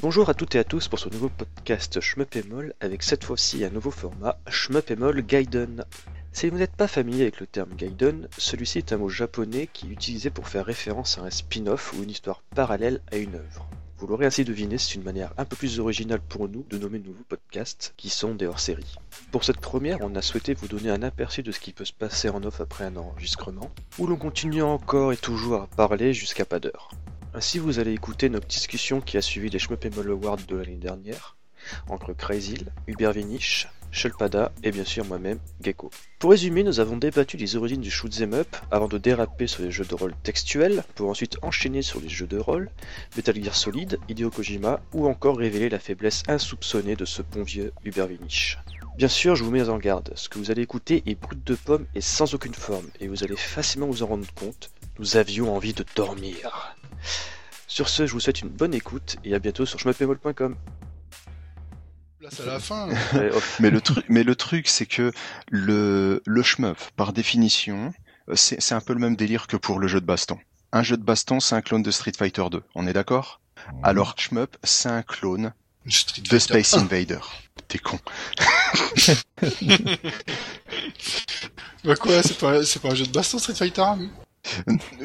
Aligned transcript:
Bonjour 0.00 0.28
à 0.28 0.34
toutes 0.34 0.54
et 0.54 0.60
à 0.60 0.64
tous 0.64 0.86
pour 0.86 1.00
ce 1.00 1.08
nouveau 1.08 1.28
podcast 1.28 2.00
Schmeppemol 2.00 2.72
avec 2.80 3.02
cette 3.02 3.24
fois-ci 3.24 3.64
un 3.64 3.70
nouveau 3.70 3.90
format 3.90 4.38
Schmeppemol 4.46 5.22
Gaiden. 5.22 5.84
Si 6.32 6.48
vous 6.48 6.56
n'êtes 6.56 6.76
pas 6.76 6.86
familier 6.86 7.22
avec 7.22 7.40
le 7.40 7.48
terme 7.48 7.74
Gaiden, 7.74 8.28
celui-ci 8.38 8.78
est 8.78 8.92
un 8.92 8.98
mot 8.98 9.08
japonais 9.08 9.68
qui 9.72 9.88
est 9.88 9.90
utilisé 9.90 10.30
pour 10.30 10.46
faire 10.46 10.66
référence 10.66 11.18
à 11.18 11.22
un 11.22 11.30
spin-off 11.30 11.94
ou 11.94 12.04
une 12.04 12.10
histoire 12.10 12.44
parallèle 12.54 13.00
à 13.10 13.16
une 13.16 13.34
œuvre. 13.34 13.68
Vous 13.98 14.06
l'aurez 14.06 14.26
ainsi 14.26 14.44
deviné, 14.44 14.78
c'est 14.78 14.94
une 14.94 15.02
manière 15.02 15.34
un 15.36 15.44
peu 15.44 15.56
plus 15.56 15.80
originale 15.80 16.20
pour 16.20 16.48
nous 16.48 16.64
de 16.70 16.78
nommer 16.78 17.00
de 17.00 17.08
nouveaux 17.08 17.24
podcasts 17.28 17.92
qui 17.96 18.08
sont 18.08 18.36
des 18.36 18.46
hors-séries. 18.46 18.94
Pour 19.32 19.42
cette 19.42 19.58
première, 19.58 19.98
on 20.02 20.14
a 20.14 20.22
souhaité 20.22 20.54
vous 20.54 20.68
donner 20.68 20.90
un 20.90 21.02
aperçu 21.02 21.42
de 21.42 21.50
ce 21.50 21.58
qui 21.58 21.72
peut 21.72 21.84
se 21.84 21.92
passer 21.92 22.28
en 22.28 22.44
off 22.44 22.60
après 22.60 22.84
un 22.84 22.96
enregistrement, 22.96 23.72
où 23.98 24.06
l'on 24.06 24.14
continue 24.14 24.62
encore 24.62 25.12
et 25.12 25.16
toujours 25.16 25.62
à 25.62 25.66
parler 25.66 26.14
jusqu'à 26.14 26.44
pas 26.44 26.60
d'heure. 26.60 26.90
Ainsi, 27.34 27.58
vous 27.58 27.78
allez 27.78 27.92
écouter 27.92 28.28
notre 28.28 28.46
discussion 28.46 29.00
qui 29.00 29.16
a 29.16 29.22
suivi 29.22 29.50
les 29.50 29.58
Schmeppemol 29.58 30.10
Awards 30.10 30.38
de 30.48 30.56
l'année 30.56 30.76
dernière, 30.76 31.36
entre 31.88 32.12
Crazy, 32.12 32.64
Hubert 32.86 33.12
Vinich, 33.12 33.68
Shulpada 33.90 34.52
et 34.62 34.70
bien 34.70 34.84
sûr 34.84 35.04
moi-même, 35.04 35.38
Gecko. 35.62 35.90
Pour 36.18 36.30
résumer, 36.30 36.62
nous 36.62 36.80
avons 36.80 36.96
débattu 36.96 37.36
des 37.36 37.56
origines 37.56 37.80
du 37.80 37.90
shoot'em 37.90 38.34
up 38.34 38.56
avant 38.70 38.88
de 38.88 38.98
déraper 38.98 39.46
sur 39.46 39.62
les 39.62 39.70
jeux 39.70 39.84
de 39.84 39.94
rôle 39.94 40.14
textuels, 40.22 40.84
pour 40.94 41.10
ensuite 41.10 41.38
enchaîner 41.42 41.82
sur 41.82 42.00
les 42.00 42.08
jeux 42.08 42.26
de 42.26 42.38
rôle, 42.38 42.70
Metal 43.16 43.42
Gear 43.42 43.54
Solid, 43.54 43.98
Hideo 44.08 44.30
Kojima 44.30 44.80
ou 44.92 45.06
encore 45.06 45.38
révéler 45.38 45.68
la 45.68 45.78
faiblesse 45.78 46.22
insoupçonnée 46.28 46.96
de 46.96 47.04
ce 47.04 47.22
bon 47.22 47.42
vieux 47.42 47.72
Hubert. 47.84 48.08
Bien 48.96 49.08
sûr, 49.08 49.36
je 49.36 49.44
vous 49.44 49.50
mets 49.50 49.68
en 49.68 49.78
garde, 49.78 50.12
ce 50.16 50.28
que 50.28 50.38
vous 50.38 50.50
allez 50.50 50.62
écouter 50.62 51.02
est 51.06 51.14
brut 51.14 51.42
de 51.44 51.54
pomme 51.54 51.86
et 51.94 52.00
sans 52.00 52.34
aucune 52.34 52.54
forme, 52.54 52.88
et 53.00 53.08
vous 53.08 53.22
allez 53.22 53.36
facilement 53.36 53.86
vous 53.86 54.02
en 54.02 54.06
rendre 54.06 54.26
compte, 54.34 54.70
nous 54.98 55.16
avions 55.16 55.54
envie 55.54 55.74
de 55.74 55.84
dormir. 55.94 56.76
Sur 57.66 57.88
ce, 57.88 58.06
je 58.06 58.12
vous 58.12 58.20
souhaite 58.20 58.40
une 58.40 58.48
bonne 58.48 58.74
écoute 58.74 59.16
et 59.24 59.34
à 59.34 59.38
bientôt 59.38 59.66
sur 59.66 59.78
schmeppemol.com. 59.78 60.56
Là, 62.20 62.28
c'est 62.32 62.42
à 62.42 62.46
la 62.46 62.58
fin. 62.58 62.88
mais 63.60 63.70
le 63.70 63.80
truc, 63.80 64.04
mais 64.08 64.24
le 64.24 64.34
truc, 64.34 64.68
c'est 64.68 64.86
que 64.86 65.12
le 65.50 66.22
le 66.26 66.42
shmup, 66.42 66.78
par 66.96 67.12
définition, 67.12 67.92
euh, 68.28 68.34
c'est 68.34 68.60
c'est 68.60 68.74
un 68.74 68.80
peu 68.80 68.92
le 68.92 68.98
même 68.98 69.14
délire 69.14 69.46
que 69.46 69.56
pour 69.56 69.78
le 69.78 69.86
jeu 69.86 70.00
de 70.00 70.06
baston. 70.06 70.38
Un 70.72 70.82
jeu 70.82 70.96
de 70.96 71.04
baston, 71.04 71.40
c'est 71.40 71.54
un 71.54 71.62
clone 71.62 71.82
de 71.82 71.90
Street 71.90 72.12
Fighter 72.16 72.44
2. 72.50 72.62
On 72.74 72.86
est 72.86 72.92
d'accord? 72.92 73.40
Alors 73.82 74.14
shmup, 74.18 74.56
c'est 74.64 74.88
un 74.88 75.02
clone 75.02 75.52
Street 75.88 76.22
de 76.22 76.28
Fighter. 76.28 76.62
Space 76.62 76.74
Invader. 76.74 77.20
T'es 77.68 77.78
con. 77.78 77.98
Bah 81.84 81.94
quoi, 81.94 82.22
c'est 82.22 82.36
pas, 82.36 82.64
c'est 82.64 82.82
pas 82.82 82.90
un 82.90 82.94
jeu 82.94 83.06
de 83.06 83.12
baston 83.12 83.38
Street 83.38 83.54
Fighter 83.54 83.82
hein 83.82 84.10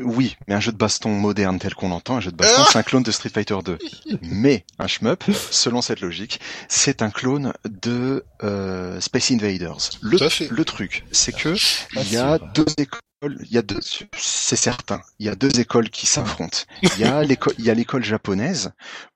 Oui, 0.02 0.36
mais 0.48 0.56
un 0.56 0.60
jeu 0.60 0.72
de 0.72 0.78
baston 0.78 1.10
moderne 1.10 1.60
tel 1.60 1.74
qu'on 1.76 1.90
l'entend, 1.90 2.18
un 2.18 2.22
jeu 2.22 2.32
de 2.32 2.36
baston, 2.36 2.64
c'est 2.72 2.78
un 2.78 2.84
clone 2.84 3.04
de 3.04 3.12
Street 3.12 3.30
Fighter 3.30 3.58
2. 3.64 3.78
Mais 4.22 4.66
un 4.80 4.88
shmup, 4.88 5.24
selon 5.52 5.82
cette 5.82 6.02
logique, 6.02 6.40
c'est 6.68 7.02
un 7.02 7.10
clone 7.10 7.54
de 7.66 8.26
euh, 8.44 9.00
Space 9.00 9.32
Invaders. 9.32 9.78
Le, 10.02 10.18
le 10.50 10.66
truc, 10.66 11.06
c'est 11.12 11.34
que 11.34 11.56
il 11.96 12.12
y 12.12 12.18
a 12.18 12.38
deux 12.40 12.66
écoles, 12.78 13.38
il 13.42 13.52
y 13.52 13.58
a 13.58 13.62
deux, 13.62 13.80
c'est 14.18 14.56
certain, 14.56 15.02
il 15.20 15.26
y 15.26 15.30
a 15.30 15.36
deux 15.36 15.60
écoles 15.60 15.90
qui 15.90 16.06
s'affrontent. 16.06 16.60
Il 16.82 17.00
y 17.00 17.04
a 17.04 17.24
l'école, 17.24 17.54
il 17.58 17.66
y 17.66 17.70
a 17.70 17.74
l'école 17.74 18.04
japonaise 18.04 18.72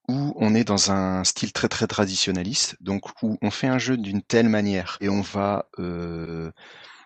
où 0.07 0.33
on 0.37 0.55
est 0.55 0.63
dans 0.63 0.91
un 0.91 1.23
style 1.23 1.51
très 1.51 1.67
très 1.67 1.87
traditionnaliste, 1.87 2.77
donc 2.79 3.03
où 3.21 3.37
on 3.41 3.51
fait 3.51 3.67
un 3.67 3.79
jeu 3.79 3.97
d'une 3.97 4.21
telle 4.21 4.49
manière 4.49 4.97
et 5.01 5.09
on 5.09 5.21
va 5.21 5.67
euh, 5.79 6.51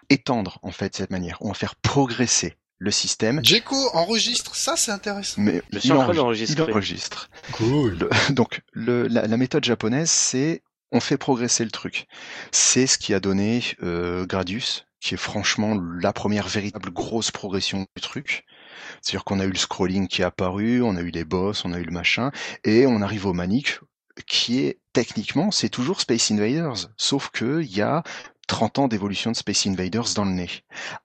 étendre 0.09 0.59
en 0.61 0.71
fait 0.71 0.95
cette 0.95 1.11
manière, 1.11 1.37
on 1.41 1.49
va 1.49 1.53
faire 1.53 1.75
progresser 1.75 2.57
le 2.83 2.89
système. 2.89 3.39
Jeko 3.45 3.75
enregistre, 3.93 4.55
ça 4.55 4.75
c'est 4.75 4.91
intéressant. 4.91 5.39
Mais 5.39 5.61
Je 5.71 5.77
suis 5.79 5.89
il 5.89 5.93
en 5.93 6.03
train 6.03 6.17
enregistre. 6.17 6.55
d'enregistrer. 6.55 6.65
Il 6.67 6.71
enregistre. 6.71 7.29
Cool. 7.53 7.97
Le- 7.99 8.09
donc 8.33 8.61
le, 8.73 9.07
la, 9.07 9.27
la 9.27 9.37
méthode 9.37 9.63
japonaise, 9.63 10.09
c'est 10.09 10.63
on 10.91 10.99
fait 10.99 11.17
progresser 11.17 11.63
le 11.63 11.69
truc. 11.71 12.07
C'est 12.51 12.87
ce 12.87 12.97
qui 12.97 13.13
a 13.13 13.19
donné 13.19 13.63
euh, 13.83 14.25
Gradius, 14.25 14.85
qui 14.99 15.13
est 15.13 15.17
franchement 15.17 15.79
la 16.01 16.11
première 16.11 16.47
véritable 16.47 16.89
grosse 16.91 17.29
progression 17.29 17.85
du 17.95 18.01
truc. 18.01 18.45
C'est-à-dire 19.01 19.23
qu'on 19.25 19.39
a 19.39 19.45
eu 19.45 19.51
le 19.51 19.57
scrolling 19.57 20.07
qui 20.07 20.23
est 20.23 20.25
apparu, 20.25 20.81
on 20.81 20.95
a 20.97 21.01
eu 21.01 21.11
les 21.11 21.23
boss, 21.23 21.63
on 21.65 21.73
a 21.73 21.79
eu 21.79 21.83
le 21.83 21.91
machin, 21.91 22.31
et 22.63 22.87
on 22.87 23.01
arrive 23.03 23.27
au 23.27 23.33
manique, 23.33 23.79
qui 24.25 24.59
est 24.65 24.79
techniquement, 24.91 25.51
c'est 25.51 25.69
toujours 25.69 26.01
Space 26.01 26.31
Invaders, 26.31 26.89
sauf 26.97 27.29
que 27.29 27.61
il 27.61 27.73
y 27.75 27.81
a 27.81 28.03
30 28.47 28.79
ans 28.79 28.87
d'évolution 28.87 29.31
de 29.31 29.35
Space 29.37 29.67
Invaders 29.67 30.13
dans 30.15 30.25
le 30.25 30.31
nez. 30.31 30.49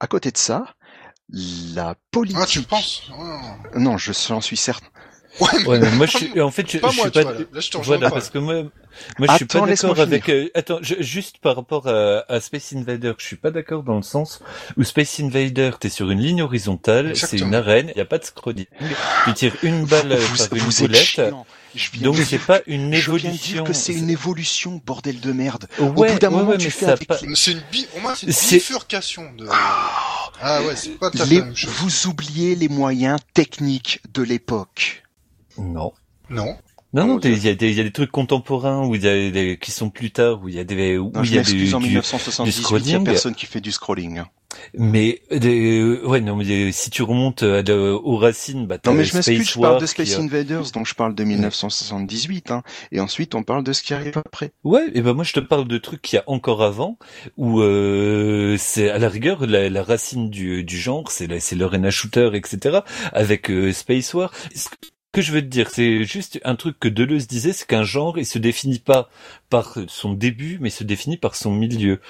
À 0.01 0.07
côté 0.09 0.31
de 0.33 0.39
ça, 0.39 0.75
la 1.33 1.95
politique. 2.11 2.39
Ah, 2.41 2.47
tu 2.47 2.63
penses 2.63 3.03
Ah. 3.19 3.57
Non, 3.79 3.99
je 3.99 4.13
j'en 4.29 4.41
suis 4.41 4.57
certain. 4.57 4.87
Ouais, 5.39 5.49
mais 5.61 5.67
Ouais, 5.67 5.79
mais 5.81 5.91
moi, 5.91 6.07
je 6.07 6.17
suis, 6.17 6.41
en 6.41 6.51
fait, 6.51 6.71
je, 6.71 6.79
pas 6.79 6.89
je 6.89 6.99
suis 6.99 7.11
pas, 7.11 7.21
vois, 7.23 7.33
là. 7.35 7.39
Là, 7.53 7.61
je 7.61 7.69
te 7.71 7.77
rejoins 7.77 7.97
voilà, 7.99 8.09
pas. 8.09 8.17
parce 8.17 8.31
que 8.31 8.39
moi, 8.39 8.55
moi, 9.19 9.29
je 9.29 9.37
suis 9.37 9.45
pas 9.45 9.67
d'accord 9.67 10.01
avec, 10.01 10.31
euh, 10.31 10.49
attends, 10.55 10.79
je- 10.81 10.95
juste 11.03 11.37
par 11.43 11.57
rapport 11.57 11.87
à, 11.89 12.25
à 12.33 12.41
Space 12.41 12.73
Invader, 12.73 13.13
je 13.19 13.27
suis 13.27 13.37
pas 13.37 13.51
d'accord 13.51 13.83
dans 13.83 13.97
le 13.97 14.03
sens 14.03 14.41
où 14.79 14.83
Space 14.83 15.21
Invader, 15.21 15.73
t'es 15.79 15.91
sur 15.91 16.11
une 16.11 16.21
ligne 16.23 16.41
horizontale, 16.41 17.15
c'est 17.17 17.37
une 17.39 17.55
arène, 17.55 17.91
il 17.95 17.99
y 17.99 18.01
a 18.01 18.07
pas 18.07 18.17
de 18.17 18.25
scrolling, 18.25 18.65
tu 19.27 19.35
tires 19.35 19.55
une 19.63 19.85
balle 19.85 20.15
vous, 20.17 20.37
par 20.39 20.57
une 20.57 20.59
vous 20.63 20.83
êtes 20.85 20.89
boulette, 20.91 21.21
donc 22.01 22.17
c'est 22.17 22.39
pas 22.39 22.61
une 22.67 22.95
je 22.95 23.11
viens 23.11 23.31
de 23.31 23.35
évolution. 23.35 23.53
dire 23.57 23.65
que 23.65 23.75
c'est 23.75 23.93
une 23.93 24.09
évolution, 24.09 24.81
bordel 24.87 25.21
de 25.21 25.33
merde. 25.33 25.69
Ouais, 25.79 25.85
Au 25.85 25.93
bout 25.93 26.05
d'un 26.19 26.29
ouais, 26.31 26.35
moment, 26.35 26.51
ouais, 26.53 26.57
tu 26.57 26.65
mais 26.65 26.71
fais 26.71 26.87
avec 26.87 27.07
pas- 27.07 27.19
les- 27.21 27.35
C'est 27.35 27.53
une 27.53 27.63
bi, 27.71 27.87
au 27.95 28.01
moins, 28.01 28.15
c'est 28.15 28.25
une 28.25 28.33
C'est- 28.33 28.57
bifurcation 28.57 29.31
de. 29.37 29.47
Ah 29.51 30.16
ouais, 30.43 30.77
c'est 30.77 30.91
pas 30.99 31.11
tout 31.11 31.19
à 31.23 31.25
fait 31.27 31.31
les- 31.35 31.39
la 31.41 31.45
même 31.47 31.57
chose. 31.57 31.71
vous 31.79 32.07
oubliez 32.11 32.55
les 32.57 32.69
moyens 32.69 33.19
techniques 33.35 34.01
de 34.13 34.23
l'époque. 34.23 35.03
Non. 35.59 35.93
Non. 36.31 36.57
Non, 36.93 37.07
non, 37.07 37.19
il 37.21 37.45
y 37.45 37.49
a 37.49 37.55
des, 37.55 37.71
il 37.71 37.77
y 37.77 37.81
a 37.81 37.85
des 37.85 37.93
trucs 37.93 38.11
contemporains 38.11 38.87
où 38.87 38.95
il 38.95 39.03
y 39.05 39.09
a 39.09 39.31
des, 39.31 39.59
qui 39.61 39.71
sont 39.71 39.91
plus 39.91 40.11
tard, 40.13 40.43
où 40.43 40.49
il 40.49 40.55
y 40.55 40.59
a 40.59 40.65
des, 40.65 40.97
où 40.97 41.11
Non, 41.13 41.23
il 41.23 41.27
je 41.27 41.35
y 41.35 41.39
a 41.39 41.43
du, 41.43 41.75
en 41.75 41.81
du- 41.81 41.87
1978, 41.89 42.53
il 42.53 42.57
y 42.57 42.59
a 42.61 42.63
scrolling. 42.63 43.05
personne 43.05 43.35
qui 43.35 43.45
fait 43.47 43.61
du 43.61 43.73
scrolling. 43.73 44.23
Mais 44.77 45.21
des, 45.31 45.83
ouais, 46.05 46.21
non, 46.21 46.37
mais 46.37 46.73
si 46.73 46.91
tu 46.91 47.03
remontes 47.03 47.43
à 47.43 47.63
de- 47.63 47.73
aux 47.93 48.17
racines, 48.17 48.67
bah, 48.67 48.79
t'as 48.79 48.91
Non, 48.91 48.97
mais 48.97 49.05
je 49.05 49.15
m'excuse, 49.15 49.37
Space 49.43 49.55
je 49.55 49.61
parle 49.61 49.81
de 49.81 49.87
Space 49.87 50.19
euh, 50.19 50.23
Invaders, 50.23 50.71
donc 50.73 50.87
je 50.87 50.95
parle 50.95 51.15
de 51.15 51.25
1978, 51.25 52.51
hein. 52.51 52.63
Et 52.93 53.01
ensuite, 53.01 53.35
on 53.35 53.43
parle 53.43 53.65
de 53.65 53.73
ce 53.73 53.83
qui 53.83 53.95
arrive 53.95 54.19
après. 54.19 54.53
Ouais, 54.65 54.87
et 54.95 55.01
ben 55.03 55.13
moi 55.15 55.25
je 55.25 55.33
te 55.33 55.41
parle 55.41 55.67
de 55.69 55.79
trucs 55.79 56.03
qu'il 56.03 56.17
y 56.17 56.21
a 56.21 56.25
encore 56.27 56.63
avant, 56.63 56.99
où 57.37 57.61
euh, 57.61 58.57
c'est 58.59 58.91
à 58.91 58.99
la 58.99 59.09
rigueur 59.09 59.47
la, 59.47 59.69
la 59.69 59.83
racine 59.83 60.31
du, 60.31 60.65
du 60.65 60.79
genre, 60.79 61.11
c'est 61.11 61.27
c'est 61.41 61.57
le 61.57 61.65
arena 61.65 61.91
shooter, 61.91 62.31
etc. 62.35 62.79
Avec 63.13 63.51
euh, 63.51 63.73
Space 63.73 64.15
War. 64.15 64.31
Que 64.31 64.89
je 65.21 65.33
veux 65.33 65.41
te 65.41 65.47
dire, 65.47 65.69
c'est 65.73 66.05
juste 66.05 66.41
un 66.45 66.55
truc 66.57 66.79
que 66.81 66.89
Deleuze 66.89 67.27
disait, 67.27 67.53
c'est 67.53 67.67
qu'un 67.67 67.83
genre, 67.85 68.19
il 68.19 68.27
se 68.27 68.39
définit 68.39 68.79
pas 68.79 69.09
par 69.51 69.77
son 69.89 70.13
début, 70.13 70.59
mais 70.61 70.71
se 70.71 70.83
définit 70.85 71.17
par 71.17 71.37
son 71.37 71.53
milieu. 71.53 72.01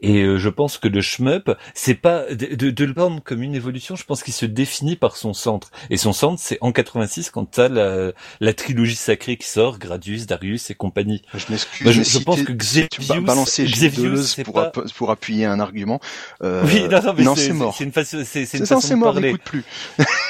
Et 0.00 0.22
euh, 0.22 0.38
je 0.38 0.48
pense 0.48 0.78
que 0.78 0.86
le 0.88 1.00
shmup, 1.00 1.50
c'est 1.74 1.94
pas 1.94 2.24
de, 2.32 2.54
de, 2.54 2.70
de 2.70 2.84
le 2.84 2.94
prendre 2.94 3.20
comme 3.22 3.42
une 3.42 3.54
évolution. 3.54 3.96
Je 3.96 4.04
pense 4.04 4.22
qu'il 4.22 4.32
se 4.34 4.46
définit 4.46 4.94
par 4.96 5.16
son 5.16 5.32
centre. 5.34 5.70
Et 5.90 5.96
son 5.96 6.12
centre, 6.12 6.40
c'est 6.42 6.58
en 6.60 6.70
86 6.72 7.30
quand 7.30 7.44
t'as 7.46 7.68
la, 7.68 8.12
la 8.40 8.52
trilogie 8.54 8.94
sacrée 8.96 9.36
qui 9.36 9.46
sort, 9.48 9.78
Gradius, 9.78 10.26
Darius 10.26 10.70
et 10.70 10.74
compagnie. 10.74 11.22
Je 11.34 11.44
m'excuse. 11.50 11.84
Bah, 11.84 11.90
je- 11.92 11.98
mais 11.98 12.04
je 12.04 12.18
pense 12.20 12.42
que 12.42 12.52
si 12.64 12.88
tu 12.88 13.00
vas 13.02 13.14
Xevious- 13.16 13.24
balancer 13.24 13.64
Xevious, 13.64 14.42
pour, 14.44 14.54
pas- 14.54 14.66
app- 14.68 14.92
pour 14.96 15.10
appuyer 15.10 15.44
un 15.46 15.58
argument. 15.60 16.00
euh, 16.42 16.62
Oui, 16.66 16.82
non, 16.88 17.02
non, 17.02 17.14
mais 17.16 17.24
non, 17.24 17.34
c'est 17.34 17.52
mort. 17.52 17.74
C'est 17.76 17.84
une 17.84 17.92
façon, 17.92 18.22
c'est, 18.24 18.42
une 18.54 18.66
ça, 18.66 18.76
façon 18.76 18.94
de 18.94 18.98
mort, 19.00 19.12
parler. 19.14 19.32
n'écoute 19.32 19.42
plus. 19.44 19.64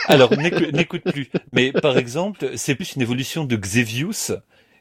Alors, 0.09 0.31
n'écoute 0.37 1.03
plus. 1.13 1.29
Mais 1.53 1.73
par 1.73 1.99
exemple, 1.99 2.24
c'est 2.57 2.75
plus 2.75 2.95
une 2.95 3.03
évolution 3.03 3.45
de 3.45 3.57
Xevious, 3.57 4.33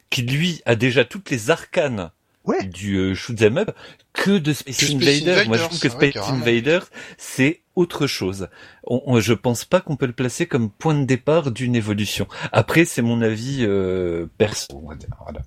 qui 0.10 0.22
lui 0.24 0.62
a 0.66 0.76
déjà 0.76 1.06
toutes 1.06 1.30
les 1.30 1.50
arcanes 1.50 2.12
Ouais. 2.46 2.62
du 2.66 2.98
euh, 2.98 3.16
shoot'em 3.16 3.58
up 3.58 3.72
que 4.12 4.38
de 4.38 4.52
Space, 4.52 4.84
Invader. 4.92 5.46
Moi, 5.48 5.56
je 5.56 5.64
trouve 5.64 5.80
que 5.80 5.88
Space. 5.88 6.18
Invader, 6.18 6.80
c'est 7.18 7.62
autre 7.76 8.06
chose. 8.06 8.50
On, 8.86 9.02
on- 9.06 9.20
je 9.22 9.32
pense 9.34 9.64
pas 9.64 9.80
qu'on 9.80 9.96
peut 9.96 10.08
le 10.08 10.12
placer 10.14 10.46
comme 10.46 10.70
point 10.70 10.94
de 10.94 11.06
départ 11.06 11.52
d'une 11.52 11.74
évolution. 11.74 12.28
Après, 12.52 12.84
c'est 12.84 13.02
mon 13.02 13.22
avis 13.22 13.60
euh, 13.62 14.28
perso. 14.38 14.68
Voilà. 14.84 15.40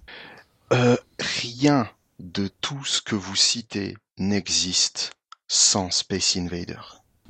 Euh, 0.72 0.96
rien 1.20 1.86
de 2.18 2.48
tout 2.62 2.82
ce 2.86 3.02
que 3.02 3.14
vous 3.14 3.36
citez 3.36 3.94
n'existe 4.16 5.12
sans 5.48 5.90
Space 5.90 6.34
Invader. 6.38 6.80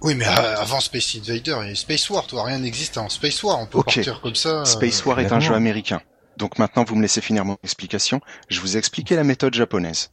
Oui, 0.02 0.14
mais 0.14 0.26
euh, 0.26 0.58
avant 0.60 0.80
Space 0.80 1.16
Invader 1.16 1.58
et 1.70 1.74
Space 1.74 2.08
War, 2.10 2.26
toi, 2.26 2.44
rien 2.44 2.58
n'existe 2.58 2.98
en 2.98 3.08
Space 3.08 3.42
War. 3.42 3.58
On 3.60 3.66
peut 3.66 3.78
Ok. 3.78 3.94
partir 3.94 4.20
comme 4.20 4.34
ça. 4.34 4.48
euh, 4.60 4.64
Space 4.64 5.04
War 5.04 5.20
est 5.20 5.32
un 5.32 5.40
jeu 5.40 5.54
américain. 5.54 6.00
Donc 6.36 6.58
maintenant, 6.58 6.84
vous 6.84 6.96
me 6.96 7.02
laissez 7.02 7.20
finir 7.22 7.44
mon 7.44 7.56
explication. 7.62 8.20
Je 8.48 8.60
vous 8.60 8.76
ai 8.76 8.78
expliqué 8.78 9.16
la 9.16 9.24
méthode 9.24 9.54
japonaise. 9.54 10.10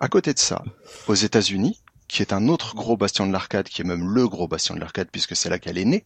À 0.00 0.08
côté 0.08 0.32
de 0.32 0.38
ça, 0.38 0.62
aux 1.08 1.14
États-Unis, 1.14 1.78
qui 2.08 2.22
est 2.22 2.32
un 2.32 2.48
autre 2.48 2.74
gros 2.74 2.96
bastion 2.96 3.26
de 3.26 3.32
l'arcade, 3.32 3.68
qui 3.68 3.82
est 3.82 3.84
même 3.84 4.08
le 4.08 4.28
gros 4.28 4.48
bastion 4.48 4.74
de 4.74 4.80
l'arcade 4.80 5.08
puisque 5.12 5.36
c'est 5.36 5.48
là 5.50 5.58
qu'elle 5.58 5.78
est 5.78 5.84
née, 5.84 6.04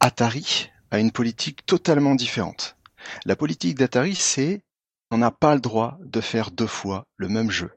Atari 0.00 0.70
a 0.90 0.98
une 0.98 1.10
politique 1.10 1.64
totalement 1.66 2.14
différente. 2.14 2.76
La 3.24 3.36
politique 3.36 3.76
d'Atari, 3.76 4.14
c'est 4.14 4.62
on 5.10 5.18
n'a 5.18 5.30
pas 5.30 5.54
le 5.54 5.60
droit 5.60 5.98
de 6.04 6.20
faire 6.20 6.50
deux 6.50 6.66
fois 6.66 7.04
le 7.16 7.28
même 7.28 7.50
jeu. 7.50 7.70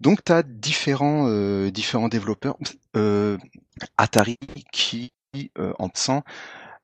Donc 0.00 0.24
tu 0.24 0.32
as 0.32 0.42
différents 0.42 1.26
euh, 1.28 1.70
différents 1.70 2.08
développeurs 2.08 2.56
Atari 3.96 4.38
qui 4.72 5.12
euh, 5.58 5.72
en 5.78 5.88
passant 5.88 6.22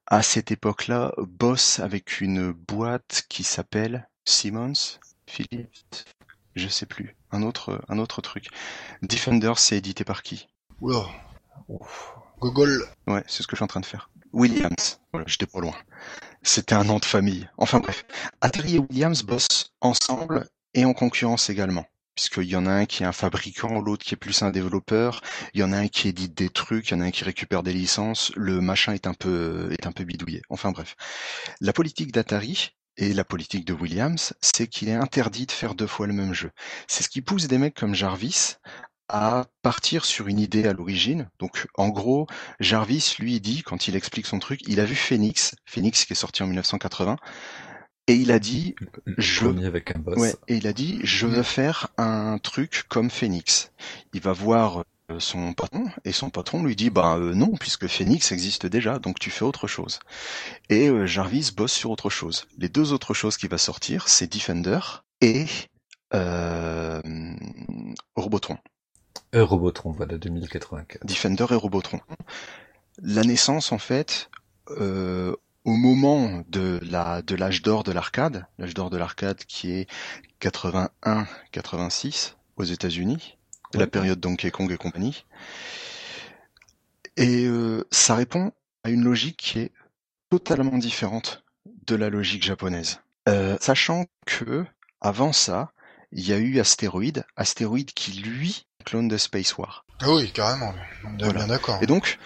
à 0.07 0.23
cette 0.23 0.51
époque-là 0.51 1.13
bosse 1.19 1.81
avec 1.81 2.21
une 2.23 2.53
boîte 2.53 3.25
qui 3.29 3.45
s'appelle 3.45 4.09
Simmons, 4.25 4.73
Philips, 5.27 6.07
je 6.55 6.69
sais 6.69 6.87
plus. 6.87 7.15
Un 7.31 7.43
autre, 7.43 7.83
un 7.89 7.99
autre 7.99 8.23
truc. 8.23 8.49
Defender, 9.03 9.53
c'est 9.57 9.77
édité 9.77 10.05
par 10.05 10.23
qui? 10.23 10.49
Oula. 10.81 11.05
Gogol. 12.41 12.87
Ouais, 13.07 13.23
c'est 13.27 13.43
ce 13.43 13.47
que 13.47 13.53
je 13.53 13.59
suis 13.59 13.65
en 13.65 13.69
train 13.69 13.81
de 13.81 13.87
faire. 13.87 14.11
Williams. 14.33 15.01
Voilà, 15.13 15.27
j'étais 15.29 15.47
pas 15.47 15.61
loin. 15.61 15.75
C'était 16.43 16.75
un 16.75 16.85
nom 16.85 16.99
de 16.99 17.05
famille. 17.05 17.49
Enfin 17.59 17.81
bref. 17.81 18.07
Atari 18.41 18.77
et 18.77 18.79
Williams 18.79 19.23
bossent 19.23 19.73
ensemble 19.83 20.49
et 20.73 20.87
en 20.87 20.95
concurrence 20.95 21.51
également. 21.51 21.85
Puisqu'il 22.19 22.51
y 22.51 22.57
en 22.57 22.67
a 22.67 22.73
un 22.73 22.85
qui 22.85 23.05
est 23.05 23.07
un 23.07 23.13
fabricant, 23.13 23.81
l'autre 23.81 24.05
qui 24.05 24.15
est 24.15 24.17
plus 24.17 24.43
un 24.43 24.51
développeur, 24.51 25.21
il 25.55 25.61
y 25.61 25.63
en 25.63 25.73
a 25.73 25.77
un 25.77 25.87
qui 25.87 26.09
édite 26.09 26.37
des 26.37 26.51
trucs, 26.51 26.91
il 26.91 26.95
y 26.95 26.97
en 26.97 27.01
a 27.01 27.05
un 27.05 27.11
qui 27.13 27.23
récupère 27.23 27.63
des 27.63 27.73
licences, 27.73 28.33
le 28.35 28.61
machin 28.61 28.93
est 28.93 29.07
un 29.07 29.15
peu, 29.15 29.69
est 29.71 29.87
un 29.87 29.93
peu 29.93 30.03
bidouillé. 30.03 30.43
Enfin 30.49 30.73
bref. 30.73 30.97
La 31.61 31.73
politique 31.73 32.11
d'Atari, 32.11 32.73
et 32.97 33.13
la 33.13 33.23
politique 33.23 33.65
de 33.65 33.73
Williams, 33.73 34.35
c'est 34.41 34.67
qu'il 34.67 34.89
est 34.89 34.95
interdit 34.95 35.47
de 35.47 35.53
faire 35.53 35.77
deux 35.77 35.87
fois 35.87 36.09
le 36.09 36.13
même 36.13 36.35
jeu. 36.35 36.51
C'est 36.89 37.05
ce 37.05 37.09
qui 37.09 37.23
pousse 37.23 37.47
des 37.47 37.57
mecs 37.57 37.77
comme 37.77 37.95
Jarvis 37.95 38.57
à 39.09 39.47
partir 39.63 40.05
sur 40.05 40.27
une 40.27 40.41
idée 40.41 40.67
à 40.67 40.73
l'origine. 40.73 41.31
Donc, 41.39 41.69
en 41.77 41.89
gros, 41.89 42.27
Jarvis, 42.59 43.15
lui, 43.21 43.41
dit, 43.41 43.63
quand 43.63 43.87
il 43.87 43.95
explique 43.95 44.27
son 44.27 44.41
truc, 44.41 44.61
il 44.67 44.81
a 44.81 44.85
vu 44.85 44.97
Phoenix, 44.97 45.55
Phoenix 45.67 46.05
qui 46.05 46.15
est 46.15 46.17
sorti 46.17 46.43
en 46.43 46.47
1980, 46.47 47.17
et 48.09 48.15
il 48.15 48.33
a 48.33 48.39
dit, 48.39 48.75
je, 49.19 49.45
Premier 49.45 49.67
avec 49.67 49.95
un 49.95 49.99
boss. 49.99 50.17
ouais, 50.17 50.35
et 50.49 50.57
il 50.57 50.67
a 50.67 50.73
dit, 50.73 50.99
je 51.05 51.27
veux 51.27 51.43
faire 51.43 51.89
un 51.99 52.39
truc 52.39 52.85
comme 52.89 53.11
Phoenix. 53.11 53.71
Il 54.15 54.23
va 54.23 54.33
voir 54.33 54.83
euh, 55.13 55.21
son 55.21 55.53
patron, 55.53 55.85
et 56.05 56.13
son 56.13 56.31
patron 56.31 56.63
lui 56.63 56.75
dit, 56.75 56.89
bah 56.89 57.17
euh, 57.17 57.35
non, 57.35 57.53
puisque 57.61 57.87
Phoenix 57.87 58.33
existe 58.33 58.67
déjà, 58.67 58.99
donc 58.99 59.19
tu 59.19 59.31
fais 59.31 59.45
autre 59.45 59.67
chose. 59.67 60.01
Et 60.71 60.89
euh, 60.89 61.07
Jarvis 61.07 61.53
bosse 61.55 61.73
sur 61.73 61.91
autre 61.91 62.09
chose. 62.09 62.47
Les 62.57 62.71
deux 62.71 62.95
autres 62.95 63.13
choses 63.13 63.37
qui 63.37 63.47
va 63.47 63.59
sortir, 63.59 64.09
c'est 64.09 64.33
Defender 64.33 64.81
et 65.21 65.45
euh, 66.15 67.03
Robotron. 68.17 68.57
Robotron, 69.35 69.93
voilà, 69.93 70.17
2084. 70.17 71.07
Defender 71.07 71.47
et 71.51 71.55
Robotron. 71.55 72.01
La 73.03 73.23
naissance, 73.23 73.71
en 73.71 73.79
fait, 73.79 74.31
euh, 74.71 75.37
au 75.69 75.77
moment 75.77 76.43
de 76.49 76.81
la 76.83 77.21
de 77.21 77.35
l'âge 77.35 77.61
d'or 77.61 77.85
de 77.85 77.93
l'arcade, 77.93 78.47
l'âge 78.59 78.73
d'or 78.73 78.89
de 78.89 78.97
l'arcade 78.97 79.45
qui 79.45 79.71
est 79.73 79.87
81-86 80.41 82.37
aux 82.57 82.65
États-Unis, 82.65 83.37
la 83.75 83.87
période 83.87 84.19
Donkey 84.19 84.51
Kong 84.51 84.73
et 84.73 84.79
compagnie. 84.79 85.27
Et 87.19 87.45
euh, 87.45 87.87
ça 87.91 88.15
répond 88.15 88.53
à 88.83 88.89
une 88.89 89.05
logique 89.05 89.37
qui 89.37 89.59
est 89.59 89.73
totalement 90.31 90.79
différente 90.79 91.45
de 91.87 91.97
la 91.97 92.09
logique 92.09 92.45
japonaise. 92.45 93.01
Euh, 93.29 93.59
sachant 93.61 94.07
que 94.25 94.65
avant 95.03 95.35
ça, 95.35 95.73
il 96.13 96.27
y 96.27 96.33
a 96.33 96.39
eu 96.39 96.59
Astéroïde, 96.61 97.27
Astéroïde 97.37 97.93
qui 97.93 98.13
lui 98.23 98.67
clone 98.87 99.09
de 99.09 99.19
Space 99.19 99.59
War. 99.59 99.85
Ah 100.01 100.11
oui, 100.15 100.31
carrément. 100.33 100.73
On 101.05 101.19
est 101.19 101.25
Voilà. 101.25 101.41
bien 101.41 101.49
d'accord. 101.49 101.79
Et 101.83 101.87
donc, 101.87 102.19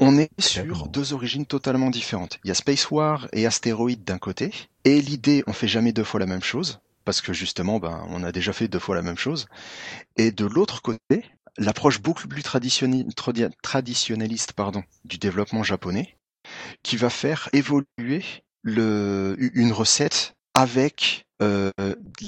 on 0.00 0.18
est 0.18 0.30
sur 0.40 0.88
deux 0.88 1.12
origines 1.12 1.46
totalement 1.46 1.90
différentes. 1.90 2.40
Il 2.42 2.48
y 2.48 2.50
a 2.50 2.54
Space 2.54 2.90
War 2.90 3.28
et 3.32 3.46
Astéroïde 3.46 4.02
d'un 4.02 4.18
côté, 4.18 4.50
et 4.84 5.00
l'idée, 5.00 5.44
on 5.46 5.52
fait 5.52 5.68
jamais 5.68 5.92
deux 5.92 6.04
fois 6.04 6.18
la 6.18 6.26
même 6.26 6.42
chose, 6.42 6.80
parce 7.04 7.20
que 7.20 7.34
justement, 7.34 7.78
ben, 7.78 8.04
on 8.08 8.24
a 8.24 8.32
déjà 8.32 8.52
fait 8.52 8.66
deux 8.66 8.78
fois 8.78 8.96
la 8.96 9.02
même 9.02 9.18
chose. 9.18 9.46
Et 10.16 10.32
de 10.32 10.46
l'autre 10.46 10.80
côté, 10.80 11.24
l'approche 11.58 12.00
beaucoup 12.00 12.26
plus 12.26 12.42
traditionnaliste, 12.42 14.52
pardon, 14.54 14.82
du 15.04 15.18
développement 15.18 15.62
japonais, 15.62 16.16
qui 16.82 16.96
va 16.96 17.10
faire 17.10 17.50
évoluer 17.52 18.24
le, 18.62 19.36
une 19.38 19.72
recette 19.72 20.34
avec 20.54 21.26
euh, 21.42 21.70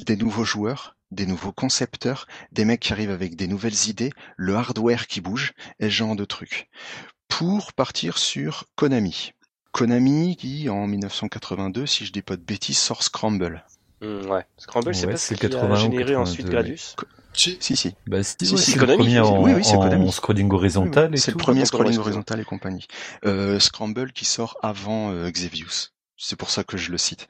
des 0.07 0.17
nouveaux 0.17 0.45
joueurs, 0.45 0.97
des 1.11 1.27
nouveaux 1.27 1.53
concepteurs, 1.53 2.27
des 2.53 2.65
mecs 2.65 2.81
qui 2.81 2.93
arrivent 2.93 3.11
avec 3.11 3.37
des 3.37 3.47
nouvelles 3.47 3.89
idées, 3.89 4.13
le 4.37 4.57
hardware 4.57 5.07
qui 5.07 5.21
bouge, 5.21 5.53
et 5.79 5.85
ce 5.85 5.91
genre 5.91 6.17
de 6.17 6.25
trucs. 6.25 6.69
Pour 7.39 7.73
partir 7.73 8.19
sur 8.19 8.65
Konami. 8.77 9.33
Konami 9.73 10.37
qui, 10.37 10.69
en 10.69 10.87
1982, 10.87 11.87
si 11.87 12.05
je 12.05 12.13
dis 12.13 12.21
pas 12.23 12.37
de 12.37 12.43
bêtises, 12.43 12.79
sort 12.79 13.03
Scramble. 13.03 13.65
Hmm, 14.03 14.27
ouais. 14.31 14.45
Scramble, 14.59 14.95
c'est 14.95 15.07
Ouais, 15.07 15.13
pas 15.13 15.19
c'est 15.19 15.35
ce 15.35 15.41
qui 15.41 15.47
a 15.47 15.49
81 15.49 15.73
ou 15.73 15.77
généré 15.81 16.13
82, 16.13 16.17
ensuite 16.17 16.49
oui. 16.53 16.77
Si. 17.33 17.57
Si, 17.59 17.77
si. 17.77 17.95
Bah, 18.07 18.23
si, 18.23 18.37
Si, 18.43 18.53
ouais, 18.53 18.61
si, 18.61 18.71
c'est 18.73 18.79
le 18.79 18.87
Konami, 18.87 18.99
premier 18.99 19.21
en, 19.21 19.43
oui, 19.43 19.53
oui, 19.55 19.67
en 19.67 20.11
scrolling 20.11 20.53
horizontal 20.53 21.15
et 21.15 21.17
C'est 21.17 21.31
le 21.31 21.39
premier 21.39 21.65
scrolling 21.65 21.99
horizontal 21.99 22.41
et 22.41 22.45
compagnie. 22.45 22.87
Euh, 23.25 23.59
Scramble 23.59 24.13
qui 24.13 24.27
sort 24.27 24.59
avant 24.63 25.11
euh, 25.11 25.31
Xevious. 25.31 25.89
C'est 26.19 26.37
pour 26.37 26.51
ça 26.51 26.65
que 26.65 26.77
je 26.77 26.93
le 26.93 26.99
cite. 26.99 27.29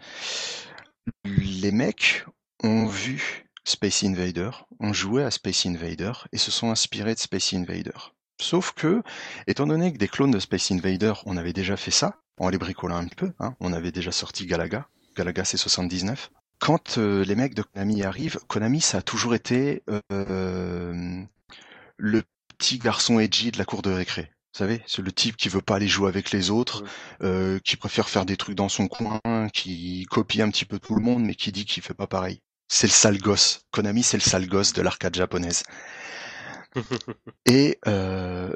Les 1.25 1.71
mecs 1.71 2.27
ont 2.65 2.87
vu 2.87 3.49
Space 3.65 4.03
Invader, 4.03 4.51
ont 4.81 4.93
joué 4.93 5.23
à 5.23 5.31
Space 5.31 5.65
Invader 5.67 6.13
et 6.33 6.39
se 6.39 6.51
sont 6.51 6.71
inspirés 6.71 7.15
de 7.15 7.21
Space 7.21 7.55
Invader. 7.55 8.13
Sauf 8.43 8.73
que, 8.73 9.03
étant 9.47 9.67
donné 9.67 9.93
que 9.93 9.99
des 9.99 10.09
clones 10.09 10.33
de 10.33 10.41
Space 10.41 10.73
Invader, 10.73 11.13
on 11.27 11.37
avait 11.37 11.53
déjà 11.53 11.77
fait 11.77 11.93
ça, 11.93 12.17
en 12.39 12.49
les 12.49 12.59
bricolant 12.59 12.97
un 12.97 13.05
petit 13.05 13.15
peu, 13.15 13.33
hein, 13.39 13.55
on 13.61 13.73
avait 13.73 13.93
déjà 13.93 14.11
sorti 14.11 14.47
Galaga. 14.47 14.89
Galaga 15.17 15.45
c'est 15.45 15.57
79. 15.57 16.31
Quand 16.59 16.99
euh, 16.99 17.25
les 17.25 17.37
mecs 17.37 17.55
de 17.55 17.63
Konami 17.63 18.03
arrivent, 18.03 18.39
Konami 18.49 18.81
ça 18.81 18.99
a 18.99 19.03
toujours 19.03 19.37
été 19.37 19.85
euh, 19.91 21.23
le 21.97 22.23
petit 22.59 22.79
garçon 22.79 23.21
edgy 23.21 23.53
de 23.53 23.59
la 23.59 23.65
cour 23.65 23.81
de 23.81 23.93
récré. 23.93 24.23
Vous 24.55 24.59
savez, 24.59 24.83
c'est 24.87 25.03
le 25.03 25.13
type 25.13 25.37
qui 25.37 25.49
veut 25.49 25.63
pas 25.63 25.77
aller 25.77 25.89
jouer 25.89 26.09
avec 26.09 26.33
les 26.33 26.51
autres, 26.51 26.83
euh, 27.23 27.61
qui 27.61 27.77
préfère 27.77 28.09
faire 28.09 28.27
des 28.27 28.37
trucs 28.37 28.57
dans 28.57 28.69
son 28.69 28.89
coin, 28.89 29.21
qui 29.53 30.05
copie 30.11 30.43
un 30.43 30.51
petit 30.51 30.65
peu 30.65 30.79
tout 30.79 30.95
le 30.95 31.01
monde, 31.01 31.25
mais 31.25 31.37
qui 31.37 31.53
dit 31.53 31.65
qu'il 31.65 31.83
fait 31.83 31.95
pas 31.95 32.09
pareil. 32.09 32.43
C'est 32.69 32.87
le 32.89 32.93
sale 32.93 33.19
gosse. 33.19 33.61
Konami, 33.71 34.03
c'est 34.03 34.17
le 34.17 34.23
sale 34.23 34.47
gosse 34.47 34.73
de 34.73 34.83
l'arcade 34.83 35.15
japonaise. 35.15 35.63
Et 37.47 37.79
euh, 37.87 38.55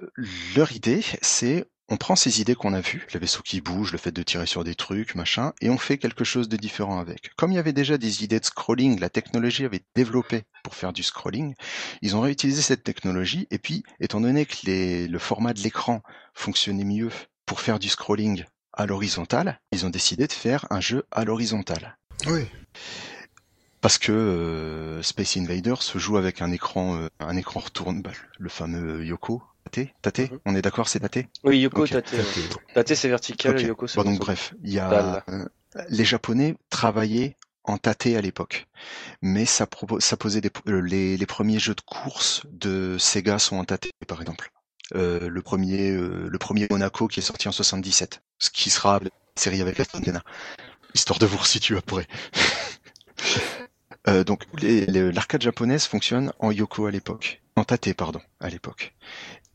leur 0.56 0.72
idée, 0.72 1.02
c'est 1.22 1.66
on 1.88 1.96
prend 1.96 2.16
ces 2.16 2.40
idées 2.40 2.56
qu'on 2.56 2.74
a 2.74 2.80
vues, 2.80 3.06
les 3.14 3.20
vaisseaux 3.20 3.42
qui 3.42 3.60
bougent, 3.60 3.92
le 3.92 3.98
fait 3.98 4.10
de 4.10 4.22
tirer 4.22 4.46
sur 4.46 4.64
des 4.64 4.74
trucs, 4.74 5.14
machin, 5.14 5.52
et 5.60 5.70
on 5.70 5.78
fait 5.78 5.98
quelque 5.98 6.24
chose 6.24 6.48
de 6.48 6.56
différent 6.56 6.98
avec. 6.98 7.30
Comme 7.36 7.52
il 7.52 7.54
y 7.54 7.60
avait 7.60 7.72
déjà 7.72 7.96
des 7.96 8.24
idées 8.24 8.40
de 8.40 8.44
scrolling, 8.44 8.98
la 8.98 9.08
technologie 9.08 9.64
avait 9.64 9.82
développé 9.94 10.42
pour 10.64 10.74
faire 10.74 10.92
du 10.92 11.04
scrolling, 11.04 11.54
ils 12.02 12.16
ont 12.16 12.20
réutilisé 12.20 12.60
cette 12.60 12.82
technologie, 12.82 13.46
et 13.52 13.58
puis, 13.58 13.84
étant 14.00 14.20
donné 14.20 14.46
que 14.46 15.06
le 15.06 15.18
format 15.18 15.52
de 15.52 15.60
l'écran 15.60 16.02
fonctionnait 16.34 16.84
mieux 16.84 17.10
pour 17.46 17.60
faire 17.60 17.78
du 17.78 17.88
scrolling 17.88 18.44
à 18.72 18.86
l'horizontale, 18.86 19.60
ils 19.70 19.86
ont 19.86 19.90
décidé 19.90 20.26
de 20.26 20.32
faire 20.32 20.66
un 20.70 20.80
jeu 20.80 21.04
à 21.12 21.24
l'horizontale. 21.24 21.96
Parce 23.80 23.98
que 23.98 24.10
euh, 24.12 25.02
Space 25.02 25.36
Invader 25.36 25.74
se 25.80 25.98
joue 25.98 26.16
avec 26.16 26.42
un 26.42 26.50
écran, 26.50 26.96
euh, 26.96 27.08
un 27.20 27.36
écran 27.36 27.60
retourne, 27.60 28.02
bah, 28.02 28.10
le 28.38 28.48
fameux 28.48 29.04
Yoko. 29.04 29.42
Tate, 29.70 29.88
Tate, 30.00 30.30
Mhm. 30.30 30.38
on 30.46 30.54
est 30.54 30.62
d'accord, 30.62 30.88
c'est 30.88 31.00
Tate? 31.00 31.26
Oui, 31.44 31.58
Yoko 31.60 31.82
Ok. 31.82 31.90
Tate. 31.90 32.12
ouais. 32.12 32.22
Tate, 32.74 32.94
c'est 32.94 33.08
vertical, 33.08 33.56
Ok. 33.56 33.62
Yoko, 33.62 33.86
c'est 33.86 33.96
Bon, 33.96 34.04
donc 34.04 34.20
bref, 34.20 34.54
il 34.62 34.72
y 34.72 34.78
a 34.78 35.24
euh, 35.28 35.44
les 35.88 36.04
Japonais 36.04 36.56
travaillaient 36.70 37.36
en 37.64 37.76
Tate 37.78 38.06
à 38.06 38.20
l'époque, 38.20 38.66
mais 39.22 39.44
ça, 39.44 39.66
ça 39.98 40.16
posait 40.16 40.40
des, 40.40 40.50
euh, 40.68 40.80
les, 40.80 41.16
les 41.16 41.26
premiers 41.26 41.58
jeux 41.58 41.74
de 41.74 41.80
course 41.80 42.42
de 42.52 42.96
Sega 42.98 43.38
sont 43.40 43.56
en 43.56 43.64
Tate, 43.64 43.88
par 44.06 44.20
exemple. 44.20 44.50
Euh, 44.94 45.28
le 45.28 45.42
premier, 45.42 45.90
euh, 45.90 46.28
le 46.30 46.38
premier 46.38 46.68
Monaco 46.70 47.08
qui 47.08 47.18
est 47.18 47.22
sorti 47.24 47.48
en 47.48 47.52
77, 47.52 48.22
ce 48.38 48.50
qui 48.50 48.70
sera 48.70 49.00
la 49.00 49.10
série 49.36 49.60
avec 49.60 49.80
Aston 49.80 50.00
Senna, 50.02 50.22
histoire 50.94 51.18
de 51.18 51.26
vous 51.26 51.38
resituer 51.38 51.76
après. 51.76 52.06
Euh, 54.08 54.24
donc 54.24 54.44
l'arcade 54.60 55.42
japonaise 55.42 55.84
fonctionne 55.84 56.32
en 56.38 56.50
Yoko 56.52 56.86
à 56.86 56.90
l'époque, 56.90 57.42
en 57.56 57.64
Tate 57.64 57.92
pardon, 57.94 58.20
à 58.40 58.48
l'époque. 58.48 58.94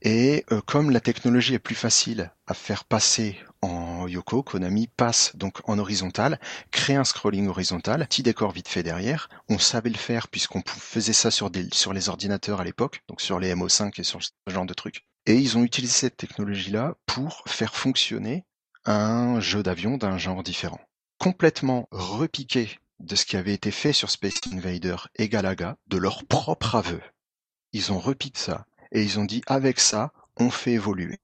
Et 0.02 0.46
euh, 0.52 0.62
comme 0.62 0.90
la 0.90 1.00
technologie 1.00 1.54
est 1.54 1.60
plus 1.60 1.76
facile 1.76 2.32
à 2.48 2.54
faire 2.54 2.84
passer 2.86 3.38
en 3.62 4.08
Yoko, 4.08 4.42
Konami 4.42 4.88
passe 4.88 5.36
donc 5.36 5.60
en 5.70 5.78
horizontal, 5.78 6.40
crée 6.72 6.96
un 6.96 7.04
scrolling 7.04 7.48
horizontal, 7.48 8.06
petit 8.08 8.24
décor 8.24 8.52
vite 8.52 8.68
fait 8.68 8.84
derrière. 8.84 9.30
On 9.48 9.60
savait 9.60 9.92
le 9.92 9.98
faire 9.98 10.28
puisqu'on 10.28 10.64
faisait 10.66 11.14
ça 11.14 11.30
sur, 11.30 11.52
sur 11.72 11.94
les 11.94 12.10
ordinateurs 12.10 12.60
à 12.60 12.64
l'époque, 12.64 13.04
donc 13.08 13.22
sur 13.22 13.40
les 13.40 13.54
MO5 13.54 14.00
et 14.00 14.04
sur 14.04 14.24
ce 14.24 14.32
genre 14.48 14.66
de 14.66 14.74
trucs. 14.74 15.06
Et 15.28 15.36
ils 15.36 15.58
ont 15.58 15.64
utilisé 15.64 15.94
cette 15.94 16.18
technologie-là 16.18 16.96
pour 17.06 17.44
faire 17.46 17.76
fonctionner 17.76 18.44
un 18.86 19.40
jeu 19.40 19.62
d'avion 19.62 19.98
d'un 19.98 20.18
genre 20.18 20.42
différent. 20.42 20.82
Complètement 21.20 21.88
repiqué 21.92 22.80
de 23.04 23.16
ce 23.16 23.26
qui 23.26 23.38
avait 23.38 23.54
été 23.54 23.72
fait 23.72 23.94
sur 23.94 24.10
Space 24.10 24.40
Invader 24.54 24.96
et 25.16 25.30
Galaga, 25.30 25.78
de 25.88 25.98
leur 25.98 26.26
propre 26.26 26.76
aveu. 26.76 27.02
Ils 27.74 27.92
ont 27.92 28.00
repiqué 28.00 28.40
ça 28.40 28.66
et 28.92 29.04
ils 29.04 29.20
ont 29.20 29.26
dit 29.26 29.42
avec 29.48 29.80
ça, 29.80 30.12
on 30.38 30.50
fait 30.50 30.74
évoluer. 30.74 31.20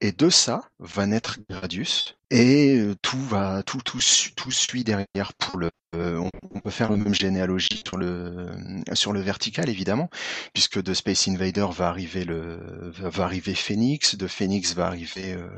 Et 0.00 0.12
de 0.12 0.30
ça 0.30 0.68
va 0.78 1.06
naître 1.06 1.38
Gradius 1.48 2.16
et 2.30 2.76
euh, 2.76 2.96
tout 3.02 3.20
va 3.20 3.62
tout 3.62 3.80
tout 3.84 4.00
tout 4.34 4.50
suit 4.50 4.82
derrière 4.82 5.32
pour 5.38 5.58
le 5.58 5.70
euh, 5.94 6.28
on, 6.52 6.60
peut 6.60 6.70
faire 6.70 6.90
le 6.90 6.96
même 6.96 7.14
généalogie 7.14 7.82
sur 7.86 7.96
le 7.96 8.50
sur 8.94 9.12
le 9.12 9.20
vertical 9.20 9.68
évidemment 9.68 10.10
puisque 10.52 10.82
de 10.82 10.92
Space 10.92 11.28
Invader 11.28 11.66
va 11.70 11.86
arriver 11.88 12.24
le 12.24 12.90
va 12.90 13.10
va 13.10 13.24
arriver 13.24 13.54
Phoenix 13.54 14.16
de 14.16 14.26
Phoenix 14.26 14.74
va 14.74 14.86
arriver 14.86 15.34
euh, 15.34 15.48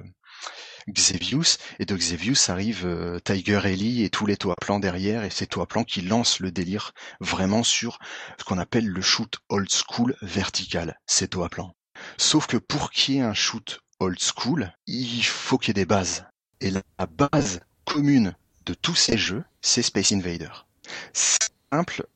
Xevious, 0.88 1.58
et 1.78 1.84
de 1.84 1.96
Xevious 1.96 2.48
arrive 2.48 2.86
euh, 2.86 3.18
Tiger 3.20 3.60
Ellie 3.64 4.04
et 4.04 4.10
tous 4.10 4.26
les 4.26 4.36
toits 4.36 4.54
plans 4.60 4.78
derrière, 4.78 5.24
et 5.24 5.30
ces 5.30 5.46
toits 5.46 5.66
plans 5.66 5.84
qui 5.84 6.00
lancent 6.00 6.40
le 6.40 6.52
délire 6.52 6.92
vraiment 7.20 7.62
sur 7.62 7.98
ce 8.38 8.44
qu'on 8.44 8.58
appelle 8.58 8.86
le 8.86 9.02
shoot 9.02 9.38
old 9.48 9.68
school 9.70 10.16
vertical, 10.22 10.98
ces 11.06 11.28
toits 11.28 11.48
plans. 11.48 11.74
Sauf 12.18 12.46
que 12.46 12.56
pour 12.56 12.90
qu'il 12.90 13.14
y 13.14 13.18
ait 13.18 13.22
un 13.22 13.34
shoot 13.34 13.80
old 14.00 14.20
school, 14.20 14.72
il 14.86 15.24
faut 15.24 15.58
qu'il 15.58 15.68
y 15.68 15.70
ait 15.72 15.82
des 15.82 15.86
bases. 15.86 16.24
Et 16.60 16.70
la 16.70 16.82
base 17.06 17.60
commune 17.84 18.34
de 18.64 18.74
tous 18.74 18.94
ces 18.94 19.18
jeux, 19.18 19.44
c'est 19.62 19.82
Space 19.82 20.12
Invader. 20.12 20.66
Simple, 21.12 22.06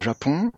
Japon, 0.00 0.52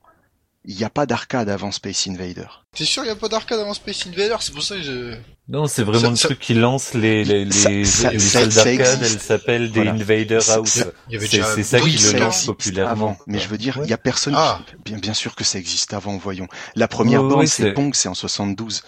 il 0.71 0.77
n'y 0.77 0.85
a 0.85 0.91
pas 0.91 1.07
d'arcade 1.07 1.49
avant 1.49 1.73
Space 1.73 2.07
Invader. 2.09 2.47
T'es 2.77 2.85
sûr 2.85 3.03
il 3.03 3.07
n'y 3.07 3.13
a 3.13 3.17
pas 3.17 3.29
d'arcade 3.29 3.59
avant 3.59 3.73
Space 3.73 4.07
Invader 4.07 4.37
C'est 4.41 4.53
pour 4.53 4.63
ça 4.63 4.77
que 4.77 4.83
je... 4.83 5.15
Non, 5.49 5.67
c'est 5.67 5.83
vraiment 5.83 6.03
Ça- 6.03 6.11
le 6.11 6.17
ça- 6.17 6.29
truc 6.29 6.41
qui 6.41 6.53
lance 6.53 6.93
les, 6.93 7.25
les, 7.25 7.51
Ça- 7.51 7.71
les, 7.71 7.85
ça- 7.87 8.13
les 8.13 8.19
ça- 8.19 8.29
salles 8.41 8.53
ça 8.53 8.65
d'arcade, 8.65 8.81
existe. 9.03 9.03
elles 9.15 9.21
s'appellent 9.21 9.73
des 9.73 9.83
Voilà. 9.83 9.93
Invader 9.93 10.39
House. 10.51 10.69
C'est 10.69 11.33
c'est 11.55 11.63
ça 11.63 11.81
qui 11.81 11.97
le 11.97 12.19
lance 12.19 12.45
populairement. 12.45 12.91
Avant, 12.93 13.19
mais 13.27 13.39
je 13.39 13.49
veux 13.49 13.57
dire, 13.57 13.77
il 13.79 13.81
Ouais. 13.83 13.89
y 13.89 13.93
a 13.95 13.99
personne. 13.99 14.35
Ah. 14.37 14.61
qui- 14.69 14.77
Bien, 14.85 14.99
bien 14.99 15.15
sûr 15.15 15.35
que 15.35 15.45
ça 15.45 15.59
existe 15.59 15.95
avant, 15.95 16.19
voyons. 16.19 16.49
La 16.77 16.87
première 16.87 17.23
Ouais, 17.25 17.31
bande 17.31 17.47
c'est 17.47 17.63
c'est- 17.63 17.73
Pong, 17.73 17.95
c'est 17.95 18.09
en 18.11 18.15
72. 18.15 18.83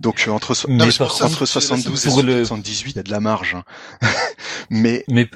Donc 0.00 0.24
euh, 0.26 0.30
entre 0.30 0.54
so- 0.54 0.66
Mais 0.68 0.76
Non, 0.76 0.84
entre 0.86 0.92
c'est- 0.92 1.02
là, 1.04 1.28
72 1.46 2.00
c'est- 2.00 2.08
et 2.08 2.12
pour 2.12 2.22
le- 2.22 2.44
78, 2.44 2.90
il 2.92 2.96
y 2.96 2.98
a 2.98 3.02
de 3.02 3.10
la 3.10 3.20
marge. 3.20 3.54
hein. 3.54 3.64
mais 4.70 5.04
Mais, 5.08 5.28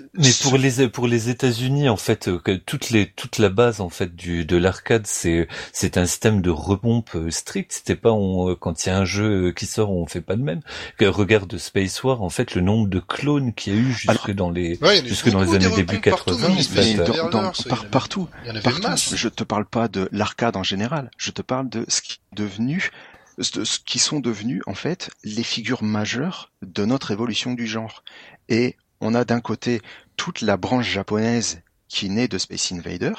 pour 0.43 0.57
les 0.59 0.89
pour 0.89 1.07
les 1.07 1.29
États-Unis 1.29 1.89
en 1.89 1.97
fait 1.97 2.29
euh, 2.29 2.39
que 2.39 2.53
toute 2.53 2.91
les 2.91 3.07
toute 3.11 3.39
la 3.39 3.49
base 3.51 3.81
en 3.81 3.89
fait 3.91 4.15
du 4.15 4.45
de 4.45 4.57
l'arcade 4.57 5.07
c'est 5.07 5.49
c'est 5.73 5.99
un 5.99 6.07
système 6.07 6.41
de 6.41 6.51
repompe 6.51 7.11
euh, 7.15 7.31
strict 7.31 7.73
c'était 7.73 7.97
pas 7.97 8.13
on, 8.13 8.55
quand 8.55 8.85
il 8.85 8.89
y 8.89 8.93
a 8.93 8.99
un 8.99 9.05
jeu 9.05 9.53
qui 9.53 9.67
sort 9.67 9.91
on 9.91 10.07
fait 10.07 10.21
pas 10.21 10.37
de 10.37 10.43
même 10.43 10.61
regarde 11.01 11.57
Space 11.59 12.03
War 12.03 12.23
en 12.23 12.31
fait 12.31 12.55
le 12.55 12.61
nombre 12.63 12.89
de 12.89 13.01
clones 13.01 13.53
qu'il 13.53 13.75
y 13.75 13.77
a 13.77 13.81
eu 13.81 13.93
jusque 13.93 14.09
Alors- 14.09 14.35
dans 14.35 14.51
les 14.51 14.79
Ouais, 14.81 15.03
Jusque 15.07 15.31
dans 15.31 15.41
les 15.43 15.55
années 15.55 15.69
début 15.77 15.97
repompes 15.97 16.11
partout, 16.11 16.31
80, 16.33 16.49
même 16.49 16.57
les 16.57 16.61
en 16.61 16.63
Space 16.65 16.85
fait. 16.87 16.91
mais 16.93 16.97
dans- 16.97 17.05
Invaders, 17.13 17.31
dans- 17.31 17.53
ça, 17.55 17.63
il 17.65 17.67
y 17.67 17.69
par- 17.69 17.79
en 17.79 17.83
avait- 17.83 17.91
partout, 17.91 18.29
Il 18.43 18.47
y 18.47 18.51
en 18.51 18.55
avait 18.55 18.63
partout. 18.63 18.83
masse. 18.83 19.15
Je 19.15 19.29
te 19.29 19.45
parle 19.45 19.67
pas 19.67 19.89
de 19.89 20.09
l'arcade 20.13 20.57
en 20.57 20.63
général. 20.63 21.11
Je 21.19 21.31
te 21.31 21.43
parle 21.43 21.69
de 21.69 21.85
ce 21.89 22.01
qui 22.01 22.15
est 22.15 22.37
devenu, 22.37 22.77
de 22.79 23.14
ce 23.41 23.79
qui 23.85 23.99
sont 23.99 24.21
devenus 24.21 24.63
en 24.67 24.75
fait 24.75 25.11
les 25.25 25.43
figures 25.43 25.83
majeures 25.83 26.51
de 26.63 26.85
notre 26.85 27.11
évolution 27.11 27.55
du 27.55 27.67
genre. 27.67 28.05
Et 28.49 28.77
on 29.01 29.15
a 29.15 29.25
d'un 29.25 29.41
côté 29.41 29.81
toute 30.17 30.41
la 30.41 30.57
branche 30.57 30.89
japonaise 30.89 31.61
qui 31.89 32.11
naît 32.11 32.29
de 32.29 32.39
Space 32.39 32.73
Invader 32.73 33.13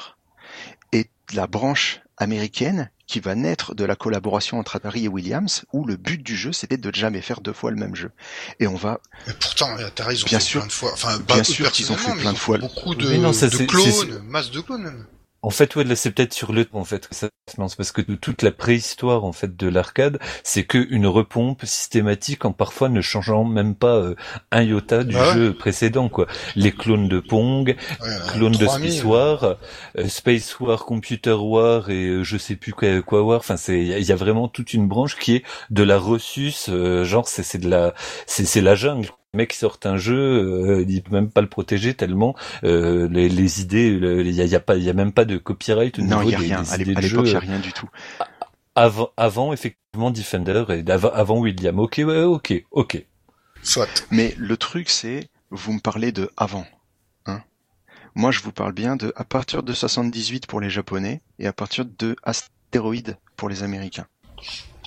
et 0.92 1.10
la 1.32 1.46
branche 1.46 2.00
américaine 2.18 2.90
qui 3.06 3.20
va 3.20 3.34
naître 3.34 3.74
de 3.74 3.84
la 3.84 3.94
collaboration 3.94 4.58
entre 4.58 4.76
Atari 4.76 5.04
et 5.04 5.08
Williams 5.08 5.64
où 5.72 5.84
le 5.84 5.96
but 5.96 6.20
du 6.22 6.34
jeu 6.36 6.52
c'était 6.52 6.76
de 6.78 6.92
jamais 6.94 7.20
faire 7.20 7.40
deux 7.40 7.52
fois 7.52 7.70
le 7.70 7.76
même 7.76 7.94
jeu. 7.94 8.10
Et 8.58 8.66
on 8.66 8.74
va 8.74 9.00
Mais 9.26 9.34
pourtant, 9.34 9.76
Atari, 9.76 10.16
ils 10.16 10.24
ont 10.24 10.26
Bien 10.26 10.38
fait 10.40 10.44
sûr. 10.44 10.60
plein 10.62 10.66
de 10.68 10.72
fois. 10.72 10.92
Enfin, 10.94 11.18
Bien 11.20 11.44
sûr 11.44 11.70
qu'ils 11.70 11.92
ont 11.92 11.96
fait 11.96 12.12
plein 12.14 12.30
mais 12.30 12.32
de 12.32 12.38
fois. 12.38 12.56
fait 12.56 12.62
Beaucoup 12.62 12.94
de, 12.94 13.08
Mais 13.08 13.18
non, 13.18 13.32
ça, 13.32 13.48
de 13.48 13.56
c'est- 13.56 13.66
clones, 13.66 13.84
c'est- 13.92 14.22
masse 14.24 14.50
de 14.50 14.60
clones 14.60 14.82
même. 14.82 15.06
En 15.46 15.50
fait, 15.50 15.76
ouais, 15.76 15.84
là, 15.84 15.94
c'est 15.94 16.10
peut-être 16.10 16.32
sur 16.34 16.52
le, 16.52 16.66
en 16.72 16.84
fait, 16.84 17.06
que 17.06 17.14
ça 17.14 17.28
se 17.48 17.60
lance 17.60 17.76
parce 17.76 17.92
que 17.92 18.02
toute 18.02 18.42
la 18.42 18.50
préhistoire, 18.50 19.24
en 19.24 19.32
fait, 19.32 19.56
de 19.56 19.68
l'arcade, 19.68 20.18
c'est 20.42 20.64
que 20.64 20.78
une 20.90 21.06
repompe 21.06 21.64
systématique 21.64 22.44
en 22.44 22.52
parfois 22.52 22.88
ne 22.88 23.00
changeant 23.00 23.44
même 23.44 23.76
pas 23.76 23.94
euh, 23.96 24.16
un 24.50 24.62
iota 24.64 25.04
du 25.04 25.14
ouais. 25.14 25.32
jeu 25.34 25.54
précédent, 25.54 26.08
quoi. 26.08 26.26
Les 26.56 26.72
clones 26.72 27.06
de 27.08 27.20
Pong, 27.20 27.76
Ouais, 28.00 28.08
il 28.08 28.12
y 28.12 28.16
en 28.16 28.26
a 28.28 28.32
clone 28.32 28.56
de 28.56 28.66
3000. 28.66 28.90
Space 28.90 29.04
War, 29.04 29.44
euh, 29.44 30.08
Space 30.08 30.58
War, 30.58 30.84
Computer 30.84 31.32
War 31.38 31.90
et 31.90 32.06
euh, 32.08 32.22
je 32.24 32.36
sais 32.38 32.56
plus 32.56 32.72
quoi, 32.72 33.00
quoi 33.02 33.22
War. 33.22 33.38
Enfin, 33.38 33.56
c'est 33.56 33.78
il 33.80 33.86
y, 33.86 33.94
a- 33.94 33.98
il 33.98 34.04
y 34.04 34.12
a 34.12 34.16
vraiment 34.16 34.48
toute 34.48 34.74
une 34.74 34.88
branche 34.88 35.16
qui 35.16 35.36
est 35.36 35.42
de 35.70 35.82
la 35.84 35.98
ressus, 35.98 36.54
euh, 36.68 37.04
genre 37.04 37.28
c'est 37.28 37.42
c'est 37.44 37.58
de 37.58 37.68
la 37.70 37.94
c'est 38.26 38.44
c'est 38.46 38.60
la 38.60 38.74
jungle. 38.74 39.10
Mec 39.36 39.52
sort 39.52 39.78
un 39.84 39.96
jeu, 39.96 40.16
euh, 40.18 40.84
il 40.88 41.02
peut 41.02 41.14
même 41.14 41.30
pas 41.30 41.40
le 41.42 41.48
protéger 41.48 41.94
tellement 41.94 42.34
euh, 42.64 43.08
les, 43.10 43.28
les 43.28 43.60
idées, 43.60 43.90
le- 43.90 44.26
il 44.26 44.32
y 44.34 44.40
a, 44.40 44.44
il 44.44 44.50
y 44.50 44.54
a 44.56 44.60
pas, 44.60 44.76
il 44.76 44.82
y 44.82 44.90
a 44.90 44.94
même 44.94 45.12
pas 45.12 45.24
de 45.24 45.36
copyright 45.38 45.98
au 45.98 46.02
non, 46.02 46.22
il 46.22 46.30
y 46.30 46.34
a 46.34 46.38
des, 46.38 46.44
rien. 46.46 46.62
des 46.62 46.70
À 46.72 46.76
l'époque, 47.00 47.26
il 47.26 47.32
y 47.32 47.36
a 47.36 47.38
rien 47.38 47.58
du 47.60 47.72
tout. 47.72 47.88
Avant, 48.74 49.10
avant 49.16 49.52
effectivement 49.52 50.10
Defender 50.10 50.64
et 50.70 50.90
avant, 50.90 51.10
avant 51.10 51.38
William. 51.38 51.78
Ok, 51.78 52.00
ouais, 52.04 52.22
ok, 52.22 52.64
ok. 52.72 53.04
Soit. 53.62 54.04
Mais 54.10 54.34
le 54.36 54.56
truc, 54.56 54.90
c'est, 54.90 55.28
vous 55.50 55.72
me 55.72 55.80
parlez 55.80 56.12
de 56.12 56.30
avant. 56.36 56.66
Hein 57.26 57.42
Moi, 58.14 58.30
je 58.32 58.40
vous 58.42 58.52
parle 58.52 58.72
bien 58.72 58.96
de 58.96 59.12
à 59.16 59.24
partir 59.24 59.62
de 59.62 59.72
78 59.72 60.46
pour 60.46 60.60
les 60.60 60.70
Japonais 60.70 61.20
et 61.38 61.46
à 61.46 61.52
partir 61.52 61.84
de 61.86 62.16
Astéroïde 62.22 63.16
pour 63.36 63.48
les 63.48 63.62
Américains. 63.62 64.06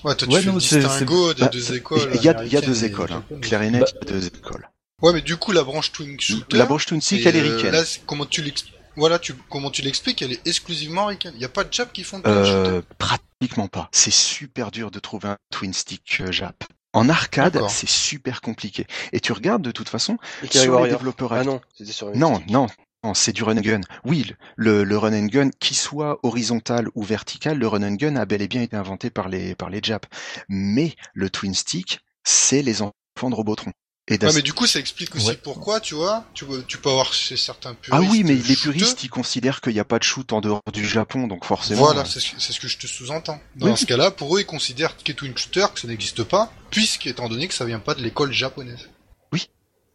Ouais, 0.03 0.15
toi, 0.15 0.27
tu 0.27 0.33
Ouais, 0.33 0.41
fais 0.41 0.47
non, 0.47 0.53
le 0.55 0.59
c'est- 0.59 0.79
distinguo 0.79 1.33
des 1.33 1.41
Bah, 1.41 1.47
deux 1.49 1.73
écoles. 1.73 2.09
Il 2.15 2.21
y 2.23 2.29
a, 2.29 2.43
il 2.43 2.51
y 2.51 2.55
a 2.57 2.59
américaines 2.59 2.61
deux 2.61 2.83
et 2.83 2.87
écoles, 2.87 3.11
hein. 3.11 3.23
Bah- 3.29 3.37
il 3.41 3.49
y 3.49 3.55
a 3.55 3.83
deux 4.07 4.25
écoles. 4.27 4.69
Ouais, 5.01 5.13
mais 5.13 5.21
du 5.21 5.37
coup, 5.37 5.51
la 5.51 5.63
branche 5.63 5.91
Twin 5.91 6.19
Shooter. 6.19 6.57
La 6.57 6.65
branche 6.65 6.85
Twin 6.85 7.01
Stick, 7.01 7.25
et, 7.25 7.29
elle 7.29 7.35
est 7.37 7.41
euh, 7.49 7.55
ricaine. 7.55 7.71
Là, 7.71 7.83
comment 8.05 8.25
tu 8.25 8.41
l'expliques 8.41 8.73
Voilà, 8.97 9.17
tu, 9.19 9.33
comment 9.49 9.71
tu 9.71 9.81
l'expliques, 9.81 10.21
elle 10.21 10.33
est 10.33 10.45
exclusivement 10.47 11.05
ricaine. 11.05 11.31
Il 11.35 11.39
n'y 11.39 11.45
a 11.45 11.49
pas 11.49 11.63
de 11.63 11.71
Jap 11.71 11.93
qui 11.93 12.03
font 12.03 12.19
de 12.19 12.23
Twin 12.23 12.35
Shooter. 12.45 12.69
Euh, 12.69 12.81
pratiquement 12.97 13.67
pas. 13.67 13.87
C'est 13.93 14.11
super 14.13 14.71
dur 14.71 14.91
de 14.91 14.99
trouver 14.99 15.29
un 15.29 15.37
Twin 15.51 15.73
Stick 15.73 16.17
euh, 16.21 16.31
Jap. 16.31 16.63
En 16.91 17.07
arcade, 17.07 17.61
c'est 17.69 17.87
super 17.87 18.41
compliqué. 18.41 18.87
Et 19.13 19.19
tu 19.19 19.31
regardes 19.31 19.61
de 19.61 19.71
toute 19.71 19.87
façon 19.89 20.17
Ikari 20.43 20.65
sur 20.65 20.83
les 20.83 20.89
développeurs 20.89 21.33
Ah 21.33 21.43
non, 21.43 21.61
c'était 21.77 21.91
sur 21.91 22.13
non, 22.15 22.41
non, 22.49 22.65
c'est 23.13 23.31
du 23.33 23.43
run 23.43 23.57
and 23.57 23.61
gun. 23.61 23.81
Oui, 24.03 24.33
le, 24.55 24.83
le 24.83 24.97
run 24.97 25.13
and 25.13 25.27
gun, 25.27 25.49
qui 25.59 25.73
soit 25.73 26.19
horizontal 26.23 26.87
ou 26.95 27.03
vertical, 27.03 27.57
le 27.57 27.67
run 27.67 27.83
and 27.83 27.95
gun 27.95 28.15
a 28.15 28.25
bel 28.25 28.41
et 28.41 28.47
bien 28.47 28.61
été 28.61 28.75
inventé 28.75 29.09
par 29.09 29.29
les, 29.29 29.55
par 29.55 29.69
les 29.69 29.79
Japs. 29.81 30.07
Mais 30.49 30.95
le 31.13 31.29
twin 31.29 31.53
stick, 31.53 31.99
c'est 32.23 32.61
les 32.61 32.81
enfants 32.81 33.29
de 33.29 33.35
Robotron. 33.35 33.71
Et 34.11 34.17
Ouais, 34.23 34.33
mais 34.33 34.41
du 34.41 34.53
coup, 34.53 34.65
ça 34.65 34.79
explique 34.79 35.15
aussi 35.15 35.27
Ouais. 35.27 35.37
pourquoi, 35.41 35.79
tu 35.79 35.93
vois, 35.93 36.25
tu, 36.33 36.43
tu 36.67 36.79
peux 36.79 36.89
avoir 36.89 37.13
chez 37.13 37.37
certains 37.37 37.75
puristes. 37.75 38.03
ah 38.07 38.11
oui, 38.11 38.23
mais 38.23 38.33
les 38.33 38.55
shooteux. 38.55 38.71
puristes, 38.71 39.03
ils 39.03 39.09
considèrent 39.09 39.61
qu'il 39.61 39.73
n'y 39.73 39.79
a 39.79 39.85
pas 39.85 39.99
de 39.99 40.03
shoot 40.03 40.33
en 40.33 40.41
dehors 40.41 40.61
du 40.73 40.83
Japon, 40.83 41.27
donc 41.27 41.45
forcément. 41.45 41.83
Voilà, 41.85 42.01
euh, 42.01 42.05
c'est 42.05 42.19
ce, 42.19 42.59
que 42.59 42.67
je 42.67 42.79
te 42.79 42.87
sous-entends. 42.87 43.39
Dans 43.55 43.67
Oui. 43.67 43.77
ce 43.77 43.85
cas-là, 43.85 44.09
pour 44.09 44.35
eux, 44.35 44.39
ils 44.41 44.47
considèrent 44.47 44.97
qu'est 44.97 45.13
Twin 45.13 45.37
Shooter, 45.37 45.67
que 45.75 45.79
ça 45.79 45.87
n'existe 45.87 46.23
pas, 46.23 46.51
puisqu'étant 46.71 47.29
donné 47.29 47.47
que 47.47 47.53
ça 47.53 47.65
vient 47.65 47.77
pas 47.79 47.93
de 47.93 48.01
l'école 48.01 48.33
japonaise. 48.33 48.89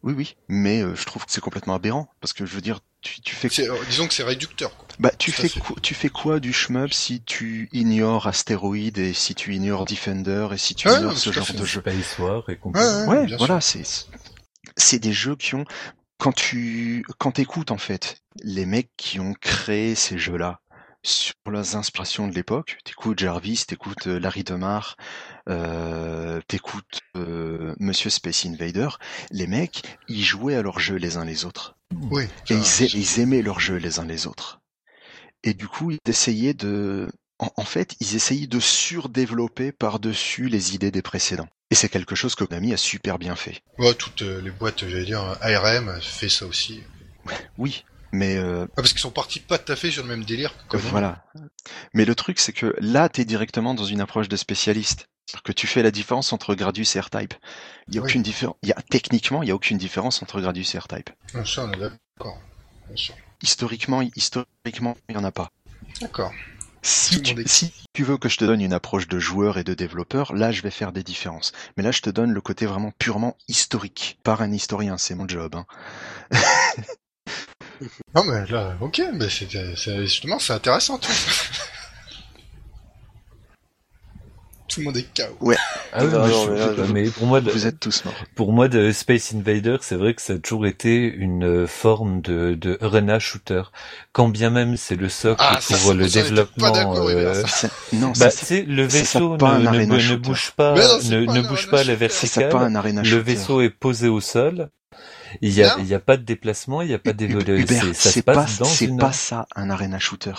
Oui, 0.05 0.13
oui, 0.15 0.35
mais 0.47 0.81
euh, 0.81 0.95
je 0.95 1.03
trouve 1.05 1.25
que 1.25 1.31
c'est 1.31 1.41
complètement 1.41 1.73
aberrant, 1.73 2.07
parce 2.21 2.31
que 2.31 2.45
je 2.45 2.53
veux 2.53 2.61
dire, 2.61 2.79
tu, 3.01 3.21
tu 3.21 3.35
fais 3.35 3.49
euh, 3.67 3.75
disons 3.89 4.07
que 4.07 4.13
c'est 4.13 4.23
réducteur. 4.23 4.75
Quoi. 4.77 4.87
Bah, 4.99 5.11
tu 5.17 5.31
fais, 5.31 5.49
fait. 5.49 5.59
quoi, 5.59 5.75
tu 5.81 5.95
fais 5.95 6.09
quoi 6.09 6.39
du 6.39 6.53
shmup 6.53 6.93
si 6.93 7.21
tu 7.23 7.69
ignores 7.73 8.27
Astéroïde 8.27 8.99
et 8.99 9.13
si 9.13 9.33
tu 9.33 9.55
ignores 9.55 9.85
Defender 9.85 10.47
et 10.51 10.57
si 10.57 10.75
tu 10.75 10.87
Ouais, 10.87 10.95
ignores 10.97 11.13
non, 11.13 11.17
ce 11.17 11.31
genre 11.31 11.51
de 11.51 11.65
jeu? 11.65 11.81
Space 11.81 12.19
War 12.19 12.47
et 12.49 12.55
compagnie. 12.57 13.07
Ouais, 13.07 13.35
voilà, 13.37 13.59
c'est 13.61 13.81
c'est 14.77 14.99
des 14.99 15.13
jeux 15.13 15.35
qui 15.35 15.55
ont 15.55 15.65
quand 16.19 16.33
tu 16.33 17.03
quand 17.17 17.31
t'écoutes 17.33 17.71
en 17.71 17.77
fait 17.77 18.17
les 18.43 18.65
mecs 18.65 18.91
qui 18.97 19.19
ont 19.19 19.33
créé 19.33 19.95
ces 19.95 20.17
jeux-là 20.17 20.59
sur 21.03 21.33
leurs 21.47 21.75
inspirations 21.75 22.27
de 22.27 22.33
l'époque, 22.33 22.77
t'écoutes 22.83 23.19
Jarvis, 23.19 23.65
t'écoutes 23.67 24.07
euh, 24.07 24.19
Larry 24.19 24.43
DeMar, 24.43 24.97
euh, 25.49 26.41
t'écoutes 26.47 27.01
euh, 27.15 27.75
Monsieur 27.79 28.09
Space 28.09 28.45
Invader, 28.45 28.89
les 29.31 29.47
mecs, 29.47 29.83
ils 30.07 30.23
jouaient 30.23 30.55
à 30.55 30.61
leurs 30.61 30.79
jeux 30.79 30.95
les 30.95 31.17
uns 31.17 31.25
les 31.25 31.45
autres. 31.45 31.75
Oui. 32.11 32.25
Et 32.49 32.55
ils, 32.55 33.19
aimaient 33.19 33.41
leurs 33.41 33.59
jeux 33.59 33.77
les 33.77 33.99
uns 33.99 34.05
les 34.05 34.27
autres. 34.27 34.59
Et 35.43 35.53
du 35.53 35.67
coup, 35.67 35.91
ils 35.91 35.99
essayaient 36.07 36.53
de... 36.53 37.07
En, 37.37 37.51
en 37.57 37.65
fait, 37.65 37.95
ils 37.99 38.15
essayaient 38.15 38.47
de 38.47 38.59
surdévelopper 38.59 39.71
par-dessus 39.71 40.47
les 40.47 40.73
idées 40.73 40.91
des 40.91 41.01
précédents. 41.01 41.49
Et 41.71 41.75
c'est 41.75 41.89
quelque 41.89 42.15
chose 42.15 42.35
que 42.35 42.43
Konami 42.43 42.73
a 42.73 42.77
super 42.77 43.19
bien 43.19 43.35
fait. 43.35 43.61
Ouais, 43.77 43.93
toutes 43.93 44.21
euh, 44.21 44.41
les 44.41 44.51
boîtes, 44.51 44.87
j'allais 44.87 45.05
dire, 45.05 45.37
ARM 45.41 45.99
fait 46.01 46.29
ça 46.29 46.45
aussi. 46.45 46.81
Oui, 47.57 47.83
mais 48.11 48.37
euh, 48.37 48.65
Ah, 48.71 48.73
parce 48.77 48.91
qu'ils 48.91 49.01
sont 49.01 49.11
partis 49.11 49.39
pas 49.39 49.57
tout 49.57 49.71
à 49.71 49.75
fait 49.75 49.91
sur 49.91 50.03
le 50.03 50.09
même 50.09 50.23
délire 50.23 50.53
voilà. 50.71 51.25
Mais 51.93 52.05
le 52.05 52.15
truc, 52.15 52.39
c'est 52.39 52.53
que 52.53 52.75
là, 52.79 53.09
t'es 53.09 53.25
directement 53.25 53.73
dans 53.73 53.83
une 53.83 54.01
approche 54.01 54.29
de 54.29 54.35
spécialiste. 54.35 55.07
Que 55.43 55.51
tu 55.51 55.67
fais 55.67 55.83
la 55.83 55.91
différence 55.91 56.33
entre 56.33 56.55
Gradius 56.55 56.95
et 56.95 56.99
R-Type. 56.99 57.33
Il 57.87 57.95
y 57.95 57.97
a 57.97 58.01
Oui. 58.01 58.07
aucune 58.09 58.21
différence. 58.21 58.55
Il 58.63 58.69
y 58.69 58.71
a 58.73 58.81
techniquement, 58.89 59.43
il 59.43 59.49
y 59.49 59.51
a 59.51 59.55
aucune 59.55 59.77
différence 59.77 60.21
entre 60.21 60.39
Gradius 60.39 60.73
et 60.75 60.79
R-Type. 60.79 61.09
Ah, 61.33 61.43
ça, 61.45 61.65
on 61.65 61.71
est 61.73 61.77
d'accord. 61.79 62.39
Bien. 62.91 63.15
Historiquement, 63.41 64.01
historiquement, 64.15 64.95
il 65.09 65.15
y 65.15 65.17
en 65.17 65.23
a 65.23 65.31
pas. 65.31 65.51
D'accord. 66.01 66.31
Si 66.83 67.19
tu, 67.23 67.35
si 67.47 67.71
veux 67.97 68.17
que 68.17 68.29
je 68.29 68.37
te 68.37 68.45
donne 68.45 68.61
une 68.61 68.73
approche 68.73 69.07
de 69.07 69.17
joueur 69.17 69.57
et 69.57 69.63
de 69.63 69.73
développeur, 69.73 70.33
là 70.35 70.51
je 70.51 70.61
vais 70.61 70.69
faire 70.69 70.91
des 70.91 71.01
différences. 71.01 71.51
Mais 71.77 71.83
là 71.83 71.89
je 71.91 72.01
te 72.01 72.11
donne 72.11 72.31
le 72.31 72.41
côté 72.41 72.67
vraiment 72.67 72.91
purement 72.91 73.35
historique. 73.47 74.19
Par 74.23 74.43
un 74.43 74.51
historien, 74.51 74.95
c'est 74.99 75.15
mon 75.15 75.27
job. 75.27 75.55
Hein. 75.55 75.65
Non, 78.13 78.23
mais 78.23 78.45
là, 78.45 78.77
ok, 78.79 79.01
mais 79.13 79.27
c'est- 79.29 79.75
justement, 80.05 80.39
c'est 80.39 80.53
intéressant, 80.53 80.97
tout. 80.97 81.11
Tout 84.67 84.79
le 84.79 84.85
monde 84.87 84.97
est 84.97 85.03
KO. 85.15 85.51
Ah 85.93 86.03
oui, 86.03 86.11
Non, 86.11 86.23
mais, 86.23 86.27
non, 86.29 86.45
je- 86.45 86.49
mais 86.51 86.59
là, 86.59 86.73
je- 86.75 86.83
je- 86.85 86.91
mais 86.91 87.09
pour 87.09 87.27
moi, 87.27 87.39
de, 87.39 87.51
Vous 87.51 87.67
êtes 87.67 87.79
tous 87.79 88.03
morts. 88.03 88.13
pour 88.35 88.51
moi, 88.51 88.67
de 88.67 88.91
Space 88.91 89.33
Invader, 89.35 89.77
c'est 89.81 89.95
vrai 89.95 90.15
que 90.15 90.21
ça 90.23 90.33
a 90.33 90.37
toujours 90.39 90.65
été 90.65 91.05
une 91.05 91.43
euh, 91.45 91.67
forme 91.67 92.21
de, 92.21 92.55
de 92.55 92.77
arena 92.81 93.19
shooter. 93.19 93.61
Quand 94.11 94.27
bien 94.27 94.49
même 94.49 94.75
c'est 94.75 94.95
le 94.95 95.07
socle 95.07 95.37
Ah, 95.47 95.59
ça, 95.61 95.77
pour 95.77 95.93
le 95.93 96.07
ça, 96.07 96.19
on 96.19 96.21
était 96.21 96.29
développement. 96.29 96.95
euh, 97.07 97.43
ça. 97.45 97.69
Non, 97.93 98.07
bah, 98.17 98.31
ça, 98.31 98.45
c'est 98.45 98.63
le 98.63 98.89
ça 98.89 98.97
vaisseau 98.97 99.37
pas 99.37 99.59
ne, 99.59 99.69
ne, 99.69 99.85
ne 99.85 100.15
bouge 100.15 100.51
pas, 100.55 100.73
ne, 100.73 101.25
pas 101.25 101.33
ne 101.33 101.41
bouge 101.47 101.67
arena 101.67 101.71
pas 101.71 101.79
à 101.79 101.83
la 101.83 101.93
shooter. 101.93 102.09
ça 102.09 102.27
s'appelle 102.27 102.49
pas 102.49 102.57
verticale. 102.59 102.71
un 102.71 102.75
arena 102.75 103.01
Le 103.03 103.17
vaisseau 103.17 103.61
est 103.61 103.69
posé 103.69 104.07
au 104.07 104.19
sol. 104.19 104.69
Il 105.41 105.51
y 105.51 105.63
a, 105.63 105.67
Non. 105.67 105.83
il 105.83 105.87
y 105.87 105.93
a 105.93 105.99
pas 105.99 106.17
de 106.17 106.23
déplacement, 106.23 106.81
il 106.81 106.89
y 106.89 106.93
a 106.93 106.99
pas 106.99 107.13
d'évolution. 107.13 107.65
C'est- 107.93 107.93
Ça 107.93 108.21
pas, 108.23 108.47
c'est 108.47 108.97
pas 108.97 109.11
ça 109.11 109.47
un 109.55 109.69
arena 109.69 109.99
shooter. 109.99 110.33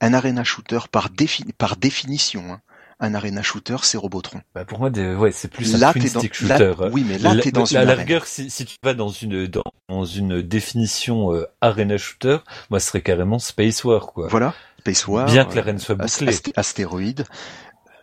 Un 0.00 0.14
arena 0.14 0.44
shooter 0.44 0.78
par, 0.90 1.10
défi- 1.10 1.52
par 1.58 1.76
définition, 1.76 2.44
hein, 2.50 2.60
un 3.00 3.14
arena 3.14 3.42
shooter 3.42 3.76
c'est 3.82 3.96
Robotron. 3.98 4.40
Bah, 4.54 4.64
pour 4.64 4.78
moi, 4.78 4.90
des- 4.90 5.14
ouais, 5.14 5.32
c'est 5.32 5.48
plus 5.48 5.74
un 5.74 5.78
Là 5.78 5.92
twin 5.92 6.04
dans, 6.12 6.20
stick 6.20 6.40
là- 6.42 6.58
shooter. 6.58 6.74
hein. 6.84 6.90
oui 6.92 7.04
mais 7.08 7.18
là 7.18 7.34
t'es 7.36 7.50
dans 7.50 7.64
la- 7.64 7.70
une 7.70 7.76
à 7.78 7.84
la 7.84 7.94
rigueur, 7.94 8.26
si, 8.26 8.50
si 8.50 8.64
tu 8.66 8.76
vas 8.82 8.94
dans 8.94 9.08
une 9.08 9.46
dans, 9.46 9.64
dans 9.88 10.04
une 10.04 10.42
définition 10.42 11.32
euh, 11.34 11.46
arena 11.60 11.96
shooter, 11.98 12.38
moi, 12.70 12.78
ce 12.80 12.88
serait 12.88 13.02
carrément 13.02 13.38
Space 13.38 13.82
War, 13.84 14.06
quoi. 14.06 14.28
Voilà, 14.28 14.54
Space 14.80 15.06
War, 15.08 15.26
Bien 15.26 15.44
que 15.44 15.52
euh, 15.52 15.56
l'arène 15.56 15.78
soit 15.78 15.94
bouclée. 15.94 16.28
ast- 16.28 16.52
astéroïde, 16.56 17.24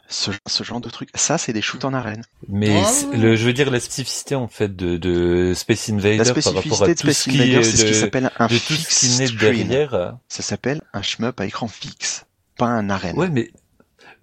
ce, 0.09 0.31
ce 0.47 0.63
genre 0.63 0.79
de 0.79 0.89
truc. 0.89 1.09
Ça 1.15 1.37
c'est 1.37 1.51
des 1.53 1.61
shoots 1.61 1.83
en 1.85 1.93
arène. 1.93 2.23
Mais 2.47 2.81
Ah. 2.83 3.15
le, 3.15 3.35
je 3.35 3.45
veux 3.45 3.53
dire 3.53 3.69
la 3.69 3.79
spécificité 3.79 4.35
en 4.35 4.47
fait 4.47 4.73
de, 4.75 4.95
de 4.97 5.53
Space 5.53 5.89
Invader 5.89 6.17
La 6.17 6.23
par 6.33 6.35
rapport 6.53 6.77
spécificité 6.77 6.83
à 6.83 6.87
de 6.87 6.93
tout 6.93 7.11
Space 7.11 7.27
Invader 7.27 7.63
c'est 7.63 7.77
ce 7.77 7.85
qui 7.85 7.93
s'appelle 7.93 8.31
un 8.39 8.47
de 8.47 8.53
tout 8.57 8.73
ce 8.73 8.73
fixed 8.73 8.99
qui 9.11 9.17
naît 9.19 9.27
screen. 9.27 9.67
derrière. 9.67 10.17
Ça 10.29 10.43
s'appelle 10.43 10.81
un 10.93 11.01
shmup 11.01 11.39
à 11.41 11.45
écran 11.45 11.67
fixe, 11.67 12.25
pas 12.57 12.67
un 12.67 12.89
arène. 12.89 13.17
Ouais, 13.17 13.29
mais 13.29 13.51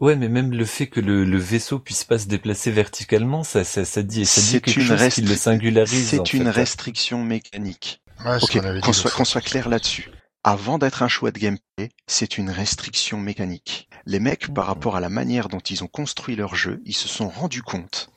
ouais, 0.04 0.16
mais 0.16 0.28
même 0.28 0.52
le 0.52 0.64
fait 0.64 0.86
que 0.86 1.00
le, 1.00 1.24
le 1.24 1.38
vaisseau 1.38 1.78
puisse 1.78 2.04
pas 2.04 2.18
se 2.18 2.26
déplacer 2.26 2.70
verticalement, 2.70 3.42
ça, 3.44 3.64
ça, 3.64 3.84
ça 3.84 4.02
dit, 4.02 4.24
ça 4.26 4.40
dit 4.40 4.46
C'est 4.46 4.60
quelque 4.60 4.80
une 4.80 4.86
chose 4.86 4.98
qui 4.98 5.20
restri- 5.22 5.28
le 5.28 5.36
singularise. 5.36 6.06
en 6.18 6.24
C'est 6.24 6.34
une 6.34 6.44
fait. 6.44 6.50
restriction 6.50 7.24
mécanique. 7.24 8.00
Ouais, 8.24 8.36
Ok, 8.42 8.80
qu'on 8.80 8.92
soit, 8.92 9.10
qu'on 9.10 9.24
soit 9.24 9.40
clair 9.40 9.68
là-dessus. 9.68 10.10
Avant 10.44 10.78
d'être 10.78 11.02
un 11.02 11.08
choix 11.08 11.30
de 11.30 11.38
gameplay, 11.38 11.88
c'est 12.06 12.36
une 12.38 12.50
restriction 12.50 13.18
mécanique. 13.18 13.88
Les 14.06 14.20
mecs, 14.20 14.52
par 14.52 14.66
rapport 14.66 14.94
à 14.96 15.00
la 15.00 15.08
manière 15.08 15.48
dont 15.48 15.58
ils 15.60 15.82
ont 15.82 15.88
construit 15.88 16.36
leur 16.36 16.54
jeu, 16.54 16.82
ils 16.84 16.94
se 16.94 17.08
sont 17.08 17.28
rendus 17.28 17.62
compte 17.62 18.10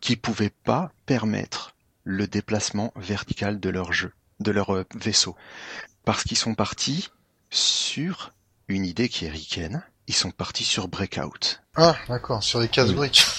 qu'ils 0.00 0.20
pouvaient 0.20 0.52
pas 0.64 0.90
permettre 1.06 1.74
le 2.04 2.26
déplacement 2.26 2.92
vertical 2.96 3.60
de 3.60 3.70
leur 3.70 3.92
jeu, 3.92 4.12
de 4.40 4.50
leur 4.50 4.74
euh, 4.74 4.84
vaisseau. 4.96 5.36
Parce 6.04 6.24
qu'ils 6.24 6.36
sont 6.38 6.54
partis 6.54 7.08
sur 7.50 8.32
une 8.68 8.84
idée 8.84 9.08
qui 9.08 9.24
est 9.24 9.30
ricaine. 9.30 9.82
Ils 10.08 10.14
sont 10.14 10.30
partis 10.30 10.64
sur 10.64 10.88
Breakout. 10.88 11.62
Ah, 11.76 11.96
d'accord, 12.08 12.42
sur 12.42 12.58
les 12.60 12.68
cases 12.68 12.88
Oui. 12.88 12.94
briques. 12.96 13.24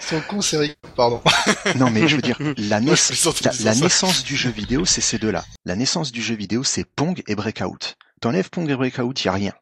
Ils 0.00 0.04
sont 0.16 0.20
cons, 0.22 0.40
c'est 0.40 0.56
rigolo. 0.56 0.76
Pardon. 0.96 1.22
Non, 1.76 1.90
mais 1.90 2.08
je 2.08 2.16
veux 2.16 2.22
dire, 2.22 2.36
la, 2.56 2.80
Moi, 2.80 2.94
je 2.94 3.80
naissance 3.82 4.24
du 4.24 4.34
jeu 4.36 4.50
vidéo, 4.50 4.84
c'est 4.84 5.00
ces 5.02 5.18
deux-là. 5.18 5.44
La 5.64 5.76
naissance 5.76 6.10
du 6.10 6.22
jeu 6.22 6.34
vidéo, 6.34 6.64
c'est 6.64 6.84
Pong 6.84 7.22
et 7.26 7.34
Breakout. 7.34 7.96
T'enlèves 8.20 8.50
Pong 8.50 8.68
et 8.70 8.74
Breakout, 8.76 9.22
il 9.22 9.26
y 9.26 9.28
a 9.28 9.32
rien. 9.32 9.52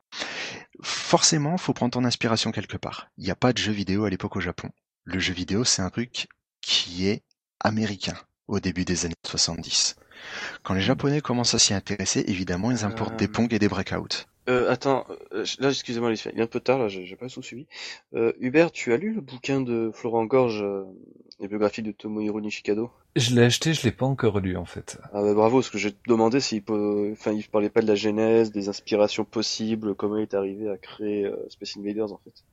Forcément, 0.83 1.59
faut 1.59 1.73
prendre 1.75 1.93
ton 1.93 2.05
inspiration 2.05 2.53
quelque 2.53 2.77
part. 2.77 3.09
Il 3.19 3.25
n'y 3.25 3.31
a 3.31 3.37
pas 3.37 3.53
de 3.53 3.59
jeu 3.59 3.73
vidéo 3.73 4.05
à 4.05 4.11
l'époque 4.11 4.37
au 4.37 4.41
Japon. 4.41 4.71
Le 5.05 5.19
jeu 5.19 5.35
vidéo, 5.35 5.65
c'est 5.65 5.83
un 5.83 5.91
truc 5.91 6.29
qui 6.61 7.09
est 7.09 7.23
américain 7.61 8.15
au 8.47 8.61
début 8.61 8.85
des 8.85 9.07
années 9.07 9.15
70. 9.27 9.97
Quand 10.63 10.75
les 10.75 10.81
Japonais 10.81 11.21
commencent 11.21 11.55
à 11.55 11.59
s'y 11.59 11.75
intéresser, 11.75 12.25
évidemment, 12.29 12.71
ils 12.71 12.85
importent 12.85 13.15
Euh, 13.15 13.17
des 13.17 13.29
Pong 13.29 13.53
et 13.53 13.59
des 13.59 13.69
Breakout. 13.69 14.28
Euh, 14.49 14.71
attends, 14.71 15.05
euh, 15.33 15.45
là, 15.59 15.69
excusez-moi, 15.69 16.13
il 16.13 16.39
est 16.39 16.43
un 16.43 16.47
peu 16.47 16.61
tard, 16.61 16.79
là, 16.79 16.89
j'ai 16.89 17.05
j'ai 17.05 17.17
pas 17.17 17.29
tout 17.29 17.43
suivi. 17.43 17.67
Euh, 18.15 18.33
Hubert, 18.41 18.73
tu 18.73 18.93
as 18.93 18.97
lu 18.97 19.13
le 19.13 19.21
bouquin 19.21 19.61
de 19.61 19.91
Florent 19.93 20.25
Gorge, 20.25 20.63
euh, 20.63 20.85
les 21.39 21.49
biographies 21.49 21.83
de 21.83 21.93
Tomohiro 21.93 22.41
Nishikado? 22.41 22.91
Je 23.15 23.35
l'ai 23.35 23.43
acheté, 23.43 23.75
je 23.75 23.83
l'ai 23.85 23.93
pas 23.93 24.07
encore 24.07 24.41
lu 24.41 24.57
en 24.57 24.65
fait. 24.65 24.99
Ah 25.13 25.23
bah 25.23 25.35
bravo, 25.35 25.59
parce 25.59 25.71
que 25.71 25.79
j'ai 25.79 25.93
demandé 26.07 26.41
s'il 26.41 26.63
peut... 26.63 27.11
Enfin, 27.13 27.33
il 27.33 27.47
parlait 27.47 27.69
pas 27.69 27.83
de 27.83 27.87
la 27.87 27.95
genèse, 27.95 28.51
des 28.51 28.69
inspirations 28.69 29.25
possibles, 29.25 29.95
comment 29.95 30.17
il 30.17 30.23
est 30.23 30.35
arrivé 30.35 30.71
à 30.71 30.79
créer 30.79 31.27
euh, 31.27 31.37
Space 31.49 31.77
Invaders, 31.77 32.13
en 32.13 32.21
fait. 32.25 32.45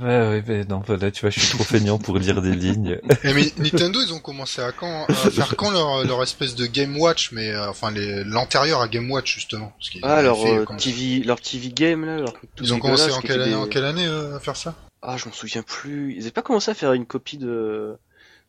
Ouais, 0.00 0.06
ouais, 0.06 0.44
mais 0.46 0.64
non, 0.64 0.82
voilà, 0.84 1.12
tu 1.12 1.20
vois, 1.20 1.30
je 1.30 1.38
suis 1.38 1.54
trop 1.56 1.62
feignant 1.62 1.98
pour 1.98 2.18
lire 2.18 2.42
des 2.42 2.54
lignes. 2.56 2.98
Eh, 3.22 3.32
mais 3.32 3.52
Nintendo, 3.58 4.00
ils 4.04 4.12
ont 4.12 4.18
commencé 4.18 4.60
à 4.60 4.72
quand, 4.72 5.04
à 5.06 5.14
faire 5.30 5.54
quand 5.56 5.70
leur, 5.70 6.04
leur 6.04 6.20
espèce 6.22 6.56
de 6.56 6.66
Game 6.66 6.98
Watch, 6.98 7.30
mais 7.30 7.50
euh, 7.50 7.70
enfin 7.70 7.92
l'antérieur 7.94 8.80
à 8.80 8.88
Game 8.88 9.08
Watch 9.08 9.32
justement. 9.34 9.72
Parce 9.78 9.90
Ah, 10.02 10.20
leur 10.20 10.36
fait, 10.36 10.58
euh, 10.58 10.64
TV, 10.78 11.22
leur 11.22 11.40
TV 11.40 11.68
game, 11.68 12.04
là, 12.04 12.18
leur 12.18 12.34
Ils 12.60 12.74
ont 12.74 12.80
commencé 12.80 13.12
en 13.12 13.20
quelle 13.20 13.40
année, 13.42 13.50
des- 13.52 13.56
en 13.56 13.66
quelle 13.66 13.84
année 13.84 14.06
euh, 14.06 14.36
à 14.36 14.40
faire 14.40 14.56
ça? 14.56 14.74
Ah, 15.00 15.16
je 15.16 15.26
m'en 15.26 15.32
souviens 15.32 15.62
plus. 15.62 16.14
Ils 16.16 16.22
avaient 16.22 16.30
pas 16.32 16.42
commencé 16.42 16.72
à 16.72 16.74
faire 16.74 16.92
une 16.92 17.06
copie 17.06 17.38
de, 17.38 17.96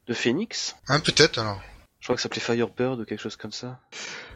de 0.08 0.14
Phoenix? 0.16 0.76
Hein, 0.88 1.00
peut-être 1.00 1.38
alors. 1.38 1.62
Je 2.00 2.08
crois 2.08 2.16
que 2.16 2.22
ça 2.22 2.30
s'appelait 2.30 2.42
Firebird 2.42 3.00
ou 3.00 3.06
quelque 3.06 3.22
chose 3.22 3.36
comme 3.36 3.52
ça. 3.52 3.80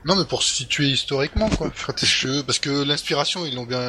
Non, 0.05 0.15
mais 0.15 0.25
pour 0.25 0.43
se 0.43 0.53
situer 0.55 0.87
historiquement, 0.89 1.49
quoi. 1.49 1.69
Faire 1.71 1.93
tes 1.95 2.05
cheveux, 2.07 2.43
parce 2.43 2.59
que 2.59 2.69
l'inspiration, 2.83 3.45
ils 3.45 3.55
l'ont 3.55 3.65
bien. 3.65 3.79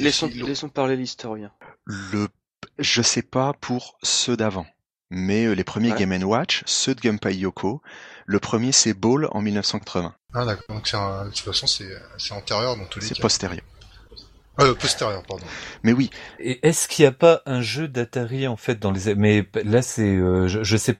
Laissons, 0.00 0.28
ils 0.32 0.44
laissons 0.44 0.68
parler 0.68 0.96
l'historien. 0.96 1.50
Le, 1.86 2.28
je 2.80 3.02
sais 3.02 3.22
pas 3.22 3.52
pour 3.54 3.98
ceux 4.02 4.36
d'avant, 4.36 4.66
mais 5.10 5.46
euh, 5.46 5.52
les 5.54 5.64
premiers 5.64 5.92
Ouais. 5.92 5.98
Game 5.98 6.22
Watch, 6.24 6.62
ceux 6.66 6.94
de 6.94 7.00
Gunpei 7.00 7.34
Yoko, 7.36 7.82
le 8.26 8.40
premier 8.40 8.72
c'est 8.72 8.94
Ball 8.94 9.28
en 9.32 9.40
1980. 9.42 10.14
Ah 10.34 10.44
d'accord. 10.44 10.76
Donc 10.76 10.88
c'est 10.88 10.96
un- 10.96 11.24
de 11.26 11.30
toute 11.30 11.38
façon 11.40 11.66
c'est 11.66 11.90
c'est 12.18 12.34
antérieur 12.34 12.76
dans 12.76 12.86
tous 12.86 13.00
les 13.00 13.06
C'est 13.06 13.14
cas. 13.14 13.22
postérieur. 13.22 13.64
Euh, 14.60 14.74
postérieur, 14.74 15.22
pardon. 15.22 15.46
Mais 15.82 15.92
oui, 15.92 16.10
Et 16.38 16.66
est-ce 16.68 16.86
qu'il 16.88 17.04
n'y 17.04 17.08
a 17.08 17.12
pas 17.12 17.42
un 17.46 17.62
jeu 17.62 17.88
d'Atari 17.88 18.46
en 18.46 18.56
fait 18.56 18.78
dans 18.78 18.90
les 18.90 19.14
mais 19.14 19.46
là 19.64 19.80
c'est 19.82 20.02
euh, 20.16 20.48
je, 20.48 20.62
je 20.64 20.76
sais 20.76 20.96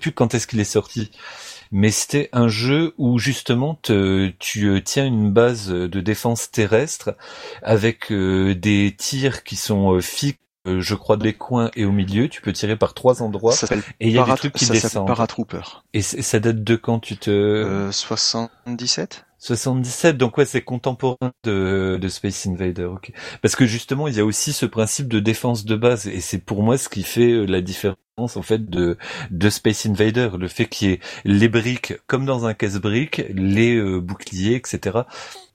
plus 0.00 0.12
quand 0.12 0.34
est-ce 0.34 0.46
qu'il 0.46 0.60
est 0.60 0.64
sorti 0.64 1.10
mais 1.72 1.90
c'était 1.90 2.28
un 2.32 2.48
jeu 2.48 2.94
où 2.98 3.18
justement 3.18 3.74
te- 3.76 4.30
tu 4.38 4.66
euh, 4.66 4.80
tiens 4.82 5.06
une 5.06 5.32
base 5.32 5.68
de 5.68 6.00
défense 6.00 6.50
terrestre 6.50 7.16
avec 7.62 8.12
euh, 8.12 8.54
des 8.54 8.94
tirs 8.98 9.44
qui 9.44 9.56
sont 9.56 9.94
euh, 9.94 10.00
fixes 10.00 10.38
je 10.80 10.94
crois 10.94 11.16
des 11.16 11.32
coins 11.32 11.70
et 11.74 11.84
au 11.84 11.92
milieu 11.92 12.28
tu 12.28 12.40
peux 12.40 12.52
tirer 12.52 12.76
par 12.76 12.94
trois 12.94 13.22
endroits 13.22 13.52
ça 13.52 13.66
s'appelle 13.66 13.82
et 14.00 14.08
il 14.08 14.12
y 14.14 14.18
a 14.18 14.24
des 14.24 14.34
trucs 14.34 14.52
qui 14.54 14.64
ça 14.66 14.72
descendent 14.74 15.06
Paratrooper. 15.06 15.60
et 15.94 16.02
ça 16.02 16.38
date 16.40 16.62
de 16.64 16.76
quand 16.76 16.98
tu 17.00 17.16
te 17.16 17.30
Euh, 17.30 17.92
77 17.92 19.24
77, 19.38 20.16
donc 20.16 20.36
ouais, 20.36 20.44
c'est 20.44 20.62
contemporain 20.62 21.32
de, 21.44 21.98
de 22.00 22.08
Space 22.08 22.46
Invader, 22.46 22.84
ok. 22.84 23.12
Parce 23.40 23.54
que 23.54 23.66
justement, 23.66 24.08
il 24.08 24.16
y 24.16 24.20
a 24.20 24.24
aussi 24.24 24.52
ce 24.52 24.66
principe 24.66 25.08
de 25.08 25.20
défense 25.20 25.64
de 25.64 25.76
base, 25.76 26.08
et 26.08 26.20
c'est 26.20 26.38
pour 26.38 26.62
moi 26.62 26.76
ce 26.76 26.88
qui 26.88 27.04
fait 27.04 27.30
euh, 27.30 27.44
la 27.44 27.60
différence 27.60 27.96
en 28.18 28.42
fait 28.42 28.68
de, 28.68 28.98
de 29.30 29.50
Space 29.50 29.86
Invader, 29.86 30.30
le 30.38 30.48
fait 30.48 30.66
qu'il 30.66 30.90
y 30.90 30.92
ait 30.94 31.00
les 31.24 31.48
briques 31.48 31.94
comme 32.08 32.24
dans 32.26 32.46
un 32.46 32.54
casse-briques, 32.54 33.22
les 33.32 33.76
euh, 33.76 34.00
boucliers, 34.00 34.56
etc. 34.56 35.00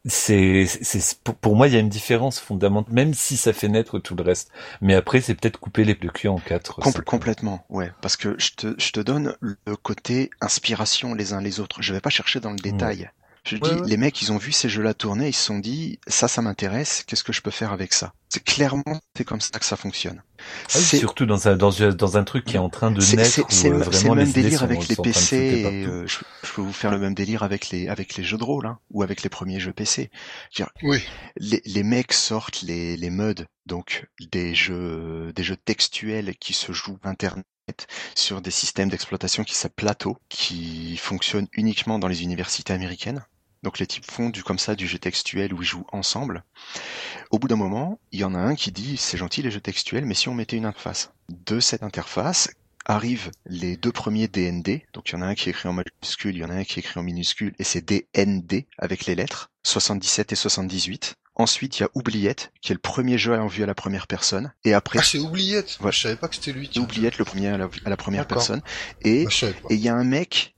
C'est, 0.05 0.65
c'est 0.65 1.19
pour, 1.23 1.55
moi, 1.55 1.67
il 1.67 1.73
y 1.73 1.77
a 1.77 1.79
une 1.79 1.89
différence 1.89 2.39
fondamentale, 2.39 2.93
même 2.93 3.13
si 3.13 3.37
ça 3.37 3.53
fait 3.53 3.69
naître 3.69 3.99
tout 3.99 4.15
le 4.15 4.23
reste. 4.23 4.51
Mais 4.81 4.95
après, 4.95 5.21
c'est 5.21 5.35
peut-être 5.35 5.59
couper 5.59 5.83
les 5.85 5.97
le 6.01 6.09
cul 6.09 6.27
en 6.27 6.39
quatre. 6.39 6.81
Compl-. 6.81 7.03
Complètement, 7.03 7.65
ouais. 7.69 7.91
Parce 8.01 8.17
que 8.17 8.35
je 8.37 8.51
te, 8.51 8.75
je 8.77 8.91
te 8.91 8.99
donne 8.99 9.35
le 9.41 9.75
côté 9.75 10.29
inspiration 10.41 11.13
les 11.13 11.31
uns 11.33 11.41
les 11.41 11.59
autres. 11.59 11.81
Je 11.81 11.93
vais 11.93 12.01
pas 12.01 12.09
chercher 12.09 12.39
dans 12.41 12.51
le 12.51 12.57
détail. 12.57 13.09
Je 13.45 13.57
Ouais, 13.57 13.61
dis, 13.75 13.81
ouais. 13.81 13.87
les 13.89 13.97
mecs, 13.97 14.21
ils 14.21 14.31
ont 14.31 14.37
vu 14.37 14.53
ces 14.53 14.69
jeux-là 14.69 14.93
tourner, 14.93 15.27
ils 15.27 15.33
se 15.33 15.43
sont 15.43 15.59
dit, 15.59 15.99
ça, 16.07 16.29
ça 16.29 16.41
m'intéresse, 16.41 17.03
qu'est-ce 17.05 17.25
que 17.25 17.33
je 17.33 17.41
peux 17.41 17.51
faire 17.51 17.73
avec 17.73 17.91
ça? 17.91 18.13
C'est 18.29 18.43
clairement, 18.43 19.01
c'est 19.17 19.25
comme 19.25 19.41
ça 19.41 19.59
que 19.59 19.65
ça 19.65 19.75
fonctionne. 19.75 20.23
Ah 20.39 20.43
oui, 20.75 20.81
C'est- 20.81 20.97
surtout 20.97 21.25
dans 21.25 21.47
un, 21.49 21.57
dans, 21.57 21.83
un- 21.83 21.89
dans 21.89 22.17
un 22.17 22.23
truc 22.23 22.45
qui 22.45 22.55
est 22.55 22.59
en 22.59 22.69
train 22.69 22.89
de 22.89 23.01
naître, 23.15 23.45
c'est- 23.49 23.69
euh, 23.69 23.83
le, 23.83 24.15
même 24.15 24.25
les 24.27 24.31
délire 24.31 24.59
sont- 24.59 24.65
avec 24.65 24.87
les 24.87 24.95
PC. 24.95 25.35
Et, 25.37 25.85
euh, 25.85 26.07
je, 26.07 26.19
je 26.43 26.51
peux 26.53 26.61
vous 26.61 26.71
faire 26.73 26.89
le 26.91 26.99
même 26.99 27.13
délire 27.13 27.43
avec 27.43 27.69
les 27.69 27.89
avec 27.89 28.15
les 28.15 28.23
jeux 28.23 28.37
de 28.37 28.43
rôle, 28.45 28.65
hein, 28.65 28.79
ou 28.91 29.03
avec 29.03 29.23
les 29.23 29.29
premiers 29.29 29.59
jeux 29.59 29.73
PC. 29.73 30.09
Je 30.51 30.63
veux 30.63 30.65
dire, 30.65 30.73
Oui. 30.81 31.03
les, 31.37 31.61
les 31.65 31.83
mecs 31.83 32.13
sortent 32.13 32.61
les 32.61 32.95
les 32.97 33.09
modes, 33.09 33.45
donc 33.65 34.07
des 34.31 34.55
jeux 34.55 35.31
des 35.35 35.43
jeux 35.43 35.57
textuels 35.57 36.35
qui 36.37 36.53
se 36.53 36.71
jouent 36.71 36.97
internet 37.03 37.45
sur 38.15 38.41
des 38.41 38.51
systèmes 38.51 38.89
d'exploitation 38.89 39.43
qui 39.43 39.53
s'appellent 39.55 39.73
Plateau, 39.75 40.17
qui 40.29 40.95
fonctionnent 40.97 41.47
uniquement 41.53 41.99
dans 41.99 42.07
les 42.07 42.23
universités 42.23 42.71
américaines. 42.73 43.25
Donc 43.63 43.79
les 43.79 43.87
types 43.87 44.09
font 44.09 44.29
du 44.29 44.43
comme 44.43 44.59
ça 44.59 44.75
du 44.75 44.87
jeu 44.87 44.99
textuel 44.99 45.53
où 45.53 45.61
ils 45.61 45.67
jouent 45.67 45.87
ensemble. 45.91 46.43
Au 47.31 47.39
bout 47.39 47.47
d'un 47.47 47.55
moment, 47.55 47.99
il 48.11 48.19
y 48.19 48.23
en 48.23 48.35
a 48.35 48.39
un 48.39 48.55
qui 48.55 48.71
dit 48.71 48.97
c'est 48.97 49.17
gentil 49.17 49.41
les 49.41 49.51
jeux 49.51 49.61
textuels, 49.61 50.05
mais 50.05 50.13
si 50.13 50.29
on 50.29 50.33
mettait 50.33 50.57
une 50.57 50.65
interface. 50.65 51.11
De 51.29 51.59
cette 51.59 51.83
interface 51.83 52.49
arrivent 52.85 53.31
les 53.45 53.77
deux 53.77 53.91
premiers 53.91 54.27
DND. 54.27 54.81
Donc 54.93 55.09
il 55.09 55.13
y 55.13 55.15
en 55.15 55.21
a 55.21 55.25
un 55.27 55.35
qui 55.35 55.49
est 55.49 55.51
écrit 55.51 55.69
en 55.69 55.73
majuscule, 55.73 56.35
il 56.35 56.39
y 56.39 56.45
en 56.45 56.49
a 56.49 56.55
un 56.55 56.63
qui 56.65 56.79
est 56.79 56.83
écrit 56.83 56.99
en 56.99 57.03
minuscule, 57.03 57.53
et 57.57 57.63
c'est 57.63 57.81
DND 57.81 58.65
avec 58.77 59.05
les 59.05 59.15
lettres 59.15 59.49
77 59.63 60.33
et 60.33 60.35
78. 60.35 61.15
Ensuite, 61.35 61.79
il 61.79 61.81
y 61.81 61.85
a 61.85 61.89
Oubliette, 61.95 62.51
qui 62.61 62.73
est 62.73 62.75
le 62.75 62.79
premier 62.79 63.17
jeu 63.17 63.33
en 63.33 63.47
vue 63.47 63.63
à 63.63 63.65
la 63.65 63.73
première 63.73 64.05
personne. 64.05 64.53
Et 64.65 64.75
après, 64.75 64.99
Ah 64.99 65.03
c'est 65.03 65.17
Oubliette. 65.17 65.79
Ouais. 65.81 65.91
Je 65.91 65.99
savais 66.01 66.15
pas 66.15 66.27
que 66.27 66.35
c'était 66.35 66.51
lui. 66.51 66.69
Oubliette, 66.77 67.17
le 67.17 67.25
premier 67.25 67.47
à 67.47 67.57
la, 67.57 67.69
à 67.85 67.89
la 67.89 67.97
première 67.97 68.27
personne. 68.27 68.61
Et 69.01 69.25
pas. 69.25 69.47
et 69.71 69.73
il 69.73 69.79
y 69.79 69.89
a 69.89 69.95
un 69.95 70.03
mec 70.03 70.53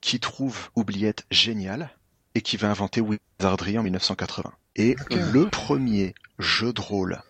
qui 0.00 0.18
trouve 0.18 0.70
Oubliette 0.74 1.26
génial 1.30 1.90
et 2.34 2.42
qui 2.42 2.56
va 2.56 2.70
inventer 2.70 3.00
Wizardry 3.00 3.78
en 3.78 3.82
1980. 3.82 4.52
Et 4.76 4.96
le 5.10 5.48
premier 5.48 6.14
jeu 6.38 6.72
de 6.72 6.80
rôle 6.80 7.20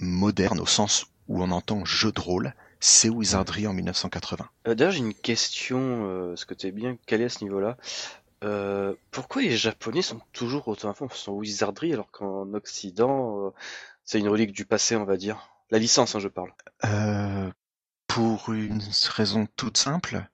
moderne 0.00 0.60
au 0.60 0.66
sens 0.66 1.06
où 1.28 1.42
on 1.42 1.50
entend 1.50 1.84
jeu 1.84 2.10
de 2.10 2.20
rôle, 2.20 2.54
c'est 2.80 3.08
Wizardry 3.08 3.66
en 3.66 3.72
1980. 3.72 4.48
Euh, 4.66 4.74
D'ailleurs, 4.74 4.92
j'ai 4.92 5.00
une 5.00 5.14
question, 5.14 5.78
euh, 5.78 6.28
parce 6.30 6.44
que 6.44 6.54
t'es 6.54 6.72
bien 6.72 6.96
calé 7.06 7.24
à 7.24 7.28
ce 7.28 7.44
niveau-là? 7.44 7.76
Euh, 8.42 8.94
pourquoi 9.10 9.42
les 9.42 9.56
Japonais 9.56 10.02
sont 10.02 10.20
toujours 10.32 10.66
autant 10.66 10.90
à 10.90 10.94
fond 10.94 11.08
sur 11.10 11.34
Wizardry 11.34 11.92
alors 11.92 12.10
qu'en 12.10 12.52
Occident, 12.54 13.46
euh, 13.46 13.50
c'est 14.04 14.18
une 14.18 14.28
relique 14.28 14.52
du 14.52 14.64
passé, 14.64 14.96
on 14.96 15.04
va 15.04 15.18
dire? 15.18 15.50
La 15.70 15.78
licence, 15.78 16.14
hein, 16.14 16.20
je 16.20 16.28
parle. 16.28 16.52
Pour 18.08 18.52
une 18.52 18.80
raison 19.14 19.46
toute 19.56 19.76
simple, 19.76 20.26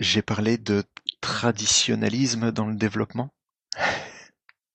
j'ai 0.00 0.22
parlé 0.22 0.58
de 0.58 0.82
traditionnalisme 1.20 2.50
dans 2.52 2.66
le 2.66 2.74
développement. 2.76 3.30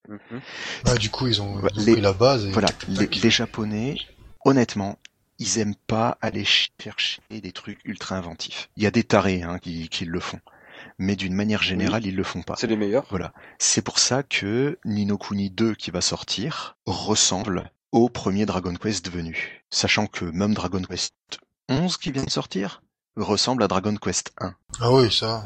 Mhm. 0.08 0.40
Bah, 0.84 0.96
du 0.98 1.10
coup, 1.10 1.26
ils 1.26 1.42
ont, 1.42 1.56
Ouais, 1.56 1.70
ils 1.74 1.82
ont 1.82 1.86
les- 1.88 1.92
pris 1.94 2.02
la 2.02 2.14
base. 2.14 2.46
Et... 2.46 2.52
Voilà, 2.52 2.68
les, 2.88 3.08
les 3.08 3.30
Japonais, 3.32 3.98
honnêtement, 4.46 5.00
ils 5.40 5.58
aiment 5.58 5.74
pas 5.88 6.20
aller 6.22 6.44
ch- 6.46 6.72
chercher 6.80 7.22
des 7.32 7.52
trucs 7.52 7.80
ultra 7.86 8.16
inventifs. 8.16 8.70
Il 8.78 8.84
y 8.84 8.86
a 8.86 8.92
des 8.92 9.04
tarés 9.04 9.42
hein, 9.42 9.58
qui, 9.58 9.90
qui 9.90 10.06
le 10.06 10.20
font, 10.20 10.40
mais 11.00 11.16
d'une 11.16 11.34
manière 11.34 11.64
générale, 11.64 12.06
ils 12.06 12.16
le 12.16 12.24
font 12.24 12.44
pas. 12.44 12.54
C'est 12.56 12.68
les 12.68 12.78
meilleurs. 12.78 13.08
Voilà, 13.10 13.34
c'est 13.58 13.82
pour 13.82 13.98
ça 13.98 14.22
que 14.22 14.78
Nino 14.86 15.18
Kuni 15.18 15.50
2 15.50 15.74
qui 15.74 15.90
va 15.90 16.02
sortir 16.02 16.78
ressemble 16.86 17.72
au 17.92 18.08
premier 18.08 18.46
Dragon 18.46 18.76
Quest 18.76 19.10
venu, 19.10 19.64
sachant 19.72 20.06
que 20.06 20.26
même 20.26 20.54
Dragon 20.54 20.84
Quest 20.84 21.16
11 21.68 21.98
qui 21.98 22.12
vient 22.12 22.24
de 22.26 22.30
sortir 22.30 22.84
ressemble 23.18 23.64
à 23.64 23.68
Dragon 23.68 23.96
Quest 23.96 24.34
1. 24.42 24.54
Ah 24.82 24.92
oui, 24.92 25.12
ça. 25.12 25.46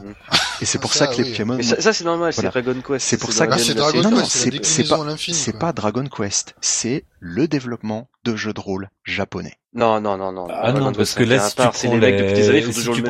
Et 0.62 0.66
c'est 0.66 0.80
pour 0.80 0.92
Ça, 0.94 1.06
ça, 1.06 1.08
que 1.08 1.18
les 1.18 1.24
oui. 1.24 1.30
Pokémon, 1.32 1.56
Mais 1.56 1.64
ça, 1.64 1.80
ça, 1.80 1.94
c'est 1.94 2.04
normal, 2.04 2.34
Voilà. 2.34 2.52
c'est 2.52 2.62
Dragon 2.62 2.82
Quest. 2.82 3.08
C'est 3.08 3.18
pour 3.18 3.32
ça 3.32 3.48
que- 3.48 3.58
c'est 3.60 3.76
Dragon 3.76 4.02
Non, 4.02 4.12
non, 4.12 4.22
Quest, 4.22 4.64
c'est 4.64 5.54
pas- 5.54 5.60
pas 5.60 5.74
Dragon 5.74 6.06
Quest, 6.06 6.56
c'est 6.62 7.06
le 7.20 7.48
développement 7.48 8.10
de 8.24 8.36
jeux 8.36 8.54
de 8.54 8.60
rôle 8.60 8.90
japonais. 9.04 9.60
Non, 9.74 10.02
non, 10.02 10.18
non, 10.18 10.32
non. 10.32 10.48
Ah 10.50 10.72
non, 10.72 10.92
parce 10.94 11.14
que 11.14 11.24
là, 11.24 11.40
si 11.48 11.56
tu 11.56 11.62
prends 11.62 11.96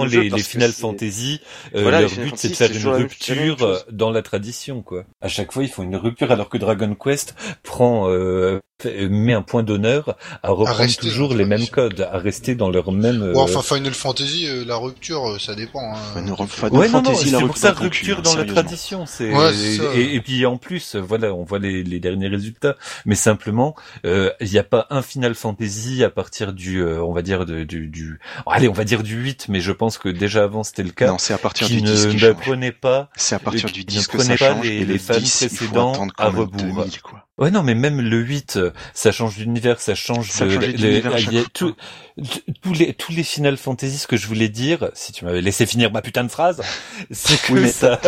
les 0.05 0.29
les, 0.29 0.43
Final 0.43 0.73
Fantasy, 0.73 1.39
euh, 1.73 1.89
leur 1.89 2.09
Final 2.09 2.25
but 2.25 2.33
c'est 2.37 2.49
de 2.49 2.53
faire 2.55 2.71
une 2.71 2.87
rupture 2.87 3.85
dans 3.91 4.11
la 4.11 4.21
tradition, 4.21 4.81
quoi. 4.81 5.05
À 5.21 5.29
chaque 5.29 5.53
fois, 5.53 5.63
ils 5.63 5.69
font 5.69 5.83
une 5.83 5.95
rupture, 5.95 6.31
alors 6.31 6.49
que 6.49 6.57
Dragon 6.57 6.93
Quest 6.95 7.33
prend, 7.63 8.09
euh, 8.09 8.59
fait- 8.81 9.07
met 9.07 9.31
un 9.31 9.41
point 9.41 9.63
d'honneur 9.63 10.17
à 10.43 10.49
reprendre 10.49 10.79
rester 10.79 11.07
toujours 11.07 11.33
les 11.33 11.45
mêmes 11.45 11.67
codes, 11.67 12.05
à 12.11 12.17
rester 12.17 12.55
dans 12.55 12.69
leur 12.69 12.91
même. 12.91 13.21
euh, 13.21 13.33
Ouais, 13.33 13.41
enfin, 13.41 13.61
Final 13.61 13.93
Fantasy, 13.93 14.47
euh, 14.47 14.65
la 14.65 14.75
rupture, 14.75 15.39
ça 15.39 15.55
dépend. 15.55 15.93
Hein. 15.93 15.97
Final 16.13 16.47
Final 16.47 16.73
Ouais, 16.73 16.87
non, 16.89 17.01
non, 17.01 17.03
Fantasy, 17.05 17.25
c'est 17.29 17.31
la 17.31 17.39
pour 17.39 17.57
ça 17.57 17.71
rupture 17.71 18.21
dans 18.21 18.35
la 18.35 18.43
tradition. 18.43 19.05
C'est 19.05 19.33
Ouais, 19.33 19.53
c'est 19.53 19.77
ça. 19.77 19.83
et, 19.95 20.19
puis 20.19 20.45
en 20.45 20.57
plus, 20.57 20.97
voilà, 20.97 21.33
on 21.33 21.45
voit 21.45 21.59
les, 21.59 21.83
derniers 22.01 22.27
résultats. 22.27 22.75
Mais 23.05 23.15
simplement, 23.15 23.75
il 24.03 24.49
n'y 24.51 24.57
a 24.57 24.63
pas 24.63 24.87
un 24.89 25.01
Final 25.01 25.35
Fantasy 25.35 26.03
à 26.03 26.09
partir 26.09 26.53
du, 26.53 26.81
euh, 26.81 27.03
on 27.03 27.13
va 27.13 27.21
dire 27.21 27.45
de- 27.45 27.63
du, 27.63 27.87
du, 27.87 28.19
allez, 28.47 28.67
on 28.67 28.73
va 28.73 28.83
dire 28.83 29.03
du 29.03 29.15
8, 29.15 29.47
mais 29.49 29.61
je 29.61 29.71
pense 29.71 29.97
que 29.97 30.09
déjà 30.09 30.43
avant 30.43 30.63
c'était 30.63 30.83
le 30.83 30.91
cas. 30.91 31.07
Non, 31.07 31.17
c'est 31.17 31.33
à 31.33 31.37
partir 31.37 31.67
qui 31.67 31.77
du 31.77 31.81
ne, 31.83 31.87
10 31.91 32.07
qui 32.07 32.15
ne 32.15 32.19
change. 32.19 32.33
prenait 32.35 32.71
pas. 32.71 33.09
C'est 33.15 33.35
à 33.35 33.39
partir 33.39 33.69
du 33.71 33.81
ne 33.81 33.85
10 33.85 34.07
que 34.07 34.17
prenait 34.17 34.37
ça 34.37 34.45
pas 34.47 34.53
change, 34.55 34.65
les- 34.65 34.75
et 34.75 34.85
les 34.85 34.93
le 34.93 34.99
fans 34.99 35.13
10, 35.17 35.41
il 35.41 35.49
faut 35.49 35.55
précédents 35.55 36.07
à 36.17 36.25
rebours. 36.29 36.61
2000, 36.85 37.01
quoi. 37.01 37.25
Ouais, 37.39 37.51
non, 37.51 37.63
mais 37.63 37.73
même 37.73 38.01
le 38.01 38.17
8, 38.19 38.57
euh, 38.57 38.71
ça 38.93 39.11
change 39.13 39.37
d'univers, 39.37 39.79
ça 39.79 39.95
change 39.95 40.29
Ça 40.29 40.45
de, 40.45 40.49
changeait 40.51 40.73
le- 40.73 41.45
tout- 41.53 41.73
tous 42.61 42.73
les, 42.73 42.93
tous 42.93 43.13
les 43.13 43.23
Final 43.23 43.55
Fantasy, 43.55 43.97
ce 43.97 44.07
que 44.07 44.17
je 44.17 44.27
voulais 44.27 44.49
dire, 44.49 44.89
si 44.93 45.13
tu 45.13 45.23
m'avais 45.23 45.39
laissé 45.39 45.65
finir 45.65 45.89
ma 45.91 46.01
putain 46.01 46.25
de 46.25 46.29
phrase, 46.29 46.61
c'est 47.11 47.41
que 47.41 47.53
Oui, 47.53 47.69
ça, 47.69 47.99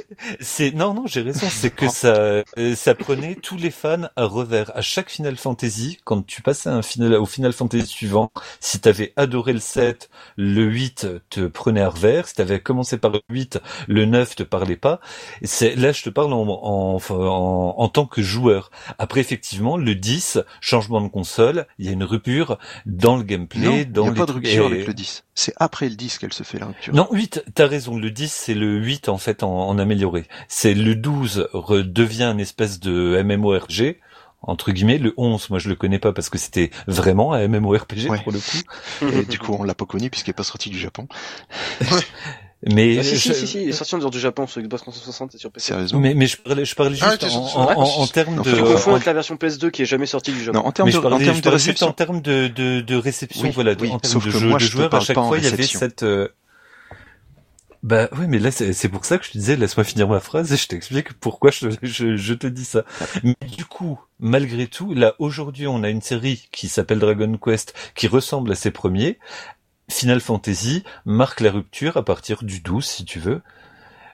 c'est, 0.40 0.72
non, 0.74 0.94
non, 0.94 1.06
j'ai 1.06 1.20
raison, 1.20 1.46
c'est 1.50 1.70
que 1.70 1.88
ça, 1.88 2.14
euh, 2.14 2.42
ça 2.74 2.94
prenait 2.94 3.34
tous 3.34 3.56
les 3.58 3.70
fans 3.70 4.08
à 4.16 4.24
revers. 4.24 4.70
À 4.74 4.80
chaque 4.80 5.10
Final 5.10 5.36
Fantasy, 5.36 5.98
quand 6.04 6.22
tu 6.26 6.40
passais 6.42 6.70
un 6.70 6.82
final, 6.82 7.14
au 7.14 7.26
Final 7.26 7.52
Fantasy 7.52 7.86
suivant, 7.86 8.32
si 8.60 8.80
t'avais 8.80 9.12
adoré 9.16 9.52
le 9.52 9.60
7, 9.60 10.08
le 10.36 10.62
8 10.64 11.06
te 11.30 11.40
prenait 11.46 11.82
à 11.82 11.90
revers, 11.90 12.26
si 12.28 12.34
t'avais 12.34 12.60
commencé 12.60 12.96
par 12.96 13.10
le 13.10 13.20
8, 13.28 13.60
le 13.88 14.06
9 14.06 14.34
te 14.36 14.42
parlait 14.42 14.76
pas. 14.76 15.00
C'est, 15.42 15.74
là, 15.76 15.92
je 15.92 16.02
te 16.02 16.10
parle 16.10 16.32
en, 16.32 16.42
en, 16.48 16.98
en, 17.10 17.74
en 17.76 17.88
tant 17.88 18.06
que 18.06 18.22
joueur. 18.22 18.61
Après, 18.98 19.20
effectivement, 19.20 19.76
le 19.76 19.94
10, 19.94 20.38
changement 20.60 21.00
de 21.00 21.08
console, 21.08 21.66
il 21.78 21.86
y 21.86 21.88
a 21.88 21.92
une 21.92 22.04
rupture 22.04 22.58
dans 22.86 23.16
le 23.16 23.22
gameplay, 23.22 23.60
Non, 23.60 23.72
il 23.72 23.88
n'y 24.02 24.08
a 24.08 24.10
les 24.12 24.16
pas 24.18 24.26
de 24.26 24.32
rupture 24.32 24.64
et- 24.64 24.72
avec 24.72 24.86
le 24.86 24.94
10. 24.94 25.24
C'est 25.34 25.54
après 25.56 25.88
le 25.88 25.96
10 25.96 26.18
qu'elle 26.18 26.32
se 26.32 26.42
fait 26.42 26.58
la 26.58 26.66
rupture. 26.66 26.94
non, 26.94 27.08
8, 27.10 27.44
t'as 27.54 27.66
raison, 27.66 27.96
le 27.96 28.10
10 28.10 28.32
c'est 28.32 28.54
le 28.54 28.76
8 28.78 29.08
en 29.08 29.18
fait 29.18 29.42
en, 29.42 29.68
en 29.68 29.78
amélioré. 29.78 30.26
C'est 30.48 30.74
le 30.74 30.94
12 30.94 31.48
redevient 31.52 32.24
une 32.32 32.40
espèce 32.40 32.80
de 32.80 33.20
MMORG, 33.22 33.96
entre 34.44 34.72
guillemets, 34.72 34.98
le 34.98 35.14
11 35.16 35.50
moi 35.50 35.58
je 35.60 35.68
le 35.68 35.76
connais 35.76 36.00
pas 36.00 36.12
parce 36.12 36.28
que 36.28 36.36
c'était 36.36 36.70
vraiment 36.88 37.32
un 37.32 37.46
MMORPG 37.46 38.10
Ouais. 38.10 38.20
pour 38.22 38.32
le 38.32 38.40
coup. 38.40 39.12
Et 39.20 39.24
du 39.24 39.38
coup, 39.38 39.56
on 39.58 39.62
l'a 39.62 39.74
pas 39.74 39.86
connu 39.86 40.10
puisqu'il 40.10 40.30
est 40.30 40.34
pas 40.34 40.42
sorti 40.42 40.68
du 40.68 40.78
Japon. 40.78 41.06
Mais, 42.64 42.98
Ah, 42.98 43.02
si, 43.02 43.18
si, 43.18 43.28
je, 43.28 43.32
si, 43.34 43.46
si, 43.48 43.62
il 43.64 43.68
est 43.70 43.72
sorti 43.72 43.94
en 43.96 43.98
dehors 43.98 44.10
du 44.12 44.20
Japon 44.20 44.46
sur 44.46 44.60
Xbox 44.62 44.82
360 44.82 45.34
et 45.34 45.38
sur 45.38 45.50
PC. 45.50 45.66
Sérieusement. 45.68 45.98
mais, 45.98 46.14
mais 46.14 46.26
je 46.28 46.36
parlais, 46.36 46.64
je 46.64 46.74
parlais 46.76 46.96
Ah, 47.00 47.10
juste 47.10 47.24
en, 47.34 47.44
en, 47.76 47.82
en, 48.02 48.06
termes 48.06 48.40
de... 48.42 48.50
le 48.52 48.62
confonds 48.62 48.92
en- 48.92 48.94
avec 48.94 49.06
la 49.06 49.12
version 49.14 49.34
PS2 49.34 49.70
qui 49.72 49.82
est 49.82 49.86
jamais 49.86 50.06
sortie 50.06 50.30
du 50.32 50.44
Japon. 50.44 50.58
Non, 50.60 50.66
en 50.66 50.70
termes 50.72 50.86
mais 50.86 50.92
de, 50.92 50.96
je 50.98 51.02
parlais, 51.02 51.16
en 51.16 51.18
termes 51.18 51.36
je 51.36 51.42
de 51.42 51.58
juste 51.58 51.82
en 51.82 51.86
réception. 51.88 51.92
termes 51.92 52.20
de, 52.22 52.46
de, 52.48 52.80
de 52.80 52.94
réception, 52.96 53.42
Oui, 53.48 53.50
voilà, 53.52 53.72
oui, 53.80 53.90
en 53.90 53.98
termes 53.98 54.22
de 54.24 54.30
jeu 54.30 54.46
moi, 54.48 54.58
de 54.58 54.64
je 54.64 54.70
joueurs, 54.70 54.94
à 54.94 55.00
chaque 55.00 55.16
fois 55.16 55.38
il 55.38 55.44
y 55.44 55.46
avait 55.48 55.56
réception. 55.56 55.80
cette... 55.80 56.04
euh, 56.04 56.28
Bah 57.82 58.08
oui, 58.16 58.26
mais 58.28 58.38
là 58.38 58.52
c'est 58.52 58.72
c'est 58.72 58.88
pour 58.88 59.04
ça 59.04 59.18
que 59.18 59.24
je 59.26 59.32
te 59.32 59.38
disais 59.38 59.56
laisse-moi 59.56 59.82
finir 59.82 60.06
ma 60.08 60.20
phrase 60.20 60.52
et 60.52 60.56
je 60.56 60.68
t'explique 60.68 61.14
pourquoi 61.14 61.50
je, 61.50 61.66
je, 61.82 62.16
je 62.16 62.34
te 62.34 62.46
dis 62.46 62.64
ça. 62.64 62.84
Mais 63.24 63.34
du 63.56 63.64
coup, 63.64 63.98
malgré 64.20 64.68
tout, 64.68 64.94
là 64.94 65.14
aujourd'hui 65.18 65.66
on 65.66 65.82
a 65.82 65.88
une 65.88 66.00
série 66.00 66.48
qui 66.52 66.68
s'appelle 66.68 67.00
Dragon 67.00 67.36
Quest 67.44 67.74
qui 67.96 68.06
ressemble 68.06 68.52
à 68.52 68.54
ses 68.54 68.70
premiers. 68.70 69.18
Final 69.92 70.20
Fantasy 70.20 70.82
marque 71.04 71.40
la 71.40 71.50
rupture 71.52 71.96
à 71.96 72.04
partir 72.04 72.42
du 72.42 72.60
12 72.60 72.84
si 72.84 73.04
tu 73.04 73.18
veux. 73.20 73.40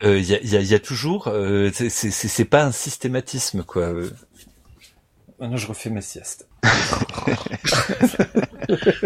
Il 0.02 0.20
y, 0.22 0.34
a, 0.34 0.40
y, 0.42 0.56
a, 0.56 0.60
y 0.60 0.74
a 0.74 0.78
toujours, 0.78 1.26
euh, 1.28 1.70
c'est- 1.72 2.44
pas 2.44 2.62
un 2.64 2.70
systématisme 2.72 3.64
quoi. 3.64 3.82
Euh, 3.82 4.10
Maintenant 5.40 5.56
je 5.56 5.66
refais 5.68 5.90
ma 5.90 6.00
sieste. 6.00 6.46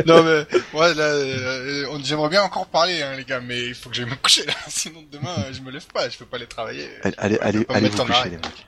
non 0.07 0.23
mais 0.25 0.47
ouais 0.79 0.95
là, 0.95 1.05
euh, 1.05 1.87
on- 1.91 2.03
j'aimerais 2.03 2.29
bien 2.29 2.43
encore 2.43 2.67
parler 2.67 3.03
hein, 3.03 3.15
les 3.17 3.25
gars, 3.25 3.41
mais 3.41 3.67
il 3.69 3.75
faut 3.75 3.89
que 3.91 3.97
j'aille 3.97 4.07
me 4.07 4.17
coucher 4.17 4.45
là, 4.47 4.55
sinon 4.69 5.05
demain 5.11 5.35
euh, 5.39 5.53
je 5.53 5.61
me 5.61 5.71
lève 5.71 5.87
pas, 5.93 6.09
je 6.09 6.19
peux 6.19 6.25
pas 6.27 6.37
aller 6.37 6.47
travailler. 6.47 6.89
Allez, 7.03 7.15
allez, 7.19 7.39
allez, 7.41 7.67
allez 7.69 7.89
vous 7.89 8.05
coucher, 8.05 8.25
les 8.31 8.37
mecs. 8.37 8.67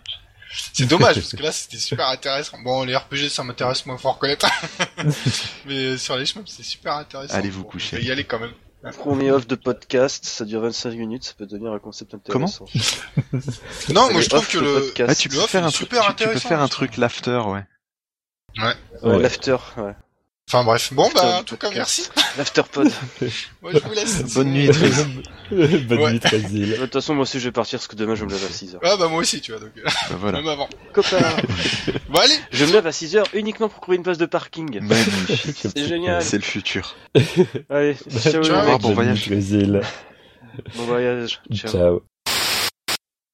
C'est 0.72 0.86
dommage 0.86 1.16
parce 1.16 1.32
que 1.36 1.42
là 1.42 1.52
c'était 1.52 1.76
super 1.76 2.08
intéressant. 2.08 2.58
Bon 2.62 2.84
les 2.84 2.96
RPG 2.96 3.28
ça 3.28 3.42
m'intéresse 3.42 3.84
moins, 3.86 3.98
faut 3.98 4.12
reconnaître. 4.12 4.46
mais 5.66 5.96
sur 5.98 6.16
les 6.16 6.26
chemins 6.26 6.44
c'est 6.46 6.62
super 6.62 6.94
intéressant. 6.94 7.34
Allez 7.34 7.50
vous 7.50 7.64
coucher. 7.64 8.00
Y 8.02 8.10
aller 8.10 8.24
quand 8.24 8.40
même. 8.40 8.52
Premier 8.98 9.30
off 9.30 9.46
de 9.46 9.54
podcast, 9.54 10.26
ça 10.26 10.44
dure 10.44 10.60
25 10.60 10.90
minutes, 10.94 11.24
ça 11.24 11.32
peut 11.38 11.46
devenir 11.46 11.72
un 11.72 11.78
concept 11.78 12.12
intéressant. 12.12 12.66
Non, 13.88 14.12
moi 14.12 14.20
je 14.20 14.28
trouve 14.28 14.46
que 14.46 14.58
le 14.58 14.74
podcast. 14.74 15.10
Ah, 15.10 15.14
tu 15.14 15.28
le 15.28 15.36
peux 15.36 15.40
off, 15.42 15.50
faire 15.50 15.64
un 15.64 15.70
super 15.70 16.14
tu, 16.14 16.24
tu 16.24 16.28
peux 16.28 16.38
faire 16.38 16.60
un 16.60 16.68
truc 16.68 16.98
l'after, 16.98 17.40
ouais. 17.46 17.64
Ouais, 18.58 18.74
Ouais. 19.02 19.18
L'after, 19.22 19.56
ouais. 19.78 19.94
Enfin 20.54 20.62
bref, 20.62 20.92
bon 20.94 21.10
bah 21.12 21.38
en 21.40 21.42
tout 21.42 21.56
cas 21.56 21.68
merci. 21.74 22.08
L'afterpod. 22.38 22.86
Ouais, 23.60 23.72
je 23.72 23.78
vous 23.80 23.92
laisse. 23.92 24.34
Bonne 24.34 24.52
nuit. 24.52 24.68
Bonne 25.50 25.98
Ouais. 25.98 26.12
nuit 26.12 26.20
Trésil. 26.20 26.70
De 26.70 26.76
toute 26.76 26.92
façon, 26.92 27.14
moi 27.14 27.22
aussi, 27.22 27.40
je 27.40 27.48
vais 27.48 27.52
partir 27.52 27.80
parce 27.80 27.88
que 27.88 27.96
demain, 27.96 28.14
je 28.14 28.24
me 28.24 28.30
lève 28.30 28.44
à 28.44 28.48
6h. 28.52 28.78
Ah 28.84 28.96
bah 28.96 29.08
moi 29.08 29.18
aussi 29.18 29.40
tu 29.40 29.50
vois 29.50 29.60
donc 29.60 29.70
euh, 29.76 29.82
Bah, 29.84 30.16
voilà. 30.20 30.38
même 30.38 30.46
avant. 30.48 30.68
Copain, 30.92 31.18
Bon 32.08 32.20
allez. 32.20 32.34
je 32.52 32.64
me 32.66 32.70
lève 32.72 32.86
à 32.86 32.90
6h 32.90 33.24
uniquement 33.34 33.68
pour 33.68 33.80
trouver 33.80 33.96
une 33.96 34.04
place 34.04 34.16
de 34.18 34.26
parking. 34.26 34.78
Magnifique. 34.80 35.66
C'est 35.74 35.88
génial. 35.88 36.22
C'est 36.22 36.36
le 36.38 36.44
futur. 36.44 36.94
Allez, 37.68 37.96
ciao, 38.20 38.44
Ciao. 38.44 38.64
les 38.64 38.72
mecs. 38.72 38.80
bon 38.80 38.94
voyage. 38.94 39.24
Trésil. 39.24 39.80
Bon 40.76 40.84
voyage. 40.84 41.40
Ciao. 41.52 41.72
Ciao. 41.72 42.02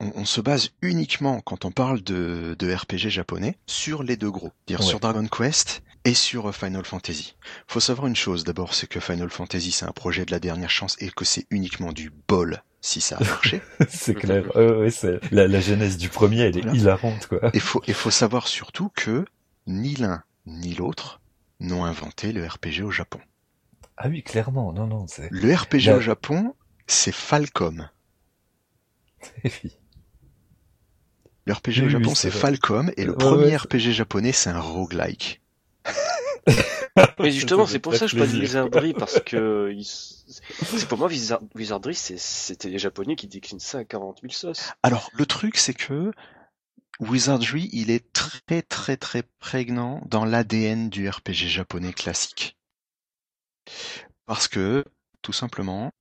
On, 0.03 0.13
on 0.17 0.25
se 0.25 0.41
base 0.41 0.71
uniquement, 0.81 1.41
quand 1.45 1.67
on 1.67 1.71
parle 1.71 2.03
de, 2.03 2.57
de 2.59 2.75
RPG 2.75 3.11
japonais, 3.11 3.59
sur 3.67 4.03
les 4.03 4.17
deux 4.17 4.31
gros. 4.31 4.53
C'est-à-dire 4.67 4.81
Ouais. 4.87 4.91
sur 4.91 5.01
Dragon 5.01 5.27
Quest 5.27 5.83
et 6.05 6.15
sur 6.15 6.49
euh, 6.49 6.53
Final 6.53 6.85
Fantasy. 6.85 7.37
Faut 7.67 7.81
savoir 7.81 8.07
une 8.07 8.17
chose 8.17 8.45
d'abord, 8.45 8.75
c'est 8.75 8.87
que 8.87 9.01
Final 9.01 9.31
Fantasy 9.31 9.71
c'est 9.73 9.85
un 9.87 9.93
projet 9.93 10.25
de 10.25 10.31
la 10.31 10.41
dernière 10.41 10.71
chance 10.71 10.97
et 11.01 11.11
que 11.11 11.25
c'est 11.25 11.47
uniquement 11.51 11.93
du 11.93 12.11
bol 12.29 12.63
si 12.81 13.01
ça 13.03 13.17
a 13.19 13.25
marché. 13.25 13.61
C'est 13.91 14.15
clair. 14.15 14.57
Ouais, 14.57 14.91
c'est 14.91 15.21
la, 15.33 15.47
la 15.47 15.61
genèse 15.61 15.99
du 15.99 16.09
premier, 16.09 16.41
elle 16.41 16.57
est 16.57 16.63
Voilà. 16.63 16.79
hilarante, 16.79 17.27
quoi. 17.27 17.51
Et 17.55 17.61
faut, 17.61 17.83
et 17.87 17.93
faut 17.93 18.11
savoir 18.11 18.49
surtout 18.49 18.89
que 18.97 19.27
ni 19.67 19.95
l'un 19.97 20.23
ni 20.47 20.73
l'autre 20.75 21.21
n'ont 21.61 21.85
inventé 21.85 22.33
le 22.33 22.47
RPG 22.47 22.83
au 22.83 22.91
Japon. 22.91 23.21
Ah 23.99 24.09
oui, 24.09 24.23
clairement. 24.23 24.73
Non, 24.73 24.87
non, 24.87 25.07
c'est. 25.07 25.29
Le 25.31 25.55
RPG 25.55 25.85
Là- 25.89 25.97
au 25.99 26.01
Japon, 26.01 26.55
c'est 26.87 27.13
Falcom. 27.13 27.87
Le 31.47 31.53
RPG 31.53 31.69
Oui, 31.69 31.81
au 31.81 31.85
oui, 31.85 31.91
Japon, 31.91 32.15
c'est. 32.15 32.31
Falcom, 32.31 32.91
et 32.97 33.05
le 33.05 33.13
Ouais, 33.13 33.19
premier 33.19 33.45
ouais. 33.47 33.57
RPG 33.57 33.93
japonais, 33.93 34.33
c'est 34.33 34.51
un 34.51 34.61
roguelike. 34.61 35.41
Mais 37.19 37.31
justement, 37.31 37.67
c'est 37.67 37.79
pour 37.79 37.95
ça 37.95 38.07
que 38.07 38.13
je 38.13 38.17
parle 38.19 38.33
de. 38.33 38.39
Wizardry 38.41 38.93
parce 38.95 39.21
que 39.21 39.75
c'est 40.29 40.89
pour 40.89 40.99
moi 40.99 41.09
Wizard- 41.09 41.41
Wizardry, 41.55 41.95
c'était 41.95 42.69
les 42.69 42.79
Japonais 42.79 43.17
qui 43.17 43.27
déclinent 43.27 43.61
ça 43.61 43.79
à 43.79 43.85
40 43.85 44.21
000 44.23 44.33
sauces. 44.33 44.73
Alors, 44.83 45.11
le 45.15 45.27
truc, 45.27 45.57
c'est 45.57 45.75
que 45.75 46.13
Wizardry, 46.99 47.69
il 47.73 47.91
est 47.91 48.13
très 48.13 48.63
très 48.63 48.97
très 48.97 49.23
prégnant 49.39 50.03
dans 50.07 50.25
l'ADN 50.25 50.91
du 50.91 51.09
RPG 51.09 51.49
japonais 51.49 51.93
classique. 51.93 52.57
Parce 54.27 54.49
que, 54.49 54.85
tout 55.23 55.33
simplement, 55.33 55.93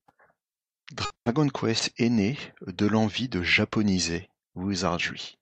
Dragon 1.24 1.48
Quest 1.48 1.92
est 1.98 2.08
né 2.10 2.36
de 2.66 2.86
l'envie 2.86 3.28
de 3.28 3.42
japoniser 3.42 4.28
Wizardry. 4.54 5.38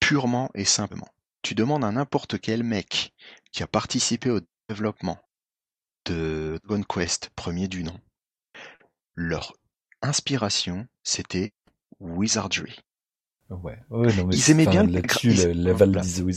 Purement 0.00 0.50
et 0.54 0.64
simplement. 0.64 1.08
Tu 1.42 1.54
demandes 1.54 1.84
à 1.84 1.90
n'importe 1.90 2.38
quel 2.38 2.62
mec 2.62 3.12
qui 3.52 3.62
a 3.62 3.66
participé 3.66 4.30
au 4.30 4.40
développement 4.68 5.18
de 6.04 6.58
Dragon 6.64 6.82
Quest, 6.82 7.30
premier 7.34 7.68
du 7.68 7.82
nom, 7.82 7.98
leur 9.14 9.54
inspiration, 10.02 10.86
c'était 11.02 11.52
Wizardry. 11.98 12.78
Ouais. 13.50 13.78
ouais 13.90 14.12
non, 14.14 14.26
mais 14.26 14.36
Ils 14.36 14.50
aimaient 14.50 14.66
bien 14.66 14.86
ils- 14.86 14.94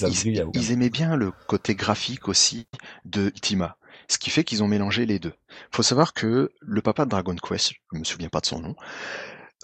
Ils, 0.02 0.46
ils 0.54 0.72
aimaient 0.72 0.90
le 1.16 1.32
côté 1.48 1.76
graphique 1.76 2.28
aussi 2.28 2.68
de 3.06 3.28
Ultima. 3.28 3.78
Ce 4.10 4.18
qui 4.18 4.32
fait 4.32 4.44
qu'ils 4.44 4.64
ont 4.64 4.68
mélangé 4.68 5.06
les 5.06 5.20
deux. 5.20 5.34
Faut 5.72 5.84
savoir 5.84 6.14
que 6.14 6.52
le 6.60 6.82
papa 6.82 7.06
de 7.06 7.12
Dragon 7.12 7.36
Quest, 7.36 7.74
je 7.94 8.00
me 8.00 8.04
souviens 8.04 8.30
pas 8.30 8.42
de 8.42 8.48
son 8.48 8.60
nom, 8.60 8.76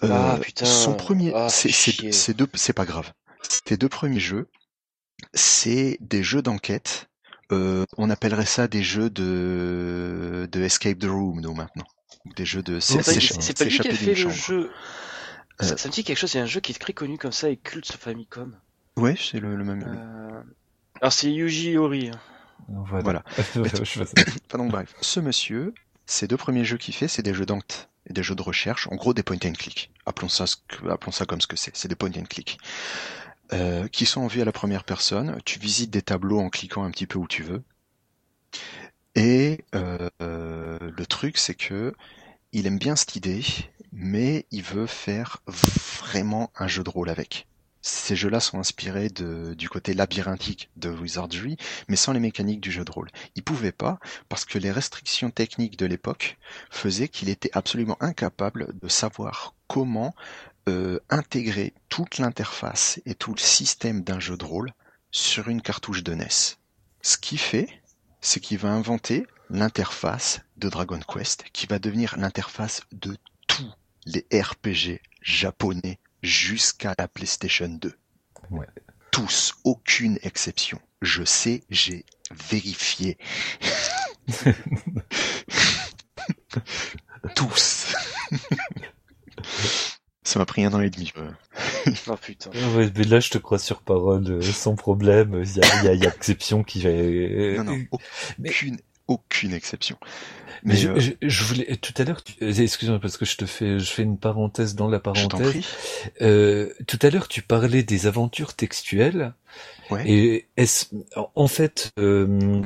Ah, 0.02 0.36
euh, 0.36 0.38
putain. 0.38 0.64
son 0.64 0.94
premier, 0.94 1.32
Ah, 1.34 1.48
c'est 1.48 1.70
c'est- 1.70 2.32
deux, 2.34 2.46
pas 2.72 2.84
grave. 2.86 3.12
Ces 3.66 3.76
deux 3.76 3.88
premiers 3.88 4.20
jeux, 4.20 4.48
c'est 5.34 5.98
des 6.00 6.22
jeux 6.22 6.42
d'enquête. 6.42 7.08
Euh, 7.52 7.84
on 7.96 8.10
appellerait 8.10 8.46
ça 8.46 8.68
des 8.68 8.82
jeux 8.82 9.10
de 9.10 10.48
de 10.50 10.60
escape 10.62 10.98
the 10.98 11.04
room, 11.06 11.40
nous 11.40 11.54
maintenant, 11.54 11.86
des 12.36 12.44
jeux 12.44 12.62
de 12.62 12.78
C'est 12.80 12.98
pas, 12.98 13.02
c'est- 13.02 13.40
c'est 13.40 13.58
pas 13.58 13.64
lui 13.64 13.78
qui 13.78 13.88
a 13.88 13.92
fait 13.94 14.14
le 14.14 14.30
jeu. 14.30 14.70
Ça, 15.58 15.72
Euh. 15.72 15.76
ça 15.76 15.88
me 15.88 15.92
dit 15.92 16.04
quelque 16.04 16.16
chose, 16.18 16.32
il 16.34 16.38
y 16.38 16.40
a 16.40 16.44
un 16.44 16.46
jeu 16.46 16.60
qui 16.60 16.72
est 16.72 16.78
très 16.78 16.92
connu 16.92 17.18
comme 17.18 17.32
ça 17.32 17.48
et 17.50 17.56
culte 17.56 17.84
sur 17.86 17.96
Famicom. 17.96 18.56
Ouais, 18.96 19.14
c'est 19.18 19.40
le, 19.40 19.56
le 19.56 19.64
même. 19.64 19.82
Euh... 19.86 20.40
Alors 21.00 21.12
c'est 21.12 21.30
Yuji 21.32 21.76
Ori. 21.76 22.10
hein. 22.10 22.20
Voilà. 22.68 23.24
Voilà. 23.54 23.74
Donc 24.54 24.70
bref, 24.70 24.94
ce 25.00 25.18
monsieur, 25.20 25.74
ces 26.06 26.28
deux 26.28 26.36
premiers 26.36 26.64
jeux 26.64 26.76
qu'il 26.78 26.94
fait, 26.94 27.08
c'est 27.08 27.22
des 27.22 27.34
jeux 27.34 27.46
d'enquête 27.46 27.88
et 28.08 28.12
des 28.12 28.22
jeux 28.22 28.34
de 28.34 28.42
recherche, 28.42 28.86
en 28.90 28.96
gros 28.96 29.12
des 29.12 29.22
point 29.22 29.38
and 29.44 29.52
click. 29.52 29.90
Appelons 30.06 30.28
ça, 30.28 30.46
ce 30.46 30.56
que- 30.68 30.88
appelons 30.88 31.12
ça 31.12 31.26
comme 31.26 31.40
ce 31.40 31.46
que 31.46 31.56
c'est. 31.56 31.74
C'est 31.76 31.88
des 31.88 31.96
point 31.96 32.10
and 32.16 32.24
click. 32.30 32.58
Euh, 33.52 33.88
qui 33.88 34.06
sont 34.06 34.20
en 34.20 34.26
vue 34.28 34.42
à 34.42 34.44
la 34.44 34.52
première 34.52 34.84
personne. 34.84 35.40
Tu 35.44 35.58
visites 35.58 35.90
des 35.90 36.02
tableaux 36.02 36.38
en 36.38 36.50
cliquant 36.50 36.84
un 36.84 36.90
petit 36.90 37.06
peu 37.06 37.18
où 37.18 37.26
tu 37.26 37.42
veux. 37.42 37.62
Et 39.16 39.64
euh, 39.74 40.08
euh, 40.22 40.78
le 40.80 41.06
truc, 41.06 41.36
c'est 41.36 41.54
que 41.54 41.94
il 42.52 42.66
aime 42.66 42.78
bien 42.78 42.94
cette 42.94 43.16
idée, 43.16 43.42
mais 43.92 44.46
il 44.52 44.62
veut 44.62 44.86
faire 44.86 45.42
vraiment 45.46 46.52
un 46.56 46.68
jeu 46.68 46.84
de 46.84 46.90
rôle 46.90 47.08
avec. 47.08 47.48
Ces 47.82 48.14
jeux-là 48.14 48.40
sont 48.40 48.58
inspirés 48.58 49.08
de, 49.08 49.54
du 49.54 49.68
côté 49.68 49.94
labyrinthique 49.94 50.70
de 50.76 50.90
Wizardry, 50.90 51.56
mais 51.88 51.96
sans 51.96 52.12
les 52.12 52.20
mécaniques 52.20 52.60
du 52.60 52.70
jeu 52.70 52.84
de 52.84 52.90
rôle. 52.90 53.10
Il 53.36 53.42
pouvait 53.42 53.72
pas 53.72 53.98
parce 54.28 54.44
que 54.44 54.58
les 54.58 54.70
restrictions 54.70 55.30
techniques 55.30 55.78
de 55.78 55.86
l'époque 55.86 56.38
faisaient 56.70 57.08
qu'il 57.08 57.30
était 57.30 57.50
absolument 57.54 57.96
incapable 58.00 58.68
de 58.80 58.88
savoir 58.88 59.54
comment 59.66 60.14
euh, 60.68 61.00
intégrer 61.08 61.74
toute 61.88 62.18
l'interface 62.18 63.00
et 63.06 63.14
tout 63.14 63.32
le 63.32 63.40
système 63.40 64.02
d'un 64.02 64.20
jeu 64.20 64.36
de 64.36 64.44
rôle 64.44 64.72
sur 65.10 65.48
une 65.48 65.62
cartouche 65.62 66.02
de 66.02 66.14
NES. 66.14 66.56
Ce 67.02 67.16
qu'il 67.16 67.38
fait, 67.38 67.68
c'est 68.20 68.40
qu'il 68.40 68.58
va 68.58 68.70
inventer 68.70 69.26
l'interface 69.48 70.40
de 70.56 70.68
Dragon 70.68 71.00
Quest, 71.00 71.44
qui 71.52 71.66
va 71.66 71.78
devenir 71.78 72.16
l'interface 72.18 72.82
de 72.92 73.16
tous 73.46 73.72
les 74.06 74.26
RPG 74.32 75.00
japonais 75.22 75.98
jusqu'à 76.22 76.94
la 76.98 77.08
PlayStation 77.08 77.68
2. 77.68 77.94
Ouais. 78.50 78.66
Tous, 79.10 79.54
aucune 79.64 80.18
exception. 80.22 80.80
Je 81.02 81.24
sais, 81.24 81.64
j'ai 81.70 82.04
vérifié. 82.30 83.18
Tous. 87.34 87.94
Ça 90.30 90.38
m'a 90.38 90.46
pris 90.46 90.64
un 90.64 90.72
an 90.72 90.80
et 90.80 90.90
demi. 90.90 91.12
Oh 92.06 92.14
putain. 92.14 92.50
Ouais, 92.76 92.88
mais 92.96 93.02
là, 93.02 93.18
je 93.18 93.30
te 93.30 93.38
crois 93.38 93.58
sur 93.58 93.82
parole, 93.82 94.24
euh, 94.30 94.42
sans 94.42 94.76
problème. 94.76 95.42
Il 95.44 95.56
y 95.56 95.60
a, 95.60 95.82
y 95.82 95.88
a, 95.88 95.94
y 95.94 96.06
a 96.06 96.14
exception 96.14 96.62
qui 96.62 96.82
va. 96.82 96.90
Non, 96.90 97.64
non, 97.64 97.84
Mais- 98.38 98.52
aucune, 99.10 99.52
exception. 99.52 99.96
Mais, 100.64 100.74
Mais, 100.74 100.76
je, 100.76 100.88
euh, 100.88 101.00
je, 101.00 101.12
je 101.22 101.44
voulais 101.44 101.76
tout 101.76 101.94
à 101.96 102.04
l'heure. 102.04 102.22
Excuse-moi 102.40 102.98
parce 103.00 103.16
que 103.16 103.24
je 103.24 103.36
te 103.36 103.46
fais, 103.46 103.78
je 103.78 103.90
fais 103.90 104.02
une 104.02 104.18
parenthèse 104.18 104.74
dans 104.74 104.88
la 104.88 104.98
je 104.98 105.02
parenthèse. 105.02 105.48
prie. 105.48 105.66
Euh, 106.22 106.70
tout 106.86 106.98
à 107.02 107.10
l'heure, 107.10 107.28
tu 107.28 107.42
parlais 107.42 107.82
des 107.82 108.06
aventures 108.06 108.54
textuelles. 108.54 109.34
Ouais. 109.90 110.08
Et 110.08 110.46
est-ce, 110.56 110.86
en 111.34 111.48
fait, 111.48 111.90
euh, 111.98 112.62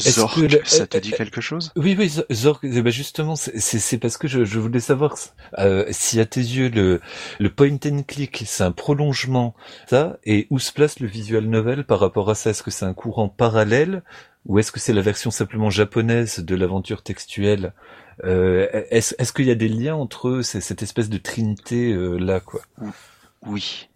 Zork, 0.00 0.34
que 0.36 0.40
le- 0.42 0.62
ça 0.64 0.86
te 0.86 0.96
euh, 0.96 1.00
dit 1.00 1.10
quelque 1.10 1.40
chose? 1.40 1.72
Oui, 1.76 1.96
oui, 1.98 2.08
Zo- 2.08 2.24
Zork, 2.30 2.60
eh 2.62 2.82
ben 2.82 2.92
justement, 2.92 3.34
c'est 3.34 3.58
c'est 3.58 3.98
parce 3.98 4.16
que 4.16 4.28
je, 4.28 4.44
je 4.44 4.58
voulais 4.60 4.78
savoir 4.80 5.16
euh, 5.58 5.84
si 5.90 6.20
à 6.20 6.26
tes 6.26 6.40
yeux 6.40 6.68
le, 6.68 7.00
le 7.40 7.50
point 7.50 7.76
and 7.86 8.02
click 8.06 8.44
c'est 8.46 8.62
un 8.62 8.70
prolongement 8.72 9.54
ça 9.88 10.18
et 10.24 10.46
où 10.50 10.60
se 10.60 10.72
place 10.72 11.00
le 11.00 11.08
visual 11.08 11.44
novel 11.46 11.84
par 11.84 11.98
rapport 11.98 12.30
à 12.30 12.36
ça? 12.36 12.50
Est-ce 12.50 12.62
que 12.62 12.70
c'est 12.70 12.84
un 12.84 12.94
courant 12.94 13.28
parallèle 13.28 14.02
ou 14.46 14.58
est-ce 14.58 14.72
que 14.72 14.80
c'est 14.80 14.92
la 14.92 15.02
version 15.02 15.30
simplement 15.30 15.70
japonaise 15.70 16.38
de 16.38 16.54
l'aventure 16.54 17.02
textuelle 17.02 17.74
euh, 18.24 18.68
Est-ce 18.90 19.14
est-ce 19.18 19.32
qu'il 19.32 19.46
y 19.46 19.50
a 19.50 19.54
des 19.54 19.68
liens 19.68 19.94
entre 19.94 20.28
eux, 20.28 20.42
cette 20.42 20.82
espèce 20.82 21.08
de 21.08 21.18
trinité 21.18 21.92
euh, 21.92 22.16
là 22.16 22.40
quoi? 22.40 22.62
Oui. 23.42 23.88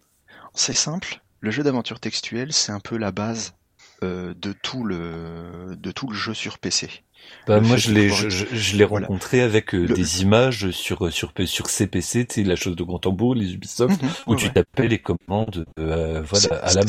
C'est 0.53 0.73
simple. 0.73 1.21
Le 1.41 1.51
jeu 1.51 1.63
d'aventure 1.63 1.99
textuelle, 1.99 2.53
c'est 2.53 2.71
un 2.71 2.79
peu 2.79 2.97
la 2.97 3.11
base 3.11 3.55
euh, 4.03 4.33
de 4.35 4.53
tout 4.53 4.83
le 4.83 5.75
de 5.77 5.91
tout 5.91 6.07
le 6.07 6.15
jeu 6.15 6.33
sur 6.33 6.59
PC. 6.59 7.04
Bah, 7.47 7.59
moi, 7.61 7.77
je 7.77 7.91
l'ai, 7.91 8.09
je, 8.09 8.29
je- 8.29 8.45
je 8.51 8.75
l'ai 8.75 8.85
Voilà. 8.85 9.05
rencontré 9.07 9.41
avec 9.41 9.75
euh, 9.75 9.85
Le- 9.85 9.93
des 9.93 10.21
images 10.23 10.71
sur 10.71 11.11
sur 11.13 11.31
sur 11.45 11.69
CPC, 11.69 12.25
tu 12.25 12.33
sais, 12.35 12.43
la 12.43 12.55
chose 12.55 12.75
de 12.75 12.83
grand 12.83 12.99
tambour, 12.99 13.35
les 13.35 13.53
Ubisoft, 13.53 14.01
Mhm, 14.01 14.09
où 14.27 14.31
ouais, 14.31 14.37
tu 14.37 14.51
tapais 14.51 14.87
les 14.87 14.99
commandes, 14.99 15.65
euh, 15.79 16.23
voilà, 16.23 16.55
à 16.63 16.73
la 16.73 16.81
main. 16.81 16.87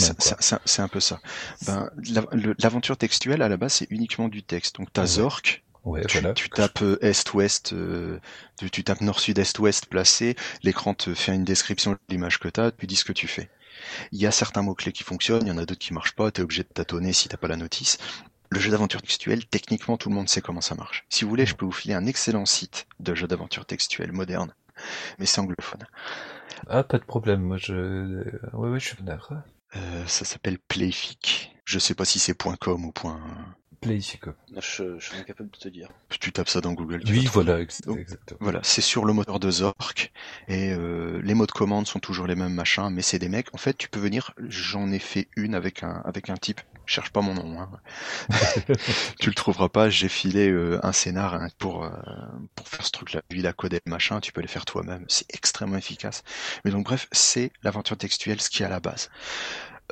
c'est- 0.65 0.83
un 0.83 0.89
peu 0.89 1.01
ça. 1.01 1.21
Ben, 1.67 1.91
la- 2.11 2.25
l'aventure 2.59 2.97
textuelle 2.97 3.43
à 3.43 3.49
la 3.49 3.57
base, 3.57 3.75
c'est 3.75 3.87
uniquement 3.91 4.29
du 4.29 4.43
texte. 4.43 4.77
Donc 4.77 4.89
t'as 4.93 5.03
Ouais. 5.03 5.07
Zork, 5.09 5.63
Ouais, 5.85 6.05
tu, 6.07 6.19
voilà. 6.19 6.35
tu 6.35 6.49
tapes 6.51 6.83
euh, 6.83 6.99
est-ouest, 7.01 7.73
euh, 7.73 8.19
tu, 8.59 8.71
tu 8.71 8.83
tapes 8.83 9.03
nord-sud-est-ouest 9.03 9.87
placé, 9.87 10.35
l'écran 10.65 10.95
te 10.95 11.15
fait 11.15 11.35
une 11.35 11.45
description 11.45 11.93
de 11.93 11.99
l'image 12.09 12.39
que 12.41 12.49
t'as, 12.49 12.71
tu 12.73 12.87
dis 12.87 12.97
ce 12.97 13.05
que 13.05 13.13
tu 13.13 13.29
fais. 13.29 13.49
Il 14.11 14.19
y 14.21 14.27
a 14.27 14.31
certains 14.33 14.63
mots-clés 14.63 14.93
qui 14.93 15.05
fonctionnent, 15.05 15.43
il 15.45 15.49
y 15.49 15.53
en 15.53 15.59
a 15.59 15.67
d'autres 15.67 15.79
qui 15.81 15.93
marchent 15.93 16.15
pas, 16.15 16.31
t'es 16.31 16.43
obligé 16.43 16.63
de 16.63 16.69
tâtonner 16.69 17.13
si 17.13 17.29
t'as 17.29 17.37
pas 17.37 17.47
la 17.49 17.57
notice. 17.57 17.99
Le 18.51 18.61
jeu 18.61 18.71
d'aventure 18.71 19.03
textuelle, 19.03 19.47
techniquement, 19.47 19.97
tout 19.97 20.09
le 20.09 20.15
monde 20.15 20.29
sait 20.29 20.41
comment 20.41 20.61
ça 20.61 20.75
marche. 20.75 21.05
Si 21.09 21.25
vous 21.25 21.31
voulez, 21.31 21.47
je 21.47 21.55
peux 21.55 21.65
vous 21.65 21.73
filer 21.73 21.95
un 21.95 22.07
excellent 22.07 22.47
site 22.47 22.87
de 23.01 23.15
jeu 23.15 23.27
d'aventure 23.27 23.67
textuelle 23.67 24.13
moderne, 24.13 24.55
mais 25.19 25.27
c'est 25.27 25.41
anglophone. 25.41 25.87
Ah, 26.69 26.85
pas 26.85 26.99
de 26.99 27.05
problème. 27.05 27.43
Moi, 27.43 27.57
je, 27.59 27.75
euh, 27.75 28.41
ouais, 28.53 28.71
ouais, 28.71 28.81
je 28.81 28.87
suis 28.87 29.03
d'accord. 29.03 29.39
Euh, 29.75 30.07
ça 30.07 30.25
s'appelle 30.25 30.59
Playfic. 30.59 31.56
Je 31.67 31.79
sais 31.79 31.95
pas 31.95 32.07
si 32.07 32.19
c'est 32.19 32.35
.com 32.59 32.85
ou 32.87 32.93
point... 32.93 33.21
Playfico. 33.79 34.31
Je, 34.57 34.99
je 34.99 35.05
suis 35.05 35.17
incapable 35.19 35.51
de 35.51 35.59
te 35.59 35.69
dire. 35.69 35.91
Tu 36.09 36.33
tapes 36.33 36.49
ça 36.49 36.63
dans 36.63 36.73
Google. 36.73 37.05
tu 37.05 37.13
Oui, 37.13 37.29
voilà, 37.31 37.61
ex- 37.61 37.83
Donc, 37.83 37.99
exactement. 37.99 38.39
Voilà, 38.41 38.61
c'est 38.63 38.81
sur 38.81 39.05
le 39.05 39.13
moteur 39.13 39.39
de 39.39 39.51
Zork 39.51 40.13
et 40.49 40.73
euh, 40.73 41.21
les 41.23 41.35
mots 41.35 41.47
de 41.47 41.53
commande 41.53 41.87
sont 41.87 41.99
toujours 42.01 42.27
les 42.27 42.35
mêmes 42.37 42.55
machins, 42.55 42.89
mais 42.91 43.03
c'est 43.03 43.19
des 43.19 43.29
mecs. 43.29 43.55
En 43.55 43.59
fait, 43.59 43.77
tu 43.77 43.91
peux 43.91 44.01
venir. 44.01 44.33
J'en 44.49 44.91
ai 44.93 44.99
fait 44.99 45.29
une 45.37 45.55
avec 45.55 45.83
un 45.83 46.01
avec 46.07 46.31
un 46.31 46.37
type. 46.37 46.63
Cherche 46.87 47.11
pas 47.11 47.21
mon 47.21 47.35
nom. 47.35 47.61
Hein. 47.61 47.71
tu 49.21 49.29
le 49.29 49.35
trouveras 49.35 49.69
pas. 49.69 49.91
J'ai 49.91 50.09
filé 50.09 50.49
euh, 50.49 50.81
un 50.83 50.93
scénar 50.93 51.35
hein, 51.35 51.49
pour 51.59 51.85
euh, 51.85 51.91
pour 52.55 52.67
faire 52.69 52.85
ce 52.85 52.93
truc-là. 52.93 53.21
Lui, 53.31 53.41
il 53.41 53.47
a 53.47 53.53
codé 53.53 53.81
le 53.85 53.91
machin. 53.91 54.21
Tu 54.21 54.33
peux 54.33 54.41
les 54.41 54.49
faire 54.49 54.65
toi-même. 54.65 55.05
C'est 55.09 55.27
extrêmement 55.35 55.77
efficace. 55.77 56.23
Mais 56.65 56.71
donc 56.71 56.85
bref, 56.87 57.09
c'est 57.13 57.53
l'aventure 57.63 57.99
textuelle, 57.99 58.41
ce 58.41 58.49
qui 58.49 58.63
est 58.63 58.67
à 58.67 58.71
la 58.71 58.81
base. 58.81 59.11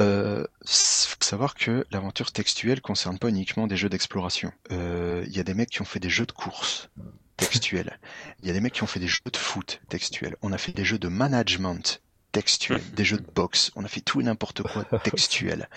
Euh, 0.00 0.44
faut 0.66 1.16
savoir 1.20 1.54
que 1.54 1.86
l'aventure 1.90 2.32
textuelle 2.32 2.80
concerne 2.80 3.18
pas 3.18 3.28
uniquement 3.28 3.66
des 3.66 3.76
jeux 3.76 3.88
d'exploration. 3.88 4.52
Euh, 4.72 5.24
Il 5.26 5.36
y 5.36 5.40
a 5.40 5.44
des 5.44 5.54
mecs 5.54 5.70
qui 5.70 5.82
ont 5.82 5.86
fait 5.86 6.00
des 6.00 6.10
jeux 6.10 6.26
de 6.26 6.32
course 6.32 6.90
textuels. 7.36 7.98
Il 8.42 8.48
y 8.48 8.50
a 8.50 8.52
des 8.52 8.60
mecs 8.60 8.72
qui 8.72 8.82
ont 8.82 8.88
fait 8.88 9.00
des 9.00 9.08
jeux 9.08 9.20
de 9.30 9.36
foot 9.36 9.80
textuels. 9.88 10.36
On 10.42 10.52
a 10.52 10.58
fait 10.58 10.72
des 10.72 10.84
jeux 10.84 10.98
de 10.98 11.08
management 11.08 12.00
textuels, 12.32 12.82
des 12.94 13.04
jeux 13.04 13.18
de 13.18 13.30
boxe. 13.34 13.70
On 13.76 13.84
a 13.84 13.88
fait 13.88 14.00
tout 14.00 14.20
et 14.20 14.24
n'importe 14.24 14.62
quoi 14.62 14.84
textuel. 15.04 15.68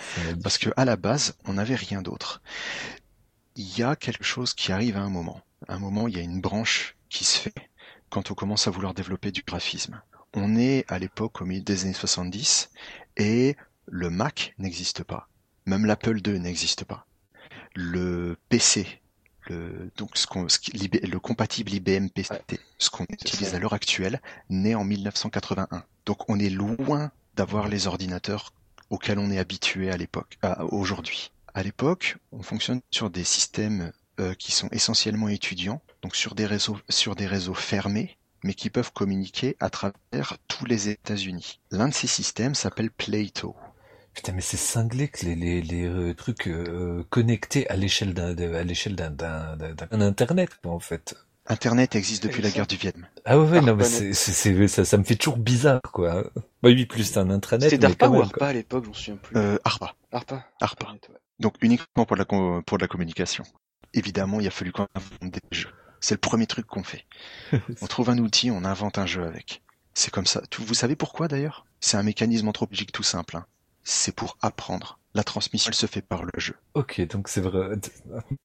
Parce 0.44 0.58
que 0.58 0.70
à 0.78 0.86
la 0.86 0.96
base, 0.96 1.36
on 1.46 1.54
n'avait 1.54 1.76
rien 1.76 2.02
d'autre. 2.02 2.42
Il 3.56 3.78
y 3.78 3.84
a 3.84 3.96
quelque 3.96 4.24
chose 4.24 4.54
qui 4.54 4.72
arrive 4.72 4.98
à 4.98 5.02
un 5.02 5.10
moment. 5.10 5.42
À 5.68 5.76
un 5.76 5.80
moment, 5.80 6.08
il 6.08 6.16
y 6.16 6.20
a 6.20 6.24
une 6.24 6.42
branche 6.42 6.96
qui 7.10 7.24
se 7.24 7.40
fait 7.40 7.54
quand 8.10 8.32
on 8.32 8.36
commence 8.36 8.68
à 8.68 8.72
vouloir 8.72 8.94
développer 8.94 9.32
du 9.32 9.42
graphisme. 9.42 10.02
On 10.34 10.56
est 10.56 10.86
à 10.88 11.00
l'époque 11.00 11.42
au 11.42 11.46
milieu 11.46 11.64
des 11.64 11.84
années 11.84 11.94
70 11.94 12.70
et 13.18 13.56
le 13.88 14.10
Mac 14.10 14.54
n'existe 14.58 15.04
pas. 15.04 15.30
Même 15.66 15.86
l'Apple 15.86 16.20
II 16.26 16.40
n'existe 16.40 16.86
pas. 16.86 17.08
Le 17.76 18.38
PC, 18.50 19.02
le, 19.50 19.92
donc 19.98 20.18
ce 20.18 20.28
qu'on, 20.28 20.44
le 20.44 21.18
compatible 21.18 21.74
IBM 21.74 22.10
PC, 22.10 22.36
ce 22.78 22.90
qu'on 22.90 23.06
utilise 23.10 23.50
ça. 23.50 23.58
à 23.58 23.60
l'heure 23.60 23.74
actuelle, 23.74 24.22
naît 24.50 24.76
en 24.76 24.84
1981. 24.84 25.84
Donc 26.06 26.30
on 26.30 26.40
est 26.40 26.50
loin 26.50 27.12
d'avoir 27.36 27.68
les 27.68 27.88
ordinateurs 27.88 28.54
auquel 28.90 29.20
on 29.20 29.30
est 29.32 29.40
habitué 29.40 29.92
à 29.92 29.98
l'époque, 29.98 30.40
aujourd'hui. 30.72 31.32
À 31.54 31.64
l'époque, 31.64 32.18
on 32.32 32.42
fonctionne 32.42 32.82
sur 32.92 33.10
des 33.10 33.24
systèmes 33.24 33.92
euh, 34.20 34.34
qui 34.34 34.52
sont 34.52 34.70
essentiellement 34.72 35.28
étudiants, 35.28 35.82
donc 36.02 36.16
sur 36.16 36.36
des 36.36 36.46
réseaux, 36.46 36.78
sur 36.90 37.16
des 37.16 37.28
réseaux 37.28 37.54
fermés, 37.54 38.18
mais 38.44 38.54
qui 38.54 38.70
peuvent 38.70 38.94
communiquer 38.94 39.58
à 39.60 39.70
travers 39.70 40.38
tous 40.48 40.66
les 40.66 40.90
États-Unis. 40.90 41.60
L'un 41.72 41.90
de 41.90 41.94
ces 41.94 42.08
systèmes 42.08 42.56
s'appelle 42.56 42.92
Plato. 42.92 43.56
Putain, 44.18 44.32
mais 44.34 44.42
c'est 44.42 44.58
cinglé 44.58 45.10
que 45.10 45.24
les, 45.28 45.36
les, 45.36 45.62
les 45.62 45.86
euh, 45.86 46.16
trucs 46.16 46.48
euh, 46.48 47.04
connectés 47.12 47.70
à 47.70 47.76
l'échelle 47.76 48.16
d'un 48.16 48.36
à 48.56 48.64
l'échelle 48.64 48.96
d'un 48.96 49.12
d'un 49.12 49.56
d'un- 49.56 49.74
d'un 49.76 50.02
internet 50.02 50.50
quoi, 50.64 50.72
en 50.72 50.80
fait. 50.80 51.16
Internet 51.46 51.96
existe 51.96 52.24
depuis 52.24 52.42
la 52.42 52.50
guerre 52.50 52.66
du 52.66 52.78
Vietnam. 52.78 53.06
Ah 53.26 53.40
ouais, 53.40 53.48
ouais 53.48 53.62
non 53.62 53.76
mais 53.76 53.84
c'est 53.84 54.14
c'est 54.14 54.68
ça 54.68 54.86
ça 54.86 54.98
me 54.98 55.04
fait 55.04 55.16
toujours 55.16 55.38
bizarre 55.38 55.82
quoi. 55.94 56.24
Bah 56.36 56.70
oui, 56.70 56.88
plus 56.88 57.04
c'est 57.04 57.20
un 57.20 57.30
intranet 57.30 57.70
C'était 57.70 57.78
DARPA 57.78 58.10
ou 58.10 58.20
ARPA 58.22 58.48
à 58.48 58.54
l'époque, 58.54 58.86
j'en 58.86 58.94
souviens 58.94 59.18
plus. 59.18 59.38
Euh, 59.38 59.60
ARPA. 59.64 59.94
ARPA. 60.12 60.44
ARPA. 60.62 60.96
Donc 61.40 61.54
uniquement 61.62 62.06
pour 62.08 62.18
de 62.18 62.24
la, 62.24 62.62
pour 62.64 62.78
la 62.80 62.88
communication. 62.88 63.44
Évidemment, 63.94 64.40
il 64.40 64.48
a 64.48 64.52
fallu 64.52 64.72
qu'on 64.72 64.88
invente 64.96 65.32
des 65.32 65.40
jeux. 65.52 65.70
C'est 66.02 66.16
le 66.16 66.20
premier 66.20 66.48
truc 66.48 66.66
qu'on 66.66 66.84
fait. 66.84 67.06
On 67.82 67.86
trouve 67.88 68.10
un 68.10 68.18
outil, 68.18 68.50
on 68.52 68.66
invente 68.66 68.98
un 68.98 69.06
jeu 69.06 69.24
avec. 69.24 69.62
C'est 69.94 70.12
comme 70.12 70.26
ça. 70.26 70.42
Vous 70.58 70.74
savez 70.74 70.96
pourquoi 70.96 71.28
d'ailleurs? 71.28 71.66
C'est 71.80 71.98
un 71.98 72.04
mécanisme 72.04 72.48
anthropologique 72.48 72.92
tout 72.92 73.04
simple. 73.04 73.38
hein. 73.38 73.46
C'est 73.90 74.14
pour 74.14 74.38
apprendre. 74.42 75.00
La 75.14 75.24
transmission, 75.24 75.70
elle 75.70 75.76
se 75.76 75.86
fait 75.86 76.02
par 76.02 76.24
le 76.26 76.32
jeu. 76.38 76.56
Ok, 76.74 77.00
donc 77.08 77.30
c'est 77.30 77.40
vrai. 77.40 77.70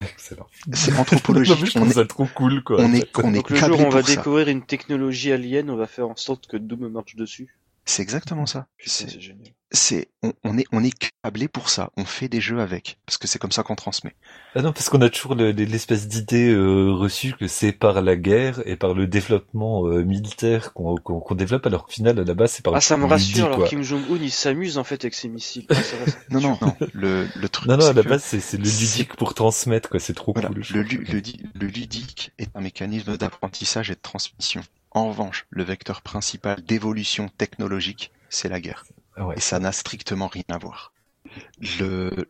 Excellent. 0.01 0.47
C'est 0.73 0.93
Non, 0.95 1.01
anthropologique. 1.01 1.57
je 1.67 1.79
on 1.79 1.81
trouve 1.81 1.91
est, 1.91 1.95
ça 1.95 2.05
trop 2.07 2.27
cool 2.27 2.63
quoi. 2.63 2.77
on 2.79 2.95
est, 2.95 3.11
on 3.19 3.33
est 3.35 3.37
Donc 3.39 3.51
le 3.51 3.57
jour 3.57 3.81
où 3.81 3.83
on 3.83 3.89
va 3.91 4.03
ça. 4.03 4.15
découvrir 4.15 4.47
une 4.49 4.65
technologie 4.65 5.33
alien, 5.33 5.69
on 5.69 5.77
va 5.77 5.89
faire 5.89 6.09
en 6.09 6.15
sorte 6.17 6.47
que 6.47 6.57
Doom 6.57 6.89
marche 6.89 7.17
dessus. 7.17 7.55
C'est 7.85 8.03
exactement 8.03 8.47
ça. 8.47 8.69
C'est 8.79 9.21
génial. 9.21 9.53
C'est, 9.75 10.09
on, 10.23 10.35
on 10.45 10.59
est, 10.59 10.67
on 10.71 10.85
est 10.85 10.93
câblé 11.23 11.49
pour 11.49 11.71
ça. 11.71 11.91
On 11.97 12.05
fait 12.05 12.29
des 12.29 12.43
jeux 12.43 12.61
avec. 12.61 12.99
Parce 13.07 13.17
que 13.17 13.27
c'est 13.27 13.39
comme 13.39 13.53
ça 13.53 13.63
qu'on 13.63 13.75
transmet. 13.75 14.15
Ah 14.55 14.61
non, 14.61 14.73
parce 14.75 14.91
qu'on 14.91 15.01
a 15.01 15.09
toujours 15.09 15.35
le- 15.35 15.51
l'espèce 15.53 16.09
d'idée 16.09 16.51
euh, 16.51 16.93
reçue 16.93 17.33
que 17.33 17.47
c'est 17.47 17.73
par 17.73 18.03
la 18.03 18.15
guerre 18.17 18.61
et 18.67 18.77
par 18.77 18.93
le 18.93 19.07
développement 19.07 19.87
euh, 19.87 20.03
militaire 20.05 20.75
qu'on 20.75 20.97
qu'on 20.97 21.21
qu'on 21.21 21.35
développe, 21.35 21.65
alors 21.67 21.87
qu'au 21.87 21.91
final, 21.93 22.19
à 22.21 22.25
la 22.25 22.35
base, 22.35 22.53
c'est 22.53 22.63
par 22.63 22.75
Ah, 22.75 22.83
ça 22.83 22.99
me 22.99 23.07
rassure, 23.07 23.47
alors 23.47 23.57
quoi. 23.61 23.69
Kim 23.69 23.83
Jong-un, 23.83 24.17
il 24.21 24.31
s'amuse 24.31 24.77
en 24.77 24.85
fait 24.85 25.03
avec 25.05 25.15
ses 25.15 25.29
missiles. 25.31 25.65
Ah, 25.71 25.75
ça 25.83 25.97
ça 26.07 26.19
Non, 26.29 26.41
non, 26.43 26.59
non. 26.61 26.77
Le, 26.93 27.27
le 27.35 27.49
truc. 27.49 27.67
Non, 27.69 27.79
non, 27.79 27.87
à 27.87 27.95
la 27.95 28.03
base, 28.03 28.23
c'est 28.23 28.41
c'est 28.41 28.59
le 28.59 28.67
c'est- 28.67 28.81
ludique 28.99 29.17
pour 29.17 29.33
transmettre, 29.33 29.89
quoi. 29.89 30.01
C'est 30.01 30.13
trop 30.13 30.35
Voilà, 30.35 30.49
cool. 30.49 30.65
le, 30.71 30.83
le, 30.83 31.23
le 31.55 31.67
ludique 31.67 32.33
est 32.39 32.51
un 32.55 32.61
mécanisme 32.61 33.17
d'apprentissage 33.17 33.91
et 33.91 33.95
de 33.95 34.01
transmission. 34.03 34.61
En 34.91 35.09
revanche, 35.09 35.47
le 35.49 35.65
vecteur 35.65 36.03
principal 36.03 36.61
d'évolution 36.63 37.31
technologique, 37.39 38.13
c'est 38.29 38.51
la 38.51 38.61
guerre. 38.61 38.85
Ah 39.16 39.27
ouais. 39.27 39.37
Et 39.37 39.40
ça 39.40 39.59
n'a 39.59 39.72
strictement 39.72 40.29
rien 40.29 40.44
à 40.51 40.59
voir. 40.59 40.92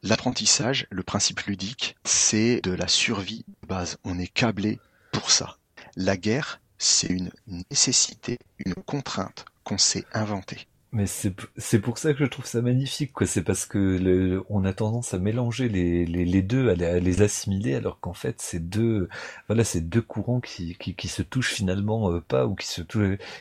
L'apprentissage, 0.03 0.87
le 0.91 1.03
principe 1.03 1.41
ludique, 1.41 1.97
c'est 2.05 2.61
de 2.63 2.73
la 2.73 2.89
survie 2.89 3.45
de 3.63 3.67
base. 3.69 3.99
On 4.05 4.19
est 4.19 4.27
câblé 4.29 4.81
pour 5.13 5.31
ça. 5.31 5.59
La 5.97 6.17
guerre, 6.17 6.61
c'est 6.79 7.09
une 7.09 7.31
nécessité, 7.71 8.39
une 8.65 8.75
contrainte 8.75 9.45
qu'on 9.65 9.79
s'est 9.79 10.07
inventée. 10.13 10.67
Mais 10.95 11.07
c'est 11.07 11.81
pour 11.81 11.97
ça 11.97 12.13
que 12.13 12.19
je 12.19 12.27
trouve 12.27 12.45
ça 12.45 12.61
magnifique, 12.61 13.13
quoi. 13.15 13.27
C'est 13.27 13.43
parce 13.43 13.65
que 13.65 13.79
le, 13.79 14.45
on 14.51 14.65
a 14.67 14.75
tendance 14.75 15.15
à 15.15 15.19
mélanger 15.19 15.71
les, 15.71 16.05
les, 16.05 16.27
les 16.27 16.43
deux, 16.43 16.69
à 16.69 16.75
les, 16.75 16.85
à 16.85 17.01
les 17.01 17.23
assimiler, 17.23 17.75
alors 17.75 17.99
qu'en 17.99 18.13
fait, 18.13 18.43
c'est 18.43 18.69
deux, 18.69 19.09
voilà, 19.49 19.65
c'est 19.65 19.81
deux 19.81 20.03
courants 20.03 20.41
qui, 20.41 20.77
qui, 20.79 20.95
qui 20.95 21.09
se 21.09 21.23
touchent 21.23 21.53
finalement 21.55 22.11
euh, 22.13 22.21
pas 22.21 22.47
ou 22.47 22.55
qui 22.55 22.67
se 22.67 22.83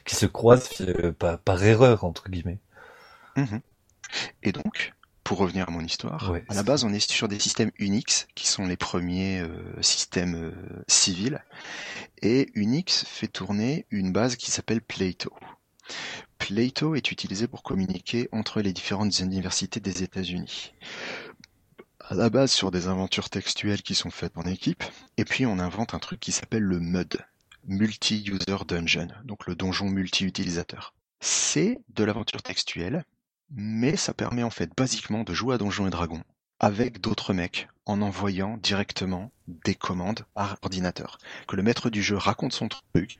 qui 0.05 0.15
se 0.15 0.25
croisent 0.25 0.69
euh, 0.81 1.11
par, 1.11 1.39
par 1.39 1.61
erreur 1.63 2.05
entre 2.05 2.29
guillemets. 2.29 2.59
Mhm. 3.35 3.61
Et 4.43 4.51
donc, 4.51 4.93
pour 5.23 5.37
revenir 5.37 5.67
à 5.69 5.71
mon 5.71 5.81
histoire, 5.81 6.29
Ouais, 6.31 6.43
à 6.49 6.53
la 6.53 6.63
base, 6.63 6.83
on 6.83 6.93
est 6.93 6.99
sur 6.99 7.27
des 7.27 7.39
systèmes 7.39 7.71
Unix, 7.77 8.27
qui 8.35 8.47
sont 8.47 8.65
les 8.65 8.77
premiers 8.77 9.39
euh, 9.39 9.81
systèmes 9.81 10.35
euh, 10.35 10.83
civils. 10.87 11.43
Et 12.21 12.49
Unix 12.55 13.05
fait 13.05 13.27
tourner 13.27 13.85
une 13.91 14.11
base 14.11 14.35
qui 14.35 14.51
s'appelle 14.51 14.81
Plato. 14.81 15.31
Plato 16.37 16.95
est 16.95 17.11
utilisé 17.11 17.47
pour 17.47 17.63
communiquer 17.63 18.27
entre 18.31 18.61
les 18.61 18.73
différentes 18.73 19.19
universités 19.19 19.79
des 19.79 20.03
États-Unis. 20.03 20.73
À 21.99 22.15
la 22.15 22.29
base, 22.29 22.51
sur 22.51 22.71
des 22.71 22.87
aventures 22.87 23.29
textuelles 23.29 23.83
qui 23.83 23.95
sont 23.95 24.09
faites 24.11 24.37
en 24.37 24.43
équipe, 24.43 24.83
et 25.17 25.23
puis 25.23 25.45
on 25.45 25.59
invente 25.59 25.93
un 25.93 25.99
truc 25.99 26.19
qui 26.19 26.31
s'appelle 26.31 26.63
le 26.63 26.79
MUD, 26.79 27.17
Multi-User 27.67 28.57
Dungeon, 28.67 29.07
donc 29.23 29.45
le 29.47 29.55
donjon 29.55 29.87
multi-utilisateur. 29.89 30.93
C'est 31.19 31.79
de 31.89 32.03
l'aventure 32.03 32.41
textuelle, 32.41 33.05
mais 33.55 33.95
ça 33.95 34.13
permet 34.13 34.43
en 34.43 34.49
fait 34.49 34.71
basiquement 34.75 35.23
de 35.23 35.33
jouer 35.33 35.55
à 35.55 35.57
Donjons 35.57 35.87
et 35.87 35.91
Dragons 35.91 36.23
avec 36.59 37.01
d'autres 37.01 37.33
mecs 37.33 37.67
en 37.85 38.01
envoyant 38.01 38.57
directement 38.57 39.31
des 39.47 39.75
commandes 39.75 40.21
par 40.35 40.57
ordinateur. 40.61 41.17
Que 41.47 41.55
le 41.55 41.63
maître 41.63 41.89
du 41.89 42.03
jeu 42.03 42.15
raconte 42.15 42.53
son 42.53 42.69
truc 42.69 43.19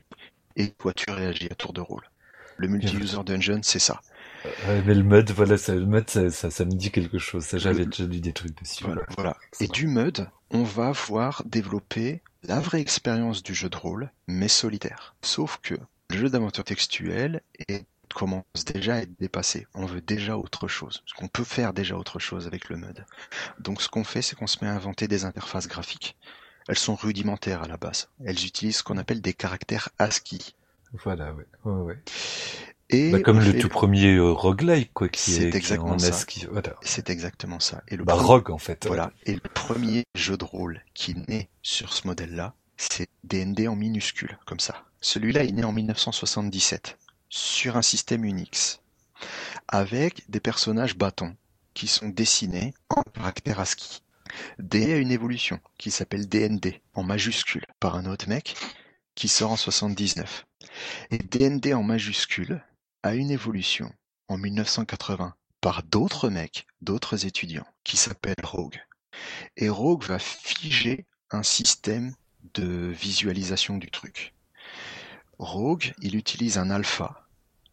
et 0.56 0.70
toi 0.70 0.92
tu 0.94 1.10
réagis 1.10 1.48
à 1.50 1.54
tour 1.54 1.72
de 1.72 1.80
rôle. 1.80 2.08
Le 2.56 2.68
multi-user 2.68 3.24
dungeon, 3.24 3.60
c'est 3.62 3.78
ça. 3.78 4.00
Ouais, 4.44 4.82
mais 4.86 4.94
le 4.94 5.02
mode, 5.02 5.30
voilà, 5.30 5.56
ça, 5.56 5.74
le 5.74 5.86
mode, 5.86 6.08
ça, 6.08 6.30
ça, 6.30 6.50
ça 6.50 6.64
me 6.64 6.72
dit 6.72 6.90
quelque 6.90 7.18
chose. 7.18 7.44
Ça, 7.44 7.58
j'avais 7.58 7.86
déjà 7.86 8.04
lu 8.04 8.20
des 8.20 8.32
trucs 8.32 8.60
dessus. 8.60 8.84
Voilà, 8.84 9.02
voilà. 9.16 9.36
Et 9.60 9.68
du 9.68 9.86
MUD, 9.86 10.28
on 10.50 10.62
va 10.62 10.92
voir 10.92 11.42
développer 11.46 12.20
la 12.42 12.60
vraie 12.60 12.80
expérience 12.80 13.42
du 13.42 13.54
jeu 13.54 13.68
de 13.68 13.76
rôle, 13.76 14.10
mais 14.26 14.48
solitaire. 14.48 15.14
Sauf 15.22 15.58
que 15.62 15.74
le 16.10 16.16
jeu 16.16 16.28
d'aventure 16.28 16.64
textuelle 16.64 17.40
est 17.68 17.86
commence 18.14 18.44
déjà 18.74 18.94
à 18.94 18.98
être 18.98 19.18
dépassé. 19.20 19.66
On 19.74 19.86
veut 19.86 20.00
déjà 20.00 20.36
autre 20.36 20.68
chose. 20.68 20.98
Parce 21.04 21.12
qu'on 21.14 21.28
peut 21.28 21.44
faire 21.44 21.72
déjà 21.72 21.96
autre 21.96 22.18
chose 22.18 22.46
avec 22.46 22.68
le 22.68 22.76
MUD. 22.76 23.04
Donc 23.60 23.82
ce 23.82 23.88
qu'on 23.88 24.04
fait, 24.04 24.22
c'est 24.22 24.36
qu'on 24.36 24.46
se 24.46 24.58
met 24.64 24.70
à 24.70 24.74
inventer 24.74 25.08
des 25.08 25.24
interfaces 25.24 25.68
graphiques. 25.68 26.16
Elles 26.68 26.78
sont 26.78 26.94
rudimentaires 26.94 27.62
à 27.62 27.68
la 27.68 27.76
base. 27.76 28.08
Elles 28.24 28.44
utilisent 28.46 28.76
ce 28.78 28.82
qu'on 28.82 28.98
appelle 28.98 29.20
des 29.20 29.32
caractères 29.34 29.88
ASCII. 29.98 30.54
Voilà, 31.04 31.32
ouais. 31.32 31.46
ouais, 31.64 31.80
ouais. 31.82 31.98
Et 32.90 33.10
Bah, 33.10 33.20
comme 33.20 33.40
le 33.40 33.58
tout 33.58 33.68
premier 33.70 34.14
euh, 34.16 34.30
roguelike, 34.32 34.92
quoi, 34.92 35.08
qui 35.08 35.32
est, 35.34 35.38
qui 35.38 35.42
est 35.44 35.54
exactement 35.56 35.92
en. 35.94 36.02
ASCII. 36.02 36.46
Voilà. 36.50 36.74
C'est 36.82 37.08
exactement 37.10 37.58
ça. 37.58 37.82
Et 37.88 37.96
le 37.96 38.04
Bah, 38.04 38.12
premier- 38.14 38.26
rogue, 38.28 38.50
en 38.50 38.58
fait. 38.58 38.86
Voilà. 38.86 39.10
Et 39.24 39.32
le 39.34 39.40
premier 39.40 40.04
jeu 40.14 40.36
de 40.36 40.44
rôle 40.44 40.82
qui 40.94 41.14
naît 41.28 41.48
sur 41.62 41.92
ce 41.94 42.06
modèle-là, 42.06 42.54
c'est 42.76 43.08
DND 43.24 43.66
en 43.68 43.76
minuscule, 43.76 44.38
comme 44.46 44.60
ça. 44.60 44.84
Celui-là 45.00 45.44
est 45.44 45.52
né 45.52 45.64
en 45.64 45.72
1977, 45.72 46.98
sur 47.34 47.78
un 47.78 47.82
système 47.82 48.26
Unix, 48.26 48.82
avec 49.66 50.28
des 50.30 50.38
personnages 50.38 50.96
bâtons 50.98 51.34
qui 51.72 51.86
sont 51.86 52.10
dessinés 52.10 52.74
en 52.90 53.02
caractère 53.02 53.58
ASCII. 53.58 54.02
D 54.58 54.92
a 54.92 54.98
une 54.98 55.10
évolution 55.10 55.58
qui 55.78 55.90
s'appelle 55.90 56.28
DND 56.28 56.82
en 56.92 57.02
majuscule 57.02 57.64
par 57.80 57.96
un 57.96 58.04
autre 58.04 58.28
mec 58.28 58.54
qui 59.14 59.28
sort 59.28 59.50
en 59.50 59.56
79. 59.56 60.44
Et 61.10 61.18
DND 61.18 61.72
en 61.72 61.82
majuscule 61.82 62.62
a 63.02 63.14
une 63.14 63.30
évolution 63.30 63.90
en 64.28 64.36
1980 64.36 65.34
par 65.62 65.82
d'autres 65.84 66.28
mecs, 66.28 66.66
d'autres 66.82 67.24
étudiants, 67.24 67.66
qui 67.82 67.96
s'appellent 67.96 68.44
Rogue. 68.44 68.78
Et 69.56 69.70
Rogue 69.70 70.04
va 70.04 70.18
figer 70.18 71.06
un 71.30 71.42
système 71.42 72.14
de 72.52 72.88
visualisation 72.88 73.78
du 73.78 73.90
truc. 73.90 74.34
Rogue, 75.38 75.94
il 76.02 76.14
utilise 76.14 76.58
un 76.58 76.70
alpha, 76.70 77.21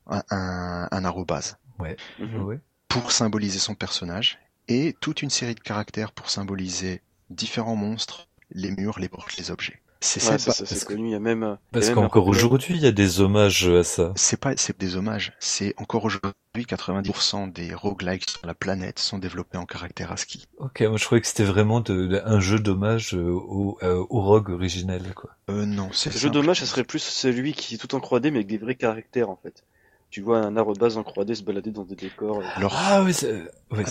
un, 0.10 0.24
un, 0.32 0.88
un 0.92 1.06
arrobase, 1.06 1.58
Ouais. 1.80 1.96
Mhm. 2.20 2.60
pour 2.88 3.12
symboliser 3.12 3.60
son 3.60 3.76
personnage, 3.76 4.40
et 4.68 4.96
toute 5.02 5.22
une 5.22 5.30
série 5.30 5.56
de 5.56 5.60
caractères 5.62 6.12
pour 6.12 6.30
symboliser 6.30 7.02
différents 7.30 7.76
monstres, 7.76 8.28
les 8.52 8.72
murs, 8.72 9.00
les 9.00 9.10
portes, 9.10 9.38
les 9.38 9.52
objets. 9.52 9.80
C'est 10.02 10.24
Ouais, 10.30 10.38
ça, 10.38 10.54
c'est 10.54 10.80
que- 10.80 10.86
connu. 10.86 11.10
Il 11.10 11.12
y 11.12 11.16
a 11.16 11.20
même. 11.20 11.44
euh, 11.44 11.56
Parce 11.74 11.90
qu'encore 11.90 12.28
aujourd'hui, 12.28 12.76
il 12.76 12.82
y 12.82 12.88
a 12.88 12.92
des 12.94 13.20
hommages 13.20 13.68
à 13.68 13.84
ça. 13.84 14.14
c'est 14.16 14.40
pas 14.40 14.54
c'est 14.56 14.80
des 14.80 14.96
hommages, 14.96 15.34
c'est 15.40 15.74
encore 15.78 16.06
aujourd'hui 16.06 16.32
90% 16.66 17.48
des 17.52 17.74
roguelikes 17.74 18.30
sur 18.30 18.46
la 18.46 18.54
planète 18.54 18.98
sont 19.00 19.18
développés 19.18 19.58
en 19.58 19.66
caractère 19.66 20.12
ASCII. 20.14 20.46
Ok, 20.58 20.82
moi 20.82 20.96
je 20.98 21.04
croyais 21.06 21.22
que 21.22 21.28
c'était 21.28 21.44
vraiment 21.44 21.82
de, 21.82 22.06
de- 22.08 22.22
un 22.24 22.40
jeu 22.40 22.60
d'hommage 22.60 23.14
euh, 23.14 23.30
au, 23.30 23.78
euh, 23.84 24.06
au 24.10 24.22
rogue 24.22 24.50
originel, 24.52 25.04
quoi. 25.16 25.32
Euh 25.50 25.66
non, 25.66 25.90
c'est 25.92 26.14
Le 26.14 26.20
jeu 26.20 26.30
dommage, 26.30 26.62
ça 26.62 26.66
serait 26.66 26.86
plus 26.86 27.00
celui 27.04 27.52
qui 27.54 27.76
est 27.76 27.78
tout 27.78 27.94
en 27.94 28.00
3D 28.00 28.32
mais 28.32 28.38
avec 28.38 28.48
des 28.48 28.58
vrais 28.58 28.76
caractères 28.76 29.30
en 29.30 29.36
fait. 29.44 29.64
Tu 30.10 30.22
vois 30.22 30.40
un 30.40 30.58
arbre 30.58 30.74
de 30.74 30.80
base 30.80 30.98
en 30.98 31.02
3D 31.04 31.36
se 31.36 31.44
balader 31.44 31.72
dans 31.72 31.84
des 31.84 31.96
décors. 31.96 32.42
Alors 32.56 32.74
Ah 32.76 33.04
ouais, 33.04 33.14
ça 33.14 33.28
ouais, 33.28 33.86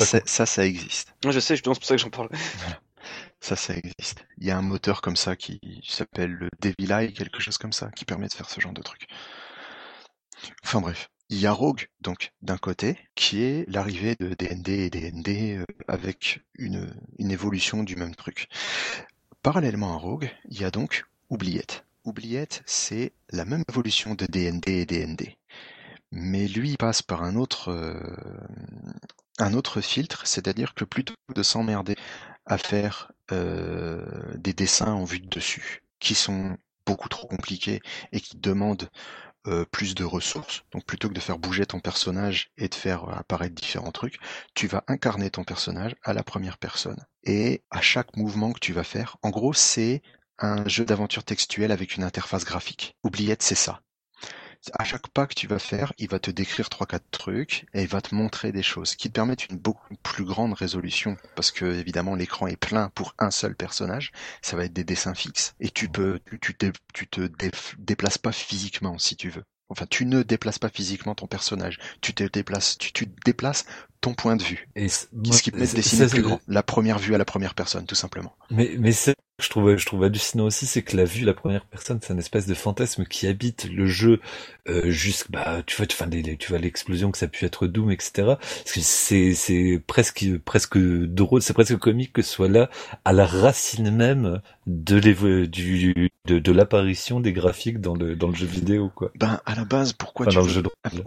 ça, 0.00 0.20
ça 0.24 0.46
ça 0.46 0.64
existe. 0.66 1.14
Moi 1.24 1.32
je 1.32 1.40
sais, 1.40 1.54
justement 1.56 1.74
c'est 1.74 1.80
pour 1.80 1.88
ça 1.88 1.96
que 1.96 2.00
j'en 2.02 2.10
parle. 2.10 2.28
Ça 3.40 3.56
ça 3.56 3.74
existe. 3.74 4.24
Il 4.38 4.46
y 4.46 4.52
a 4.52 4.56
un 4.56 4.62
moteur 4.62 5.02
comme 5.02 5.16
ça 5.16 5.34
qui 5.34 5.60
s'appelle 5.86 6.30
le 6.30 6.48
Devil 6.60 6.92
Eye, 6.92 7.12
quelque 7.12 7.40
chose 7.40 7.58
comme 7.58 7.72
ça, 7.72 7.90
qui 7.90 8.04
permet 8.04 8.28
de 8.28 8.32
faire 8.32 8.48
ce 8.48 8.60
genre 8.60 8.72
de 8.72 8.82
truc. 8.82 9.08
Enfin 10.64 10.80
bref, 10.80 11.10
il 11.28 11.38
y 11.38 11.46
a 11.46 11.52
Rogue 11.52 11.88
donc 12.00 12.32
d'un 12.42 12.58
côté 12.58 12.96
qui 13.16 13.42
est 13.42 13.64
l'arrivée 13.68 14.14
de 14.20 14.34
DND 14.34 14.68
et 14.68 14.90
DND 14.90 15.28
euh, 15.58 15.64
avec 15.88 16.40
une 16.54 16.94
une 17.18 17.30
évolution 17.32 17.82
du 17.82 17.96
même 17.96 18.14
truc. 18.14 18.48
Parallèlement 19.42 19.94
à 19.94 19.96
Rogue, 19.96 20.30
il 20.48 20.60
y 20.60 20.64
a 20.64 20.70
donc 20.70 21.04
Oubliette. 21.30 21.84
Oubliette, 22.04 22.62
c'est 22.66 23.12
la 23.30 23.44
même 23.44 23.64
évolution 23.68 24.14
de 24.14 24.26
DND 24.26 24.68
et 24.68 24.86
DND. 24.86 25.36
mais 26.12 26.48
lui 26.48 26.70
il 26.70 26.78
passe 26.78 27.02
par 27.02 27.22
un 27.22 27.36
autre, 27.36 27.70
euh, 27.70 28.00
un 29.38 29.54
autre 29.54 29.80
filtre, 29.80 30.26
c'est-à-dire 30.26 30.74
que 30.74 30.84
plutôt 30.84 31.14
que 31.28 31.34
de 31.34 31.42
s'emmerder 31.42 31.96
à 32.46 32.58
faire 32.58 33.12
euh, 33.32 34.04
des 34.36 34.52
dessins 34.52 34.92
en 34.92 35.04
vue 35.04 35.20
de 35.20 35.28
dessus, 35.28 35.84
qui 36.00 36.14
sont 36.14 36.56
beaucoup 36.86 37.08
trop 37.08 37.28
compliqués 37.28 37.80
et 38.12 38.20
qui 38.20 38.36
demandent 38.36 38.90
euh, 39.46 39.64
plus 39.64 39.94
de 39.94 40.04
ressources. 40.04 40.64
Donc 40.72 40.84
plutôt 40.84 41.08
que 41.08 41.14
de 41.14 41.20
faire 41.20 41.38
bouger 41.38 41.66
ton 41.66 41.80
personnage 41.80 42.50
et 42.58 42.68
de 42.68 42.74
faire 42.74 43.08
apparaître 43.10 43.54
différents 43.54 43.92
trucs, 43.92 44.18
tu 44.54 44.66
vas 44.66 44.84
incarner 44.88 45.30
ton 45.30 45.44
personnage 45.44 45.94
à 46.04 46.12
la 46.14 46.22
première 46.24 46.58
personne. 46.58 47.04
Et 47.24 47.62
à 47.70 47.80
chaque 47.80 48.16
mouvement 48.16 48.52
que 48.52 48.60
tu 48.60 48.72
vas 48.72 48.84
faire, 48.84 49.16
en 49.22 49.30
gros 49.30 49.52
c'est 49.54 50.02
un 50.42 50.68
jeu 50.68 50.84
d'aventure 50.84 51.24
textuelle 51.24 51.72
avec 51.72 51.96
une 51.96 52.04
interface 52.04 52.44
graphique. 52.44 52.96
Oubliette, 53.02 53.42
c'est 53.42 53.54
ça. 53.54 53.80
À 54.78 54.84
chaque 54.84 55.08
pas 55.08 55.26
que 55.26 55.34
tu 55.34 55.46
vas 55.46 55.58
faire, 55.58 55.92
il 55.98 56.08
va 56.08 56.18
te 56.18 56.30
décrire 56.30 56.68
trois 56.68 56.86
quatre 56.86 57.10
trucs 57.10 57.66
et 57.74 57.82
il 57.82 57.88
va 57.88 58.00
te 58.00 58.14
montrer 58.14 58.52
des 58.52 58.62
choses 58.62 58.94
qui 58.94 59.08
te 59.08 59.14
permettent 59.14 59.48
une 59.48 59.58
beaucoup 59.58 59.94
plus 60.02 60.24
grande 60.24 60.54
résolution 60.54 61.16
parce 61.34 61.50
que 61.50 61.64
évidemment 61.64 62.14
l'écran 62.14 62.46
est 62.46 62.56
plein 62.56 62.90
pour 62.90 63.14
un 63.18 63.30
seul 63.30 63.56
personnage. 63.56 64.12
Ça 64.40 64.56
va 64.56 64.64
être 64.64 64.72
des 64.72 64.84
dessins 64.84 65.14
fixes 65.14 65.54
et 65.60 65.70
tu 65.70 65.88
peux 65.88 66.20
tu, 66.40 66.56
tu 66.94 67.08
te 67.08 67.28
déplaces 67.78 68.18
pas 68.18 68.32
physiquement 68.32 68.98
si 68.98 69.16
tu 69.16 69.30
veux. 69.30 69.44
Enfin, 69.68 69.86
tu 69.88 70.04
ne 70.04 70.22
déplaces 70.22 70.58
pas 70.58 70.68
physiquement 70.68 71.14
ton 71.14 71.26
personnage. 71.26 71.78
Tu 72.00 72.12
te 72.12 72.24
déplaces, 72.24 72.76
tu, 72.78 72.92
tu 72.92 73.06
déplaces 73.24 73.64
ton 74.00 74.14
point 74.14 74.36
de 74.36 74.42
vue. 74.42 74.68
Et 74.76 74.88
ce 74.88 75.06
qui 75.42 75.50
permet 75.50 75.66
de 75.66 75.74
dessiner 75.74 76.06
plus 76.08 76.22
grand? 76.22 76.40
La 76.48 76.62
première 76.62 76.98
vue 76.98 77.14
à 77.14 77.18
la 77.18 77.24
première 77.24 77.54
personne, 77.54 77.86
tout 77.86 77.94
simplement. 77.94 78.34
Mais, 78.50 78.74
mais 78.78 78.92
c'est 78.92 79.14
je 79.42 79.48
trouve, 79.48 79.76
je 79.76 79.84
trouve 79.84 80.04
hallucinant 80.04 80.44
aussi, 80.44 80.66
c'est 80.66 80.82
que 80.82 80.96
la 80.96 81.04
vue, 81.04 81.24
la 81.24 81.34
première 81.34 81.66
personne, 81.66 81.98
c'est 82.00 82.12
un 82.12 82.18
espèce 82.18 82.46
de 82.46 82.54
fantasme 82.54 83.04
qui 83.04 83.26
habite 83.26 83.64
le 83.64 83.86
jeu 83.86 84.20
euh, 84.68 84.90
jusque, 84.90 85.30
bah, 85.30 85.62
tu 85.66 85.76
vois, 85.76 85.86
tu, 85.86 85.96
tu 86.38 86.48
vois 86.48 86.58
l'explosion 86.58 87.10
que 87.10 87.18
ça 87.18 87.26
a 87.26 87.28
pu 87.28 87.44
être 87.44 87.66
Doom, 87.66 87.90
etc. 87.90 88.34
C'est, 88.64 89.34
c'est 89.34 89.82
presque, 89.86 90.38
presque 90.44 90.78
drôle, 90.78 91.42
c'est 91.42 91.54
presque 91.54 91.76
comique 91.76 92.12
que 92.12 92.22
ce 92.22 92.30
soit 92.30 92.48
là 92.48 92.70
à 93.04 93.12
la 93.12 93.26
racine 93.26 93.90
même 93.90 94.40
de 94.66 95.00
du, 95.46 96.11
de, 96.26 96.38
de 96.38 96.52
l'apparition 96.52 97.20
des 97.20 97.32
graphiques 97.32 97.80
dans 97.80 97.94
le, 97.94 98.14
dans 98.14 98.28
le 98.28 98.34
jeu 98.34 98.46
vidéo, 98.46 98.90
quoi. 98.94 99.10
Ben, 99.16 99.40
à 99.44 99.54
la 99.54 99.64
base, 99.64 99.92
pourquoi 99.92 100.26
tu 100.26 100.38
veux, 100.38 100.62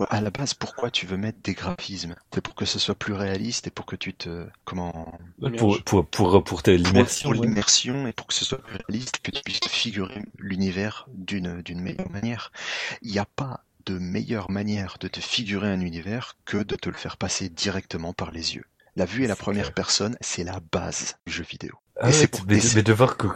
à 0.10 0.22
la 0.22 0.30
base, 0.30 0.54
pourquoi 0.54 0.92
tu 0.92 1.06
veux 1.06 1.18
mettre 1.18 1.40
des 1.42 1.54
graphismes? 1.54 2.16
C'est 2.34 2.42
pour 2.42 2.56
que 2.56 2.66
ce 2.66 2.80
soit 2.80 2.96
plus 2.96 3.14
réaliste 3.14 3.68
et 3.68 3.72
pour 3.72 3.86
que 3.86 3.96
tu 3.96 4.14
te, 4.14 4.46
comment, 4.66 5.18
pour, 5.58 5.82
pour, 5.84 6.06
pour, 6.06 6.44
pour, 6.44 6.62
l'immersion. 6.68 7.32
Pour, 7.32 7.42
l'immersion 7.42 8.08
et 8.08 8.14
pour 8.14 8.28
que 8.28 8.34
ce 8.34 8.44
soit 8.44 8.58
plus 8.58 8.78
réaliste, 8.88 9.20
que 9.24 9.32
tu 9.32 9.42
puisses 9.42 9.60
figurer 9.70 10.22
l'univers 10.38 11.08
d'une 11.14 11.62
d'une 11.62 11.80
meilleure 11.80 12.12
manière. 12.12 12.52
Il 13.02 13.12
n'y 13.12 13.20
a 13.20 13.26
pas 13.26 13.64
de 13.86 13.98
meilleure 13.98 14.52
manière 14.52 14.98
de 15.00 15.08
te 15.08 15.20
figurer 15.20 15.70
un 15.70 15.80
univers 15.80 16.36
que 16.44 16.58
de 16.58 16.76
te 16.76 16.90
le 16.90 16.96
faire 16.96 17.18
passer 17.18 17.50
directement 17.50 18.14
par 18.14 18.32
les 18.32 18.56
yeux. 18.56 18.66
La 18.98 19.06
vue 19.06 19.24
et 19.24 19.28
la 19.28 19.36
première 19.36 19.74
personne, 19.74 20.18
c'est 20.22 20.44
la 20.44 20.60
base 20.72 21.18
du 21.28 21.34
jeu 21.34 21.44
vidéo. 21.44 21.78
Ah 22.02 22.12
c'est 22.12 22.28
pour, 22.28 22.46
mais, 22.48 22.60
de 22.60 22.94
voir 22.94 23.16
que... 23.16 23.28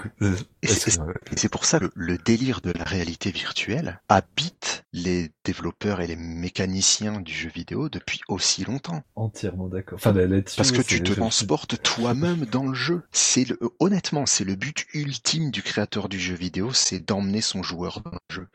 c'est 1.36 1.50
pour 1.50 1.64
ça 1.64 1.80
que 1.80 1.90
le 1.96 2.18
délire 2.18 2.60
de 2.60 2.72
la 2.72 2.84
réalité 2.84 3.32
virtuelle 3.32 4.02
habite 4.10 4.84
les 4.92 5.32
développeurs 5.46 6.02
et 6.02 6.08
les 6.08 6.18
mécaniciens 6.18 7.22
du 7.22 7.32
jeu 7.32 7.50
vidéo 7.50 7.88
depuis 7.88 8.20
aussi 8.28 8.66
longtemps. 8.66 9.02
Entièrement 9.16 9.68
d'accord. 9.68 9.98
Enfin, 9.98 10.14
Parce 10.58 10.74
que 10.74 10.82
tu 10.82 11.02
te 11.02 11.14
transportes 11.14 11.82
toi-même 11.82 12.46
dans 12.52 12.66
le 12.66 12.74
jeu. 12.74 13.04
C'est 13.12 13.48
le, 13.48 13.58
honnêtement, 13.80 14.26
c'est 14.26 14.44
le 14.44 14.56
but 14.56 14.88
ultime 14.94 15.52
du 15.52 15.64
créateur 15.64 16.10
du 16.10 16.20
jeu 16.20 16.36
vidéo, 16.36 16.74
c'est 16.74 17.00
d'emmener 17.00 17.42
son 17.42 17.64
joueur 17.64 18.02
dans 18.02 18.12
le 18.12 18.36
jeu. 18.36 18.48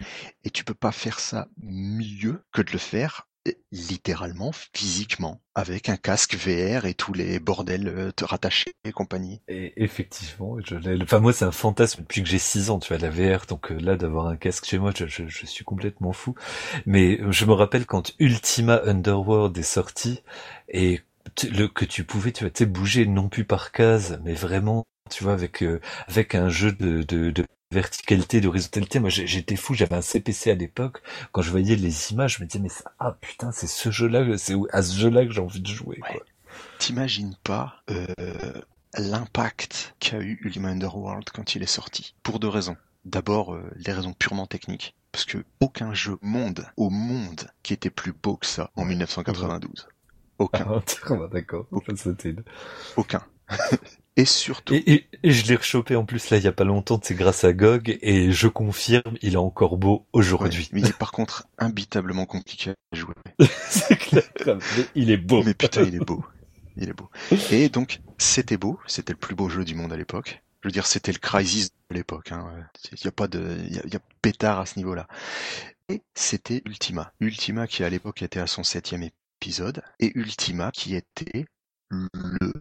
Et 0.45 0.51
tu 0.51 0.65
peux 0.65 0.75
pas 0.75 0.93
faire 0.93 1.19
ça 1.19 1.49
mieux 1.63 2.43
que 2.53 2.61
de 2.61 2.73
le 2.73 2.79
faire 2.79 3.27
littéralement, 3.73 4.53
physiquement, 4.73 5.41
avec 5.55 5.89
un 5.89 5.97
casque 5.97 6.35
VR 6.37 6.87
et 6.87 6.95
tous 6.95 7.13
les 7.13 7.39
bordels 7.39 7.89
euh, 7.89 8.11
te 8.13 8.25
rattachés 8.25 8.73
et 8.85 8.93
compagnie. 8.93 9.43
Et 9.49 9.73
effectivement, 9.83 10.57
je 10.65 10.77
enfin 11.03 11.21
moi 11.21 11.33
c'est 11.33 11.45
un 11.45 11.53
fantasme 11.53 12.03
depuis 12.03 12.23
que 12.23 12.29
j'ai 12.29 12.39
6 12.39 12.71
ans, 12.71 12.79
tu 12.79 12.95
vois, 12.95 12.99
la 12.99 13.11
VR, 13.11 13.47
donc 13.47 13.71
euh, 13.71 13.79
là 13.79 13.97
d'avoir 13.97 14.29
un 14.29 14.37
casque 14.37 14.65
chez 14.65 14.79
moi, 14.79 14.93
je, 14.95 15.07
suis 15.29 15.65
complètement 15.65 16.13
fou. 16.13 16.35
Mais 16.87 17.21
euh, 17.21 17.33
je 17.33 17.45
me 17.45 17.53
rappelle 17.53 17.87
quand 17.87 18.13
Ultima 18.19 18.81
Underworld 18.85 19.57
est 19.59 19.63
sorti 19.63 20.23
et 20.69 21.01
le, 21.43 21.67
que 21.67 21.85
tu 21.85 22.05
pouvais, 22.05 22.33
tu 22.33 22.47
vois, 22.47 22.67
bouger 22.67 23.07
non 23.07 23.29
plus 23.29 23.45
par 23.45 23.73
case, 23.73 24.21
mais 24.25 24.35
vraiment 24.35 24.85
tu 25.11 25.25
vois, 25.25 25.35
avec 25.35 25.63
avec 26.09 26.35
un 26.35 26.49
jeu 26.49 26.73
de, 26.73 27.03
de 27.03 27.45
verticalité, 27.71 28.41
d'horizontalité. 28.41 29.01
Moi, 29.01 29.11
j'étais 29.11 29.57
fou. 29.57 29.75
J'avais 29.75 29.97
un 29.97 30.03
CPC 30.03 30.51
à 30.51 30.55
l'époque. 30.55 31.03
Quand 31.33 31.43
je 31.43 31.51
voyais 31.51 31.77
les 31.77 32.13
images, 32.13 32.37
je 32.37 32.43
me 32.43 32.49
disais, 32.49 32.63
mais 32.63 32.69
ça, 32.69 32.93
ah 32.99 33.17
putain, 33.21 33.53
c'est 33.53 33.67
ce 33.67 33.91
jeu-là, 33.91 34.39
c'est 34.39 34.55
à 34.73 34.83
ce 34.83 34.99
jeu-là 34.99 35.27
que 35.27 35.33
j'ai 35.33 35.41
envie 35.41 35.61
de 35.61 35.69
jouer. 35.69 36.01
T'imagines 36.79 37.37
pas 37.43 37.83
euh, 37.91 38.07
l'impact 38.97 39.95
qu'a 39.99 40.21
eu 40.21 40.39
Ultima 40.43 40.69
Underworld 40.69 41.29
quand 41.31 41.55
il 41.55 41.63
est 41.63 41.67
sorti? 41.67 42.15
Pour 42.23 42.39
deux 42.39 42.49
raisons. 42.49 42.77
D'abord, 43.05 43.55
euh, 43.55 43.63
les 43.77 43.93
raisons 43.93 44.13
purement 44.13 44.47
techniques. 44.47 44.95
Parce 45.13 45.25
que 45.25 45.45
aucun 45.61 45.95
jeu 45.95 46.19
monde 46.23 46.67
au 46.77 46.91
monde 46.91 47.49
qui 47.63 47.73
était 47.73 47.91
plus 47.91 48.13
beau 48.13 48.37
que 48.37 48.47
ça 48.47 48.71
en 48.77 48.85
1992. 48.85 49.89
Aucun. 50.39 50.67
Ah, 50.69 51.29
d'accord. 51.33 51.67
Aucun. 52.97 53.23
Et 54.17 54.25
surtout. 54.25 54.75
Et, 54.75 55.07
je 55.25 55.47
l'ai 55.47 55.57
rechopé 55.57 55.97
en 55.97 56.05
plus 56.05 56.31
là 56.31 56.37
il 56.37 56.45
y 56.45 56.47
a 56.47 56.53
pas 56.53 56.65
longtemps, 56.65 57.01
c'est 57.03 57.15
grâce 57.15 57.43
à 57.43 57.53
GOG, 57.53 57.99
et 58.01 58.31
je 58.31 58.47
confirme, 58.47 59.17
il 59.23 59.35
est 59.35 59.37
encore 59.37 59.77
beau 59.77 60.07
aujourd'hui. 60.13 60.69
mais 60.73 60.81
il 60.81 60.87
est 60.87 60.97
par 60.97 61.11
contre 61.11 61.49
imbitablement 61.59 62.25
compliqué 62.25 62.71
à 62.71 62.97
jouer. 62.97 63.15
c'est 63.69 63.97
clair, 63.97 64.23
mais 64.47 64.85
il 64.95 65.11
est 65.11 65.17
beau. 65.17 65.43
Mais 65.43 65.55
putain, 65.55 65.83
il 65.83 65.97
est 65.97 66.05
beau. 66.05 66.25
Il 66.77 66.89
est 66.89 66.93
beau. 66.93 67.11
Et 67.51 67.69
donc, 67.69 68.01
c'était 68.19 68.57
beau, 68.57 68.79
c'était 68.87 69.13
le 69.13 69.19
plus 69.19 69.35
beau 69.35 69.49
jeu 69.49 69.65
du 69.65 69.75
monde 69.75 69.93
à 69.93 69.97
l'époque. 69.97 70.43
Je 70.63 70.69
veux 70.69 70.73
dire, 70.73 70.87
c'était 70.87 71.13
le 71.13 71.19
Crisis 71.19 71.71
de 71.91 71.95
l'époque. 71.95 72.33
Hein. 72.33 72.49
Il 72.93 72.99
n'y 73.03 73.09
a 73.09 73.13
pas 73.13 73.29
de, 73.29 73.59
il 73.67 73.75
y 73.75 73.97
a, 73.97 74.01
pétard 74.23 74.61
à 74.61 74.67
ce 74.67 74.79
niveau-là. 74.79 75.07
Et 75.89 76.03
c'était 76.15 76.63
Ultima. 76.65 77.13
Ultima 77.21 77.67
qui 77.67 77.85
à 77.85 77.91
l'époque 77.91 78.23
était 78.23 78.41
à 78.41 78.47
son 78.47 78.63
septième 78.63 79.03
épisode, 79.41 79.83
et 80.01 80.13
Ultima 80.15 80.71
qui 80.73 80.95
était 80.95 81.47
le 81.91 82.53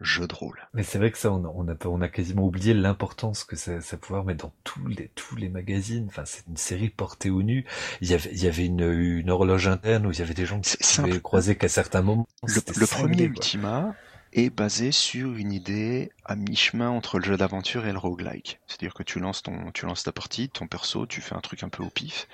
jeu 0.00 0.26
de 0.26 0.34
rôle. 0.34 0.68
Mais 0.74 0.82
c'est 0.82 0.98
vrai 0.98 1.10
que 1.10 1.18
ça, 1.18 1.30
on 1.30 1.44
a, 1.44 1.52
on 1.54 1.68
a, 1.68 1.74
on 1.86 2.00
a 2.00 2.08
quasiment 2.08 2.46
oublié 2.46 2.74
l'importance 2.74 3.44
que 3.44 3.56
ça, 3.56 3.80
ça 3.80 3.96
pouvait 3.96 4.22
mais 4.24 4.34
dans 4.34 4.52
tous 4.64 4.86
les, 4.86 5.10
tous 5.14 5.36
les 5.36 5.48
magazines. 5.48 6.06
Enfin, 6.08 6.24
c'est 6.24 6.46
une 6.48 6.56
série 6.56 6.90
portée 6.90 7.30
au 7.30 7.42
nu. 7.42 7.64
Il 8.00 8.08
y 8.08 8.14
avait, 8.14 8.30
il 8.32 8.42
y 8.42 8.48
avait 8.48 8.66
une, 8.66 8.90
une 8.90 9.30
horloge 9.30 9.68
interne 9.68 10.06
où 10.06 10.12
il 10.12 10.18
y 10.18 10.22
avait 10.22 10.34
des 10.34 10.46
gens 10.46 10.60
qui 10.60 10.70
se 10.70 11.18
croisaient 11.18 11.56
qu'à 11.56 11.68
certains 11.68 12.02
moments. 12.02 12.26
Le, 12.42 12.86
premier 12.86 13.24
Ultima 13.24 13.94
est 14.32 14.50
basé 14.50 14.92
sur 14.92 15.34
une 15.34 15.52
idée 15.52 16.10
à 16.24 16.36
mi-chemin 16.36 16.88
entre 16.88 17.18
le 17.18 17.24
jeu 17.24 17.36
d'aventure 17.36 17.86
et 17.86 17.92
le 17.92 17.98
roguelike. 17.98 18.60
C'est-à-dire 18.66 18.94
que 18.94 19.02
tu 19.02 19.20
lances 19.20 19.42
ton, 19.42 19.70
tu 19.72 19.84
lances 19.86 20.04
ta 20.04 20.12
partie, 20.12 20.48
ton 20.48 20.66
perso, 20.66 21.06
tu 21.06 21.20
fais 21.20 21.34
un 21.34 21.40
truc 21.40 21.62
un 21.62 21.68
peu 21.68 21.82
au 21.82 21.90
pif. 21.90 22.28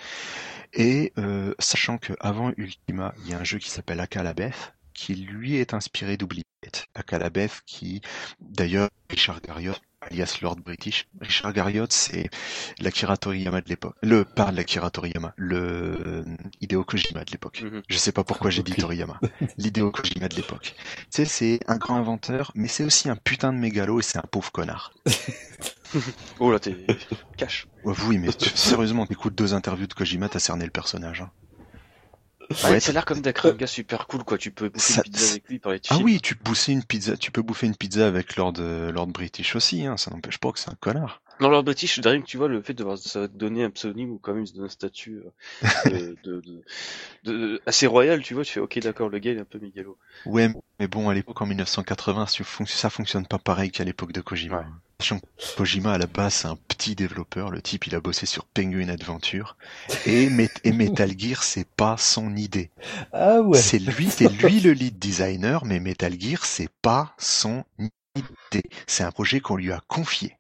Et 0.75 1.13
euh, 1.19 1.55
sachant 1.59 1.99
que 1.99 2.13
avant 2.21 2.53
Ultima, 2.57 3.15
il 3.25 3.31
y 3.31 3.35
a 3.35 3.39
un 3.39 3.45
jeu 3.45 3.59
qui 3.59 3.71
s'appelle 3.71 4.01
Akalabeth, 4.01 4.75
qui 4.99 5.15
lui 5.15 5.55
est 5.55 5.75
inspiré 5.75 6.17
d'Oubliette, 6.17 6.89
à 6.97 7.05
Calabeth 7.05 7.63
qui, 7.65 8.01
d'ailleurs, 8.41 8.91
Richard 9.09 9.41
Garriott, 9.41 9.81
alias 10.01 10.41
Lord 10.43 10.57
British. 10.57 11.07
Richard 11.21 11.53
Garriott, 11.53 11.93
c'est 11.93 12.29
l'Akira 12.81 13.17
Toriyama 13.17 13.61
de 13.61 13.69
l'époque. 13.69 13.95
Le, 14.03 14.25
pas 14.25 14.51
l'Akira 14.51 14.91
Toriyama, 14.91 15.35
le 15.37 15.57
euh, 15.57 16.25
Hideo 16.61 16.83
Kojima 16.83 17.25
de 17.25 17.31
l'époque. 17.31 17.63
Mhm. 17.63 17.83
Je 17.89 17.97
sais 17.97 18.11
pas 18.11 18.25
pourquoi 18.25 18.51
j'ai 18.51 18.65
dit 18.65 18.73
Toriyama. 18.73 19.21
L'Hideo 19.57 19.93
Kojima 19.93 20.27
de 20.27 20.35
l'époque. 20.35 20.75
Tu 20.75 21.05
sais, 21.11 21.25
c'est 21.27 21.61
un 21.69 21.77
grand 21.77 21.95
inventeur, 21.95 22.51
mais 22.57 22.67
c'est 22.67 22.83
aussi 22.83 23.09
un 23.09 23.17
putain 23.17 23.53
de 23.53 23.59
mégalo 23.59 24.01
et 24.01 24.03
c'est 24.03 24.19
un 24.19 24.27
pauvre 24.29 24.51
connard. 24.51 24.93
oh 26.41 26.51
là, 26.51 26.59
t'es 26.59 26.77
cash. 27.37 27.69
oui, 27.85 28.19
mais 28.19 28.31
sérieusement, 28.57 29.07
écoute 29.09 29.37
deux 29.37 29.55
interviews 29.55 29.87
de 29.87 29.95
Kojima, 29.95 30.29
t'as 30.29 30.41
cerné 30.41 30.65
le 30.65 30.73
personnage. 30.73 31.21
Hein. 31.21 31.31
Ouais, 32.51 32.81
ça 32.81 32.91
a 32.91 32.93
l'air 32.93 33.05
comme 33.05 33.21
d'être 33.21 33.47
un 33.47 33.53
gars 33.53 33.67
super 33.67 34.07
cool, 34.07 34.25
quoi. 34.25 34.39
Tu 34.39 34.51
peux 34.51 34.69
bouffer 34.71 34.95
une 34.95 35.03
pizza 35.03 35.31
avec 35.31 35.49
lui, 35.49 35.59
parler 35.59 35.79
de 35.79 35.85
Ah 35.91 35.99
oui, 35.99 36.21
tu 36.21 36.35
peux 36.35 36.45
bouffer 36.45 36.73
une 36.73 36.85
pizza, 36.85 37.17
tu 37.17 37.31
peux 37.31 37.43
bouffer 37.43 37.67
une 37.67 37.77
pizza 37.77 38.07
avec 38.07 38.37
Lord, 38.37 38.55
euh, 38.59 38.91
Lord 38.91 39.09
British 39.09 39.55
aussi, 39.55 39.87
hein. 39.87 39.97
Ça 39.97 40.11
n'empêche 40.11 40.39
pas 40.39 40.51
que 40.53 40.59
c'est 40.59 40.71
un 40.71 40.77
connard. 40.81 41.21
Non, 41.41 41.51
Lord 41.51 41.65
British, 41.65 42.01
que 42.01 42.19
tu 42.23 42.37
vois, 42.37 42.49
le 42.49 42.63
fait 42.63 42.75
de 42.75 42.85
ça 42.97 43.21
va 43.21 43.29
te 43.29 43.37
donner 43.37 43.63
un 43.63 43.71
pseudonyme 43.71 44.11
ou 44.11 44.19
quand 44.19 44.35
même 44.35 44.47
un 44.61 44.69
statut 44.69 45.23
euh, 45.63 46.15
de, 46.25 46.43
de, 46.43 46.63
de, 47.25 47.63
assez 47.65 47.87
royal, 47.87 48.23
tu 48.23 48.35
vois, 48.35 48.45
tu 48.45 48.53
fais 48.53 48.61
ok 48.61 48.79
d'accord, 48.81 49.09
le 49.09 49.19
gars 49.19 49.31
il 49.31 49.37
est 49.37 49.41
un 49.41 49.45
peu 49.45 49.59
mégalo. 49.61 49.97
Ouais, 50.27 50.51
mais 50.81 50.89
bon, 50.89 51.09
à 51.09 51.15
l'époque 51.15 51.41
en 51.41 51.47
1980, 51.47 52.27
ça 52.67 52.91
fonctionne 52.91 53.27
pas 53.27 53.39
pareil 53.39 53.71
qu'à 53.71 53.85
l'époque 53.85 54.13
de 54.13 54.21
Kojima. 54.21 54.67
Kojima 55.57 55.93
à 55.93 55.99
la 55.99 56.09
base 56.09 56.35
c'est 56.35 56.49
un 56.49 56.57
petit 56.57 56.97
développeur, 56.97 57.51
le 57.51 57.63
type 57.63 57.87
il 57.87 57.95
a 57.95 58.01
bossé 58.01 58.27
sur 58.27 58.45
Penguin 58.47 58.89
Adventure 58.89 59.57
et, 60.07 60.29
et 60.65 60.73
Metal 60.73 61.13
Gear 61.17 61.45
c'est 61.45 61.69
pas 61.69 61.97
son 61.97 62.35
idée. 62.35 62.71
Ah 63.13 63.41
ouais. 63.41 63.59
C'est 63.59 63.79
lui, 63.79 64.11
c'est 64.11 64.29
lui 64.43 64.59
le 64.59 64.73
lead 64.73 64.99
designer, 64.99 65.65
mais 65.65 65.79
Metal 65.79 66.21
Gear 66.21 66.45
c'est 66.45 66.71
pas 66.83 67.15
son 67.17 67.65
idée. 67.79 68.65
C'est 68.89 69.05
un 69.05 69.13
projet 69.13 69.39
qu'on 69.39 69.55
lui 69.55 69.71
a 69.71 69.81
confié. 69.87 70.37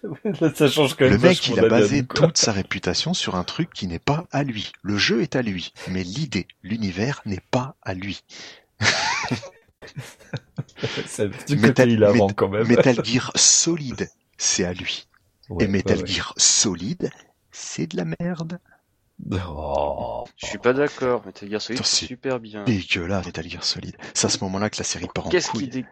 Ça 0.54 0.68
change 0.68 0.94
quand 0.94 1.04
même 1.04 1.12
Le 1.12 1.18
mec, 1.18 1.46
il 1.46 1.60
a 1.60 1.68
basé 1.68 2.04
quoi. 2.04 2.26
toute 2.26 2.38
sa 2.38 2.50
réputation 2.50 3.14
sur 3.14 3.36
un 3.36 3.44
truc 3.44 3.72
qui 3.72 3.86
n'est 3.86 4.00
pas 4.00 4.26
à 4.32 4.42
lui. 4.42 4.72
Le 4.82 4.98
jeu 4.98 5.22
est 5.22 5.36
à 5.36 5.42
lui, 5.42 5.72
mais 5.88 6.02
l'idée, 6.02 6.48
l'univers 6.64 7.22
n'est 7.26 7.42
pas 7.52 7.76
à 7.82 7.94
lui. 7.94 8.24
C'est 11.06 11.24
un 11.24 11.28
petit 11.30 11.56
Metal- 11.56 11.70
côté 11.86 11.92
hilarant 11.92 12.28
Met- 12.28 12.34
quand 12.34 12.48
même. 12.48 12.66
Metal 12.66 13.04
Gear 13.04 13.32
Solide, 13.34 14.08
c'est 14.36 14.64
à 14.64 14.72
lui. 14.72 15.08
Ouais, 15.48 15.64
Et 15.64 15.68
Metal 15.68 15.96
ouais, 15.96 16.02
ouais. 16.02 16.08
Gear 16.08 16.34
Solide, 16.36 17.10
c'est 17.50 17.86
de 17.86 17.96
la 17.96 18.04
merde. 18.20 18.58
Oh. 19.46 20.24
Je 20.36 20.46
suis 20.46 20.58
pas 20.58 20.72
d'accord, 20.72 21.24
Metal 21.26 21.48
Gear 21.48 21.60
Solid, 21.60 21.84
c'est 21.84 22.06
super 22.06 22.40
bien. 22.40 22.64
Dégueulasse, 22.64 23.26
Metal 23.26 23.48
Gear 23.48 23.64
Solide. 23.64 23.96
C'est 24.14 24.26
à 24.26 24.30
ce 24.30 24.38
moment-là 24.44 24.70
que 24.70 24.78
la 24.78 24.84
série 24.84 25.08
part 25.14 25.26
en 25.26 25.30
Qu'est-ce 25.30 25.50
qui 25.50 25.58
couille. 25.58 25.68
dé... 25.68 25.84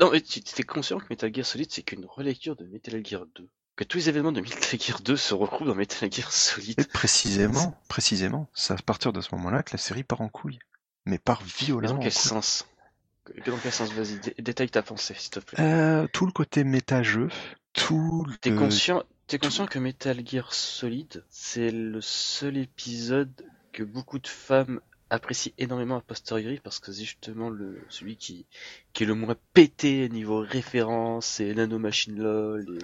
Non, 0.00 0.10
mais 0.10 0.20
tu 0.20 0.40
t'es 0.40 0.62
conscient 0.62 0.98
que 0.98 1.06
Metal 1.10 1.32
Gear 1.34 1.44
Solid, 1.46 1.70
c'est 1.70 1.82
qu'une 1.82 2.06
relecture 2.06 2.56
de 2.56 2.64
Metal 2.66 3.04
Gear 3.06 3.24
2. 3.36 3.48
Que 3.76 3.84
tous 3.84 3.98
les 3.98 4.08
événements 4.08 4.32
de 4.32 4.40
Metal 4.40 4.80
Gear 4.80 5.00
2 5.00 5.16
se 5.16 5.34
retrouvent 5.34 5.68
dans 5.68 5.74
Metal 5.74 6.10
Gear 6.12 6.32
Solid. 6.32 6.78
Et 6.80 6.84
précisément, 6.84 7.78
précisément, 7.88 8.48
c'est 8.54 8.72
à 8.72 8.76
partir 8.76 9.12
de 9.12 9.20
ce 9.20 9.34
moment-là 9.34 9.62
que 9.62 9.72
la 9.72 9.78
série 9.78 10.02
part 10.02 10.20
en 10.22 10.28
couille. 10.28 10.58
Mais 11.06 11.18
part 11.18 11.42
Mais 11.42 11.48
violemment 11.66 11.94
dans 11.94 12.00
quel 12.00 12.12
sens 12.12 12.66
Dans 13.46 13.58
quel 13.58 13.72
sens 13.72 13.92
Vas-y, 13.92 14.18
dé- 14.20 14.34
détaille 14.38 14.70
ta 14.70 14.82
pensée, 14.82 15.14
s'il 15.16 15.30
te 15.30 15.40
plaît. 15.40 15.58
Euh, 15.62 16.06
tout 16.12 16.26
le 16.26 16.32
côté 16.32 16.64
méta-jeu, 16.64 17.28
tout 17.72 18.26
T'es 18.40 18.50
le... 18.50 18.56
conscient, 18.56 19.02
t'es 19.26 19.38
conscient 19.38 19.66
que 19.66 19.78
Metal 19.78 20.26
Gear 20.26 20.52
Solid, 20.52 21.24
c'est 21.28 21.70
le 21.70 22.00
seul 22.00 22.56
épisode 22.56 23.30
que 23.72 23.82
beaucoup 23.82 24.18
de 24.18 24.28
femmes 24.28 24.80
apprécient 25.10 25.52
énormément 25.58 25.96
a 25.96 26.00
posteriori 26.00 26.60
parce 26.62 26.78
que 26.78 26.92
c'est 26.92 27.04
justement 27.04 27.50
le, 27.50 27.84
celui 27.88 28.16
qui, 28.16 28.46
qui 28.92 29.02
est 29.02 29.06
le 29.06 29.14
moins 29.14 29.36
pété 29.54 30.08
niveau 30.08 30.38
référence 30.40 31.40
et 31.40 31.54
nanomachine 31.54 32.16
lol 32.20 32.78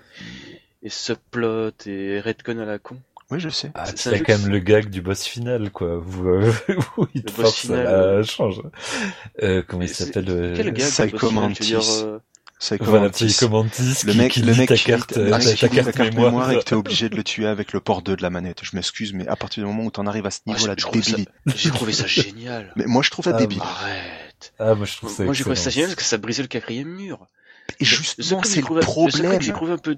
et, 0.82 0.86
et 0.86 0.90
subplot 0.90 1.70
et 1.86 2.20
redcon 2.20 2.58
à 2.58 2.64
la 2.64 2.78
con. 2.78 3.00
Oui, 3.30 3.40
je 3.40 3.48
sais. 3.48 3.72
Ah, 3.74 3.84
C'est- 3.94 4.20
quand 4.20 4.38
même 4.38 4.48
le 4.48 4.58
gag 4.60 4.88
du 4.88 5.02
boss 5.02 5.24
final, 5.24 5.70
quoi. 5.70 5.98
Où, 5.98 6.28
euh, 6.28 6.52
où 6.96 7.06
il 7.14 7.22
Le 7.22 7.26
te 7.26 7.32
boss 7.32 7.46
force 7.46 7.56
final, 7.60 7.86
à 7.86 7.90
euh, 7.90 8.16
la 8.18 8.22
change. 8.22 8.62
Euh, 9.42 9.62
comment 9.66 9.82
il 9.82 9.88
s'appelle 9.88 10.26
euh, 10.28 10.54
Quel 10.56 10.72
Psycho 10.74 11.30
Mantis. 11.32 11.74
euh, 11.74 12.18
Psycho 12.60 12.84
Voilà, 12.84 13.06
Mantis. 13.06 13.26
Psycho 13.26 13.48
Mantis 13.48 14.02
Le 14.04 14.14
mec, 14.14 14.32
qui 14.32 14.42
le 14.42 14.52
lit 14.52 14.58
mec 14.60 14.68
ta 14.68 14.76
carte, 14.76 15.16
euh, 15.16 15.30
ta, 15.30 15.38
ta 15.40 15.68
carte 15.68 15.98
mémoire. 15.98 16.26
mémoire 16.30 16.52
et 16.52 16.58
que 16.58 16.62
t'es 16.64 16.74
obligé 16.76 17.08
de 17.08 17.16
le 17.16 17.24
tuer 17.24 17.46
avec 17.48 17.72
le 17.72 17.80
port 17.80 18.00
2 18.02 18.14
de 18.16 18.22
la 18.22 18.30
manette. 18.30 18.60
Je 18.62 18.76
m'excuse, 18.76 19.12
mais 19.12 19.26
à 19.26 19.34
partir 19.34 19.64
du 19.64 19.66
moment 19.68 19.84
où 19.84 19.90
t'en 19.90 20.06
arrives 20.06 20.26
à 20.26 20.30
ce 20.30 20.38
Ah, 20.46 20.52
niveau-là 20.52 20.76
débile. 20.92 21.26
J'ai 21.46 21.70
trouvé 21.70 21.92
ça 21.92 22.06
génial. 22.06 22.72
Mais 22.76 22.86
moi, 22.86 23.02
je 23.02 23.10
trouve 23.10 23.24
ça 23.24 23.32
Ah, 23.34 23.38
débile. 23.38 23.60
Arrête. 23.60 24.52
Ah, 24.60 24.74
moi 24.74 24.86
je 24.86 24.96
trouve 24.96 25.10
ça 25.12 25.24
Moi 25.24 25.32
j'ai 25.34 25.42
trouvé 25.42 25.56
ça 25.56 25.70
génial 25.70 25.88
parce 25.90 25.96
que 25.96 26.04
ça 26.04 26.18
brisait 26.18 26.42
le 26.42 26.48
quatrième 26.48 26.88
mur. 26.88 27.26
Et 27.80 27.84
Le 27.84 27.86
justement, 27.86 28.40
c'est 28.44 28.60
le 28.60 28.80
problème. 28.80 29.40
j'ai 29.42 29.52
trouvé 29.52 29.72
un 29.72 29.78
peu, 29.78 29.96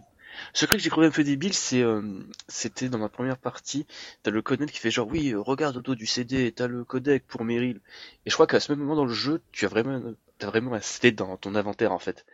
ce 0.53 0.67
que 0.67 0.79
j'ai 0.79 0.91
trouvé 0.91 1.07
un 1.07 1.11
peu 1.11 1.25
débile, 1.25 1.55
c'est, 1.55 1.83
euh, 1.83 2.03
c'était 2.49 2.89
dans 2.89 2.99
ma 2.99 3.09
première 3.09 3.39
partie, 3.39 3.87
t'as 4.23 4.31
le 4.31 4.43
codec 4.43 4.71
qui 4.71 4.79
fait 4.79 4.91
genre, 4.91 5.09
oui, 5.09 5.33
euh, 5.33 5.41
regarde 5.41 5.77
au 5.77 5.81
dos 5.81 5.95
du 5.95 6.07
CD, 6.07 6.53
t'as 6.53 6.67
le 6.67 6.85
codec 6.85 7.27
pour 7.27 7.45
Meryl. 7.45 7.81
Et 8.27 8.31
je 8.31 8.35
crois 8.35 8.47
qu'à 8.47 8.61
ce 8.61 8.73
même 8.73 8.81
moment 8.81 8.97
dans 8.97 9.05
le 9.05 9.13
jeu, 9.13 9.43
tu 9.53 9.65
as 9.65 9.69
vraiment, 9.69 10.01
t'as 10.39 10.49
vraiment 10.49 10.75
un 10.75 10.81
CD 10.81 11.13
dans 11.13 11.37
ton 11.37 11.55
inventaire, 11.55 11.93
en 11.93 11.99
fait. 11.99 12.25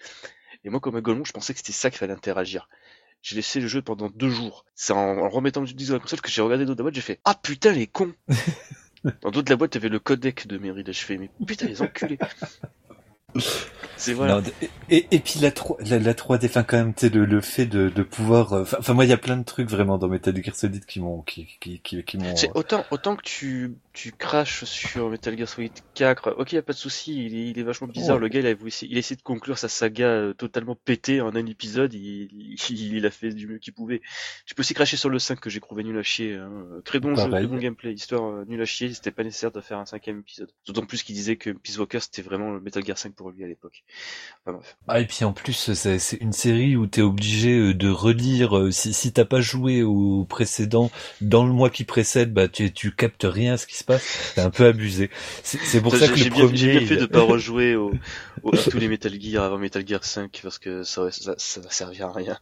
Et 0.65 0.71
moi, 0.71 0.81
comme 0.81 0.97
un 0.97 1.01
golemon, 1.01 1.25
je 1.25 1.33
pensais 1.33 1.53
que 1.53 1.59
c'était 1.59 1.73
ça 1.73 1.91
qu'il 1.91 1.99
fallait 1.99 2.15
interagir. 2.15 2.69
J'ai 3.23 3.37
laissé 3.37 3.61
le 3.61 3.69
jeu 3.69 3.83
pendant 3.83 4.11
deux 4.11 4.31
jours. 4.31 4.65
C'est 4.75 4.93
en, 4.93 5.19
en 5.19 5.29
remettant 5.29 5.61
le 5.61 5.67
disque 5.67 5.91
dans 5.91 5.97
la 5.97 6.01
console 6.01 6.21
que 6.21 6.31
j'ai 6.31 6.43
regardé 6.43 6.65
d'autres 6.65 6.77
de 6.77 6.83
la 6.83 6.85
boîte, 6.85 6.95
j'ai 6.95 7.01
fait, 7.01 7.21
ah 7.25 7.35
putain, 7.35 7.73
les 7.73 7.87
cons! 7.87 8.15
Dans 9.21 9.31
d'autres 9.31 9.43
de 9.43 9.51
la 9.51 9.57
boîte, 9.57 9.73
t'avais 9.73 9.91
le 9.91 9.99
codec 9.99 10.47
de 10.47 10.57
Meryl, 10.57 10.89
et 10.89 10.93
je 10.95 11.05
fais, 11.05 11.19
mais 11.19 11.29
putain, 11.47 11.67
les 11.67 11.83
enculés! 11.83 12.19
C'est 13.97 14.13
voilà. 14.13 14.41
Non, 14.41 14.43
et, 14.91 15.19
puis 15.21 15.41
la, 15.41 15.51
3, 15.51 15.79
la, 15.89 15.99
la 15.99 16.15
3D, 16.15 16.47
enfin 16.47 16.63
quand 16.63 16.77
même, 16.77 16.95
tu 16.95 17.09
le, 17.09 17.25
le 17.25 17.41
fait 17.41 17.67
de, 17.67 17.89
de 17.89 18.03
pouvoir... 18.03 18.53
euh, 18.53 18.63
Enfin, 18.63 18.77
enfin, 18.81 18.93
moi, 18.93 19.05
il 19.05 19.09
y 19.09 19.13
a 19.15 19.17
plein 19.17 19.37
de 19.37 19.45
trucs 19.45 19.69
vraiment 19.71 19.99
dans 19.99 20.09
Metal 20.09 20.35
Gear 20.43 20.55
Solid 20.55 20.85
qui 20.85 21.01
m'ont... 21.01 21.23
Qui, 21.23 21.49
qui, 21.61 21.81
qui, 21.81 22.03
qui 22.03 22.19
m'ont... 22.19 22.37
C'est 22.37 22.51
autant, 22.55 22.85
autant 22.91 23.17
que 23.17 23.23
tu, 23.23 23.75
tu 23.95 24.11
craches 24.11 24.65
sur 24.65 25.09
Metal 25.09 25.39
Gear 25.39 25.49
Solid 25.49 25.73
4, 25.95 26.35
ok, 26.37 26.53
y 26.53 26.57
a 26.57 26.63
pas 26.63 26.73
de 26.73 26.79
souci, 26.79 27.27
il 27.27 27.35
est, 27.37 27.51
il 27.51 27.59
est 27.61 27.63
vachement 27.63 27.87
bizarre. 27.87 28.17
Ouais. 28.17 28.23
Le 28.23 28.29
gars, 28.29 28.41
il 28.41 28.47
a, 28.49 28.51
il 28.51 28.97
a 28.97 28.99
essayé 28.99 29.17
de 29.17 29.23
conclure 29.23 29.57
sa 29.57 29.69
saga 29.69 30.07
euh, 30.07 30.35
totalement 30.35 30.75
pétée 30.75 31.21
en 31.21 31.35
un 31.37 31.47
épisode, 31.47 31.95
il, 31.95 32.29
il, 32.33 32.95
il 32.97 33.07
a 33.07 33.11
fait 33.13 33.31
du 33.31 33.47
mieux 33.47 33.59
qu'il 33.59 33.73
pouvait. 33.73 34.03
Tu 34.47 34.57
peux 34.57 34.61
aussi 34.63 34.75
cracher 34.75 34.97
sur 34.97 35.09
le 35.09 35.21
5 35.21 35.39
que 35.39 35.49
j'ai 35.49 35.61
trouvé 35.61 35.85
nul 35.85 35.97
à 35.97 36.03
chier. 36.03 36.35
Hein. 36.35 36.51
Très 36.85 36.99
bon 36.99 37.15
jeu, 37.15 37.31
Pareil. 37.31 37.47
très 37.47 37.55
bon 37.55 37.63
gameplay, 37.63 37.93
histoire 37.93 38.25
euh, 38.25 38.45
nul 38.49 38.61
à 38.61 38.65
chier, 38.65 38.93
c'était 38.93 39.13
pas 39.13 39.23
nécessaire 39.23 39.53
de 39.53 39.61
faire 39.61 39.79
un 39.79 39.87
cinquième 39.87 40.19
épisode. 40.19 40.51
D'autant 40.67 40.85
plus 40.87 41.05
qu'il 41.05 41.15
disait 41.15 41.37
que 41.37 41.51
Peace 41.51 41.79
Walker 41.79 42.01
c'était 42.01 42.23
vraiment 42.23 42.51
le 42.51 42.61
Metal 42.61 42.85
Gear 42.85 42.99
5 42.99 43.15
pour 43.15 43.31
lui 43.31 43.45
à 43.45 43.47
l'époque. 43.47 43.85
Enfin 44.45 44.57
bref. 44.59 44.77
Ah, 44.89 45.01
et 45.01 45.07
puis 45.07 45.25
en 45.25 45.33
plus, 45.33 45.73
c'est 45.73 46.17
une 46.21 46.33
série 46.33 46.75
où 46.75 46.89
t'es 46.89 47.01
obligé 47.03 47.57
euh, 47.57 47.75
de 47.75 47.89
relire, 47.89 48.73
si, 48.73 48.93
si 48.93 49.13
t'as 49.13 49.25
pas 49.25 49.41
joué 49.41 49.85
au 49.85 50.25
précédent, 50.25 50.91
dans 51.21 51.47
le 51.47 51.53
mois 51.53 51.71
qui 51.71 51.85
précède, 51.85 52.35
bah 52.35 52.49
tu, 52.49 52.73
tu 52.73 52.91
captes 52.91 53.23
rien 53.29 53.55
à 53.55 53.57
ce 53.57 53.69
qui 53.69 53.77
se 53.77 53.84
passe, 53.85 54.11
c'est 54.35 54.41
un 54.41 54.51
peu 54.51 54.67
abusé. 54.67 55.11
C'est 55.43 55.81
pour 55.81 55.97
ça 55.97 56.09
que 56.09 56.17
J'ai 56.17 56.25
le 56.25 56.31
bien, 56.31 56.45
premier... 56.45 56.57
j'ai 56.57 56.69
bien 56.69 56.81
fait 56.81 56.97
de 56.97 57.07
pas 57.07 57.21
rejouer 57.23 57.77
au, 57.77 58.01
au- 58.43 58.57
à 58.59 58.63
tous 58.65 58.79
les 58.79 58.89
Metal 58.89 59.13
Gear 59.21 59.45
avant 59.45 59.59
Metal 59.59 59.87
Gear 59.87 60.05
5 60.05 60.41
parce 60.43 60.59
que 60.59 60.83
ça, 60.85 61.11
ça, 61.11 61.35
ça 61.39 61.61
va 61.61 61.71
servir 61.71 62.09
à 62.09 62.13
rien. 62.13 62.39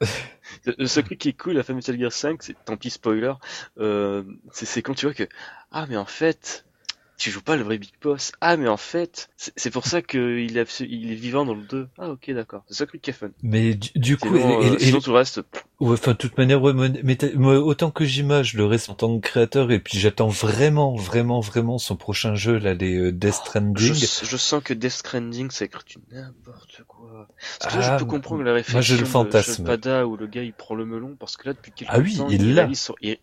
le, 0.66 0.74
le 0.78 0.86
seul 0.86 1.04
truc 1.04 1.18
qui 1.18 1.30
est 1.30 1.32
cool 1.32 1.52
à 1.52 1.54
la 1.56 1.62
fin 1.62 1.74
Metal 1.74 1.98
Gear 1.98 2.12
5, 2.12 2.42
c'est 2.42 2.56
tant 2.64 2.76
pis 2.76 2.90
spoiler, 2.90 3.32
euh, 3.78 4.22
c'est 4.52 4.66
c'est 4.66 4.82
quand 4.82 4.94
tu 4.94 5.06
vois 5.06 5.14
que 5.14 5.28
ah 5.70 5.86
mais 5.88 5.96
en 5.96 6.04
fait 6.06 6.64
tu 7.16 7.30
joues 7.30 7.42
pas 7.42 7.56
le 7.56 7.62
vrai 7.62 7.78
Big 7.78 7.92
Boss. 8.02 8.32
Ah 8.40 8.56
mais 8.56 8.68
en 8.68 8.76
fait 8.76 9.30
c'est 9.36 9.52
c'est 9.56 9.70
pour 9.70 9.86
ça 9.86 10.02
que 10.02 10.38
il 10.38 10.58
est, 10.58 10.80
il 10.80 11.12
est 11.12 11.16
vivant 11.16 11.44
dans 11.44 11.54
le 11.54 11.62
2. 11.62 11.88
Ah 11.98 12.10
ok 12.10 12.30
d'accord. 12.32 12.62
C'est 12.68 12.74
ça 12.74 12.84
le 12.84 12.88
truc 12.88 13.02
qui 13.02 13.10
est 13.10 13.14
fun. 13.14 13.30
Mais 13.42 13.74
du, 13.74 13.90
du 13.94 14.16
coup, 14.16 14.36
Sinon, 14.36 14.60
et- 14.60 14.66
euh, 14.66 14.72
et- 14.72 14.74
et- 14.74 14.78
sinon 14.86 15.00
tout 15.00 15.10
le 15.10 15.16
reste. 15.16 15.40
Ouais, 15.80 15.92
enfin, 15.94 16.12
de 16.12 16.16
toute 16.16 16.38
manière, 16.38 16.62
ouais, 16.62 16.72
moi, 16.72 16.88
Meta- 16.88 17.34
moi, 17.34 17.58
autant 17.58 17.90
que 17.90 18.04
j'image 18.04 18.54
le 18.54 18.64
reste 18.64 18.88
en 18.90 18.94
tant 18.94 19.18
que 19.18 19.26
créateur, 19.26 19.70
et 19.72 19.80
puis 19.80 19.98
j'attends 19.98 20.28
vraiment, 20.28 20.94
vraiment, 20.94 21.40
vraiment 21.40 21.78
son 21.78 21.96
prochain 21.96 22.34
jeu, 22.36 22.58
là, 22.58 22.74
les 22.74 22.96
euh, 22.96 23.12
Death 23.12 23.26
Je, 23.32 23.32
Stranding. 23.32 23.94
je 23.94 24.36
sens 24.36 24.62
que 24.62 24.72
Death 24.72 24.92
Stranding 24.92 25.50
ça 25.50 25.64
écrit 25.64 25.82
n'importe 26.12 26.82
quoi. 26.86 27.28
Parce 27.60 27.74
que 27.74 27.78
là, 27.80 27.86
Ah, 27.92 27.98
je 27.98 28.04
peux 28.04 28.10
comprendre 28.10 28.42
la 28.42 28.50
moi, 28.52 28.56
réflexion 28.58 28.80
j'ai 28.82 28.96
le 28.96 29.02
de 29.02 29.06
fantasme. 29.08 29.64
Spada 29.64 30.06
où 30.06 30.16
le 30.16 30.26
gars 30.28 30.42
il 30.42 30.52
prend 30.52 30.74
le 30.76 30.84
melon 30.86 31.16
parce 31.16 31.36
que 31.36 31.48
là 31.48 31.54
depuis 31.54 31.72
quelques 31.72 31.90
Ah 31.92 31.98
oui, 31.98 32.16
temps 32.16 32.28
il 32.30 32.54
l'a. 32.54 32.62
réalise 32.62 32.80
son, 32.80 32.94
il, 33.00 33.18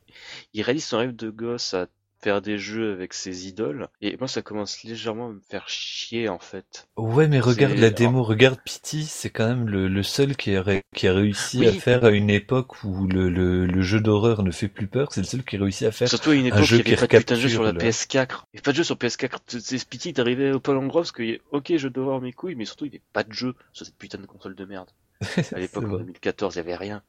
il 0.54 0.62
réalise 0.62 0.86
son 0.86 0.98
rêve 0.98 1.16
de 1.16 1.30
gosse 1.30 1.74
à 1.74 1.88
faire 2.22 2.42
des 2.42 2.58
jeux 2.58 2.94
avec 2.94 3.14
ses 3.14 3.48
idoles 3.48 3.88
et 4.02 4.16
moi 4.18 4.28
ça 4.28 4.42
commence 4.42 4.84
légèrement 4.84 5.28
à 5.30 5.32
me 5.32 5.40
faire 5.50 5.68
chier 5.70 6.30
en 6.30 6.40
fait. 6.40 6.88
Ouais, 6.98 7.28
mais 7.28 7.40
regarde 7.40 7.78
la 7.78 7.90
démo, 7.90 8.24
regarde 8.24 8.60
Pity, 8.64 9.06
c'est 9.06 9.30
quand 9.30 9.48
même 9.48 9.68
le, 9.68 9.88
le 9.88 10.04
seul 10.04 10.36
qui 10.36 10.56
a, 10.56 10.62
ré- 10.62 10.84
qui 10.96 11.08
a 11.08 11.14
réussi 11.14 11.60
Oui. 11.60 11.68
à 11.68 11.72
faire 11.74 12.06
à 12.06 12.12
une 12.12 12.30
époque 12.30 12.84
où 12.84 13.08
le, 13.08 13.30
le, 13.30 13.66
le 13.66 13.82
jeu 13.82 14.00
d'horreur 14.00 14.44
ne 14.44 14.52
fait 14.52 14.68
plus 14.68 14.88
peur, 14.88 15.12
c'est 15.12 15.22
le 15.22 15.28
seul 15.28 15.44
qui 15.44 15.56
a 15.56 15.60
réussi 15.60 15.86
à 15.86 15.92
faire. 15.92 16.08
Surtout 16.10 16.30
à 16.32 16.36
une 16.36 16.46
époque 16.48 16.64
jeu 16.64 16.78
il 16.78 16.84
n'y 16.86 16.94
avait 16.94 16.96
qui 16.96 16.96
pas 16.96 17.08
de 17.08 17.18
putain 17.18 17.36
de 17.36 17.40
jeu 17.40 17.50
sur 17.50 17.64
la 17.64 17.72
recapture, 17.72 17.88
là. 17.88 17.92
PS4. 17.92 18.46
Il 18.54 18.56
n'y 18.56 18.58
avait 18.60 18.64
pas 18.64 18.72
de 18.72 18.78
jeu 18.78 18.84
sur 18.84 18.96
PS4. 18.98 19.60
C'est 19.60 19.88
Pity 19.88 20.14
t'arrivais 20.14 20.52
au 20.52 20.60
Pôle 20.60 20.78
en 20.78 20.88
gros 20.88 21.00
parce 21.00 21.12
que 21.12 21.40
ok 21.52 21.74
je 21.78 21.88
dois 21.88 22.04
avoir 22.04 22.22
mes 22.22 22.34
couilles 22.34 22.56
mais 22.56 22.66
surtout 22.66 22.86
il 22.86 22.90
n'y 22.92 22.96
avait 22.98 23.04
pas 23.14 23.24
de 23.24 23.34
jeu 23.34 23.56
sur 23.74 23.86
cette 23.86 23.98
putain 23.98 24.18
de 24.20 24.26
console 24.26 24.56
de 24.56 24.66
merde. 24.66 24.90
À 25.54 25.60
l'époque 25.60 25.86
en 25.86 25.90
vrai. 25.90 26.04
2014 26.04 26.56
il 26.56 26.58
y 26.58 26.62
avait 26.62 26.76
rien. 26.76 27.04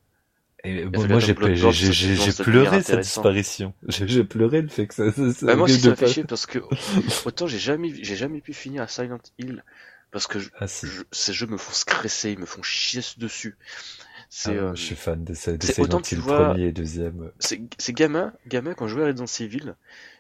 Et 0.65 0.85
bon, 0.85 1.07
moi, 1.09 1.19
j'ai 1.19 1.35
pleuré 1.35 1.57
cette 2.83 2.91
intéressant. 2.91 3.01
disparition. 3.01 3.75
J'ai 3.89 4.07
j'ai 4.07 4.25
pleuré 4.25 4.63
le 4.63 4.69
fait 4.69 4.87
que 4.87 4.95
ça, 4.95 5.11
ça, 5.13 5.33
ça 5.33 5.47
Bah 5.47 5.57
moi 5.57 5.67
ça 5.69 5.97
fait 5.97 6.07
chier 6.07 6.25
parce 6.25 6.47
que 6.47 6.61
autant 7.27 7.47
j'ai 7.49 7.59
jamais 7.59 7.93
j'ai 8.05 8.17
jamais 8.17 8.41
pu 8.41 8.53
finir 8.53 8.83
à 8.83 8.89
Silent 8.89 9.19
Hill 9.39 9.65
parce 10.13 10.27
que 10.27 10.39
je, 10.39 10.51
Ah 10.61 10.69
si. 10.69 10.87
je- 10.87 11.03
ces 11.11 11.33
jeux 11.33 11.47
me 11.47 11.57
font 11.57 11.73
stresser, 11.73 12.31
ils 12.33 12.39
me 12.39 12.47
font 12.47 12.63
chier 12.63 13.01
dessus. 13.19 13.57
Ah, 14.45 14.51
euh, 14.51 14.75
je 14.75 14.83
suis 14.83 14.95
fan 14.95 15.25
de, 15.25 15.33
de 15.33 15.67
c'est 15.67 15.73
Silent 15.73 16.01
Hill 16.13 16.19
vois- 16.21 16.55
premier 16.55 16.67
et 16.69 16.73
deuxième. 16.73 17.33
c'est 17.41 17.61
c'est 17.79 17.93
gamin, 17.93 18.33
gamin 18.47 18.75
quand 18.75 18.87
je 18.87 18.95
jouais 18.95 19.03
à 19.03 19.07
Resident 19.07 19.27
Evil, 19.41 19.75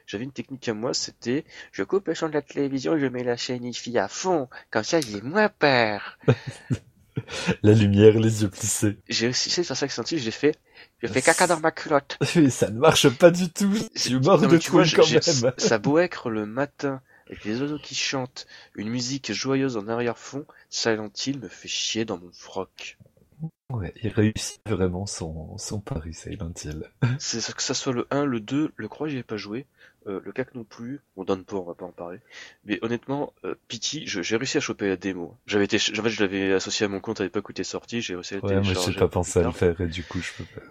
j'avais 0.07 0.24
une 0.24 0.32
technique 0.32 0.68
à 0.68 0.74
moi, 0.74 0.93
c'était 0.93 1.45
je 1.72 1.82
coupe 1.84 2.09
le 2.09 2.14
champ 2.14 2.28
de 2.28 2.34
la 2.34 2.43
télévision 2.43 2.97
et 2.97 3.01
je 3.01 3.07
mets 3.07 3.22
la 3.24 3.36
chaîne 3.36 3.64
IFI 3.64 3.99
à 3.99 4.09
fond, 4.09 4.49
comme 4.70 4.82
ça 4.84 5.01
j'ai 5.01 5.20
moins 5.22 5.49
peur. 5.49 6.18
La 7.62 7.73
lumière, 7.73 8.18
les 8.18 8.43
yeux 8.43 8.51
plissés. 8.51 8.99
J'ai 9.09 9.33
faire 9.64 9.77
ça 9.77 9.85
avec 9.85 9.93
Silent 9.93 10.07
Hill, 10.11 10.18
j'ai 10.18 10.31
fait 10.31 10.59
je 11.03 11.09
fais 11.09 11.23
caca 11.23 11.47
dans 11.47 11.61
ma 11.61 11.70
culotte. 11.70 12.18
Mais 12.37 12.51
ça 12.51 12.70
ne 12.70 12.79
marche 12.79 13.09
pas 13.09 13.31
du 13.31 13.51
tout. 13.51 13.73
Je 13.95 14.01
suis 14.01 14.14
mort 14.20 14.41
de 14.41 14.57
tu 14.59 14.70
vois, 14.70 14.85
quand 14.85 15.03
j'ai- 15.03 15.20
même. 15.43 15.53
ça 15.59 15.79
être 16.05 16.31
le 16.31 16.47
matin 16.47 17.01
avec 17.27 17.45
les 17.45 17.61
oiseaux 17.61 17.79
qui 17.79 17.95
chantent, 17.95 18.47
une 18.75 18.89
musique 18.89 19.33
joyeuse 19.33 19.77
en 19.77 19.89
arrière-fond, 19.89 20.45
Silent 20.70 21.11
Hill 21.27 21.39
me 21.41 21.49
fait 21.49 21.68
chier 21.68 22.05
dans 22.05 22.18
mon 22.18 22.31
froc. 22.33 22.99
Ouais, 23.73 23.93
il 24.03 24.11
réussit 24.11 24.61
vraiment 24.68 25.07
son, 25.07 25.57
son 25.57 25.81
pari, 25.81 26.12
Silent 26.12 26.53
Hill. 26.62 26.85
C'est 27.18 27.41
que 27.55 27.62
ça 27.62 27.75
soit 27.75 27.93
le 27.95 28.07
1, 28.11 28.25
le 28.27 28.39
2, 28.41 28.73
le 28.77 28.89
3 28.89 29.09
j'y 29.09 29.16
ai 29.18 29.23
pas 29.23 29.37
joué, 29.39 29.66
euh, 30.07 30.21
le 30.25 30.33
4 30.33 30.55
non 30.55 30.65
plus, 30.65 31.01
on 31.17 31.25
donne 31.25 31.45
pas, 31.45 31.57
on 31.57 31.65
va 31.65 31.75
pas 31.75 31.85
en 31.85 31.93
parler. 31.93 32.19
Mais 32.65 32.79
honnêtement, 32.83 33.33
euh, 33.45 33.55
Pity, 33.69 34.05
j'ai 34.07 34.37
réussi 34.37 34.57
à 34.57 34.61
choper 34.61 34.89
la 34.89 34.97
démo. 34.97 35.37
J'avais 35.47 35.65
été, 35.65 35.77
en 35.77 36.03
fait, 36.03 36.09
je 36.09 36.21
l'avais 36.23 36.53
associé 36.53 36.87
à 36.87 36.89
mon 36.89 37.01
compte 37.01 37.21
à 37.21 37.25
l'époque 37.25 37.49
où 37.49 37.53
t'es 37.53 37.65
sorti, 37.65 38.01
j'ai 38.01 38.15
réussi 38.15 38.35
à 38.35 38.39
Ouais, 38.39 38.61
moi 38.61 38.73
j'ai 38.75 38.93
pas 38.93 39.09
pensé 39.09 39.41
à 39.41 39.45
le 39.45 39.53
faire 39.53 39.81
et 39.81 39.87
du 39.87 40.03
coup 40.05 40.21
je 40.21 40.33
peux 40.39 40.45
pas. 40.45 40.67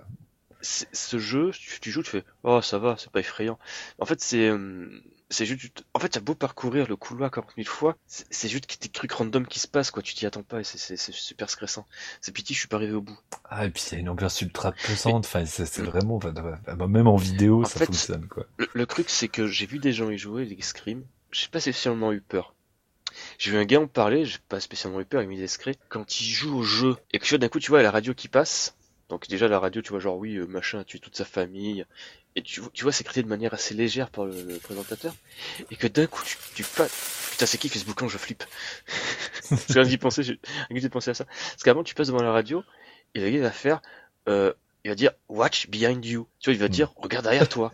ce 0.62 1.18
jeu, 1.18 1.52
tu, 1.52 1.80
tu 1.80 1.92
joues, 1.92 2.04
tu 2.04 2.12
fais 2.12 2.24
oh 2.44 2.62
ça 2.62 2.78
va, 2.78 2.96
c'est 2.98 3.12
pas 3.12 3.20
effrayant. 3.20 3.58
En 4.00 4.06
fait, 4.06 4.22
c'est 4.22 4.50
euh, 4.50 5.02
c'est 5.32 5.46
juste, 5.46 5.86
en 5.94 6.00
fait, 6.00 6.10
t'as 6.10 6.20
beau 6.20 6.36
parcourir 6.36 6.88
le 6.88 6.96
couloir 6.96 7.32
40 7.32 7.54
000 7.56 7.68
fois, 7.68 7.98
c'est 8.06 8.26
c'est 8.30 8.50
juste 8.50 8.82
des 8.82 8.90
trucs 8.90 9.12
random 9.14 9.48
qui 9.48 9.60
se 9.60 9.68
passent 9.68 9.90
quoi. 9.90 10.04
Tu 10.04 10.14
t'y 10.14 10.26
attends 10.26 10.44
pas 10.44 10.60
et 10.60 10.64
c'est 10.64 10.78
c'est 10.78 10.98
c'est 10.98 11.14
super 11.14 11.50
stressant. 11.50 11.88
C'est 12.20 12.32
pitié, 12.32 12.54
je 12.54 12.60
suis 12.60 12.68
pas 12.68 12.78
arrivé 12.78 12.94
au 12.94 13.02
bout. 13.02 13.18
Ah, 13.46 13.66
et 13.66 13.70
puis 13.70 13.84
il 13.88 13.94
y 13.94 13.98
a 13.98 14.00
une 14.00 14.10
ambiance 14.10 14.42
ultra 14.42 14.72
pesante. 14.72 15.26
Enfin, 15.26 15.46
c'est 15.46 15.66
c'est 15.66 15.82
vraiment, 15.82 16.18
enfin, 16.18 16.32
bah, 16.32 16.88
même 16.88 17.08
en 17.08 17.16
vidéo, 17.16 17.62
En 17.62 17.66
ça 17.66 17.80
fait, 17.80 17.86
fonctionne, 17.86 18.28
quoi. 18.28 18.46
Le, 18.58 18.68
le 18.74 18.86
truc, 18.86 19.10
c'est 19.10 19.28
que 19.28 19.48
j'ai 19.48 19.66
vu 19.66 19.80
des 19.80 19.94
gens 19.94 20.10
y 20.10 20.18
jouer, 20.18 20.46
les 20.46 20.62
Scream. 20.62 21.04
J'ai 21.32 21.48
pas 21.48 21.62
spécialement 21.62 22.12
eu 22.12 22.22
peur. 22.22 22.54
J'ai 23.38 23.52
vu 23.52 23.58
un 23.58 23.66
gars 23.66 23.80
en 23.80 23.88
parler, 23.88 24.26
j'ai 24.26 24.38
pas 24.50 24.60
spécialement 24.60 25.02
eu 25.02 25.06
peur, 25.06 25.22
il 25.22 25.30
m'est 25.30 25.36
discret. 25.36 25.76
Quand 25.90 26.20
il 26.20 26.26
joue 26.26 26.58
au 26.58 26.64
jeu, 26.64 26.98
et 27.12 27.20
que 27.20 27.36
d'un 27.36 27.50
coup, 27.50 27.60
tu 27.60 27.72
vois 27.72 27.82
la 27.82 27.92
radio 27.92 28.14
qui 28.14 28.28
passe. 28.28 28.76
Donc 29.12 29.28
déjà, 29.28 29.50
la 29.50 29.60
radio, 29.60 29.82
tu 29.82 29.90
vois, 29.90 30.00
genre, 30.00 30.16
oui, 30.18 30.36
euh, 30.38 30.46
machin 30.48 30.80
a 30.80 30.84
tué 30.86 30.98
toute 31.00 31.18
sa 31.18 31.26
famille. 31.26 31.86
Et 32.38 32.42
tu, 32.42 32.62
vois- 32.62 32.70
tu 32.74 32.84
vois, 32.84 32.94
c'est 32.94 33.04
créé 33.04 33.22
de 33.22 33.28
manière 33.28 33.54
assez 33.54 33.74
légère 33.74 34.10
par 34.10 34.26
le, 34.26 34.42
le 34.42 34.58
présentateur. 34.58 35.14
Et 35.70 35.76
que 35.76 35.86
d'un 35.88 36.08
coup, 36.08 36.24
tu, 36.26 36.38
tu 36.56 36.64
passes... 36.64 37.28
Putain, 37.32 37.46
c'est 37.46 37.58
qui 37.58 37.68
Facebook 37.68 37.98
quand 37.98 38.08
je 38.08 38.18
flippe 38.18 38.44
Je 39.68 39.74
viens 39.74 39.84
d'y 39.84 39.98
penser, 39.98 40.24
j'ai 40.24 40.40
rien 40.70 40.80
d'y 40.80 40.90
penser 40.90 41.12
à 41.12 41.14
ça. 41.14 41.26
Parce 41.26 41.64
qu'avant, 41.64 41.84
tu 41.84 41.94
passes 41.94 42.08
devant 42.08 42.24
la 42.24 42.32
radio, 42.32 42.64
et 43.14 43.20
le 43.20 43.30
gars, 43.30 43.38
il 43.38 43.42
va 43.42 43.52
faire... 43.52 43.82
Euh, 44.30 44.54
il 44.86 44.90
va 44.90 44.96
dire, 44.96 45.12
watch 45.30 45.68
behind 45.68 46.04
you. 46.06 46.28
Tu 46.40 46.50
vois, 46.50 46.56
il 46.56 46.60
va 46.60 46.68
Hmm. 46.68 46.70
dire, 46.70 46.94
regarde 46.96 47.26
derrière 47.26 47.50
toi. 47.50 47.74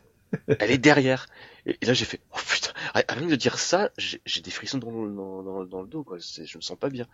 Elle 0.59 0.71
est 0.71 0.77
derrière. 0.77 1.27
Et, 1.65 1.77
et 1.81 1.85
là, 1.85 1.93
j'ai 1.93 2.05
fait, 2.05 2.19
oh 2.33 2.39
putain, 2.49 2.71
avant 3.07 3.25
de 3.25 3.35
dire 3.35 3.59
ça, 3.59 3.91
j'ai 3.97 4.41
des 4.41 4.51
frissons 4.51 4.77
dans, 4.77 4.91
le- 4.91 5.15
dans, 5.15 5.43
dans, 5.43 5.63
dans 5.65 5.81
le 5.81 5.87
dos, 5.87 6.03
quoi. 6.03 6.17
Je 6.19 6.57
me 6.57 6.61
sens 6.61 6.77
pas 6.77 6.89
bien. 6.89 7.07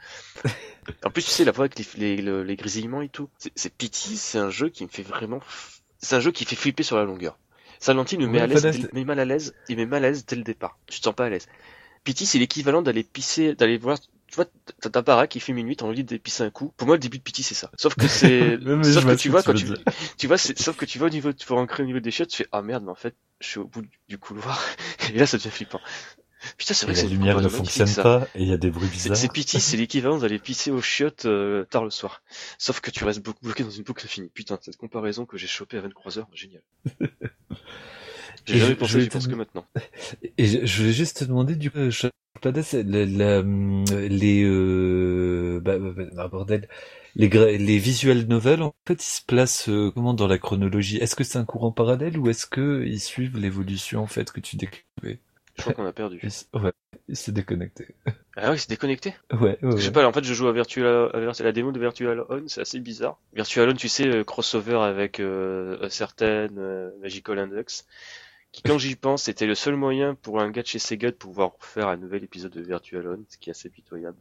en 1.04 1.10
plus, 1.10 1.24
tu 1.24 1.32
sais, 1.32 1.46
la 1.46 1.52
voix 1.52 1.66
avec 1.66 1.78
les, 1.80 1.86
les, 2.18 2.22
le- 2.22 2.44
les 2.44 2.56
grésillements 2.56 3.02
et 3.02 3.10
tout. 3.10 3.30
C'est- 3.56 3.74
Pity, 3.76 4.18
c'est 4.18 4.38
un 4.40 4.50
jeu 4.50 4.70
qui 4.70 4.84
me 4.84 4.90
fait 4.90 5.04
vraiment, 5.04 5.40
c'est 6.00 6.16
un 6.16 6.20
jeu 6.20 6.32
qui 6.32 6.46
fait 6.46 6.56
flipper 6.56 6.84
sur 6.84 6.98
la 6.98 7.04
longueur. 7.06 7.40
Silent 7.80 8.06
Hill 8.06 8.20
me 8.20 8.28
met 8.28 8.40
à 8.40 8.48
l'aise, 8.48 8.70
met 8.94 9.04
mal 9.04 9.20
à 9.20 9.26
l'aise, 9.26 9.56
il 9.68 9.76
met 9.78 9.86
mal 9.86 10.06
à 10.06 10.10
l'aise 10.10 10.26
dès 10.26 10.36
le 10.36 10.44
départ. 10.44 10.80
Tu 10.88 11.00
te 11.00 11.04
sens 11.06 11.16
pas 11.16 11.26
à 11.26 11.30
l'aise. 11.30 11.48
Pity, 12.04 12.26
c'est 12.26 12.40
l'équivalent 12.40 12.82
d'aller 12.82 13.04
pisser, 13.04 13.56
d'aller 13.56 13.78
voir, 13.78 13.98
tu 14.34 14.38
vois, 14.38 14.46
t'as 14.82 14.90
ta 14.90 15.04
para 15.04 15.28
qui 15.28 15.40
fume 15.40 15.60
une 15.60 15.68
nuit, 15.68 15.76
t'as 15.78 15.86
envie 15.86 16.04
de 16.04 16.18
pisser 16.18 16.44
un 16.44 16.50
coup. 16.50 16.74
Pour 16.78 16.88
moi, 16.88 16.96
le 16.96 17.00
début 17.00 17.20
de 17.20 17.24
Pity, 17.24 17.44
c'est 17.44 17.54
ça. 17.56 17.72
Sauf 17.78 17.96
que 17.96 18.08
c'est, 18.08 18.60
sauf 18.82 19.06
vois 19.06 19.14
que 19.14 19.16
tu 19.16 19.30
vois, 19.30 19.44
quand 19.44 19.54
tu, 20.18 20.28
vois, 20.28 20.38
sauf 20.40 20.76
que 20.76 20.86
tu 20.86 21.00
vas 21.00 21.06
au 21.08 21.10
niveau, 21.10 21.34
tu 21.34 21.48
vas 21.48 21.56
rentrer 21.56 21.84
au 21.84 21.86
niveau 21.86 22.00
des 22.00 22.12
chiottes, 22.12 22.30
tu 22.30 22.38
fais, 22.38 22.50
ah 22.52 22.62
merde, 22.64 22.84
mais 22.84 22.92
en 22.92 22.96
fait, 22.96 23.16
je 23.42 23.48
suis 23.48 23.60
au 23.60 23.66
bout 23.68 23.84
du- 24.08 24.18
couloir. 24.18 24.60
Et 25.14 25.18
là, 25.20 25.28
ça 25.28 25.38
devient 25.38 25.52
flippant. 25.52 25.82
Putain, 26.58 26.74
c'est 26.74 26.86
Et 26.88 26.88
vrai 26.88 26.96
que 26.96 27.00
la 27.00 27.06
c'est 27.08 27.10
une 27.10 27.18
lumière 27.18 27.42
ne 27.42 27.50
fonctionne 27.50 27.88
ça. 27.88 28.10
pas, 28.14 28.30
et 28.36 28.44
il 28.44 28.48
y 28.48 28.54
a 28.54 28.58
des 28.58 28.70
bruits 28.72 28.88
C'est 28.96 29.16
bizarres. 29.16 29.18
c'est 29.18 29.30
pity, 29.30 29.60
c'est 29.62 29.78
l'équivalent 29.78 30.18
d'aller 30.20 30.40
pisser 30.40 30.72
aux 30.72 30.82
chiottes 30.82 31.26
euh, 31.26 31.66
tard 31.66 31.84
le 31.86 31.92
soir. 31.92 32.24
Sauf 32.60 32.82
que 32.82 32.92
tu 32.92 33.04
restes 33.06 33.22
blo- 33.26 33.36
bloqué 33.42 33.64
dans 33.64 33.70
une 33.72 33.84
boucle 33.84 34.06
infinie. 34.06 34.30
Putain, 34.30 34.60
cette 34.62 34.78
comparaison 34.78 35.26
que 35.26 35.38
j'ai 35.38 35.48
chopée 35.48 35.78
à 35.78 35.82
23 35.82 36.20
heures, 36.20 36.30
génial. 36.34 36.64
J'ai 38.46 38.56
Et 38.56 38.58
jamais 38.58 38.76
pensé, 38.78 39.02
je 39.02 39.10
pense 39.10 39.28
que 39.28 39.36
maintenant. 39.36 39.66
Et 40.38 40.46
je, 40.46 40.66
je 40.66 40.78
voulais 40.82 40.94
juste 40.94 41.18
te 41.18 41.26
demander, 41.26 41.56
du 41.56 41.72
coup, 41.72 41.90
euh, 42.46 42.52
la, 43.08 43.42
les, 44.10 44.44
euh, 44.44 45.60
bah, 45.64 45.78
bah, 45.80 45.92
bah, 45.96 46.04
non, 46.14 46.28
bordel, 46.30 46.68
les, 47.16 47.30
gra- 47.30 47.58
les 47.58 47.78
visual 47.78 48.26
novels, 48.28 48.62
en 48.64 48.76
fait, 48.88 48.96
ils 49.04 49.06
se 49.08 49.22
placent 49.26 49.70
euh, 49.70 49.92
comment 49.92 50.14
dans 50.14 50.28
la 50.28 50.38
chronologie? 50.38 50.98
Est-ce 50.98 51.16
que 51.16 51.24
c'est 51.24 51.38
un 51.38 51.46
courant 51.46 51.72
parallèle 51.72 52.18
ou 52.18 52.30
est-ce 52.30 52.46
que 52.46 52.84
ils 52.86 53.00
suivent 53.00 53.38
l'évolution 53.38 54.02
en 54.02 54.08
fait 54.08 54.32
que 54.32 54.40
tu 54.40 54.56
décrivais? 54.58 55.20
Je 55.56 55.62
crois 55.62 55.74
qu'on 55.74 55.86
a 55.86 55.94
perdu. 55.94 56.24
Ils 56.24 56.28
s- 56.28 56.50
Ouais, 56.54 56.74
il 57.08 57.16
s'est 57.16 57.32
déconnecté. 57.32 57.96
Ah 58.36 58.52
oui, 58.52 58.58
c'est 58.60 58.70
déconnecté? 58.70 59.16
Ouais, 59.32 59.58
ouais, 59.64 59.74
Je 59.76 59.82
sais 59.82 59.92
pas, 59.92 60.06
en 60.08 60.14
fait, 60.14 60.24
je 60.24 60.34
joue 60.34 60.48
à 60.48 60.54
Virtual, 60.54 61.12
à 61.14 61.44
la 61.44 61.52
démo 61.52 61.72
de 61.72 61.80
Virtual 61.80 62.26
On, 62.30 62.48
c'est 62.48 62.62
assez 62.62 62.80
bizarre. 62.80 63.20
Virtual 63.34 63.70
On, 63.70 63.74
tu 63.76 63.90
sais, 63.90 64.08
euh, 64.08 64.24
crossover 64.24 64.76
avec 64.78 65.20
euh, 65.20 65.90
certaines 65.90 66.60
Magical 67.02 67.40
Index, 67.40 67.88
qui, 68.54 68.62
quand 68.62 68.78
j'y 68.78 68.96
pense, 68.96 69.24
c'était 69.24 69.48
le 69.48 69.56
seul 69.56 69.76
moyen 69.76 70.16
pour 70.16 70.40
un 70.40 70.52
gars 70.52 70.62
de 70.62 70.68
chez 70.68 70.78
Sega 70.78 71.10
de 71.10 71.16
pouvoir 71.16 71.54
faire 71.60 71.88
un 71.88 71.98
nouvel 71.98 72.24
épisode 72.24 72.52
de 72.52 72.62
Virtual 72.62 73.06
On, 73.08 73.24
ce 73.28 73.38
qui 73.38 73.50
est 73.50 73.52
assez 73.52 73.68
pitoyable. 73.68 74.18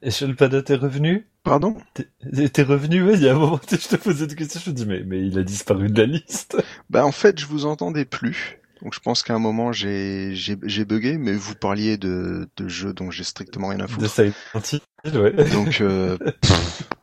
Et 0.00 0.12
Sholpada, 0.12 0.62
t'es 0.62 0.76
revenu? 0.76 1.26
Pardon? 1.42 1.76
T'es 1.92 2.08
t'es 2.48 2.62
revenu 2.62 3.02
ouais, 3.02 3.14
Il 3.14 3.22
y 3.22 3.28
a 3.28 3.34
un 3.34 3.38
moment, 3.38 3.60
je 3.70 3.76
te 3.76 3.96
posais 3.96 4.26
une 4.26 4.34
question, 4.36 4.60
je 4.64 4.70
me 4.70 4.74
dis, 4.76 4.86
mais, 4.86 5.02
mais 5.04 5.26
il 5.26 5.36
a 5.38 5.42
disparu 5.42 5.90
de 5.90 6.00
la 6.00 6.06
liste. 6.06 6.56
Bah 6.88 7.04
en 7.04 7.12
fait, 7.12 7.38
je 7.40 7.46
vous 7.46 7.66
entendais 7.66 8.04
plus. 8.04 8.60
Donc 8.80 8.94
je 8.94 9.00
pense 9.00 9.24
qu'à 9.24 9.34
un 9.34 9.40
moment 9.40 9.72
j'ai 9.72 10.36
j'ai 10.36 10.56
j'ai 10.62 10.84
bugué, 10.84 11.18
mais 11.18 11.32
vous 11.32 11.56
parliez 11.56 11.96
de 11.96 12.48
de 12.56 12.68
jeux 12.68 12.92
dont 12.92 13.10
j'ai 13.10 13.24
strictement 13.24 13.68
rien 13.68 13.80
à 13.80 13.86
De 13.86 13.90
foutre. 13.90 14.08
Silent 14.08 14.82
Hill, 15.04 15.18
ouais. 15.18 15.32
Donc 15.50 15.80
euh, 15.80 16.16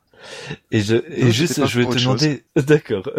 Et 0.71 0.81
je, 0.81 0.95
et 0.95 1.25
Non, 1.25 1.31
juste, 1.31 1.65
je 1.65 1.79
vais 1.79 1.85
te 1.85 1.97
demander, 1.99 2.43
d'accord. 2.55 3.09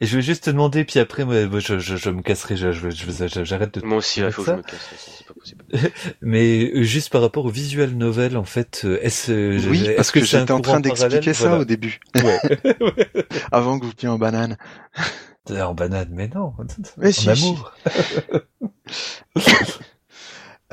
et 0.00 0.06
je 0.06 0.16
vais 0.16 0.22
juste 0.22 0.44
te 0.44 0.50
demander, 0.50 0.84
puis 0.84 0.98
après, 0.98 1.24
moi, 1.24 1.34
je, 1.60 1.78
je, 1.78 1.96
je 1.96 2.10
me 2.10 2.22
casserai, 2.22 2.56
je, 2.56 2.72
je, 2.72 2.90
je- 2.90 3.26
je- 3.28 3.44
j'arrête 3.44 3.78
de 3.78 3.84
Moi 3.86 3.98
aussi, 3.98 4.20
là, 4.20 4.26
il 4.28 4.32
faut 4.32 4.42
que 4.42 4.46
je 4.46 4.52
ça 4.52 4.56
me 4.56 4.62
casse, 4.62 4.80
c'est 5.18 5.26
pas 5.26 5.34
possible. 5.34 5.64
Mais 6.22 6.70
euh, 6.74 6.82
juste 6.82 7.10
par 7.10 7.22
rapport 7.22 7.44
au 7.46 7.50
visual 7.50 7.90
novel, 7.90 8.36
en 8.36 8.44
fait, 8.44 8.82
euh, 8.84 8.98
est-ce 9.02 9.32
euh, 9.32 9.60
oui, 9.68 9.84
est-ce 9.84 9.96
parce 9.96 10.10
que, 10.10 10.24
j'étais 10.24 10.50
en 10.52 10.60
train 10.60 10.80
d'expliquer 10.80 11.34
ça 11.34 11.48
Voilà. 11.48 11.62
au 11.62 11.64
début, 11.64 12.00
Ouais. 12.16 12.38
avant 13.52 13.78
que 13.78 13.84
vous 13.86 13.92
pliez 13.94 14.08
en 14.08 14.18
banane. 14.18 14.56
En 15.50 15.74
banane, 15.74 16.08
mais 16.12 16.28
non. 16.28 16.52
Mais 16.98 17.08
en 17.08 17.12
si, 17.12 17.28
amour. 17.30 17.72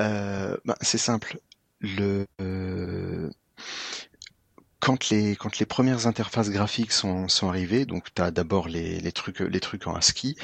Euh, 0.00 0.56
bah, 0.64 0.76
c'est 0.80 0.98
simple. 0.98 1.38
Le 1.80 2.26
euh, 2.40 3.30
quand 4.80 5.10
les 5.10 5.36
quand 5.36 5.58
les 5.58 5.66
premières 5.66 6.06
interfaces 6.06 6.50
graphiques 6.50 6.92
sont 6.92 7.28
sont 7.28 7.48
arrivées, 7.48 7.84
donc 7.84 8.08
t'as 8.14 8.30
d'abord 8.30 8.68
les 8.68 9.00
les 9.00 9.12
trucs 9.12 9.40
les 9.40 9.60
trucs 9.60 9.86
en 9.86 9.94
ASCII, 9.94 10.36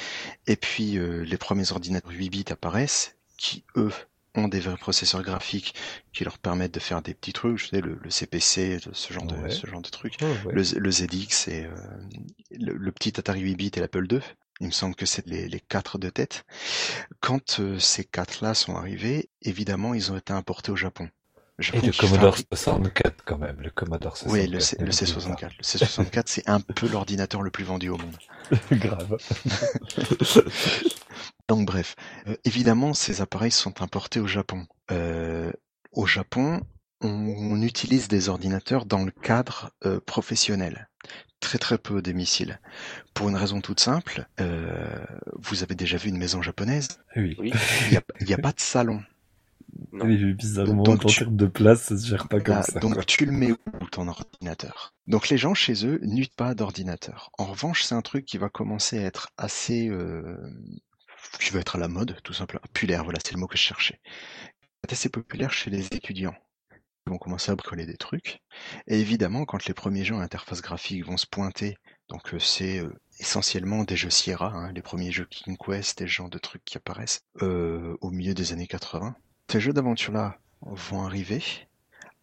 et 0.47 0.55
puis 0.55 0.97
euh, 0.97 1.23
les 1.23 1.37
premiers 1.37 1.71
ordinateurs 1.71 2.11
8 2.11 2.29
bits 2.29 2.45
apparaissent, 2.49 3.15
qui 3.37 3.63
eux 3.75 3.91
ont 4.35 4.47
des 4.47 4.59
vrais 4.59 4.77
processeurs 4.77 5.23
graphiques 5.23 5.73
qui 6.11 6.23
leur 6.25 6.37
permettent 6.37 6.73
de 6.73 6.79
faire 6.79 7.01
des 7.01 7.13
petits 7.13 7.33
trucs, 7.33 7.57
je 7.57 7.67
sais 7.67 7.81
le, 7.81 7.97
le 8.01 8.09
CPC, 8.09 8.79
ce 8.91 9.13
genre 9.13 9.25
de 9.25 9.49
ce 9.49 9.65
genre 9.67 9.81
de 9.81 9.89
trucs. 9.89 10.17
Ouais. 10.21 10.53
Le, 10.53 10.63
le 10.77 10.91
ZX 10.91 11.47
et 11.47 11.65
euh, 11.65 11.75
le, 12.51 12.73
le 12.73 12.91
petit 12.91 13.17
Atari 13.17 13.41
8 13.41 13.55
bits 13.55 13.71
et 13.75 13.79
l'Apple 13.79 14.11
II. 14.11 14.19
Il 14.61 14.67
me 14.67 14.71
semble 14.71 14.95
que 14.95 15.05
c'est 15.05 15.27
les, 15.27 15.49
les 15.49 15.59
quatre 15.59 15.97
de 15.97 16.09
tête. 16.09 16.45
Quand 17.19 17.59
euh, 17.59 17.77
ces 17.77 18.05
quatre-là 18.05 18.53
sont 18.53 18.75
arrivés, 18.75 19.29
évidemment, 19.41 19.93
ils 19.93 20.11
ont 20.13 20.17
été 20.17 20.31
importés 20.31 20.71
au 20.71 20.77
Japon. 20.77 21.09
Et 21.73 21.79
le 21.81 21.91
Commodore 21.93 22.35
fabrique- 22.35 22.47
64, 22.53 23.23
quand 23.25 23.37
même. 23.37 23.55
Le 23.61 23.69
Commodore 23.69 24.17
64. 24.17 24.33
Oui, 24.45 24.51
le, 24.51 24.59
C- 24.59 24.75
le 24.79 24.91
C64. 24.91 25.51
Le 25.57 25.63
C64, 25.63 26.23
c'est 26.25 26.49
un 26.49 26.59
peu 26.59 26.87
l'ordinateur 26.91 27.41
le 27.41 27.49
plus 27.51 27.63
vendu 27.63 27.89
au 27.89 27.97
monde. 27.97 28.17
Grave. 28.71 29.17
Donc 31.47 31.65
bref, 31.67 31.95
Euh, 32.27 32.35
évidemment, 32.43 32.93
ces 32.93 33.21
appareils 33.21 33.51
sont 33.51 33.81
importés 33.81 34.19
au 34.19 34.27
Japon. 34.27 34.65
Euh, 34.91 35.51
au 35.91 36.05
Japon, 36.05 36.61
on, 37.01 37.07
on 37.09 37.61
utilise 37.61 38.07
des 38.07 38.29
ordinateurs 38.29 38.85
dans 38.85 39.03
le 39.03 39.11
cadre 39.11 39.71
euh, 39.85 39.99
professionnel. 39.99 40.89
Très 41.39 41.57
très 41.59 41.77
peu 41.77 42.01
des 42.01 42.13
missiles. 42.13 42.59
Pour 43.13 43.29
une 43.29 43.35
raison 43.35 43.61
toute 43.61 43.79
simple, 43.79 44.25
euh, 44.39 45.05
vous 45.37 45.61
avez 45.63 45.75
déjà 45.75 45.97
vu 45.97 46.09
une 46.09 46.17
maison 46.17 46.41
japonaise? 46.41 46.87
Oui. 47.15 47.37
Il 47.91 48.25
n'y 48.27 48.33
a 48.33 48.37
pas 48.39 48.51
de 48.51 48.59
salon. 48.59 49.03
Non. 49.95 50.05
Oui, 50.05 50.33
bizarrement, 50.33 50.83
Donc 50.83 51.05
en 51.05 51.07
tu- 51.07 51.19
termes 51.19 51.35
de 51.35 51.47
place, 51.47 51.83
ça 51.83 51.97
se 51.97 52.05
gère 52.07 52.27
pas 52.27 52.39
comme 52.41 52.55
Ah, 52.57 52.63
ça. 52.63 52.79
donc 52.79 52.93
quoi. 52.95 53.03
tu 53.03 53.25
le 53.25 53.31
mets 53.31 53.51
où 53.51 53.87
ton 53.91 54.07
ordinateur? 54.07 54.93
Donc 55.07 55.29
les 55.29 55.37
gens 55.37 55.53
chez 55.53 55.85
eux 55.85 55.99
n'utilisent 56.01 56.27
pas 56.35 56.53
d'ordinateur. 56.53 57.31
En 57.37 57.45
revanche, 57.45 57.83
c'est 57.83 57.95
un 57.95 58.01
truc 58.01 58.25
qui 58.25 58.37
va 58.37 58.49
commencer 58.49 58.97
à 58.99 59.03
être 59.03 59.29
assez, 59.37 59.87
euh, 59.89 60.37
qui 61.39 61.51
va 61.51 61.59
être 61.59 61.75
à 61.77 61.79
la 61.79 61.87
mode, 61.87 62.17
tout 62.23 62.33
simplement. 62.33 62.61
Populaire, 62.63 63.03
voilà, 63.03 63.19
c'est 63.23 63.33
le 63.33 63.39
mot 63.39 63.47
que 63.47 63.57
je 63.57 63.63
cherchais. 63.63 63.99
C'est 64.83 64.91
assez 64.93 65.09
populaire 65.09 65.51
chez 65.53 65.69
les 65.69 65.85
étudiants. 65.87 66.35
Ils 67.07 67.11
vont 67.11 67.17
commencer 67.19 67.51
à 67.51 67.55
bricoler 67.55 67.85
des 67.85 67.97
trucs. 67.97 68.41
Et 68.87 68.99
évidemment, 68.99 69.45
quand 69.45 69.65
les 69.65 69.73
premiers 69.75 70.03
jeux 70.03 70.15
à 70.15 70.19
interface 70.21 70.61
graphique 70.61 71.05
vont 71.05 71.17
se 71.17 71.27
pointer, 71.27 71.77
donc 72.09 72.33
euh, 72.33 72.39
c'est 72.39 72.79
euh, 72.79 72.89
essentiellement 73.19 73.83
des 73.83 73.95
jeux 73.95 74.09
Sierra, 74.09 74.51
hein, 74.53 74.71
les 74.73 74.81
premiers 74.81 75.11
jeux 75.11 75.25
King 75.29 75.55
Quest 75.57 76.01
et 76.01 76.05
ce 76.07 76.11
genre 76.11 76.29
de 76.29 76.37
trucs 76.39 76.65
qui 76.65 76.77
apparaissent 76.77 77.21
euh, 77.43 77.95
au 78.01 78.09
milieu 78.09 78.33
des 78.33 78.53
années 78.53 78.67
80. 78.67 79.15
Ces 79.51 79.59
jeux 79.59 79.73
d'aventure-là 79.73 80.37
vont 80.61 81.05
arriver 81.05 81.43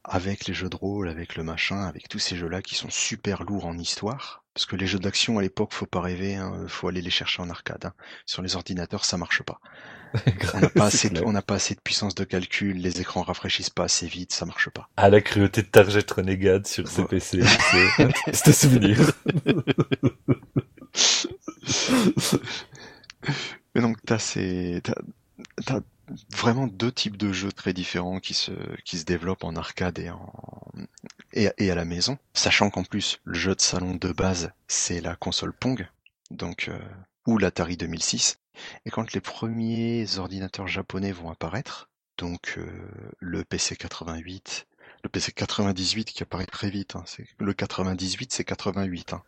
avec 0.04 0.46
les 0.46 0.54
jeux 0.54 0.68
de 0.68 0.76
rôle, 0.76 1.08
avec 1.08 1.36
le 1.36 1.44
machin, 1.44 1.82
avec 1.84 2.08
tous 2.08 2.18
ces 2.18 2.36
jeux-là 2.36 2.60
qui 2.62 2.74
sont 2.74 2.90
super 2.90 3.44
lourds 3.44 3.66
en 3.66 3.78
histoire? 3.78 4.42
Parce 4.54 4.66
que 4.66 4.76
les 4.76 4.86
jeux 4.86 4.98
d'action 4.98 5.38
à 5.38 5.42
l'époque, 5.42 5.72
faut 5.72 5.86
pas 5.86 6.00
rêver, 6.00 6.34
hein, 6.34 6.66
faut 6.68 6.88
aller 6.88 7.00
les 7.00 7.10
chercher 7.10 7.40
en 7.40 7.48
arcade. 7.48 7.86
hein. 7.86 7.94
Sur 8.26 8.42
les 8.42 8.56
ordinateurs, 8.56 9.04
ça 9.04 9.16
marche 9.16 9.42
pas. 9.42 9.60
On 10.54 10.60
n'a 10.60 10.68
pas 10.68 10.86
assez, 10.86 11.08
de, 11.08 11.14
clair. 11.14 11.26
on 11.26 11.32
n'a 11.32 11.40
pas 11.40 11.54
assez 11.54 11.74
de 11.74 11.80
puissance 11.80 12.14
de 12.14 12.24
calcul, 12.24 12.76
les 12.76 13.00
écrans 13.00 13.22
rafraîchissent 13.22 13.70
pas 13.70 13.84
assez 13.84 14.06
vite, 14.06 14.32
ça 14.34 14.44
marche 14.44 14.68
pas. 14.68 14.90
Ah, 14.98 15.08
la 15.08 15.22
cruauté 15.22 15.62
de 15.62 15.68
Target 15.68 16.04
Renegade 16.14 16.66
sur 16.66 16.84
Ouais. 16.84 16.90
CPC, 17.18 17.40
c'est 18.32 18.48
un 18.48 18.52
souvenir. 18.52 18.98
Mais 23.74 23.80
donc 23.80 23.96
t'as 24.04 24.18
ces, 24.18 24.80
t'as 25.64 25.80
vraiment 26.30 26.66
deux 26.66 26.92
types 26.92 27.16
de 27.16 27.32
jeux 27.32 27.52
très 27.52 27.72
différents 27.72 28.20
qui 28.20 28.34
se, 28.34 28.52
qui 28.84 28.98
se 28.98 29.04
développent 29.04 29.44
en 29.44 29.56
arcade 29.56 29.98
et 29.98 30.10
en, 30.10 30.32
et, 31.32 31.48
et 31.58 31.70
à 31.70 31.74
la 31.74 31.84
maison. 31.84 32.18
Sachant 32.34 32.70
qu'en 32.70 32.84
plus, 32.84 33.20
le 33.24 33.38
jeu 33.38 33.54
de 33.54 33.60
salon 33.60 33.94
de 33.94 34.12
base, 34.12 34.52
c'est 34.68 35.00
la 35.00 35.16
console 35.16 35.52
Pong. 35.52 35.88
donc 36.30 36.68
euh, 36.68 36.78
ou 37.26 37.38
l'Atari 37.38 37.76
2006. 37.76 38.38
Et 38.84 38.90
quand 38.90 39.12
les 39.12 39.20
premiers 39.20 40.18
ordinateurs 40.18 40.68
japonais 40.68 41.12
vont 41.12 41.30
apparaître, 41.30 41.88
donc 42.18 42.54
euh, 42.58 42.66
le 43.18 43.44
PC 43.44 43.76
88, 43.76 44.66
le 45.02 45.08
PC 45.08 45.32
98 45.32 46.12
qui 46.12 46.22
apparaît 46.22 46.46
très 46.46 46.70
vite, 46.70 46.96
hein, 46.96 47.04
c'est 47.06 47.26
le 47.38 47.52
98 47.54 48.32
c'est 48.32 48.44
88. 48.44 49.14
Hein. 49.14 49.22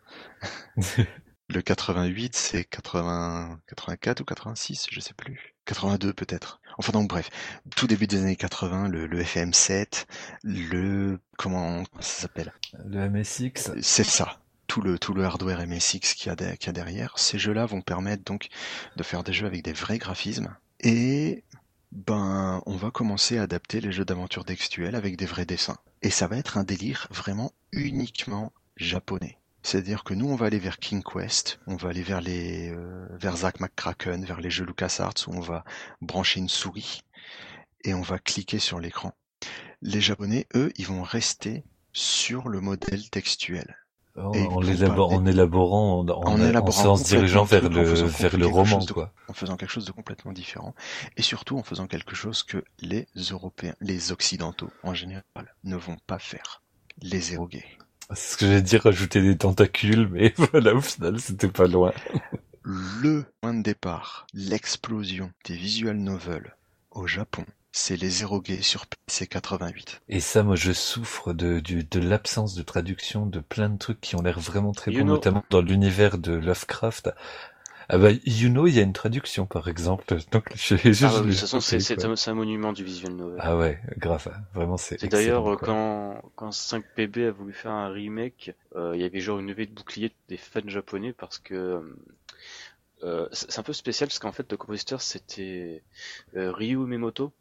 le 1.49 1.61
88 1.61 2.35
c'est 2.35 2.65
80, 2.65 3.59
84 3.67 4.21
ou 4.21 4.25
86, 4.25 4.87
je 4.89 4.99
sais 4.99 5.13
plus. 5.13 5.55
82 5.65 6.13
peut-être. 6.13 6.61
Enfin 6.77 6.91
donc 6.91 7.07
bref, 7.09 7.29
tout 7.75 7.87
début 7.87 8.07
des 8.07 8.19
années 8.21 8.35
80, 8.35 8.87
le, 8.89 9.07
le 9.07 9.21
FM7, 9.23 10.05
le 10.43 11.19
comment 11.37 11.83
ça 11.99 12.21
s'appelle? 12.21 12.53
Le 12.85 13.09
MSX. 13.09 13.71
C'est 13.81 14.03
ça. 14.03 14.39
Tout 14.67 14.81
le 14.81 14.97
tout 14.97 15.13
le 15.13 15.23
hardware 15.23 15.65
MSX 15.67 16.15
qu'il 16.15 16.27
y 16.27 16.29
a, 16.31 16.35
de- 16.35 16.55
qu'il 16.55 16.67
y 16.67 16.69
a 16.69 16.73
derrière. 16.73 17.17
Ces 17.19 17.37
jeux-là 17.39 17.65
vont 17.65 17.81
permettre 17.81 18.23
donc 18.23 18.47
de 18.95 19.03
faire 19.03 19.23
des 19.23 19.33
jeux 19.33 19.45
avec 19.47 19.63
des 19.63 19.73
vrais 19.73 19.97
graphismes 19.99 20.55
et 20.81 21.43
ben 21.91 22.61
on 22.65 22.75
va 22.75 22.91
commencer 22.91 23.37
à 23.37 23.43
adapter 23.43 23.79
les 23.79 23.91
jeux 23.91 24.05
d'aventure 24.05 24.43
textuelle 24.43 24.95
avec 24.95 25.17
des 25.17 25.25
vrais 25.25 25.45
dessins. 25.45 25.77
Et 26.01 26.09
ça 26.09 26.27
va 26.27 26.37
être 26.37 26.57
un 26.57 26.63
délire 26.63 27.07
vraiment 27.11 27.53
uniquement 27.71 28.51
japonais. 28.75 29.37
C'est-à-dire 29.65 30.03
que 30.03 30.13
nous, 30.13 30.29
on 30.29 30.35
va 30.35 30.45
aller 30.45 30.59
vers 30.59 30.77
King 30.77 31.01
Quest, 31.01 31.59
on 31.65 31.75
va 31.75 31.89
aller 31.89 32.03
vers 32.03 32.21
les, 32.21 32.69
euh, 32.69 33.07
vers 33.19 33.37
Zack 33.37 33.59
McCracken, 33.59 34.23
vers 34.23 34.39
les 34.39 34.51
jeux 34.51 34.63
LucasArts 34.63 35.15
où 35.27 35.31
on 35.33 35.39
va 35.39 35.63
brancher 36.01 36.39
une 36.39 36.49
souris 36.49 37.01
et 37.83 37.95
on 37.95 38.01
va 38.03 38.19
cliquer 38.19 38.59
sur 38.59 38.79
l'écran. 38.79 39.13
Les 39.81 40.01
Japonais, 40.01 40.45
eux, 40.53 40.71
ils 40.77 40.85
vont 40.85 41.01
rester 41.01 41.63
sur 41.93 42.47
le 42.47 42.61
modèle 42.61 43.09
textuel. 43.09 43.75
En, 44.15 44.31
Et 44.33 44.45
en 44.45 44.61
élaborant, 44.61 45.99
en, 46.01 46.07
en, 46.09 46.09
En 46.09 46.33
en 46.33 46.41
élaborant 46.41 46.95
se 46.95 47.03
dirigeant 47.03 47.43
vers 47.43 47.67
le 47.67 47.81
vers 47.83 48.05
le 48.05 48.37
quelque 48.37 48.45
roman, 48.53 48.65
chose 48.79 48.85
de- 48.85 48.93
quoi. 48.93 49.13
en 49.27 49.33
faisant 49.33 49.57
quelque 49.57 49.71
chose 49.71 49.85
de 49.85 49.91
complètement 49.91 50.31
différent 50.31 50.75
et 51.17 51.23
surtout 51.23 51.57
en 51.57 51.63
faisant 51.63 51.87
quelque 51.87 52.15
chose 52.15 52.43
que 52.43 52.63
les 52.79 53.07
Européens, 53.31 53.75
les 53.81 54.11
Occidentaux 54.11 54.69
en 54.83 54.93
général 54.93 55.23
ne 55.63 55.75
vont 55.75 55.97
pas 56.05 56.19
faire. 56.19 56.61
Les 57.01 57.33
éroguer. 57.33 57.65
C'est 58.13 58.33
ce 58.33 58.37
que 58.37 58.45
j'allais 58.45 58.61
dire, 58.61 58.83
rajouter 58.83 59.21
des 59.21 59.37
tentacules, 59.37 60.07
mais 60.09 60.33
voilà, 60.51 60.73
au 60.75 60.81
final, 60.81 61.19
c'était 61.19 61.47
pas 61.49 61.67
loin. 61.67 61.93
Le 62.63 63.23
point 63.39 63.53
de 63.53 63.63
départ, 63.63 64.27
l'explosion 64.33 65.31
des 65.45 65.55
visual 65.55 65.95
novels 65.95 66.57
au 66.91 67.07
Japon, 67.07 67.45
c'est 67.71 67.95
les 67.95 68.23
éroguer 68.23 68.61
sur 68.61 68.87
PC 68.87 69.27
88. 69.27 70.01
Et 70.07 70.19
ça, 70.19 70.43
moi, 70.43 70.55
je 70.55 70.71
souffre 70.71 71.33
de, 71.33 71.59
du, 71.59 71.83
de 71.83 71.99
l'absence 71.99 72.55
de 72.55 72.63
traduction 72.63 73.25
de 73.27 73.39
plein 73.39 73.69
de 73.69 73.77
trucs 73.77 74.01
qui 74.01 74.15
ont 74.15 74.21
l'air 74.21 74.39
vraiment 74.39 74.71
très 74.73 74.91
You 74.91 75.01
bons, 75.01 75.05
know. 75.05 75.13
notamment 75.13 75.43
dans 75.49 75.61
l'univers 75.61 76.17
de 76.17 76.33
Lovecraft. 76.33 77.11
Ah 77.89 77.97
bah, 77.97 78.11
you 78.25 78.49
know, 78.49 78.67
il 78.67 78.75
y 78.75 78.79
a 78.79 78.83
une 78.83 78.93
traduction, 78.93 79.45
par 79.45 79.67
exemple. 79.67 80.05
Donc, 80.31 80.49
je, 80.55 80.75
je, 80.75 80.91
Ah, 81.01 81.07
je 81.07 81.21
ouais, 81.21 81.21
de 81.21 81.31
toute 81.31 81.39
façon, 81.39 81.59
c'est 81.61 82.03
un, 82.05 82.13
un 82.27 82.33
monument 82.33 82.73
du 82.73 82.83
visual 82.83 83.13
novel. 83.13 83.37
Ah 83.37 83.57
ouais, 83.57 83.79
grave. 83.97 84.27
Vraiment, 84.53 84.77
c'est 84.77 84.99
C'est 84.99 85.07
d'ailleurs 85.07 85.47
euh, 85.53 85.57
quand, 85.57 86.21
quand 86.35 86.51
5PB 86.51 87.27
a 87.27 87.31
voulu 87.31 87.53
faire 87.53 87.71
un 87.71 87.89
remake, 87.89 88.53
euh, 88.75 88.91
il 88.95 89.01
y 89.01 89.03
avait 89.05 89.19
genre 89.21 89.39
une 89.39 89.47
levée 89.47 89.65
de 89.67 89.71
bouclier 89.73 90.11
des 90.27 90.37
fans 90.37 90.67
japonais 90.67 91.13
parce 91.13 91.39
que 91.39 91.81
euh, 93.03 93.27
c'est 93.31 93.51
c'est 93.51 93.59
un 93.59 93.63
peu 93.63 93.73
spécial 93.73 94.07
parce 94.07 94.19
qu'en 94.19 94.31
fait 94.31 94.49
le 94.51 94.57
compositeur 94.57 95.01
c'était 95.01 95.83
euh, 96.35 96.51
Ryu 96.51 96.77
Memoto 96.77 97.33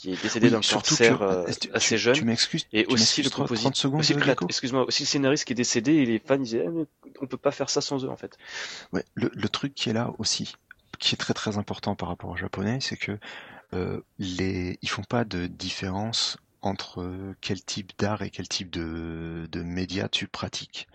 qui 0.00 0.12
est 0.12 0.22
décédé 0.22 0.46
Oui, 0.46 0.52
d'un 0.52 0.60
cancer 0.60 1.18
que- 1.18 1.24
euh, 1.24 1.44
tu- 1.60 1.70
assez 1.72 1.96
tu- 1.96 1.98
jeune 2.00 2.24
m'excuses 2.24 2.66
et 2.72 2.86
tu 2.86 2.92
aussi 2.94 3.22
le 3.22 3.28
30 3.28 3.42
compositeur, 3.48 3.94
aussi 3.94 4.14
le, 4.14 4.34
excuse-moi, 4.48 4.86
aussi 4.86 5.02
le 5.02 5.06
scénariste 5.08 5.44
qui 5.44 5.52
est 5.52 5.56
décédé 5.56 5.92
et 5.92 6.06
les 6.06 6.18
fans 6.18 6.38
disaient 6.38 6.64
Ah, 6.66 6.70
on 7.20 7.26
peut 7.26 7.36
pas 7.36 7.50
faire 7.50 7.68
ça 7.68 7.80
sans 7.82 8.02
eux 8.04 8.08
en 8.08 8.16
fait. 8.16 8.38
Ouais, 8.92 9.04
le, 9.14 9.30
le 9.34 9.48
truc 9.50 9.74
qui 9.74 9.90
est 9.90 9.92
là 9.92 10.12
aussi, 10.18 10.54
qui 10.98 11.14
est 11.14 11.18
très 11.18 11.34
très 11.34 11.58
important 11.58 11.94
par 11.96 12.08
rapport 12.08 12.30
aux 12.30 12.36
japonais, 12.36 12.78
c'est 12.80 12.96
que 12.96 13.18
euh, 13.74 14.00
les, 14.18 14.78
ils 14.80 14.88
font 14.88 15.04
pas 15.04 15.24
de 15.24 15.46
différence 15.46 16.38
entre 16.62 17.34
quel 17.40 17.62
type 17.62 17.92
d'art 17.98 18.22
et 18.22 18.30
quel 18.30 18.48
type 18.48 18.70
de, 18.70 19.48
de 19.52 19.62
média 19.62 20.08
tu 20.08 20.28
pratiques. 20.28 20.88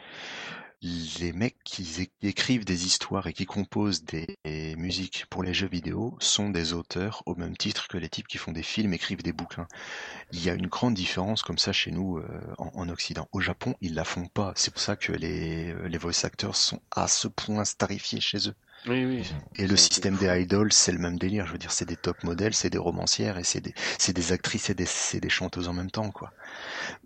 Les 0.82 1.34
mecs 1.34 1.58
qui 1.64 2.10
écrivent 2.22 2.66
des 2.66 2.86
histoires 2.86 3.26
et 3.28 3.34
qui 3.34 3.46
composent 3.46 4.04
des 4.04 4.38
musiques 4.78 5.26
pour 5.30 5.42
les 5.42 5.54
jeux 5.54 5.68
vidéo 5.68 6.16
sont 6.20 6.50
des 6.50 6.74
auteurs 6.74 7.24
au 7.26 7.36
même 7.36 7.58
titre 7.58 7.88
que 7.88 7.98
les 7.98 8.10
types 8.10 8.28
qui 8.28 8.38
font 8.38 8.52
des 8.52 8.62
films, 8.62 8.94
écrivent 8.94 9.24
des 9.24 9.34
bouquins. 9.34 9.68
Il 10.32 10.44
y 10.44 10.50
a 10.50 10.54
une 10.54 10.68
grande 10.68 10.94
différence 10.94 11.42
comme 11.42 11.58
ça 11.58 11.74
chez 11.74 11.92
nous 11.92 12.18
euh, 12.18 12.28
en, 12.58 12.72
en 12.76 12.90
Occident. 12.90 13.28
Au 13.32 13.40
Japon, 13.40 13.76
ils 13.82 13.96
la 13.96 14.04
font 14.04 14.28
pas. 14.28 14.54
C'est 14.56 14.72
pour 14.72 14.82
ça 14.82 14.96
que 14.96 15.12
les, 15.12 15.72
euh, 15.72 15.88
les 15.88 15.98
voice 15.98 16.24
actors 16.24 16.56
sont 16.56 16.82
à 16.92 17.08
ce 17.08 17.28
point 17.28 17.66
starifiés 17.66 18.22
chez 18.22 18.50
eux. 18.50 18.56
Oui, 18.88 19.04
oui. 19.06 19.24
Et 19.56 19.66
le 19.66 19.76
système 19.78 20.16
des 20.18 20.28
idols, 20.42 20.72
c'est 20.72 20.92
le 20.92 21.00
même 21.00 21.18
délire. 21.18 21.48
Je 21.48 21.54
veux 21.54 21.58
dire, 21.58 21.72
c'est 21.72 21.88
des 21.88 21.98
top 21.98 22.24
modèles, 22.24 22.54
c'est 22.54 22.70
des 22.70 22.78
romancières 22.78 23.40
et 23.40 23.44
c'est 23.44 23.62
des, 23.62 23.74
c'est 23.98 24.14
des 24.14 24.32
actrices 24.32 24.70
et 24.70 24.76
des, 24.76 24.86
c'est 24.86 25.20
des 25.20 25.30
chanteuses 25.30 25.68
en 25.68 25.74
même 25.74 25.90
temps, 25.90 26.12
quoi. 26.12 26.32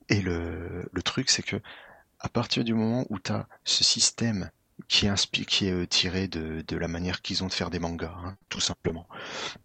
Et 0.09 0.21
le, 0.21 0.89
le 0.91 1.01
truc, 1.01 1.29
c'est 1.29 1.43
que 1.43 1.61
à 2.19 2.29
partir 2.29 2.63
du 2.63 2.73
moment 2.73 3.05
où 3.09 3.19
tu 3.19 3.31
as 3.31 3.47
ce 3.63 3.83
système 3.83 4.49
qui 4.87 5.07
est, 5.07 5.09
inspi- 5.09 5.45
qui 5.45 5.67
est 5.67 5.71
euh, 5.73 5.85
tiré 5.85 6.29
de, 6.29 6.63
de 6.65 6.77
la 6.77 6.87
manière 6.87 7.21
qu'ils 7.21 7.43
ont 7.43 7.47
de 7.47 7.53
faire 7.53 7.69
des 7.69 7.79
mangas, 7.79 8.15
hein, 8.23 8.37
tout 8.47 8.61
simplement. 8.61 9.07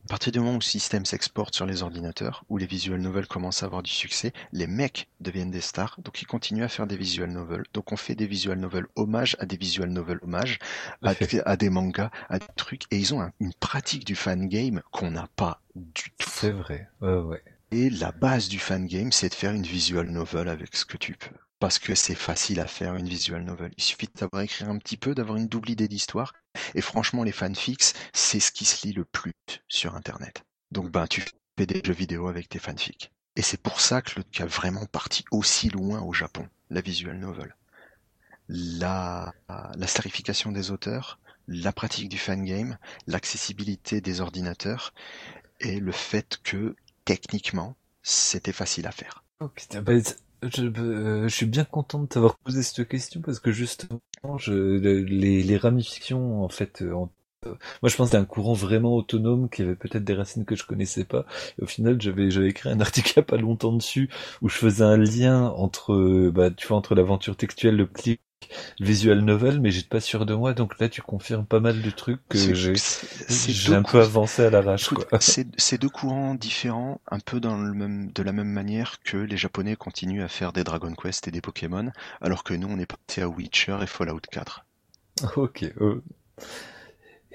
À 0.06 0.08
partir 0.08 0.32
du 0.32 0.40
moment 0.40 0.52
où 0.54 0.58
le 0.58 0.60
système 0.64 1.06
s'exporte 1.06 1.54
sur 1.54 1.66
les 1.66 1.82
ordinateurs, 1.84 2.44
où 2.48 2.58
les 2.58 2.66
visual 2.66 3.00
novels 3.00 3.28
commencent 3.28 3.62
à 3.62 3.66
avoir 3.66 3.82
du 3.84 3.92
succès, 3.92 4.32
les 4.52 4.66
mecs 4.66 5.08
deviennent 5.20 5.52
des 5.52 5.60
stars, 5.60 5.96
donc 6.00 6.20
ils 6.20 6.26
continuent 6.26 6.64
à 6.64 6.68
faire 6.68 6.88
des 6.88 6.96
visual 6.96 7.30
novels. 7.30 7.64
Donc 7.72 7.92
on 7.92 7.96
fait 7.96 8.16
des 8.16 8.26
visual 8.26 8.58
novels 8.58 8.86
hommage 8.96 9.36
à 9.38 9.46
des 9.46 9.56
visual 9.56 9.88
novels 9.90 10.18
hommage 10.22 10.58
à, 11.02 11.14
des- 11.14 11.42
à 11.46 11.56
des 11.56 11.70
mangas, 11.70 12.10
à 12.28 12.40
des 12.40 12.46
trucs, 12.56 12.82
et 12.90 12.98
ils 12.98 13.14
ont 13.14 13.22
un- 13.22 13.30
une 13.38 13.54
pratique 13.54 14.04
du 14.04 14.16
fan 14.16 14.48
game 14.48 14.82
qu'on 14.90 15.12
n'a 15.12 15.28
pas 15.36 15.62
du 15.76 16.10
tout. 16.18 16.28
C'est 16.28 16.50
vrai. 16.50 16.88
Ouais, 17.00 17.14
ouais. 17.18 17.42
Et 17.70 17.90
la 17.90 18.12
base 18.12 18.48
du 18.48 18.58
fan 18.58 18.86
game, 18.86 19.12
c'est 19.12 19.28
de 19.28 19.34
faire 19.34 19.52
une 19.52 19.66
visual 19.66 20.08
novel 20.08 20.48
avec 20.48 20.76
ce 20.76 20.84
que 20.84 20.96
tu 20.96 21.14
peux. 21.14 21.34
Parce 21.58 21.78
que 21.78 21.94
c'est 21.94 22.14
facile 22.14 22.60
à 22.60 22.66
faire 22.66 22.94
une 22.94 23.08
visual 23.08 23.42
novel. 23.42 23.72
Il 23.76 23.82
suffit 23.82 24.06
de 24.06 24.18
savoir 24.18 24.42
écrire 24.42 24.68
un 24.68 24.78
petit 24.78 24.96
peu, 24.96 25.14
d'avoir 25.14 25.36
une 25.38 25.48
double 25.48 25.70
idée 25.70 25.88
d'histoire. 25.88 26.34
Et 26.74 26.80
franchement, 26.80 27.22
les 27.22 27.32
fanfics, 27.32 27.94
c'est 28.12 28.40
ce 28.40 28.52
qui 28.52 28.64
se 28.64 28.86
lit 28.86 28.92
le 28.92 29.04
plus 29.04 29.32
sur 29.68 29.94
Internet. 29.96 30.44
Donc 30.70 30.90
ben, 30.90 31.06
tu 31.06 31.24
fais 31.58 31.66
des 31.66 31.82
jeux 31.84 31.92
vidéo 31.92 32.28
avec 32.28 32.48
tes 32.48 32.58
fanfics. 32.58 33.10
Et 33.36 33.42
c'est 33.42 33.60
pour 33.60 33.80
ça 33.80 34.02
que 34.02 34.20
le 34.20 34.42
a 34.42 34.46
vraiment 34.46 34.86
parti 34.86 35.24
aussi 35.30 35.68
loin 35.68 36.00
au 36.02 36.12
Japon, 36.12 36.48
la 36.70 36.80
visual 36.80 37.18
novel. 37.18 37.56
La, 38.48 39.32
la 39.48 40.52
des 40.52 40.70
auteurs, 40.70 41.18
la 41.48 41.72
pratique 41.72 42.08
du 42.08 42.18
fan 42.18 42.44
game, 42.44 42.78
l'accessibilité 43.06 44.00
des 44.00 44.20
ordinateurs 44.20 44.94
et 45.60 45.80
le 45.80 45.92
fait 45.92 46.38
que 46.42 46.76
techniquement 47.04 47.76
c'était 48.02 48.52
facile 48.52 48.86
à 48.86 48.92
faire. 48.92 49.24
Oh, 49.40 49.48
putain, 49.48 49.82
bah, 49.82 49.92
je, 50.42 50.62
euh, 50.62 51.28
je 51.28 51.34
suis 51.34 51.46
bien 51.46 51.64
content 51.64 51.98
de 52.00 52.06
t'avoir 52.06 52.36
posé 52.38 52.62
cette 52.62 52.86
question 52.88 53.20
parce 53.20 53.40
que 53.40 53.50
justement, 53.52 54.00
je, 54.38 54.52
le- 54.52 55.02
les, 55.02 55.42
les 55.42 55.56
ramifications, 55.56 56.44
en 56.44 56.48
fait, 56.48 56.82
euh, 56.82 56.92
en- 56.94 57.12
euh, 57.46 57.54
moi 57.82 57.90
je 57.90 57.96
pense 57.96 58.10
c'est 58.10 58.16
un 58.16 58.24
courant 58.24 58.54
vraiment 58.54 58.94
autonome 58.94 59.50
qui 59.50 59.60
avait 59.62 59.74
peut-être 59.76 60.04
des 60.04 60.14
racines 60.14 60.44
que 60.44 60.56
je 60.56 60.64
connaissais 60.64 61.04
pas. 61.04 61.26
Au 61.60 61.66
final, 61.66 62.00
j'avais 62.00 62.28
écrit 62.48 62.70
un 62.70 62.80
article 62.80 63.12
il 63.16 63.22
pas 63.24 63.36
longtemps 63.36 63.72
dessus 63.72 64.08
où 64.40 64.48
je 64.48 64.56
faisais 64.56 64.84
un 64.84 64.96
lien 64.96 65.48
entre, 65.50 65.92
euh, 65.94 66.30
bah, 66.32 66.50
tu 66.50 66.66
vois, 66.68 66.76
entre 66.78 66.94
l'aventure 66.94 67.36
textuelle, 67.36 67.76
le 67.76 67.86
clic, 67.86 68.20
le 68.33 68.33
visual 68.80 69.20
novel, 69.20 69.60
mais 69.60 69.70
j'étais 69.70 69.88
pas 69.88 70.00
sûr 70.00 70.26
de 70.26 70.34
moi. 70.34 70.54
Donc 70.54 70.78
là, 70.78 70.88
tu 70.88 71.02
confirmes 71.02 71.46
pas 71.46 71.60
mal 71.60 71.82
de 71.82 71.90
trucs 71.90 72.20
que 72.28 72.38
j'ai 72.54 73.74
un 73.74 73.82
peu 73.82 74.00
avancé 74.00 74.44
à 74.44 74.50
l'arrache. 74.50 74.90
C'est 75.20 75.78
deux 75.78 75.88
courants 75.88 76.34
différents, 76.34 77.00
un 77.10 77.20
peu 77.20 77.40
dans 77.40 77.56
le 77.56 77.74
même, 77.74 78.10
de 78.12 78.22
la 78.22 78.32
même 78.32 78.50
manière 78.50 79.02
que 79.02 79.16
les 79.16 79.36
Japonais 79.36 79.76
continuent 79.76 80.22
à 80.22 80.28
faire 80.28 80.52
des 80.52 80.64
Dragon 80.64 80.92
Quest 80.94 81.28
et 81.28 81.30
des 81.30 81.40
Pokémon, 81.40 81.90
alors 82.20 82.44
que 82.44 82.54
nous 82.54 82.68
on 82.68 82.78
est 82.78 82.86
passé 82.86 83.22
à 83.22 83.28
Witcher 83.28 83.78
et 83.82 83.86
Fallout 83.86 84.20
4. 84.30 84.64
Ok. 85.36 85.64
euh. 85.80 86.02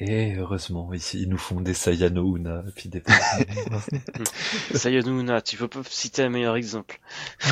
Et 0.01 0.35
heureusement, 0.35 0.93
ici, 0.93 1.21
ils 1.23 1.29
nous 1.29 1.37
font 1.37 1.59
des 1.59 1.73
Sayano 1.73 2.37
Una, 2.37 2.63
puis 2.73 2.87
des... 2.87 3.03
Sayonuna, 4.73 5.41
tu 5.41 5.57
peux 5.57 5.67
pas 5.67 5.81
citer 5.83 6.23
un 6.23 6.29
meilleur 6.29 6.55
exemple? 6.55 7.01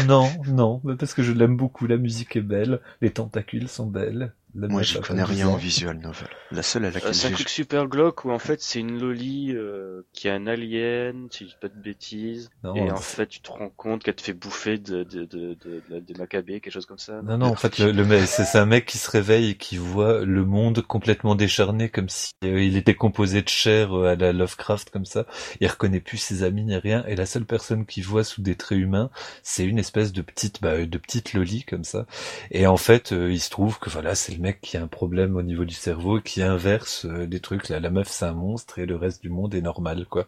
non, 0.08 0.30
non, 0.48 0.82
parce 0.98 1.14
que 1.14 1.24
je 1.24 1.34
l'aime 1.34 1.58
beaucoup, 1.58 1.88
la 1.88 1.98
musique 1.98 2.38
est 2.38 2.42
belle, 2.42 2.80
les 3.02 3.12
tentacules 3.12 3.68
sont 3.68 3.88
belles. 3.88 4.32
Moi 4.56 4.82
a 4.82 5.00
connais 5.02 5.24
rien 5.24 5.48
en 5.50 5.56
visual 5.56 5.98
novel. 6.00 6.28
La 6.52 6.64
seule 6.64 6.86
à 6.86 6.88
Euh, 6.88 6.92
laquelle 6.92 7.14
c'est 7.14 7.28
un 7.28 7.32
truc 7.32 7.50
super 7.50 7.88
glauque 7.88 8.26
où 8.26 8.32
en 8.32 8.40
fait 8.40 8.62
c'est 8.62 8.80
une 8.80 9.00
loli 9.00 9.54
euh, 9.56 10.02
qui 10.14 10.28
est 10.28 10.32
un 10.32 10.48
alien, 10.48 11.28
si 11.32 11.44
je 11.46 11.50
dis 11.50 11.56
pas 11.62 11.68
de 11.70 11.80
bêtises, 11.80 12.50
Non, 12.64 12.76
et 12.76 12.90
euh, 12.90 12.94
en 12.94 12.98
fait 12.98 13.28
tu 13.28 13.42
te 13.42 13.52
rends 13.52 13.70
compte 13.70 14.04
qu'elle 14.04 14.16
te 14.16 14.22
fait 14.22 14.34
bouffer 14.34 14.78
de, 14.78 15.04
de, 15.04 15.26
de, 15.26 15.54
de, 15.54 15.84
de- 15.90 16.00
des 16.00 16.14
macabées, 16.16 16.60
quelque 16.60 16.74
chose 16.74 16.86
comme 16.86 16.98
ça. 16.98 17.22
Non, 17.22 17.38
non, 17.38 17.48
en 17.48 17.56
fait, 17.56 17.80
le, 17.80 17.92
le 17.92 18.26
c'est 18.26 18.58
un 18.58 18.66
mec 18.66 18.86
qui 18.86 18.98
se 18.98 19.10
réveille 19.10 19.52
et 19.52 19.56
qui 19.58 19.78
voit 19.78 20.24
le 20.24 20.46
monde 20.46 20.82
complètement 20.82 21.36
décharné, 21.36 21.90
comme 21.90 22.10
si 22.10 22.32
euh, 22.44 22.62
il 22.62 22.78
était 22.78 22.94
composé 22.96 23.42
de 23.42 23.50
chair 23.50 23.92
euh, 23.98 24.12
à 24.12 24.16
la 24.16 24.34
Lovecraft, 24.34 24.92
comme 24.92 25.06
ça. 25.06 25.26
Il 25.60 25.68
reconnaît 25.68 26.00
plus 26.00 26.18
ses 26.18 26.44
amis 26.44 26.64
ni 26.64 26.76
rien, 26.78 27.04
et 27.08 27.16
la 27.16 27.26
seule 27.26 27.46
personne 27.46 27.86
qu'il 27.86 28.04
voit 28.04 28.24
sous 28.24 28.42
des 28.42 28.56
traits 28.56 28.78
humains, 28.78 29.10
c'est 29.42 29.66
une 29.66 29.80
espèce 29.80 30.14
de 30.14 30.22
petite, 30.22 30.62
bah, 30.62 30.86
de 30.86 30.98
petite 30.98 31.34
loli, 31.34 31.64
comme 31.64 31.84
ça. 31.84 32.06
Et 32.52 32.68
en 32.68 32.78
fait, 32.78 33.12
euh, 33.12 33.32
il 33.32 33.40
se 33.42 33.50
trouve 33.50 33.80
que 33.80 33.90
voilà, 33.90 34.14
c'est 34.16 34.37
du 34.38 34.44
mec 34.44 34.62
qui 34.62 34.78
a 34.78 34.84
un 34.84 34.88
problème 34.88 35.36
au 35.36 35.42
niveau 35.42 35.66
du 35.66 35.74
cerveau 35.74 36.22
qui 36.22 36.44
inverse 36.44 37.06
euh, 37.06 37.26
des 37.26 37.40
trucs. 37.40 37.70
Là, 37.70 37.80
la 37.80 37.90
meuf 37.90 38.08
c'est 38.08 38.26
un 38.26 38.34
monstre 38.34 38.78
et 38.78 38.86
le 38.86 38.96
reste 38.96 39.24
du 39.24 39.30
monde 39.30 39.56
est 39.56 39.62
normal, 39.62 40.06
quoi 40.06 40.28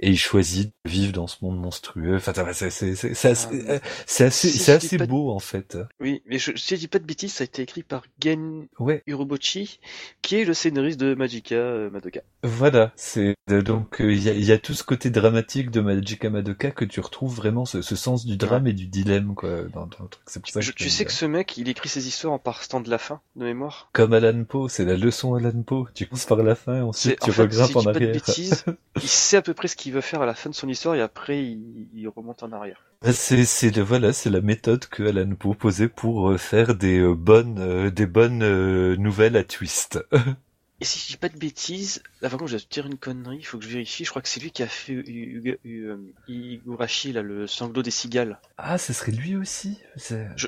et 0.00 0.10
il 0.10 0.18
choisit 0.18 0.72
de 0.84 0.90
vivre 0.90 1.12
dans 1.12 1.26
ce 1.26 1.36
monde 1.42 1.58
monstrueux. 1.58 2.16
Enfin, 2.16 2.32
c'est 2.52 2.66
assez, 2.66 2.94
Ah, 3.24 3.52
euh, 3.52 3.78
c'est 4.06 4.24
assez, 4.24 4.98
beau 4.98 5.30
en 5.30 5.40
fait. 5.40 5.76
Oui, 6.00 6.22
mais 6.26 6.38
je, 6.38 6.52
si 6.56 6.76
je 6.76 6.80
dis 6.80 6.88
pas 6.88 7.00
de 7.00 7.04
bêtises, 7.04 7.34
ça 7.34 7.42
a 7.42 7.46
été 7.46 7.62
écrit 7.62 7.82
par 7.82 8.04
Gen 8.22 8.68
Ouais, 8.78 9.02
Urobuchi, 9.06 9.80
qui 10.22 10.36
est 10.36 10.44
le 10.44 10.54
scénariste 10.54 11.00
de 11.00 11.14
Magica 11.14 11.56
euh, 11.56 11.90
Madoka. 11.90 12.20
Voilà. 12.42 12.92
C'est 12.96 13.34
euh, 13.50 13.62
donc 13.62 14.00
euh, 14.00 14.12
il 14.12 14.22
y, 14.22 14.28
a, 14.28 14.32
il 14.32 14.44
y 14.44 14.52
a 14.52 14.58
tout 14.58 14.74
ce 14.74 14.84
côté 14.84 15.10
dramatique 15.10 15.70
de 15.70 15.80
Magica 15.80 16.30
Madoka 16.30 16.70
que 16.70 16.84
tu 16.84 17.00
retrouves 17.00 17.34
vraiment 17.34 17.64
ce, 17.64 17.82
ce 17.82 17.96
sens 17.96 18.24
du 18.26 18.36
drame 18.36 18.66
et 18.66 18.72
du 18.72 18.86
dilemme 18.86 19.34
quoi 19.34 19.62
dans, 19.64 19.86
dans 19.86 20.02
le 20.04 20.08
truc. 20.08 20.22
C'est 20.26 20.40
pour 20.40 20.50
ça 20.50 20.60
Je- 20.60 20.70
que 20.70 20.76
tu 20.76 20.88
sais 20.90 21.04
que 21.04 21.12
ce 21.12 21.24
mec, 21.26 21.56
il 21.58 21.68
écrit 21.68 21.88
ses 21.88 22.06
histoires 22.06 22.32
en 22.32 22.38
partant 22.38 22.80
de 22.80 22.90
la 22.90 22.98
fin, 22.98 23.20
de 23.36 23.44
mémoire? 23.44 23.90
comme 23.92 24.12
Alan 24.14 24.44
Poe, 24.44 24.68
c'est 24.68 24.84
la 24.84 24.96
leçon 24.96 25.34
Alan 25.34 25.62
Poe. 25.62 25.86
Tu 25.94 26.06
commences 26.06 26.26
par 26.26 26.42
la 26.42 26.54
fin, 26.54 26.82
ensuite 26.82 27.20
tu 27.20 27.30
en 27.30 27.32
fait, 27.32 27.42
regrimpes 27.42 27.70
si 27.70 27.76
en 27.76 27.82
dis 27.82 27.88
pas 27.88 28.00
de 28.00 28.06
arrière. 28.06 28.12
bêtises, 28.12 28.64
il 29.02 29.08
sait 29.08 29.36
à 29.36 29.42
peu 29.42 29.54
près 29.54 29.68
ce 29.68 29.76
qu'il 29.76 29.92
veut 29.92 30.00
faire 30.00 30.22
à 30.22 30.26
la 30.26 30.34
fin 30.34 30.50
de 30.50 30.54
son 30.54 30.68
histoire 30.68 30.94
et 30.94 31.00
après 31.02 31.42
il, 31.44 31.88
il 31.92 32.08
remonte 32.08 32.42
en 32.42 32.52
arrière. 32.52 32.82
Bah, 33.02 33.12
C'est 33.12 33.78
voilà, 33.80 34.12
c'est 34.12 34.30
la 34.30 34.40
méthode 34.40 34.86
que 34.86 35.02
Alan 35.04 35.34
Poe 35.34 35.54
posait 35.54 35.88
pour 35.88 36.30
euh, 36.30 36.38
faire 36.38 36.74
des 36.76 37.00
bonnes 37.14 37.90
des 37.90 38.06
bonnes 38.06 38.94
nouvelles 38.96 39.36
à 39.36 39.44
twist. 39.44 39.98
Et 40.80 40.84
si 40.84 41.00
je 41.00 41.06
dis 41.08 41.16
pas 41.16 41.28
de 41.28 41.36
bêtises, 41.36 42.02
là 42.20 42.30
par 42.30 42.38
contre 42.38 42.50
je 42.52 42.56
vais 42.56 42.62
te 42.62 42.68
dire 42.68 42.86
une 42.86 42.98
connerie, 42.98 43.38
il 43.38 43.44
faut 43.44 43.58
que 43.58 43.64
je 43.64 43.70
vérifie, 43.70 44.04
je 44.04 44.10
crois 44.10 44.22
que 44.22 44.28
c'est 44.28 44.38
lui 44.40 44.52
qui 44.52 44.62
a 44.62 44.68
fait 44.68 44.92
U- 44.92 45.02
U- 45.44 45.58
U- 45.64 45.86
euh, 45.88 45.96
Higurashi, 46.28 47.12
là, 47.12 47.22
le 47.22 47.46
sanglot 47.48 47.82
des 47.82 47.90
cigales. 47.90 48.40
ah, 48.58 48.78
ce 48.78 48.92
serait 48.92 49.10
lui 49.12 49.34
aussi. 49.34 49.78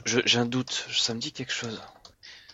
J'ai 0.07 0.39
un 0.39 0.47
doute, 0.47 0.87
ça 0.93 1.14
me 1.14 1.20
dit 1.20 1.33
quelque 1.33 1.53
chose. 1.53 1.83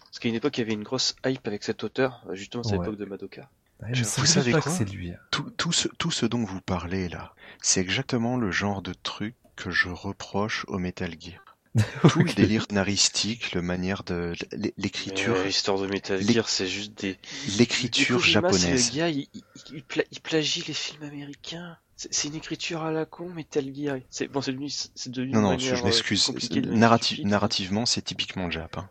Parce 0.05 0.19
qu'à 0.21 0.29
une 0.31 0.35
époque 0.37 0.57
il 0.57 0.63
y 0.63 0.65
avait 0.65 0.73
une 0.73 0.85
grosse 0.85 1.17
hype 1.27 1.47
avec 1.47 1.63
cet 1.65 1.85
auteur, 1.85 2.25
justement 2.33 2.63
c'est 2.63 2.73
Ouais. 2.77 2.79
l'époque 2.79 2.99
de 2.99 3.05
Madoka. 3.05 3.51
Ouais, 3.83 3.91
Je- 3.93 4.05
vous 4.05 4.25
savez 4.25 4.53
quoi 4.53 4.63
que 4.63 4.71
c'est 4.71 4.87
lui. 4.91 5.11
hein. 5.11 5.19
Tout, 5.31 5.51
tout, 5.59 5.73
ce, 5.73 5.89
tout 5.99 6.11
ce 6.11 6.25
dont 6.25 6.43
vous 6.45 6.63
parlez 6.63 7.11
là, 7.11 7.35
c'est 7.61 7.81
exactement 7.83 8.39
le 8.39 8.51
genre 8.51 8.81
de 8.81 8.95
truc 8.95 9.35
que 9.55 9.71
je 9.71 9.91
reproche 9.91 10.65
au 10.69 10.79
Metal 10.79 11.15
Gear. 11.21 11.43
Tout 12.09 12.21
le 12.21 12.33
délire 12.33 12.67
naristique, 12.71 13.53
le 13.53 13.61
manière 13.63 14.03
de 14.05 14.33
l'é- 14.53 14.73
l'écriture, 14.79 15.35
euh, 15.37 15.45
L'histoire 15.45 15.79
de 15.79 15.87
Metal 15.87 16.21
Gear 16.23 16.49
c'est 16.49 16.67
juste 16.67 16.95
des... 16.99 17.19
l'écriture 17.59 18.19
japonaise. 18.21 18.93
Le 18.93 18.97
gars, 18.99 19.09
il, 19.11 19.29
il, 19.35 19.43
il 19.73 19.85
pla- 19.85 20.05
il 20.11 20.21
plagie 20.21 20.65
les 20.67 20.75
films 20.75 21.03
américains. 21.03 21.77
C'est 21.97 22.29
une 22.29 22.35
écriture 22.35 22.83
à 22.83 22.91
la 22.93 23.05
con, 23.07 23.29
Metal 23.31 23.65
Gear. 23.75 23.99
C'est 24.11 24.29
bon, 24.29 24.41
c'est 24.43 24.53
devenu, 24.53 24.69
c'est 24.71 25.11
devenu 25.11 25.33
Non, 25.33 25.41
non, 25.43 25.59
je 25.59 25.75
euh, 25.75 25.83
m'excuse. 25.83 26.29
Narrati- 26.51 27.25
narrativement, 27.25 27.87
c'est 27.87 28.03
typiquement 28.03 28.51
Jap. 28.51 28.77
hein. 28.79 28.89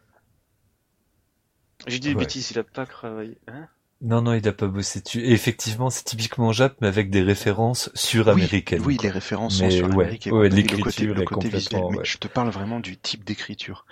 J'ai 1.87 1.99
dit 1.99 2.09
des 2.09 2.13
Ouais. 2.15 2.21
bêtises, 2.21 2.49
il 2.51 2.59
a 2.59 2.63
pas 2.63 2.85
travaillé. 2.85 3.37
Hein? 3.47 3.67
Non, 4.01 4.21
non, 4.21 4.33
il 4.33 4.47
a 4.47 4.53
pas 4.53 4.67
bossé 4.67 5.01
dessus. 5.01 5.21
Et 5.21 5.31
effectivement, 5.31 5.89
c'est 5.89 6.03
typiquement 6.03 6.51
Jap, 6.51 6.75
mais 6.81 6.87
avec 6.87 7.09
des 7.09 7.21
références 7.21 7.89
sur-américaines. 7.95 8.81
Oui, 8.81 8.95
oui, 8.95 8.99
les 9.01 9.09
références 9.09 9.61
Mais 9.61 9.71
sont 9.71 9.77
sur 9.77 9.95
ouais, 9.95 10.19
ouais, 10.31 10.49
l'écriture 10.49 10.85
côté, 10.85 11.05
le 11.05 11.21
est 11.21 11.25
côté 11.25 11.49
visuel. 11.49 11.81
Mais 11.91 12.03
je 12.03 12.17
te 12.17 12.27
parle 12.27 12.49
vraiment 12.49 12.79
du 12.79 12.97
type 12.97 13.23
d'écriture. 13.23 13.85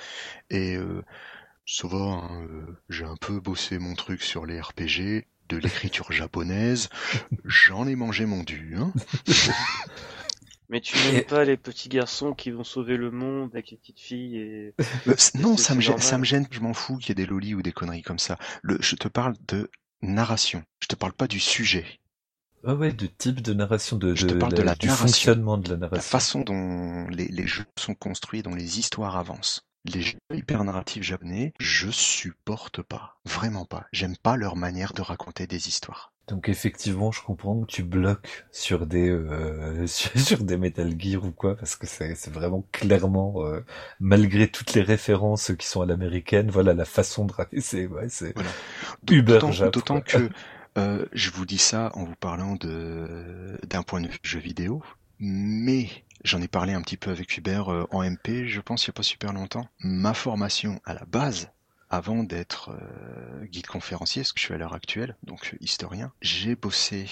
Et 0.50 0.76
euh, 0.76 1.04
ça 1.66 1.88
va, 1.88 1.98
hein, 1.98 2.46
euh, 2.50 2.78
j'ai 2.90 3.06
un 3.06 3.16
peu 3.16 3.40
bossé 3.40 3.80
mon 3.80 3.96
truc 3.96 4.22
sur 4.22 4.46
les 4.46 4.60
RPG, 4.60 5.26
de 5.50 5.58
l'écriture 5.58 6.12
japonaise. 6.12 6.90
J'en 7.46 7.88
ai 7.88 7.96
mangé 7.96 8.26
mon 8.26 8.44
dû. 8.44 8.76
Hein. 8.78 8.92
Mais 10.70 10.82
tu 10.82 10.98
n'aimes 10.98 11.18
Et- 11.18 11.22
pas 11.22 11.44
les 11.44 11.58
petits 11.58 11.90
garçons 11.90 12.34
qui 12.34 12.50
vont 12.52 12.64
sauver 12.64 12.98
le 12.98 13.12
monde 13.12 13.52
avec 13.54 13.72
les 13.72 13.78
petites 13.78 14.00
filles 14.00 14.38
et... 14.38 14.74
Euh, 15.08 15.16
non, 15.36 15.56
ça 15.56 15.76
me, 15.76 15.82
gêne, 15.82 16.00
ça 16.00 16.18
me 16.18 16.24
gêne, 16.24 16.48
je 16.50 16.62
m'en 16.62 16.74
fous 16.74 16.98
qu'il 16.98 17.10
y 17.10 17.12
ait 17.12 17.16
des 17.16 17.26
lolis 17.26 17.54
ou 17.54 17.62
des 17.62 17.72
conneries 17.72 18.02
comme 18.02 18.18
ça. 18.18 18.38
Le, 18.64 18.78
je 18.82 18.96
te 18.96 19.08
parle 19.08 19.36
de 19.48 19.70
narration. 20.04 20.64
Je 20.82 20.88
te 20.88 20.96
parle 20.96 21.14
pas 21.14 21.28
du 21.28 21.40
sujet. 21.40 22.00
Ah 22.66 22.76
ouais, 22.76 22.94
de 22.94 23.08
type 23.08 23.42
de 23.42 23.54
narration, 23.54 23.98
de, 23.98 24.16
Je 24.16 24.26
te 24.28 24.34
parle 24.34 24.54
de 24.54 24.62
la 24.62 24.76
du 24.76 24.88
narration. 24.88 25.08
fonctionnement 25.08 25.58
de 25.58 25.70
la 25.70 25.76
La 25.76 25.80
narration. 25.80 26.02
façon 26.10 26.42
dont 26.42 27.08
les, 27.10 27.28
les 27.28 27.48
jeux 27.48 27.66
sont 27.78 27.96
construits, 27.96 28.42
dont 28.44 28.56
les 28.56 28.80
histoires 28.80 29.18
avancent. 29.18 29.62
Les 29.86 30.02
jeux 30.02 30.18
hyper 30.34 30.64
narratifs 30.64 31.04
japonais, 31.04 31.54
je 31.60 31.90
supporte 31.92 32.82
pas. 32.82 33.20
Vraiment 33.26 33.66
pas. 33.66 33.86
J'aime 33.92 34.16
pas 34.18 34.38
leur 34.38 34.56
manière 34.56 34.94
de 34.94 35.02
raconter 35.02 35.46
des 35.46 35.68
histoires. 35.68 36.13
Donc 36.28 36.48
effectivement, 36.48 37.12
je 37.12 37.22
comprends 37.22 37.62
que 37.62 37.66
tu 37.66 37.84
bloques 37.84 38.46
sur 38.52 38.86
des 38.88 39.10
euh, 39.10 39.86
sur, 39.88 40.44
des 40.44 40.58
Metal 40.58 40.94
Gear 40.98 41.24
ou 41.24 41.32
quoi, 41.32 41.56
parce 41.58 41.76
que 41.76 41.86
c'est 41.86 42.16
c'est 42.16 42.32
vraiment 42.32 42.66
clairement, 42.72 43.46
euh, 43.46 43.66
malgré 44.00 44.48
toutes 44.48 44.74
les 44.74 44.82
références 44.82 45.52
qui 45.58 45.68
sont 45.68 45.82
à 45.82 45.86
l'américaine, 45.86 46.50
voilà 46.50 46.74
la 46.74 46.86
façon 46.86 47.26
de 47.26 47.34
raconter, 47.34 47.62
c'est 47.62 47.88
ouais, 47.88 48.08
c'est 48.08 48.34
Voilà. 48.36 48.50
Uber 49.12 49.40
D'autant 49.72 50.00
que 50.00 50.30
euh, 50.78 51.06
je 51.12 51.30
vous 51.30 51.46
dis 51.46 51.58
ça 51.58 51.92
en 51.96 52.06
vous 52.06 52.16
parlant 52.16 52.56
de 52.56 53.60
d'un 53.68 53.84
point 53.84 54.00
de 54.00 54.08
vue 54.08 54.20
jeu 54.24 54.40
vidéo, 54.40 54.82
mais 55.20 55.90
j'en 56.24 56.42
ai 56.42 56.48
parlé 56.48 56.74
un 56.74 56.82
petit 56.82 56.98
peu 56.98 57.12
avec 57.12 57.38
Hubert 57.38 57.70
euh, 57.70 57.86
en 57.92 58.02
MP, 58.02 58.48
je 58.48 58.62
pense 58.62 58.86
il 58.86 58.88
y 58.88 58.90
a 58.92 58.94
pas 58.94 59.04
super 59.04 59.34
longtemps. 59.34 59.68
Ma 59.80 60.14
formation 60.14 60.80
à 60.86 60.94
la 60.94 61.04
base, 61.06 61.52
avant 61.94 62.24
d'être 62.24 62.70
euh, 62.72 63.46
guide 63.46 63.68
conférencier, 63.68 64.24
ce 64.24 64.34
que 64.34 64.40
je 64.40 64.46
suis 64.46 64.54
à 64.54 64.58
l'heure 64.58 64.74
actuelle, 64.74 65.16
donc 65.24 65.54
euh, 65.54 65.58
historien, 65.62 66.12
j'ai 66.22 66.56
bossé 66.56 67.08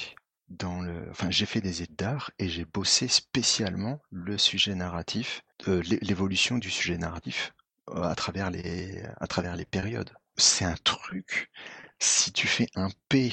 dans 0.50 0.82
le, 0.82 1.08
enfin 1.12 1.30
j'ai 1.32 1.46
fait 1.46 1.62
des 1.62 1.84
études 1.84 1.96
d'art 1.98 2.32
et 2.40 2.50
j'ai 2.50 2.66
bossé 2.66 3.08
spécialement 3.08 4.02
le 4.12 4.38
sujet 4.38 4.76
narratif, 4.76 5.44
euh, 5.68 5.82
l'é- 5.84 6.00
l'évolution 6.02 6.58
du 6.58 6.72
sujet 6.72 6.98
narratif 6.98 7.54
euh, 7.92 8.02
à 8.04 8.16
travers 8.16 8.50
les 8.52 9.04
à 9.20 9.28
travers 9.28 9.56
les 9.56 9.66
périodes. 9.66 10.12
C'est 10.38 10.66
un 10.66 10.76
truc. 10.84 11.52
Si 12.00 12.32
tu 12.32 12.48
fais 12.48 12.68
un 12.76 12.90
P 13.10 13.32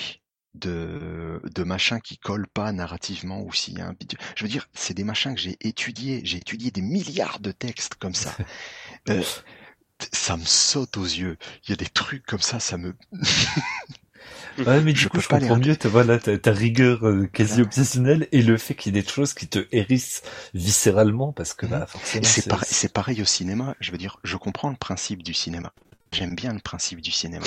de 0.55 1.41
de 1.55 1.63
machin 1.65 2.01
qui 2.01 2.19
colle 2.19 2.47
pas 2.49 2.73
narrativement 2.73 3.43
ou 3.43 3.53
s'il 3.53 3.79
y 3.79 3.81
a 3.81 3.87
un 3.89 3.95
je 4.37 4.45
veux 4.45 4.51
dire, 4.51 4.69
c'est 4.75 4.95
des 4.95 5.05
machins 5.05 5.35
que 5.35 5.41
j'ai 5.41 5.57
étudiés. 5.61 6.21
J'ai 6.25 6.39
étudié 6.39 6.71
des 6.71 6.83
milliards 6.83 7.41
de 7.41 7.53
textes 7.53 7.95
comme 7.97 8.15
ça. 8.15 8.37
Euh, 9.11 9.23
ça 10.13 10.37
me 10.37 10.45
saute 10.45 10.97
aux 10.97 11.05
yeux. 11.05 11.37
Il 11.65 11.71
y 11.71 11.73
a 11.73 11.77
des 11.77 11.87
trucs 11.87 12.25
comme 12.27 12.41
ça, 12.41 12.61
ça 12.61 12.77
me 12.79 12.95
Ouais, 14.59 14.81
mais 14.83 14.93
du 14.93 15.01
Je 15.01 15.09
coup, 15.09 15.21
je 15.21 15.29
comprends 15.29 15.57
mieux 15.57 15.77
ta, 15.77 15.89
voilà, 15.89 16.19
ta, 16.19 16.37
ta 16.37 16.53
rigueur 16.53 17.07
euh, 17.07 17.27
quasi 17.27 17.63
obsessionnelle 17.63 18.27
et 18.33 18.43
le 18.43 18.57
fait 18.59 18.75
qu'il 18.75 18.95
y 18.95 18.99
ait 18.99 19.03
des 19.03 19.09
choses 19.09 19.33
qui 19.33 19.47
te 19.49 19.67
hérissent 19.71 20.23
viscéralement 20.53 21.33
parce 21.33 21.55
que, 21.55 21.67
bah, 21.67 21.87
forcément, 21.87 22.25
c'est 22.27 22.49
pareil, 22.49 22.69
c'est 22.71 22.93
pareil 22.93 23.23
au 23.23 23.25
cinéma. 23.25 23.77
Je 23.81 23.93
veux 23.93 23.99
dire, 23.99 24.19
je 24.25 24.37
comprends 24.37 24.71
le 24.71 24.77
principe 24.77 25.23
du 25.23 25.33
cinéma. 25.33 25.73
J'aime 26.13 26.35
bien 26.35 26.53
le 26.55 26.61
principe 26.61 27.01
du 27.01 27.11
cinéma. 27.11 27.45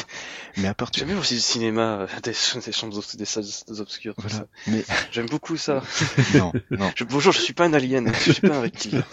Mais 0.58 0.68
à 0.68 0.74
partir 0.74 1.00
J'aime 1.02 1.10
bien 1.10 1.20
aussi 1.20 1.34
le 1.36 1.40
cinéma, 1.42 2.02
euh, 2.02 2.08
des, 2.24 2.32
des 2.66 2.72
chambres, 2.72 2.98
obs- 3.00 3.16
des 3.18 3.26
salles 3.26 3.46
obscures, 3.80 4.16
tout 4.16 4.22
voilà. 4.22 4.38
ça. 4.38 4.48
Mais 4.68 4.84
J'aime 5.12 5.28
beaucoup 5.28 5.58
ça. 5.58 5.84
non, 6.36 6.52
non, 6.72 6.92
Je, 6.96 7.04
bonjour, 7.04 7.34
je 7.34 7.40
suis 7.40 7.54
pas 7.54 7.66
un 7.66 7.74
alien, 7.74 8.12
je 8.26 8.32
suis 8.34 8.42
pas 8.42 8.58
un 8.58 8.62
reptile. 8.62 9.04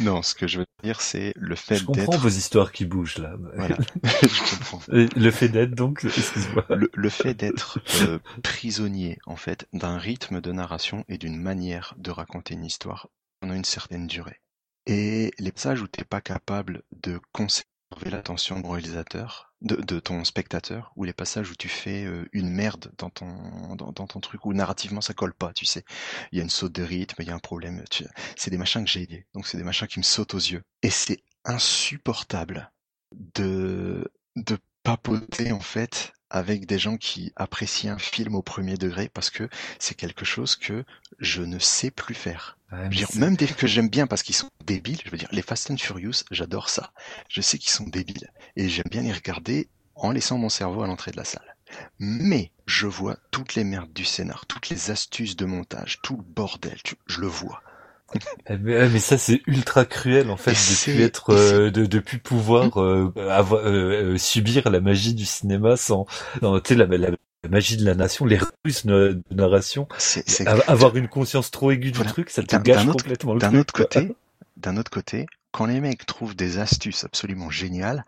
non. 0.00 0.22
Ce 0.22 0.34
que 0.34 0.46
je 0.46 0.58
veux 0.60 0.66
dire, 0.84 1.00
c'est 1.00 1.32
le 1.36 1.56
fait 1.56 1.76
Je 1.76 1.84
comprends 1.84 2.02
d'être. 2.12 2.18
vos 2.20 2.28
histoires 2.28 2.72
qui 2.72 2.84
bougent, 2.84 3.18
là. 3.18 3.34
Voilà. 3.56 3.76
je 4.04 4.50
comprends. 4.56 4.80
Et 4.92 5.06
Le 5.16 5.30
fait 5.30 5.48
d'être, 5.48 5.74
donc, 5.74 6.04
excuse-moi. 6.04 6.64
Le, 6.70 6.90
le 6.94 7.08
fait 7.08 7.34
d'être 7.34 7.80
euh, 8.02 8.18
prisonnier, 8.42 9.18
en 9.26 9.36
fait, 9.36 9.66
d'un 9.72 9.98
rythme 9.98 10.40
de 10.40 10.52
narration 10.52 11.04
et 11.08 11.18
d'une 11.18 11.36
manière 11.40 11.94
de 11.98 12.10
raconter 12.10 12.54
une 12.54 12.64
histoire 12.64 13.08
pendant 13.40 13.54
une 13.54 13.64
certaine 13.64 14.06
durée. 14.06 14.40
Et 14.86 15.32
les 15.38 15.52
passages 15.52 15.82
où 15.82 15.86
t'es 15.86 16.04
pas 16.04 16.20
capable 16.20 16.82
de 17.02 17.20
l'attention 18.04 18.60
du 18.60 18.68
réalisateur, 18.68 19.52
de, 19.60 19.76
de 19.76 20.00
ton 20.00 20.24
spectateur, 20.24 20.92
ou 20.96 21.04
les 21.04 21.12
passages 21.12 21.50
où 21.50 21.54
tu 21.54 21.68
fais 21.68 22.04
euh, 22.04 22.28
une 22.32 22.50
merde 22.50 22.92
dans 22.98 23.10
ton, 23.10 23.76
ton 23.76 24.20
truc, 24.20 24.44
où 24.46 24.52
narrativement 24.52 25.00
ça 25.00 25.14
colle 25.14 25.34
pas, 25.34 25.52
tu 25.52 25.66
sais. 25.66 25.84
Il 26.32 26.38
y 26.38 26.40
a 26.40 26.44
une 26.44 26.50
saute 26.50 26.72
de 26.72 26.82
rythme, 26.82 27.22
il 27.22 27.28
y 27.28 27.30
a 27.30 27.34
un 27.34 27.40
problème. 27.40 27.82
C'est 28.36 28.50
des 28.50 28.58
machins 28.58 28.84
que 28.84 28.90
j'ai 28.90 29.02
aidés. 29.02 29.26
Donc 29.34 29.46
c'est 29.46 29.58
des 29.58 29.64
machins 29.64 29.88
qui 29.88 29.98
me 29.98 30.04
sautent 30.04 30.34
aux 30.34 30.38
yeux. 30.38 30.62
Et 30.82 30.90
c'est 30.90 31.22
insupportable 31.44 32.72
de, 33.12 34.10
de 34.36 34.58
papoter 34.82 35.52
en 35.52 35.60
fait 35.60 36.12
avec 36.30 36.66
des 36.66 36.78
gens 36.78 36.96
qui 36.96 37.32
apprécient 37.36 37.92
un 37.94 37.98
film 37.98 38.34
au 38.34 38.42
premier 38.42 38.76
degré 38.76 39.08
parce 39.08 39.30
que 39.30 39.48
c'est 39.78 39.94
quelque 39.94 40.24
chose 40.24 40.56
que 40.56 40.84
je 41.18 41.42
ne 41.42 41.58
sais 41.58 41.90
plus 41.90 42.14
faire. 42.14 42.56
Ouais, 42.72 42.88
dire, 42.88 43.08
même 43.16 43.36
des 43.36 43.46
que 43.48 43.66
j'aime 43.66 43.88
bien 43.88 44.06
parce 44.06 44.22
qu'ils 44.22 44.34
sont 44.36 44.48
débiles, 44.64 45.00
je 45.04 45.10
veux 45.10 45.18
dire, 45.18 45.28
les 45.32 45.42
Fast 45.42 45.70
and 45.70 45.76
Furious, 45.76 46.24
j'adore 46.30 46.68
ça. 46.70 46.92
Je 47.28 47.40
sais 47.40 47.58
qu'ils 47.58 47.70
sont 47.70 47.86
débiles 47.86 48.30
et 48.56 48.68
j'aime 48.68 48.88
bien 48.90 49.02
les 49.02 49.12
regarder 49.12 49.68
en 49.94 50.12
laissant 50.12 50.38
mon 50.38 50.48
cerveau 50.48 50.82
à 50.82 50.86
l'entrée 50.86 51.10
de 51.10 51.16
la 51.16 51.24
salle. 51.24 51.56
Mais 51.98 52.50
je 52.66 52.86
vois 52.86 53.16
toutes 53.30 53.54
les 53.54 53.64
merdes 53.64 53.92
du 53.92 54.04
scénar, 54.04 54.46
toutes 54.46 54.68
les 54.70 54.90
astuces 54.90 55.36
de 55.36 55.44
montage, 55.44 55.98
tout 56.02 56.16
le 56.16 56.22
bordel, 56.22 56.78
tu- 56.82 56.96
je 57.06 57.20
le 57.20 57.26
vois. 57.28 57.62
Eh 58.48 58.56
Mais, 58.58 58.76
ouais, 58.76 58.88
mais 58.88 58.98
ça 58.98 59.18
c'est 59.18 59.40
ultra 59.46 59.84
cruel 59.84 60.30
en 60.30 60.36
fait 60.36 60.52
de 60.52 60.56
plus 60.92 61.02
être 61.02 61.30
euh, 61.30 61.70
de, 61.70 61.86
de 61.86 61.98
pouvoir 62.00 62.80
euh, 62.82 63.12
avoir 63.30 63.62
euh, 63.64 64.14
euh, 64.14 64.18
subir 64.18 64.68
la 64.70 64.80
magie 64.80 65.14
du 65.14 65.24
cinéma 65.24 65.76
sans 65.76 66.06
non, 66.42 66.58
tu 66.60 66.70
sais 66.70 66.74
la, 66.74 66.86
la, 66.86 67.10
la 67.10 67.48
magie 67.48 67.76
de 67.76 67.84
la 67.84 67.94
nation 67.94 68.24
les 68.26 68.38
ruses 68.64 68.84
de 68.86 69.22
narration 69.30 69.86
C'est, 69.98 70.28
c'est- 70.28 70.46
A- 70.48 70.58
avoir 70.72 70.96
une 70.96 71.08
conscience 71.08 71.50
trop 71.50 71.70
aiguë 71.70 71.92
du 71.92 71.98
Voilà. 71.98 72.12
truc 72.12 72.30
ça 72.30 72.42
te 72.42 72.56
gâche 72.56 72.86
autre- 72.86 73.04
complètement 73.04 73.34
le 73.34 73.40
D'un 73.40 73.54
autre 73.56 73.72
côté, 73.74 74.12
d'un 74.56 74.76
autre 74.76 74.90
côté, 74.90 75.26
quand 75.52 75.66
les 75.66 75.80
mecs 75.80 76.04
trouvent 76.06 76.34
des 76.36 76.58
astuces 76.58 77.04
absolument 77.04 77.50
géniales, 77.50 78.04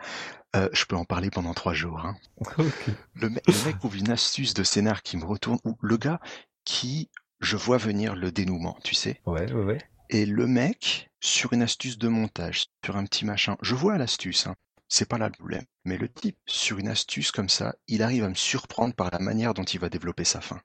Euh, 0.55 0.69
je 0.75 0.85
peux 0.85 0.97
en 0.97 1.07
parler 1.07 1.31
pendant 1.31 1.55
trois 1.55 1.73
jours. 1.75 2.01
Hein. 2.05 2.15
Le, 3.15 3.31
mec, 3.31 3.43
le 3.47 3.59
mec 3.65 3.85
ouvre 3.85 3.97
une 3.97 4.11
astuce 4.11 4.55
de 4.55 4.63
scénar 4.65 5.03
qui 5.03 5.17
me 5.17 5.25
retourne, 5.25 5.59
ou 5.65 5.77
le 5.81 5.97
gars 5.97 6.21
qui, 6.65 7.09
je 7.41 7.57
vois 7.57 7.79
venir 7.79 8.15
le 8.15 8.31
dénouement, 8.33 8.77
tu 8.85 8.95
sais. 8.95 9.21
Ouais, 9.27 9.51
ouais, 9.53 9.65
ouais. 9.65 9.79
Et 10.11 10.27
le 10.27 10.47
mec, 10.47 11.11
sur 11.21 11.53
une 11.53 11.63
astuce 11.63 11.99
de 11.99 12.09
montage, 12.09 12.67
sur 12.85 12.97
un 12.97 13.05
petit 13.05 13.25
machin, 13.25 13.57
je 13.63 13.75
vois 13.75 13.97
l'astuce, 13.99 14.47
hein. 14.47 14.55
c'est 14.89 15.09
pas 15.09 15.19
là 15.19 15.27
le 15.27 15.33
problème. 15.33 15.65
Mais 15.85 15.97
le 15.97 16.09
type, 16.09 16.37
sur 16.47 16.79
une 16.79 16.89
astuce 16.89 17.33
comme 17.33 17.49
ça, 17.49 17.75
il 17.89 18.03
arrive 18.03 18.25
à 18.25 18.29
me 18.29 18.35
surprendre 18.35 18.95
par 18.95 19.11
la 19.11 19.19
manière 19.19 19.55
dont 19.55 19.65
il 19.65 19.81
va 19.81 19.89
développer 19.89 20.25
sa 20.25 20.41
fin. 20.41 20.61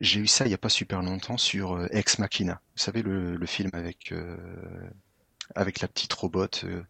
J'ai 0.00 0.20
eu 0.20 0.26
ça 0.26 0.46
il 0.46 0.50
y 0.50 0.54
a 0.54 0.58
pas 0.58 0.68
super 0.68 1.00
longtemps 1.02 1.36
sur 1.38 1.76
euh, 1.76 1.86
Ex 1.92 2.18
Machina. 2.18 2.60
Vous 2.76 2.82
savez 2.82 3.02
le, 3.02 3.36
le 3.36 3.46
film 3.46 3.70
avec 3.72 4.12
euh, 4.12 4.36
avec 5.54 5.80
la 5.80 5.88
petite 5.88 6.12
robot 6.14 6.46
euh, 6.64 6.82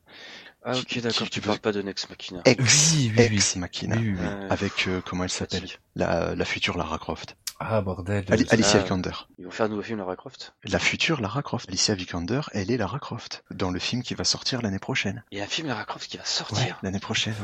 Ah, 0.65 0.77
ok, 0.79 0.87
Qui- 0.87 1.01
d'accord, 1.01 1.29
tu 1.29 1.41
parles 1.41 1.59
pas 1.61 1.73
de 1.73 1.83
Nex 1.83 2.09
Machina. 2.09 2.41
Ex 2.45 2.93
Oui, 2.95 3.11
oui, 3.11 3.15
oui. 3.19 3.37
Ex 3.37 3.57
Machina 3.57 3.97
Oui, 3.97 4.11
oui, 4.11 4.17
oui. 4.19 4.27
Ouais, 4.27 4.51
avec 4.51 4.89
euh, 4.89 5.01
comment 5.05 5.25
elle 5.25 5.31
s'appelle? 5.31 5.69
La 5.97 6.45
future 6.45 6.77
Lara 6.79 6.99
Croft. 6.99 7.37
Ah, 7.69 7.81
bordel. 7.81 8.25
Ali- 8.31 8.47
Alicia 8.51 8.79
Ah. 8.81 8.83
Vikander. 8.83 9.13
Ils 9.39 9.45
vont 9.45 9.51
faire 9.51 9.67
un 9.67 9.69
nouveau 9.69 9.83
film 9.83 9.99
Lara 9.99 10.17
Croft? 10.17 10.55
La 10.65 10.79
future 10.79 11.21
Lara 11.21 11.43
Croft. 11.43 11.69
Alicia 11.69 11.95
Vikander, 11.95 12.41
elle 12.53 12.71
est 12.71 12.77
Lara 12.77 12.99
Croft 12.99 13.45
dans 13.51 13.71
le 13.71 13.79
film 13.79 14.03
qui 14.03 14.15
va 14.15 14.25
sortir 14.25 14.63
l'année 14.63 14.79
prochaine. 14.79 15.25
Il 15.31 15.39
y 15.39 15.41
a 15.41 15.45
un 15.45 15.49
film 15.49 15.69
Lara 15.69 15.85
Croft 15.85 16.11
qui 16.11 16.17
va 16.17 16.23
Ouais, 16.23 16.29
sortir. 16.29 16.79
l'année 16.83 17.01
prochaine. 17.01 17.35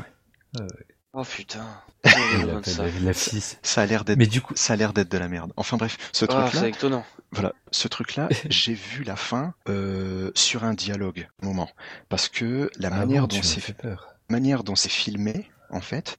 Ouais. 0.58 0.66
Oh 1.14 1.22
putain. 1.24 1.64
Il 2.04 2.10
Oh, 2.54 2.60
de 2.60 2.64
ça. 2.66 2.82
la, 2.84 3.82
a 3.82 3.86
l'air 3.86 4.04
d'être 4.04 4.18
Mais 4.18 4.26
du 4.26 4.40
coup, 4.42 4.52
ça 4.56 4.74
a 4.74 4.76
l'air 4.76 4.92
d'être 4.92 5.10
de 5.10 5.18
la 5.18 5.28
merde. 5.28 5.52
Enfin 5.56 5.76
bref, 5.78 5.96
ce 6.12 6.26
Ah, 6.26 6.28
truc-là, 6.28 6.60
c'est 6.60 6.68
étonnant. 6.68 7.04
Voilà, 7.32 7.54
ce 7.70 7.88
truc-là, 7.88 8.28
j'ai 8.50 8.74
vu 8.74 9.04
la 9.04 9.16
fin 9.16 9.54
euh, 9.68 10.30
sur 10.34 10.64
un 10.64 10.74
dialogue, 10.74 11.28
moment, 11.42 11.70
parce 12.08 12.28
que 12.28 12.70
la 12.78 12.88
ah 12.88 12.90
manière 12.90 13.22
bon, 13.22 13.28
dont 13.28 13.36
tu 13.36 13.42
m'as 13.42 13.48
c'est 13.54 13.60
fait 13.60 13.72
peur. 13.72 14.08
manière 14.28 14.64
dont 14.64 14.76
c'est 14.76 14.88
filmé, 14.90 15.50
en 15.70 15.80
fait, 15.80 16.18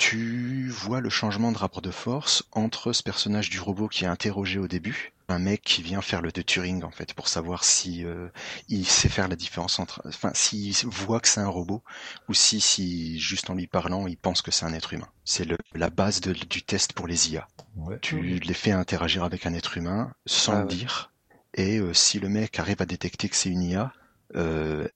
tu 0.00 0.68
vois 0.70 1.00
le 1.00 1.10
changement 1.10 1.52
de 1.52 1.58
rapport 1.58 1.82
de 1.82 1.90
force 1.90 2.44
entre 2.52 2.92
ce 2.94 3.02
personnage 3.02 3.50
du 3.50 3.60
robot 3.60 3.86
qui 3.86 4.04
est 4.04 4.08
interrogé 4.08 4.58
au 4.58 4.66
début, 4.66 5.12
un 5.28 5.38
mec 5.38 5.60
qui 5.62 5.82
vient 5.82 6.00
faire 6.00 6.22
le 6.22 6.32
de 6.32 6.40
Turing 6.42 6.82
en 6.84 6.90
fait 6.90 7.12
pour 7.12 7.28
savoir 7.28 7.64
si 7.64 8.02
euh, 8.06 8.28
il 8.68 8.86
sait 8.86 9.10
faire 9.10 9.28
la 9.28 9.36
différence 9.36 9.78
entre, 9.78 10.00
enfin, 10.06 10.32
s'il 10.34 10.74
voit 10.86 11.20
que 11.20 11.28
c'est 11.28 11.40
un 11.40 11.48
robot 11.48 11.82
ou 12.28 12.34
si, 12.34 12.60
si 12.62 13.20
juste 13.20 13.50
en 13.50 13.54
lui 13.54 13.66
parlant, 13.66 14.06
il 14.06 14.16
pense 14.16 14.40
que 14.42 14.50
c'est 14.50 14.64
un 14.64 14.72
être 14.72 14.94
humain. 14.94 15.08
C'est 15.24 15.46
la 15.74 15.90
base 15.90 16.20
de- 16.22 16.32
du 16.32 16.62
test 16.62 16.94
pour 16.94 17.06
les 17.06 17.32
IA. 17.32 17.46
Ouais. 17.76 18.00
Tu 18.00 18.38
les 18.40 18.54
fais 18.54 18.72
interagir 18.72 19.22
avec 19.22 19.44
un 19.46 19.52
être 19.54 19.76
humain 19.76 20.12
sans 20.26 20.54
Ah 20.54 20.62
le 20.62 20.64
ouais. 20.64 20.76
dire. 20.76 21.12
Et 21.54 21.78
euh, 21.78 21.92
si 21.92 22.18
le 22.18 22.28
mec 22.30 22.58
arrive 22.58 22.80
à 22.80 22.86
détecter 22.86 23.28
que 23.28 23.36
c'est 23.36 23.50
une 23.50 23.62
IA, 23.62 23.92
euh, 24.36 24.88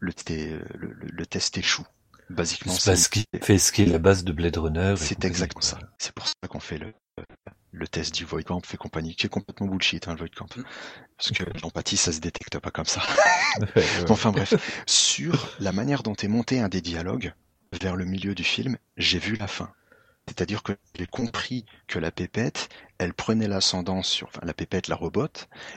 le, 0.00 0.12
té- 0.12 0.58
le, 0.74 0.92
le- 0.92 1.08
le 1.10 1.26
test 1.26 1.58
échoue. 1.58 1.86
Basiquement, 2.32 2.72
C'est 2.72 2.90
parce 2.90 3.08
qu'il 3.08 3.24
fait 3.42 3.58
ce 3.58 3.72
qui 3.72 3.82
est 3.82 3.86
la 3.86 3.98
base 3.98 4.24
de 4.24 4.32
Blade 4.32 4.56
Runner. 4.56 4.94
c'est 4.96 5.24
exactement 5.24 5.60
ça. 5.60 5.78
C'est 5.98 6.12
pour 6.12 6.26
ça 6.26 6.34
qu'on 6.48 6.60
fait 6.60 6.78
le, 6.78 6.92
le 7.72 7.88
test 7.88 8.14
du 8.14 8.24
Void 8.24 8.42
Camp 8.42 8.60
et 8.72 8.76
compagnie, 8.76 9.14
qui 9.14 9.26
est 9.26 9.30
complètement 9.30 9.66
bullshit, 9.66 10.08
hein, 10.08 10.12
le 10.12 10.18
Void 10.18 10.34
Camp. 10.34 10.46
Parce 11.16 11.30
que 11.30 11.44
l'empathie, 11.62 11.96
ça 11.96 12.12
se 12.12 12.20
détecte 12.20 12.58
pas 12.58 12.70
comme 12.70 12.86
ça. 12.86 13.02
Enfin 14.08 14.30
bref, 14.32 14.54
sur 14.86 15.54
la 15.60 15.72
manière 15.72 16.02
dont 16.02 16.14
est 16.14 16.28
monté 16.28 16.60
un 16.60 16.68
des 16.68 16.80
dialogues, 16.80 17.34
vers 17.80 17.96
le 17.96 18.04
milieu 18.04 18.34
du 18.34 18.44
film, 18.44 18.76
j'ai 18.96 19.18
vu 19.18 19.36
la 19.36 19.46
fin. 19.46 19.72
C'est-à-dire 20.28 20.62
que 20.62 20.72
j'ai 20.98 21.06
compris 21.06 21.64
que 21.88 21.98
la 21.98 22.10
pépette, 22.12 22.68
elle 22.98 23.12
prenait 23.14 23.48
l'ascendant 23.48 24.02
sur, 24.02 24.28
enfin 24.28 24.40
la 24.44 24.54
pépette, 24.54 24.88
la 24.88 24.96
robot, 24.96 25.28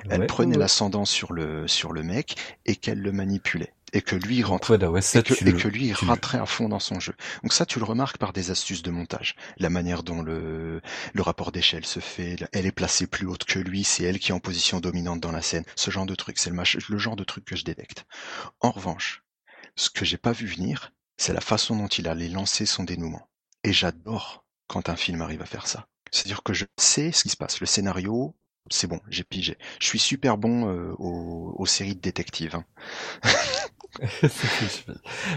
elle 0.10 0.24
Ouais, 0.24 0.26
prenait 0.26 0.58
ouais. 0.58 0.58
l'ascendant 0.58 1.06
sur 1.06 1.34
le 1.34 1.68
sur 1.68 1.92
le 1.94 2.04
mec 2.04 2.36
et 2.66 2.76
qu'elle 2.76 3.02
le 3.02 3.12
manipulait 3.12 3.74
et 3.94 4.02
que 4.02 4.16
lui 4.16 4.44
rentrait 4.44 4.78
ouais, 4.88 5.02
ça, 5.02 5.20
et 5.20 5.24
que, 5.24 5.34
tu 5.34 5.44
et 5.46 5.54
le- 5.54 5.54
que 5.54 5.68
lui 5.68 5.94
le- 6.02 6.20
rentrait 6.20 6.38
à 6.38 6.46
fond 6.46 6.70
dans 6.70 6.80
son 6.80 7.00
jeu. 7.00 7.14
Donc 7.44 7.54
ça 7.54 7.66
tu 7.66 7.80
le 7.80 7.86
remarques 7.86 8.18
par 8.18 8.34
des 8.34 8.52
astuces 8.52 8.84
de 8.84 8.92
montage, 8.92 9.36
la 9.58 9.70
manière 9.70 10.04
dont 10.04 10.22
le 10.22 10.82
le 11.14 11.22
rapport 11.22 11.52
d'échelle 11.52 11.86
se 11.86 12.00
fait, 12.00 12.38
elle 12.54 12.66
est 12.68 12.72
placée 12.72 13.08
plus 13.08 13.26
haute 13.28 13.46
que 13.46 13.60
lui, 13.60 13.84
c'est 13.84 14.04
elle 14.04 14.20
qui 14.20 14.32
est 14.32 14.36
en 14.36 14.40
position 14.40 14.80
dominante 14.80 15.20
dans 15.22 15.32
la 15.32 15.42
scène. 15.42 15.66
Ce 15.76 15.92
genre 15.92 16.06
de 16.06 16.16
truc, 16.16 16.38
c'est 16.38 16.50
le, 16.52 16.56
mach- 16.56 16.78
le 16.90 16.98
genre 16.98 17.16
de 17.16 17.24
truc 17.24 17.46
que 17.46 17.56
je 17.56 17.64
détecte. 17.64 18.06
En 18.62 18.72
revanche, 18.72 19.24
ce 19.76 19.90
que 19.90 20.06
j'ai 20.06 20.18
pas 20.18 20.34
vu 20.34 20.48
venir, 20.48 20.94
c'est 21.18 21.34
la 21.34 21.42
façon 21.42 21.76
dont 21.78 21.88
il 21.88 22.08
allait 22.10 22.30
lancer 22.30 22.66
son 22.66 22.84
dénouement. 22.86 23.28
Et 23.66 23.74
j'adore 23.74 24.46
quand 24.68 24.90
un 24.90 24.96
film 24.96 25.24
arrive 25.24 25.42
à 25.42 25.46
faire 25.48 25.66
ça. 25.66 25.88
C'est-à-dire 26.12 26.44
que 26.44 26.54
je 26.54 26.66
sais 26.78 27.12
ce 27.12 27.24
qui 27.24 27.30
se 27.30 27.36
passe. 27.36 27.60
Le 27.60 27.66
scénario, 27.66 28.36
c'est 28.70 28.88
bon, 28.88 29.00
j'ai 29.10 29.24
pigé. 29.24 29.58
Je 29.80 29.88
suis 29.88 30.00
super 30.00 30.38
bon 30.38 30.70
euh, 30.70 30.92
aux, 30.98 31.54
aux 31.58 31.66
séries 31.66 31.96
de 31.96 32.02
détectives. 32.02 32.56
hein. 32.56 32.66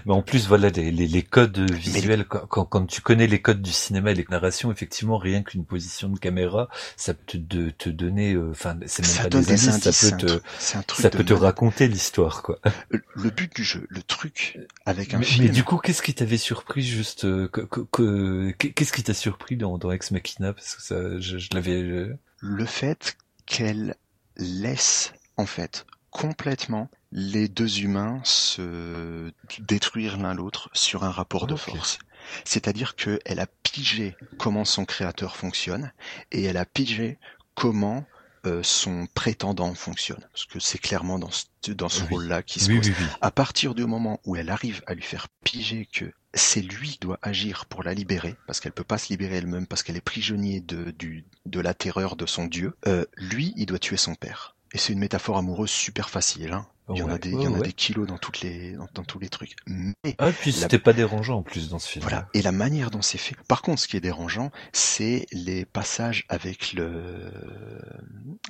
Mais 0.06 0.12
en 0.12 0.22
plus, 0.22 0.48
voilà, 0.48 0.68
les, 0.70 0.90
les, 0.90 1.06
les 1.06 1.22
codes 1.22 1.58
visuels, 1.70 2.24
quand, 2.24 2.46
quand, 2.46 2.64
quand 2.64 2.86
tu 2.86 3.00
connais 3.00 3.26
les 3.26 3.40
codes 3.40 3.62
du 3.62 3.70
cinéma 3.70 4.10
et 4.10 4.14
les 4.14 4.26
narrations, 4.30 4.72
effectivement, 4.72 5.16
rien 5.16 5.42
qu'une 5.42 5.64
position 5.64 6.08
de 6.08 6.18
caméra, 6.18 6.68
ça 6.96 7.14
peut 7.14 7.38
te, 7.38 7.70
te 7.70 7.88
donner, 7.88 8.34
euh, 8.34 8.50
enfin, 8.50 8.76
c'est 8.86 9.02
même 9.02 9.10
Ça 9.12 9.22
pas 9.24 9.28
donne 9.28 9.42
des 9.42 9.54
des 9.54 9.68
indices, 9.68 9.86
indices. 9.86 9.96
ça 9.96 10.10
peut 10.10 10.14
un 10.14 10.18
te, 10.18 10.76
un 10.78 10.82
truc 10.82 11.02
ça 11.02 11.10
peut 11.10 11.24
te 11.24 11.34
raconter 11.34 11.86
l'histoire, 11.88 12.42
quoi. 12.42 12.58
Le- 12.90 13.30
but 13.30 13.54
du 13.54 13.62
jeu, 13.62 13.86
le 13.88 14.02
truc 14.02 14.58
avec 14.86 15.14
un 15.14 15.18
Mais, 15.18 15.24
film. 15.24 15.46
mais 15.46 15.52
du 15.52 15.62
coup, 15.62 15.76
qu'est-ce 15.78 16.02
qui 16.02 16.14
t'avait 16.14 16.36
surpris 16.36 16.82
juste, 16.82 17.24
euh, 17.26 17.46
que, 17.48 17.60
que- 17.60 17.80
que- 17.92 18.50
qu'est-ce 18.68 18.92
qui 18.92 19.02
t'a 19.04 19.14
surpris 19.14 19.56
dans, 19.56 19.78
dans 19.78 19.92
Ex 19.92 20.10
Machina? 20.10 20.52
Parce 20.52 20.74
que 20.74 20.82
ça, 20.82 21.20
je, 21.20 21.38
je 21.38 21.48
l'avais. 21.52 22.08
Le 22.40 22.64
fait 22.66 23.16
qu'elle 23.46 23.96
laisse 24.36 25.12
en 25.36 25.46
fait 25.46 25.86
complètement 26.10 26.90
les 27.12 27.48
deux 27.48 27.80
humains 27.80 28.20
se 28.24 29.32
détruire 29.60 30.18
l'un 30.18 30.34
l'autre 30.34 30.68
sur 30.72 31.04
un 31.04 31.10
rapport 31.10 31.46
de 31.46 31.56
force. 31.56 31.98
C'est-à-dire 32.44 32.94
qu'elle 32.96 33.40
a 33.40 33.46
pigé 33.62 34.16
comment 34.38 34.64
son 34.64 34.84
créateur 34.84 35.36
fonctionne 35.36 35.92
et 36.32 36.44
elle 36.44 36.56
a 36.58 36.66
pigé 36.66 37.18
comment 37.54 38.04
euh, 38.46 38.62
son 38.62 39.06
prétendant 39.14 39.74
fonctionne. 39.74 40.20
Parce 40.32 40.44
que 40.44 40.60
c'est 40.60 40.78
clairement 40.78 41.18
dans 41.18 41.30
ce, 41.30 41.72
dans 41.72 41.88
ce 41.88 42.02
Oui. 42.02 42.08
rôle-là 42.10 42.42
qui 42.42 42.60
se 42.60 42.68
Oui, 42.70 42.78
pose. 42.78 42.88
oui. 42.90 43.06
À 43.20 43.30
partir 43.30 43.74
du 43.74 43.84
moment 43.86 44.20
où 44.24 44.36
elle 44.36 44.50
arrive 44.50 44.82
à 44.86 44.94
lui 44.94 45.02
faire 45.02 45.28
piger 45.44 45.88
que 45.92 46.12
c'est 46.34 46.60
lui 46.62 46.90
qui 46.92 46.98
doit 47.00 47.18
agir 47.22 47.66
pour 47.66 47.82
la 47.82 47.94
libérer, 47.94 48.36
parce 48.46 48.60
qu'elle 48.60 48.72
peut 48.72 48.84
pas 48.84 48.98
se 48.98 49.08
libérer 49.08 49.36
elle-même, 49.36 49.66
parce 49.66 49.82
qu'elle 49.82 49.96
est 49.96 50.00
prisonnière 50.00 50.60
de, 50.66 50.90
du, 50.90 51.24
de 51.46 51.60
la 51.60 51.74
terreur 51.74 52.16
de 52.16 52.26
son 52.26 52.46
dieu, 52.46 52.74
euh, 52.86 53.04
lui, 53.16 53.52
il 53.56 53.66
doit 53.66 53.78
tuer 53.78 53.96
son 53.96 54.14
père. 54.14 54.54
Et 54.72 54.78
c'est 54.78 54.92
une 54.92 54.98
métaphore 54.98 55.38
amoureuse 55.38 55.70
super 55.70 56.10
facile. 56.10 56.52
Hein. 56.52 56.66
Il 56.90 56.98
y 56.98 57.02
en 57.02 57.08
a 57.10 57.18
des, 57.18 57.30
il 57.30 57.40
y 57.42 57.46
en 57.46 57.52
a 57.54 57.58
ouais. 57.58 57.66
des 57.66 57.72
kilos 57.74 58.06
dans 58.06 58.16
toutes 58.16 58.40
les, 58.40 58.72
dans, 58.72 58.88
dans 58.94 59.04
tous 59.04 59.18
les 59.18 59.28
trucs. 59.28 59.56
Mais 59.66 59.92
Ah, 60.18 60.30
puis 60.32 60.52
La- 60.52 60.58
c'était 60.58 60.78
pas 60.78 60.94
dérangeant 60.94 61.38
en 61.38 61.42
plus 61.42 61.68
dans 61.68 61.78
ce 61.78 61.88
film. 61.88 62.02
voilà. 62.02 62.28
Et 62.34 62.40
la 62.42 62.52
manière 62.52 62.90
dont 62.90 63.02
c'est 63.02 63.18
fait. 63.18 63.36
Par 63.46 63.60
contre, 63.62 63.80
ce 63.82 63.88
qui 63.88 63.96
est 63.98 64.00
dérangeant, 64.00 64.50
c'est 64.72 65.26
les 65.32 65.64
passages 65.66 66.24
avec 66.30 66.72
le, 66.72 67.30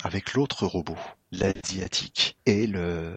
avec 0.04 0.34
l'autre 0.34 0.66
robot, 0.66 0.98
l'asiatique, 1.32 2.36
et 2.46 2.66
le, 2.66 3.16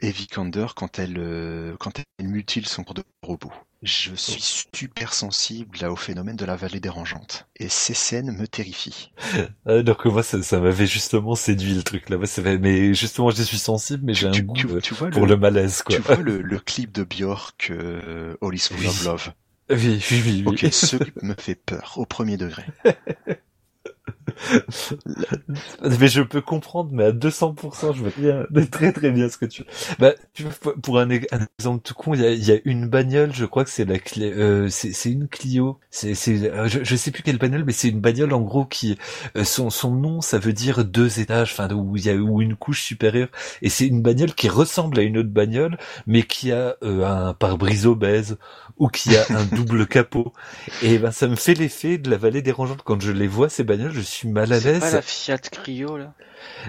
et 0.00 0.10
Vikander 0.10 0.66
quand 0.76 0.98
elle, 0.98 1.18
euh, 1.18 1.76
quand 1.78 1.98
elle 2.18 2.26
mutile 2.28 2.66
son 2.66 2.84
corps 2.84 2.94
de 2.94 3.04
robot. 3.22 3.52
Je 3.82 4.14
suis 4.14 4.66
super 4.74 5.12
sensible 5.12 5.78
là 5.80 5.92
au 5.92 5.96
phénomène 5.96 6.36
de 6.36 6.44
la 6.44 6.56
vallée 6.56 6.80
dérangeante. 6.80 7.46
Et 7.56 7.68
ces 7.68 7.94
scènes 7.94 8.32
me 8.36 8.46
terrifient. 8.48 9.12
Ah, 9.66 9.82
donc 9.82 10.04
moi, 10.06 10.22
ça, 10.22 10.42
ça 10.42 10.60
m'avait 10.60 10.86
justement 10.86 11.34
séduit 11.34 11.74
le 11.74 11.82
truc 11.82 12.08
là. 12.10 12.18
Mais 12.60 12.94
justement, 12.94 13.30
je 13.30 13.42
suis 13.42 13.58
sensible, 13.58 14.02
mais 14.04 14.14
j'ai 14.14 14.26
un 14.28 14.32
tu, 14.32 14.42
goût 14.42 14.56
tu- 14.56 14.66
tu 14.80 14.94
vois 14.94 15.10
pour 15.10 15.26
le, 15.26 15.26
le 15.26 15.36
malaise, 15.36 15.82
quoi. 15.82 15.96
tu 15.96 16.02
vois 16.02 16.20
le, 16.22 16.40
le 16.42 16.58
clip 16.58 16.92
de 16.92 17.04
Björk, 17.04 17.68
euh, 17.70 18.36
All 18.42 18.54
is 18.54 18.68
Oui. 18.70 18.86
of 18.86 19.04
Love. 19.04 19.32
Oui, 19.70 20.04
oui, 20.10 20.22
oui. 20.26 20.44
oui. 20.46 20.58
Ok, 20.58 20.66
ce 20.70 20.96
clip 20.96 21.22
me 21.22 21.34
fait 21.38 21.54
peur 21.54 21.94
au 21.96 22.04
premier 22.06 22.36
degré. 22.36 22.64
Mais 26.00 26.08
je 26.08 26.22
peux 26.22 26.40
comprendre, 26.40 26.90
mais 26.92 27.04
à 27.04 27.12
200%, 27.12 27.92
je 27.92 28.02
veux 28.04 28.12
bien, 28.16 28.46
très 28.70 28.92
très 28.92 29.10
bien 29.10 29.28
ce 29.28 29.36
que 29.38 29.46
tu. 29.46 29.64
Bah, 29.98 30.12
tu 30.32 30.44
vois, 30.44 30.74
pour 30.82 30.98
un, 30.98 31.08
exemple 31.10 31.82
tout 31.82 31.94
con, 31.94 32.14
il 32.14 32.20
y 32.20 32.26
a, 32.26 32.32
y 32.32 32.52
a 32.52 32.60
une 32.64 32.88
bagnole, 32.88 33.32
je 33.34 33.44
crois 33.44 33.64
que 33.64 33.70
c'est 33.70 33.84
la 33.84 33.96
Cli- 33.98 34.32
euh, 34.32 34.68
c'est 34.68 35.10
une 35.10 35.28
Clio. 35.28 35.78
C'est 35.90 36.14
c'est, 36.14 36.50
euh, 36.50 36.66
je, 36.68 36.80
je 36.82 36.96
sais 36.96 37.10
plus 37.10 37.22
quelle 37.22 37.38
bagnole, 37.38 37.64
mais 37.64 37.72
c'est 37.72 37.88
une 37.88 38.00
bagnole 38.00 38.32
en 38.32 38.40
gros 38.40 38.64
qui 38.64 38.96
euh, 39.36 39.44
son 39.44 39.70
son 39.70 39.92
nom, 39.94 40.20
ça 40.20 40.38
veut 40.38 40.52
dire 40.52 40.84
deux 40.84 41.20
étages, 41.20 41.52
enfin 41.52 41.70
où 41.74 41.96
il 41.96 42.04
y 42.06 42.10
a 42.10 42.14
ou 42.16 42.40
une 42.42 42.56
couche 42.56 42.82
supérieure. 42.82 43.28
Et 43.62 43.68
c'est 43.68 43.86
une 43.86 44.02
bagnole 44.02 44.34
qui 44.34 44.48
ressemble 44.48 44.98
à 44.98 45.02
une 45.02 45.18
autre 45.18 45.30
bagnole, 45.30 45.76
mais 46.06 46.22
qui 46.22 46.52
a 46.52 46.76
euh, 46.82 47.04
un 47.04 47.34
pare-brise 47.34 47.86
obèse 47.86 48.36
ou 48.78 48.88
qui 48.88 49.16
a 49.16 49.26
un 49.30 49.44
double 49.44 49.86
capot. 49.86 50.32
Et 50.80 50.98
ben 50.98 51.10
ça 51.10 51.26
me 51.28 51.36
fait 51.36 51.54
l'effet 51.54 51.98
de 51.98 52.10
la 52.10 52.16
vallée 52.16 52.42
dérangeante 52.42 52.82
quand 52.84 53.00
je 53.00 53.12
les 53.12 53.26
vois 53.26 53.48
ces 53.48 53.64
bagnoles, 53.64 53.92
je 53.92 54.00
suis 54.00 54.13
mal 54.24 54.52
à 54.52 54.60
C'est 54.60 54.72
l'aise. 54.72 54.80
pas 54.80 54.90
la 54.92 55.02
Fiat 55.02 55.38
Cryo 55.38 55.96
là 55.96 56.14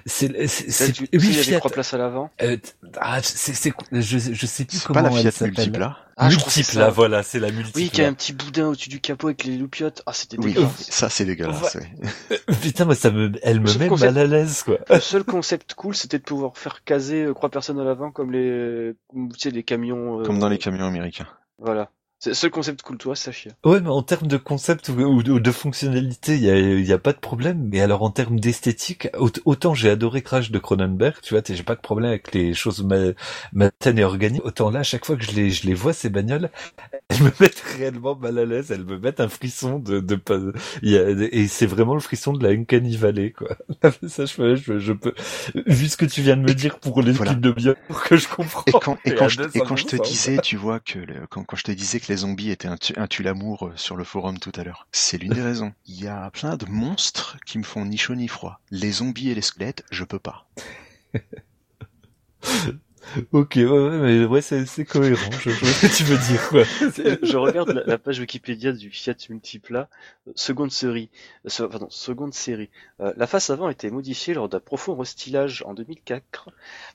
C'est, 0.06 0.48
c'est, 0.48 0.72
c'est, 0.72 0.94
oui, 1.14 1.20
Fiat. 1.20 1.60
trois 1.60 1.70
places 1.72 1.94
à 1.94 1.98
l'avant. 1.98 2.30
Euh, 2.42 2.58
ah, 3.00 3.20
c'est, 3.22 3.54
c'est, 3.54 3.74
je, 3.92 4.18
je 4.34 4.46
sais 4.46 4.66
plus 4.66 4.78
C'est 4.78 4.86
comment 4.88 5.02
pas 5.04 5.10
la 5.10 5.16
elle 5.16 5.22
Fiat 5.22 5.32
s'appelle. 5.32 5.54
Multipla 5.56 5.98
Ah, 6.18 6.28
que 6.30 6.34
c'est 6.36 6.40
multiple, 6.60 6.78
là, 6.80 6.90
voilà, 6.90 7.24
c'est 7.24 7.40
la 7.40 7.52
multiple. 7.52 7.78
Oui, 7.78 7.90
qui 7.90 8.02
a 8.02 8.08
un 8.08 8.14
petit 8.14 8.34
boudin 8.34 8.68
au-dessus 8.70 8.90
du 8.90 9.00
capot 9.02 9.28
avec 9.28 9.44
les 9.44 9.58
loupiottes. 9.58 10.02
Ah, 10.06 10.14
c'était 10.14 10.38
Oui, 10.40 10.54
dégueulasse. 10.54 10.90
ça 10.90 11.10
c'est 11.10 11.26
dégueulasse. 11.26 11.76
ouais. 11.76 12.40
Putain, 12.62 12.86
moi, 12.86 12.96
ça 12.96 13.12
me, 13.12 13.32
elle 13.44 13.60
me 13.60 13.78
met 13.78 13.88
concept- 13.88 14.14
mal 14.14 14.18
à 14.18 14.28
l'aise, 14.28 14.64
quoi. 14.64 14.78
Le 14.90 15.00
seul 15.00 15.24
concept 15.24 15.74
cool, 15.76 15.96
c'était 15.96 16.20
de 16.20 16.24
pouvoir 16.24 16.58
faire 16.58 16.84
caser 16.84 17.24
euh, 17.26 17.34
trois 17.34 17.50
personnes 17.50 17.80
à 17.80 17.84
l'avant 17.84 18.12
comme 18.12 18.32
les, 18.32 18.94
tu 19.14 19.28
sais, 19.40 19.50
les 19.52 19.64
camions. 19.64 20.22
euh, 20.22 20.24
Comme 20.24 20.40
dans 20.40 20.50
les 20.50 20.58
camions 20.58 20.86
américains. 20.86 21.28
Voilà. 21.60 21.90
C'est 22.20 22.34
seul 22.34 22.52
concept 22.52 22.82
cool, 22.82 22.98
toi, 22.98 23.16
ça 23.16 23.32
chie. 23.32 23.50
Ouais, 23.66 23.82
mais 23.82 23.90
en 23.90 24.04
termes 24.04 24.28
de 24.28 24.38
concept 24.38 24.90
ou, 24.90 24.94
ou 25.02 25.24
de, 25.40 25.52
fonctionnalité, 25.52 26.36
il 26.36 26.42
y 26.44 26.52
a, 26.52 26.56
y 26.60 26.94
a 26.94 27.00
pas 27.00 27.14
de 27.14 27.18
problème. 27.20 27.68
Mais 27.72 27.82
alors 27.82 28.04
en 28.04 28.12
termes 28.12 28.40
d'esthétique, 28.40 29.08
aut- 29.18 29.32
autant 29.46 29.74
j'ai 29.74 29.90
adoré 29.90 30.22
Crash 30.22 30.52
de 30.52 30.60
Cronenberg, 30.60 31.16
tu 31.24 31.34
vois, 31.34 31.42
j'ai 31.48 31.64
pas 31.64 31.74
de 31.76 31.82
problème 31.82 32.10
avec 32.12 32.32
les 32.34 32.54
choses 32.54 32.84
ma- 32.84 33.14
mataines 33.54 33.98
et 33.98 34.04
organiques. 34.04 34.46
Autant 34.46 34.70
là, 34.70 34.82
à 34.82 34.84
chaque 34.84 35.04
fois 35.06 35.16
que 35.18 35.24
je 35.24 35.32
les, 35.32 35.50
je 35.50 35.66
les 35.66 35.74
vois 35.74 35.94
ces 35.94 36.10
bagnoles, 36.10 36.52
elles 37.10 37.24
me 37.24 37.32
mettent 37.40 37.62
réellement 37.78 38.16
mal 38.16 38.38
à 38.40 38.46
l'aise. 38.46 38.72
Elles 38.72 38.86
me 38.86 39.00
mettent 39.00 39.20
un 39.20 39.30
frisson 39.30 39.80
de, 39.80 40.00
de 40.00 40.20
y 40.84 40.98
a- 40.98 41.10
et 41.10 41.48
c'est 41.48 41.66
vraiment 41.66 41.96
le 41.96 42.00
frisson 42.02 42.34
de 42.34 42.44
la 42.44 42.52
Uncanny 42.52 42.98
Valley, 42.98 43.32
quoi. 43.32 43.58
ça, 44.08 44.26
je, 44.26 44.56
je, 44.56 44.80
je 44.80 44.94
peux. 44.94 45.14
Vu 45.66 45.88
ce 45.90 45.98
que 45.98 46.06
tu 46.06 46.22
viens 46.22 46.38
de 46.38 46.42
me 46.44 46.54
dire 46.54 46.80
pour 46.80 47.02
les 47.02 47.14
Voilà. 47.14 47.34
de 47.36 47.52
biens 47.52 47.76
que 48.06 48.16
je 48.18 48.28
comprends. 48.28 48.64
Et 48.68 48.74
quand, 48.74 49.00
et 49.06 49.12
Et 49.12 49.14
quand, 49.14 49.28
je, 49.28 49.38
et 49.54 49.62
quand 49.62 49.76
je 49.76 49.86
te 49.86 49.96
200%, 49.96 49.96
disais, 49.96 50.40
tu 50.40 50.56
vois, 50.58 50.80
que 50.80 51.00
le- 51.00 51.28
quand, 51.28 51.44
quand 51.44 51.56
je 51.56 51.64
te 51.64 51.72
disais 51.72 52.00
que 52.00 52.05
les 52.08 52.18
zombies 52.18 52.52
étaient 52.52 52.68
un, 52.68 52.78
tu- 52.78 52.98
un 52.98 53.08
euh, 53.68 53.74
sur 53.78 53.96
le 53.96 54.04
forum 54.04 54.40
tout 54.40 54.52
à 54.56 54.64
l'heure, 54.64 54.88
c'est 54.92 55.18
l'une 55.18 55.34
des 55.34 55.42
raisons. 55.44 55.74
Il 55.86 56.02
y 56.02 56.08
a 56.08 56.30
plein 56.32 56.58
de 56.58 56.66
monstres 56.66 57.38
qui 57.46 57.58
me 57.58 57.64
font 57.64 57.86
ni 57.86 57.98
chaud 57.98 58.16
ni 58.16 58.28
froid. 58.28 58.60
Les 58.72 58.92
zombies 58.92 59.30
et 59.30 59.36
les 59.36 59.42
squelettes, 59.42 59.84
je 59.92 60.04
peux 60.04 60.20
pas. 60.20 60.48
Ok, 63.32 63.54
ouais, 63.56 63.66
ouais, 63.66 63.98
mais 63.98 64.26
ouais, 64.26 64.42
c'est, 64.42 64.66
c'est 64.66 64.86
cohérent. 64.86 65.32
Je, 65.32 65.50
vois 65.50 65.70
ce 65.70 65.88
que 65.88 65.96
tu 65.96 66.04
veux 66.04 66.18
dire, 66.18 66.48
quoi. 66.50 66.64
Je 67.28 67.38
regarde 67.38 67.70
la, 67.70 67.84
la 67.86 67.98
page 67.98 68.20
Wikipédia 68.20 68.72
du 68.72 68.90
Fiat 68.90 69.16
Multipla, 69.30 69.90
euh, 70.28 70.32
seconde 70.36 70.72
série. 70.72 71.10
euh, 71.60 71.68
pardon, 71.68 71.88
seconde 71.90 72.34
série. 72.34 72.70
Euh, 73.02 73.14
la 73.18 73.28
face 73.28 73.50
avant 73.50 73.68
a 73.68 73.72
été 73.72 73.90
modifiée 73.92 74.34
lors 74.34 74.50
d'un 74.50 74.60
profond 74.60 74.96
restylage 74.96 75.64
en 75.66 75.74
2004, 75.74 76.50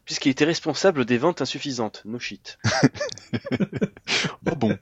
puisqu'il 0.04 0.30
était 0.30 0.44
responsable 0.44 1.04
des 1.04 1.18
ventes 1.18 1.42
insuffisantes. 1.42 2.02
No 2.04 2.18
shit. 2.18 2.58
Oh 4.50 4.56
bon, 4.56 4.76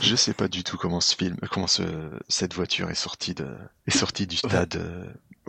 je 0.00 0.16
sais 0.16 0.34
pas 0.34 0.48
du 0.48 0.62
tout 0.64 0.76
comment 0.76 1.00
ce 1.00 1.14
film, 1.16 1.36
comment 1.50 1.66
ce, 1.66 1.82
cette 2.28 2.54
voiture 2.54 2.90
est 2.90 2.94
sortie 2.94 3.34
de, 3.34 3.46
est 3.86 3.96
sortie 3.96 4.26
du 4.26 4.36
stade 4.36 4.76
euh, 4.76 5.06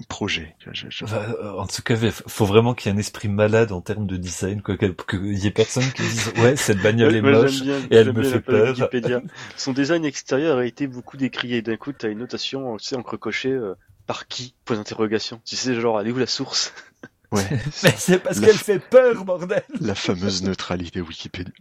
projet. 0.07 0.55
Je- 0.71 0.89
je- 0.89 1.03
Enfin, 1.03 1.21
euh, 1.41 1.51
en 1.53 1.67
tout 1.67 1.81
cas, 1.81 1.95
il 2.01 2.11
faut 2.11 2.45
vraiment 2.45 2.73
qu'il 2.73 2.89
y 2.91 2.93
ait 2.93 2.97
un 2.97 2.99
esprit 2.99 3.27
malade 3.27 3.71
en 3.71 3.81
termes 3.81 4.07
de 4.07 4.17
design, 4.17 4.61
quoi, 4.61 4.77
qu'il 4.77 4.95
qu'il 4.95 5.37
y 5.37 5.47
ait 5.47 5.51
personne 5.51 5.83
qui 5.93 6.01
dise, 6.01 6.31
ouais, 6.37 6.55
cette 6.55 6.81
bagnole 6.81 7.15
est 7.15 7.21
moche. 7.21 7.61
bien, 7.61 7.79
et 7.89 7.95
elle 7.95 8.13
me 8.13 8.23
fait 8.23 8.39
peur. 8.41 8.75
Son 9.57 9.73
design 9.73 10.05
extérieur 10.05 10.57
a 10.57 10.65
été 10.65 10.87
beaucoup 10.87 11.17
décrié. 11.17 11.61
D'un 11.61 11.77
coup, 11.77 11.91
t'as 11.93 12.09
une 12.09 12.19
notation, 12.19 12.77
tu 12.77 12.87
sais, 12.87 12.95
encre 12.95 13.17
cochée, 13.17 13.51
euh, 13.51 13.75
par 14.07 14.27
qui? 14.27 14.55
Point 14.65 14.77
d'interrogation. 14.77 15.41
Tu 15.45 15.55
sais, 15.55 15.79
genre, 15.79 15.99
elle 16.01 16.07
est 16.07 16.11
où 16.11 16.17
la 16.17 16.27
source? 16.27 16.73
Ouais, 17.31 17.47
Mais 17.83 17.93
c'est 17.97 18.19
parce 18.21 18.41
qu'elle 18.41 18.57
fait 18.57 18.79
peur, 18.79 19.23
bordel! 19.23 19.63
la 19.79 19.95
fameuse 19.95 20.43
neutralité 20.43 20.99
Wikipédia. 20.99 21.53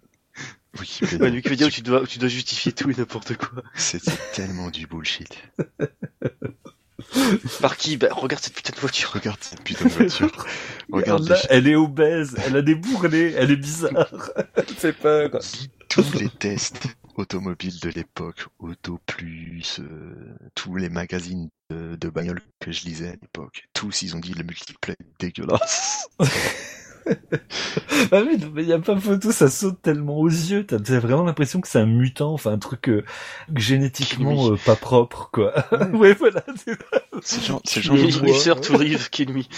Wikipédia. 0.80 1.24
Ouais, 1.24 1.30
Wikipédia 1.30 1.68
où 1.68 1.70
tu 1.70 1.82
dois, 1.82 2.02
où 2.02 2.06
tu 2.08 2.18
dois 2.18 2.28
justifier 2.28 2.72
tout 2.72 2.90
et 2.90 2.94
n'importe 2.96 3.36
quoi. 3.36 3.62
C'était 3.76 4.10
tellement 4.34 4.70
du 4.70 4.88
bullshit. 4.88 5.32
Par 7.60 7.76
qui 7.76 7.96
Bah, 7.96 8.08
regarde 8.12 8.42
cette 8.42 8.54
putain 8.54 8.72
de 8.74 8.80
voiture. 8.80 9.10
Regarde 9.12 9.38
cette 9.40 9.62
putain 9.62 9.84
de 9.84 9.90
voiture. 9.90 10.46
Regarde 10.92 11.28
Là, 11.28 11.38
elle 11.50 11.68
est 11.68 11.76
obèse, 11.76 12.36
elle 12.44 12.56
a 12.56 12.62
des 12.62 12.74
bourrelets, 12.74 13.32
elle 13.36 13.50
est 13.50 13.56
bizarre. 13.56 14.30
elle 14.56 14.64
fait 14.64 14.92
peur. 14.92 15.30
tous 15.88 16.12
les 16.14 16.28
tests 16.28 16.86
automobiles 17.16 17.78
de 17.80 17.90
l'époque, 17.90 18.46
Auto 18.58 18.98
Plus, 19.06 19.78
euh, 19.80 20.36
tous 20.54 20.76
les 20.76 20.88
magazines 20.88 21.48
de, 21.70 21.96
de 21.96 22.08
bagnoles 22.08 22.42
que 22.60 22.72
je 22.72 22.84
lisais 22.84 23.08
à 23.08 23.12
l'époque, 23.12 23.68
tous 23.72 24.02
ils 24.02 24.16
ont 24.16 24.20
dit 24.20 24.34
le 24.34 24.42
multiple 24.42 24.92
est 24.92 24.96
dégueulasse. 25.20 26.08
Ah 28.12 28.22
oui, 28.26 28.38
non, 28.38 28.50
mais 28.54 28.64
y 28.64 28.72
a 28.72 28.78
pas 28.78 28.98
photo, 28.98 29.32
ça 29.32 29.48
saute 29.48 29.80
tellement 29.82 30.18
aux 30.18 30.28
yeux. 30.28 30.66
T'as 30.66 30.78
vraiment 30.98 31.24
l'impression 31.24 31.60
que 31.60 31.68
c'est 31.68 31.78
un 31.78 31.86
mutant, 31.86 32.32
enfin 32.32 32.52
un 32.52 32.58
truc 32.58 32.88
euh, 32.88 33.04
génétiquement 33.54 34.50
euh, 34.50 34.56
pas 34.64 34.76
propre, 34.76 35.30
quoi. 35.32 35.52
ouais, 35.92 36.14
voilà. 36.18 36.44
c'est- 37.22 37.44
genre, 37.44 37.60
c'est 37.64 37.82
genre 37.82 37.96
rive 38.78 39.10
qui 39.10 39.24
lui. 39.26 39.48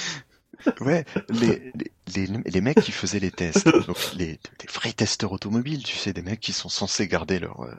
Ouais, 0.81 1.05
les, 1.29 1.73
les, 2.15 2.27
les, 2.27 2.41
les 2.45 2.61
mecs 2.61 2.79
qui 2.81 2.93
faisaient 2.93 3.19
les 3.21 3.31
tests, 3.31 3.69
donc 3.87 3.97
les, 4.15 4.27
les 4.27 4.39
vrais 4.73 4.93
testeurs 4.93 5.33
automobiles, 5.33 5.83
tu 5.83 5.97
sais, 5.97 6.13
des 6.13 6.23
mecs 6.23 6.41
qui 6.41 6.53
sont 6.53 6.69
censés 6.69 7.07
garder 7.09 7.39
leur, 7.39 7.63
euh, 7.63 7.75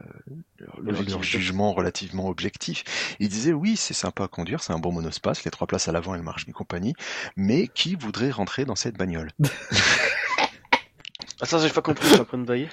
leur, 0.60 0.80
leur- 0.82 0.86
leur 0.86 1.00
Objectif. 1.00 1.24
jugement 1.24 1.74
relativement 1.74 2.28
objectif, 2.28 2.84
ils 3.20 3.30
disaient 3.30 3.54
oui, 3.54 3.76
c'est 3.78 3.94
sympa 3.94 4.24
à 4.26 4.28
conduire, 4.28 4.62
c'est 4.64 4.74
un 4.74 4.80
bon 4.80 4.92
monospace, 4.92 5.44
les 5.44 5.52
trois 5.52 5.68
places 5.68 5.88
à 5.88 5.92
l'avant, 5.92 6.16
elles 6.16 6.22
marchent 6.24 6.48
et 6.48 6.52
compagnie, 6.52 6.94
mais 7.36 7.68
qui 7.68 7.96
voudrait 7.96 8.32
rentrer 8.32 8.66
dans 8.66 8.76
cette 8.76 8.98
bagnole? 8.98 9.32
Attends, 11.42 11.60
j'ai 11.60 11.70
pas 11.70 11.82
compris, 11.82 12.06
je 12.08 12.12
suis 12.14 12.22
en 12.22 12.26
train 12.26 12.38
de 12.38 12.46
bailler. 12.46 12.70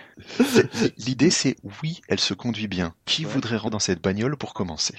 L'idée 0.98 1.30
c'est 1.30 1.56
oui, 1.82 2.00
elle 2.08 2.20
se 2.20 2.34
conduit 2.34 2.68
bien. 2.68 2.94
Qui 3.04 3.24
Ouais. 3.26 3.32
voudrait 3.32 3.56
rentrer 3.56 3.70
dans 3.70 3.78
cette 3.80 4.00
bagnole 4.02 4.36
pour 4.36 4.54
commencer? 4.54 4.94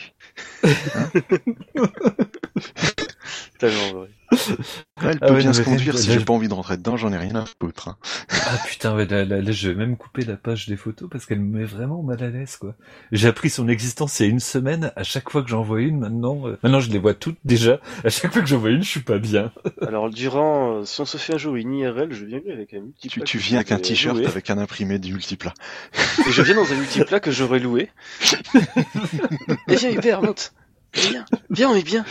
Tellement 3.59 3.91
vrai. 3.99 4.09
Elle 5.03 5.18
Ah 5.22 5.28
peut 5.28 5.34
ouais, 5.34 5.39
bien 5.39 5.47
non, 5.47 5.53
se 5.53 5.59
mais 5.59 5.66
conduire, 5.66 5.97
si 5.97 6.12
j'ai 6.12 6.20
je- 6.20 6.26
pas 6.26 6.34
envie 6.34 6.47
de 6.47 6.53
rentrer 6.53 6.78
dedans, 6.78 6.95
j'en 6.95 7.12
ai 7.12 7.18
rien 7.18 7.36
à 7.36 7.45
foutre. 7.62 7.89
hein. 7.89 7.97
Ah 8.32 8.57
putain, 8.66 8.95
ouais, 8.95 9.05
là, 9.05 9.26
là, 9.26 9.41
là, 9.41 9.51
je 9.51 9.70
vais 9.70 9.76
même 9.76 9.97
couper 9.97 10.24
la 10.24 10.38
page 10.38 10.68
des 10.68 10.78
photos 10.78 11.09
parce 11.12 11.26
qu'elle 11.26 11.39
me 11.41 11.59
met 11.59 11.66
vraiment 11.66 12.01
mal 12.01 12.24
à 12.24 12.30
l'aise, 12.30 12.55
quoi. 12.57 12.76
J'ai 13.12 13.28
appris 13.28 13.49
son 13.49 13.68
existence 13.68 14.20
il 14.20 14.24
y 14.26 14.30
a 14.30 14.32
une 14.32 14.39
semaine. 14.39 14.91
À 14.95 15.03
chaque 15.03 15.30
fois 15.30 15.43
que 15.43 15.49
j'en 15.49 15.62
vois 15.64 15.82
une, 15.82 15.99
maintenant, 15.99 16.47
euh, 16.47 16.57
maintenant 16.64 16.80
je 16.80 16.89
les 16.89 16.97
vois 16.97 17.14
toutes 17.14 17.38
déjà. 17.45 17.80
À 18.03 18.09
chaque 18.09 18.32
fois 18.32 18.41
que 18.41 18.47
j'en 18.47 18.57
vois 18.57 18.70
une, 18.72 18.84
je 18.84 18.89
suis 18.89 19.01
pas 19.01 19.18
bien. 19.20 19.51
Alors, 19.86 20.09
durant, 20.09 20.80
euh, 20.80 20.86
si 20.86 21.01
on 21.01 21.05
se 21.05 21.18
fait 21.18 21.34
un 21.34 21.38
jour 21.38 21.55
une 21.57 21.74
IRL, 21.74 22.14
je 22.14 22.26
viens 22.26 22.39
avec 22.51 22.74
un 22.74 22.80
multiplat. 22.80 23.26
Tu, 23.26 23.38
viens 23.38 23.57
avec 23.57 23.72
un 23.74 23.80
t-shirt 23.80 24.26
avec 24.26 24.49
un 24.49 24.57
imprimé 24.57 24.97
du 24.97 25.14
multiplat. 25.14 25.53
Et 26.26 26.32
je 26.32 26.41
viens 26.41 26.55
dans 26.55 26.72
un 26.72 26.76
multiplat 26.78 27.20
que 27.20 27.32
j'aurais 27.32 27.59
loué. 27.59 27.89
Et 29.68 29.76
viens, 29.76 29.91
Hubert, 29.91 30.22
monte. 30.22 30.53
Viens, 30.93 31.25
viens, 31.49 31.69
on 31.69 31.75
est 31.75 31.83
bien. 31.85 32.03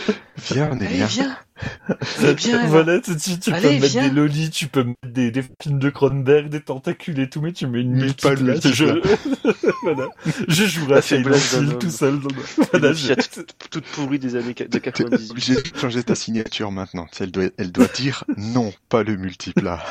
Viens, 0.51 0.71
on 0.73 0.79
est 0.81 0.87
Allez, 0.87 0.97
bien. 0.97 1.07
viens. 1.07 1.37
On 2.23 2.25
est 2.25 2.35
bien. 2.35 2.61
Emma. 2.61 2.69
voilà, 2.69 3.01
tu, 3.01 3.15
tu, 3.19 3.39
tu 3.39 3.51
peux 3.51 3.61
mettre 3.61 3.85
viens. 3.89 4.09
des 4.09 4.15
lolis, 4.15 4.49
tu 4.49 4.67
peux 4.69 4.85
mettre 4.85 4.99
des, 5.07 5.31
des 5.31 5.45
films 5.63 5.79
de 5.79 5.91
Cronenberg, 5.91 6.49
des 6.49 6.63
tentacules 6.63 7.19
et 7.21 7.29
tout, 7.29 7.43
mais 7.43 7.53
tu 7.53 7.67
mets 7.67 7.83
une 7.83 7.97
Mais 7.97 8.13
pas 8.15 8.33
le 8.33 8.41
multiplat. 8.41 8.95
Je, 8.95 9.63
voilà. 9.83 10.09
Je 10.49 10.65
jouerai 10.65 10.93
La 10.93 10.97
à 10.97 11.03
Silent 11.03 11.33
Hill 11.61 11.77
tout 11.79 11.91
seul. 11.91 12.19
Dans 12.21 12.29
voilà, 12.71 12.95
je- 12.95 13.09
Fiat 13.09 13.17
toute 13.71 13.85
pourrie 13.85 14.19
des 14.19 14.37
années 14.37 14.55
de 14.55 14.65
T'es 14.65 14.81
98. 14.81 15.31
obligé 15.33 15.55
de 15.57 15.63
changer 15.79 16.03
ta 16.03 16.15
signature 16.15 16.73
maintenant. 16.73 17.07
Doit, 17.29 17.51
elle 17.59 17.73
doit 17.73 17.89
dire 17.89 18.25
non, 18.39 18.73
pas 18.89 19.03
le 19.03 19.17
multiplat. 19.19 19.85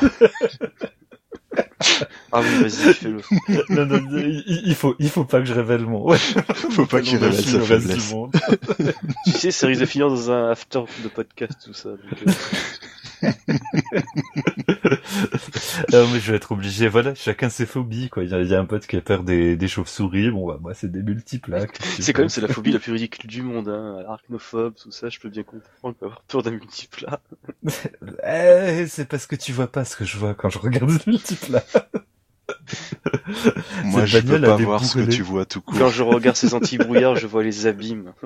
Ah 2.32 2.40
oui, 2.42 2.62
vas-y, 2.62 2.94
fais-le. 2.94 3.20
non, 3.70 3.86
non, 3.86 4.00
il, 4.18 4.62
il 4.66 4.74
faut, 4.74 4.94
il 4.98 5.08
faut 5.10 5.24
pas 5.24 5.40
que 5.40 5.46
je 5.46 5.54
révèle 5.54 5.82
mon. 5.86 6.02
Ouais. 6.08 6.18
Faut 6.70 6.86
pas 6.86 7.00
qu'il 7.02 7.18
Non, 7.20 7.26
révèle 7.26 7.44
sa 7.44 7.58
le 7.58 7.64
reste 7.64 7.88
faiblesse. 7.88 8.08
du 8.08 8.14
monde. 8.14 8.32
Tu 9.24 9.30
sais, 9.32 9.50
ça 9.50 9.66
risque 9.66 9.80
de 9.80 9.86
finir 9.86 10.08
dans 10.08 10.30
un 10.30 10.50
after 10.50 10.82
de 11.02 11.08
podcast, 11.08 11.58
tout 11.64 11.74
ça. 11.74 11.90
donc, 11.90 12.00
euh, 12.26 12.32
non, 15.92 16.08
mais 16.08 16.20
je 16.20 16.30
vais 16.30 16.36
être 16.36 16.52
obligé. 16.52 16.88
Voilà, 16.88 17.14
chacun 17.14 17.48
ses 17.48 17.66
phobies, 17.66 18.08
quoi. 18.08 18.22
Il 18.24 18.30
y 18.30 18.34
a, 18.34 18.40
il 18.40 18.48
y 18.48 18.54
a 18.54 18.60
un 18.60 18.64
pote 18.64 18.86
qui 18.86 18.96
a 18.96 19.00
peur 19.00 19.24
des, 19.24 19.56
des 19.56 19.68
chauves-souris. 19.68 20.30
Bon, 20.30 20.46
bah, 20.46 20.58
moi, 20.60 20.74
c'est 20.74 20.90
des 20.90 21.02
multiples, 21.02 21.66
C'est 21.98 22.12
quand 22.12 22.22
même, 22.22 22.28
c'est 22.28 22.40
la 22.40 22.48
phobie 22.48 22.72
la 22.72 22.78
plus 22.78 22.92
ridicule 22.92 23.28
du 23.28 23.42
monde, 23.42 23.68
hein. 23.68 24.02
Arachnophobe, 24.06 24.74
tout 24.74 24.90
ça, 24.92 25.08
je 25.08 25.18
peux 25.18 25.28
bien 25.28 25.42
comprendre 25.42 25.96
qu'avoir 25.98 26.22
peur 26.28 26.42
d'un 26.42 26.52
multiplat. 26.52 27.20
Eh, 28.26 28.86
c'est 28.88 29.06
parce 29.08 29.26
que 29.26 29.36
tu 29.36 29.52
vois 29.52 29.66
pas 29.70 29.84
ce 29.84 29.96
que 29.96 30.04
je 30.04 30.16
vois 30.16 30.34
quand 30.34 30.48
je 30.48 30.58
regarde 30.58 30.90
ce 30.90 31.10
multiplat. 31.10 31.64
Moi, 33.84 34.04
je 34.06 34.18
peux 34.18 34.40
pas 34.40 34.56
voir 34.56 34.84
ce 34.84 34.98
que 34.98 35.10
tu 35.10 35.22
vois 35.22 35.44
tout 35.44 35.60
court. 35.60 35.78
Quand 35.78 35.88
je 35.88 36.02
regarde 36.02 36.36
ces 36.36 36.54
anti-brouillards, 36.54 37.16
je 37.16 37.26
vois 37.26 37.42
les 37.42 37.66
abîmes. 37.66 38.12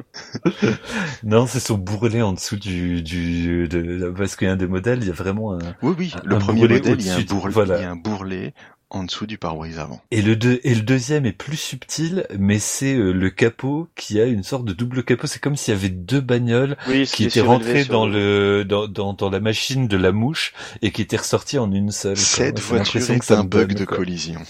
Non, 1.23 1.47
c'est 1.47 1.61
son 1.61 1.79
bourrelet 1.79 2.23
en 2.23 2.33
dessous 2.33 2.57
du, 2.57 3.03
du, 3.03 3.67
de, 3.69 4.13
parce 4.17 4.37
qu'il 4.37 4.47
y 4.47 4.51
a 4.51 4.53
un 4.53 4.57
des 4.57 4.67
modèles, 4.67 4.99
il 5.03 5.07
y 5.09 5.11
a 5.11 5.15
vraiment 5.15 5.55
un, 5.55 5.59
Oui, 5.83 5.95
oui. 5.99 6.13
Un- 6.17 6.21
Le 6.29 6.37
un 6.37 6.39
premier 6.39 6.63
modèle, 6.63 6.79
il 6.99 7.07
y 7.07 7.11
a 7.11 7.13
un 7.13 7.17
au-dessus 7.17 7.25
de- 7.25 7.29
bourrelet, 7.31 7.55
voilà. 7.55 7.79
il 7.79 7.83
y 7.83 7.85
a 7.85 7.91
un 7.91 7.97
bourrelet 7.97 8.55
en 8.95 9.05
dessous 9.05 9.27
du 9.27 9.39
pare-brise 9.39 9.79
avant. 9.79 10.01
Et 10.11 10.23
le 10.23 10.37
deux, 10.37 10.61
et 10.65 10.75
le 10.75 10.83
deuxième 10.83 11.27
est 11.27 11.33
plus 11.33 11.57
subtil, 11.57 12.27
mais 12.39 12.59
c'est 12.59 12.95
euh, 12.95 13.13
le 13.13 13.31
capot 13.31 13.89
qui 13.97 14.21
a 14.21 14.25
une 14.25 14.43
sorte 14.45 14.65
de 14.65 14.73
double 14.73 15.03
capot. 15.05 15.27
C'est 15.27 15.41
comme 15.41 15.57
s'il 15.57 15.75
y 15.75 15.77
avait 15.77 15.89
deux 15.89 16.21
bagnoles 16.21 16.77
Oui, 16.89 17.07
qui 17.07 17.25
étaient 17.25 17.41
rentrées 17.41 17.85
dans 17.85 18.07
le 18.07 18.65
dans, 18.65 18.87
dans 18.89 19.13
dans 19.13 19.31
la 19.31 19.41
machine 19.41 19.89
de 19.89 19.97
la 19.97 20.13
mouche 20.13 20.53
et 20.83 20.93
qui 20.93 21.03
étaient 21.03 21.17
ressorties 21.17 21.59
en 21.59 21.71
une 21.73 21.91
seule. 21.91 22.15
quoi. 22.15 22.23
Cette 22.25 22.59
c'est 22.59 22.65
voiture 22.65 23.01
l'impression 23.01 23.19
que 23.19 23.25
est 23.25 23.37
un 23.37 23.45
bug 23.45 23.69
donne, 23.69 23.79
de 23.79 23.85
quoi. 23.85 23.97
collision. 23.97 24.41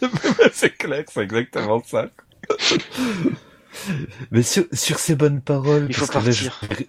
c'est 0.52 0.76
clair, 0.76 1.04
c'est 1.12 1.20
exactement 1.22 1.82
ça. 1.86 2.10
mais 4.30 4.42
sur 4.42 4.64
sur 4.72 4.98
ces 4.98 5.14
bonnes 5.14 5.40
paroles, 5.40 5.86
Il 5.88 5.94
faut 5.94 6.06
parce 6.06 6.24
que 6.24 6.30
là, 6.30 6.34
je- 6.34 6.48
partir. 6.48 6.86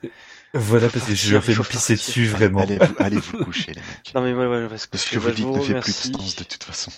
Voilà, 0.56 0.88
parce 0.88 1.06
que 1.06 1.16
je 1.16 1.34
leur 1.34 1.44
fais 1.44 1.54
me 1.54 1.64
pisser 1.64 1.96
dessus, 1.96 2.28
vraiment. 2.28 2.62
Allez 2.62 2.78
vous, 2.78 2.96
allez 3.00 3.18
vous 3.18 3.44
coucher, 3.44 3.74
les 3.74 3.82
mecs. 3.82 4.14
Non, 4.14 4.22
mais 4.22 4.34
moi, 4.34 4.48
ouais, 4.48 4.68
parce 4.68 4.86
que, 4.86 4.92
parce 4.92 5.10
que 5.10 5.18
vous 5.18 5.32
dites 5.32 5.46
oh, 5.48 5.58
ne 5.58 5.64
fait 5.64 5.80
plus 5.80 6.12
de 6.12 6.18
sens, 6.18 6.36
de 6.36 6.44
toute 6.44 6.64
façon. 6.64 6.92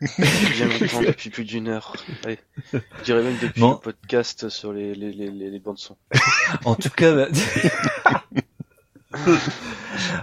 J'ai 0.00 0.66
me 0.66 1.06
depuis 1.06 1.30
plus 1.30 1.44
d'une 1.44 1.68
heure. 1.68 1.96
Allez. 2.24 2.38
Je 2.72 3.04
dirais 3.04 3.22
même 3.22 3.38
depuis 3.40 3.60
bon. 3.60 3.72
le 3.72 3.78
podcast 3.78 4.50
sur 4.50 4.74
les, 4.74 4.94
les, 4.94 5.12
les, 5.12 5.30
les 5.30 5.58
bandes 5.58 5.78
son. 5.78 5.96
en 6.66 6.74
tout 6.74 6.90
cas, 6.90 7.14
bah... 7.14 7.28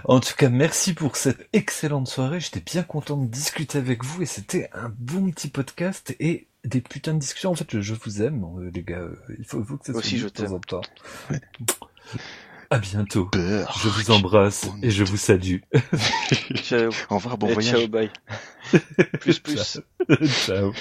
en 0.04 0.20
tout 0.20 0.34
cas, 0.36 0.48
merci 0.48 0.94
pour 0.94 1.16
cette 1.16 1.48
excellente 1.52 2.06
soirée. 2.06 2.38
J'étais 2.38 2.60
bien 2.60 2.84
content 2.84 3.16
de 3.16 3.26
discuter 3.26 3.78
avec 3.78 4.04
vous 4.04 4.22
et 4.22 4.26
c'était 4.26 4.70
un 4.72 4.92
bon 4.98 5.32
petit 5.32 5.48
podcast 5.48 6.14
et 6.20 6.46
des 6.64 6.80
putains 6.80 7.14
de 7.14 7.18
discussions. 7.18 7.50
En 7.50 7.54
fait, 7.56 7.80
je, 7.80 7.94
vous 7.94 8.22
aime, 8.22 8.44
euh, 8.58 8.70
les 8.72 8.82
gars. 8.82 8.98
Euh, 8.98 9.16
il 9.38 9.44
faut, 9.44 9.60
il 9.60 9.66
faut 9.66 9.76
que 9.78 9.86
ça 9.86 9.92
soit 9.92 10.18
de 10.18 10.28
temps 10.28 10.52
en 10.52 10.60
temps. 10.60 10.82
À 12.70 12.78
bientôt. 12.78 13.30
Je 13.34 13.88
vous 13.88 14.10
embrasse 14.10 14.68
et 14.82 14.90
je 14.90 15.02
vous 15.04 15.16
salue. 15.16 15.60
ciao. 16.56 16.90
Au 17.08 17.14
revoir, 17.16 17.38
bon 17.38 17.46
voyage. 17.52 17.78
Ciao, 17.78 17.88
bye. 17.88 18.10
plus, 19.20 19.38
plus. 19.38 19.80
ciao. 20.46 20.72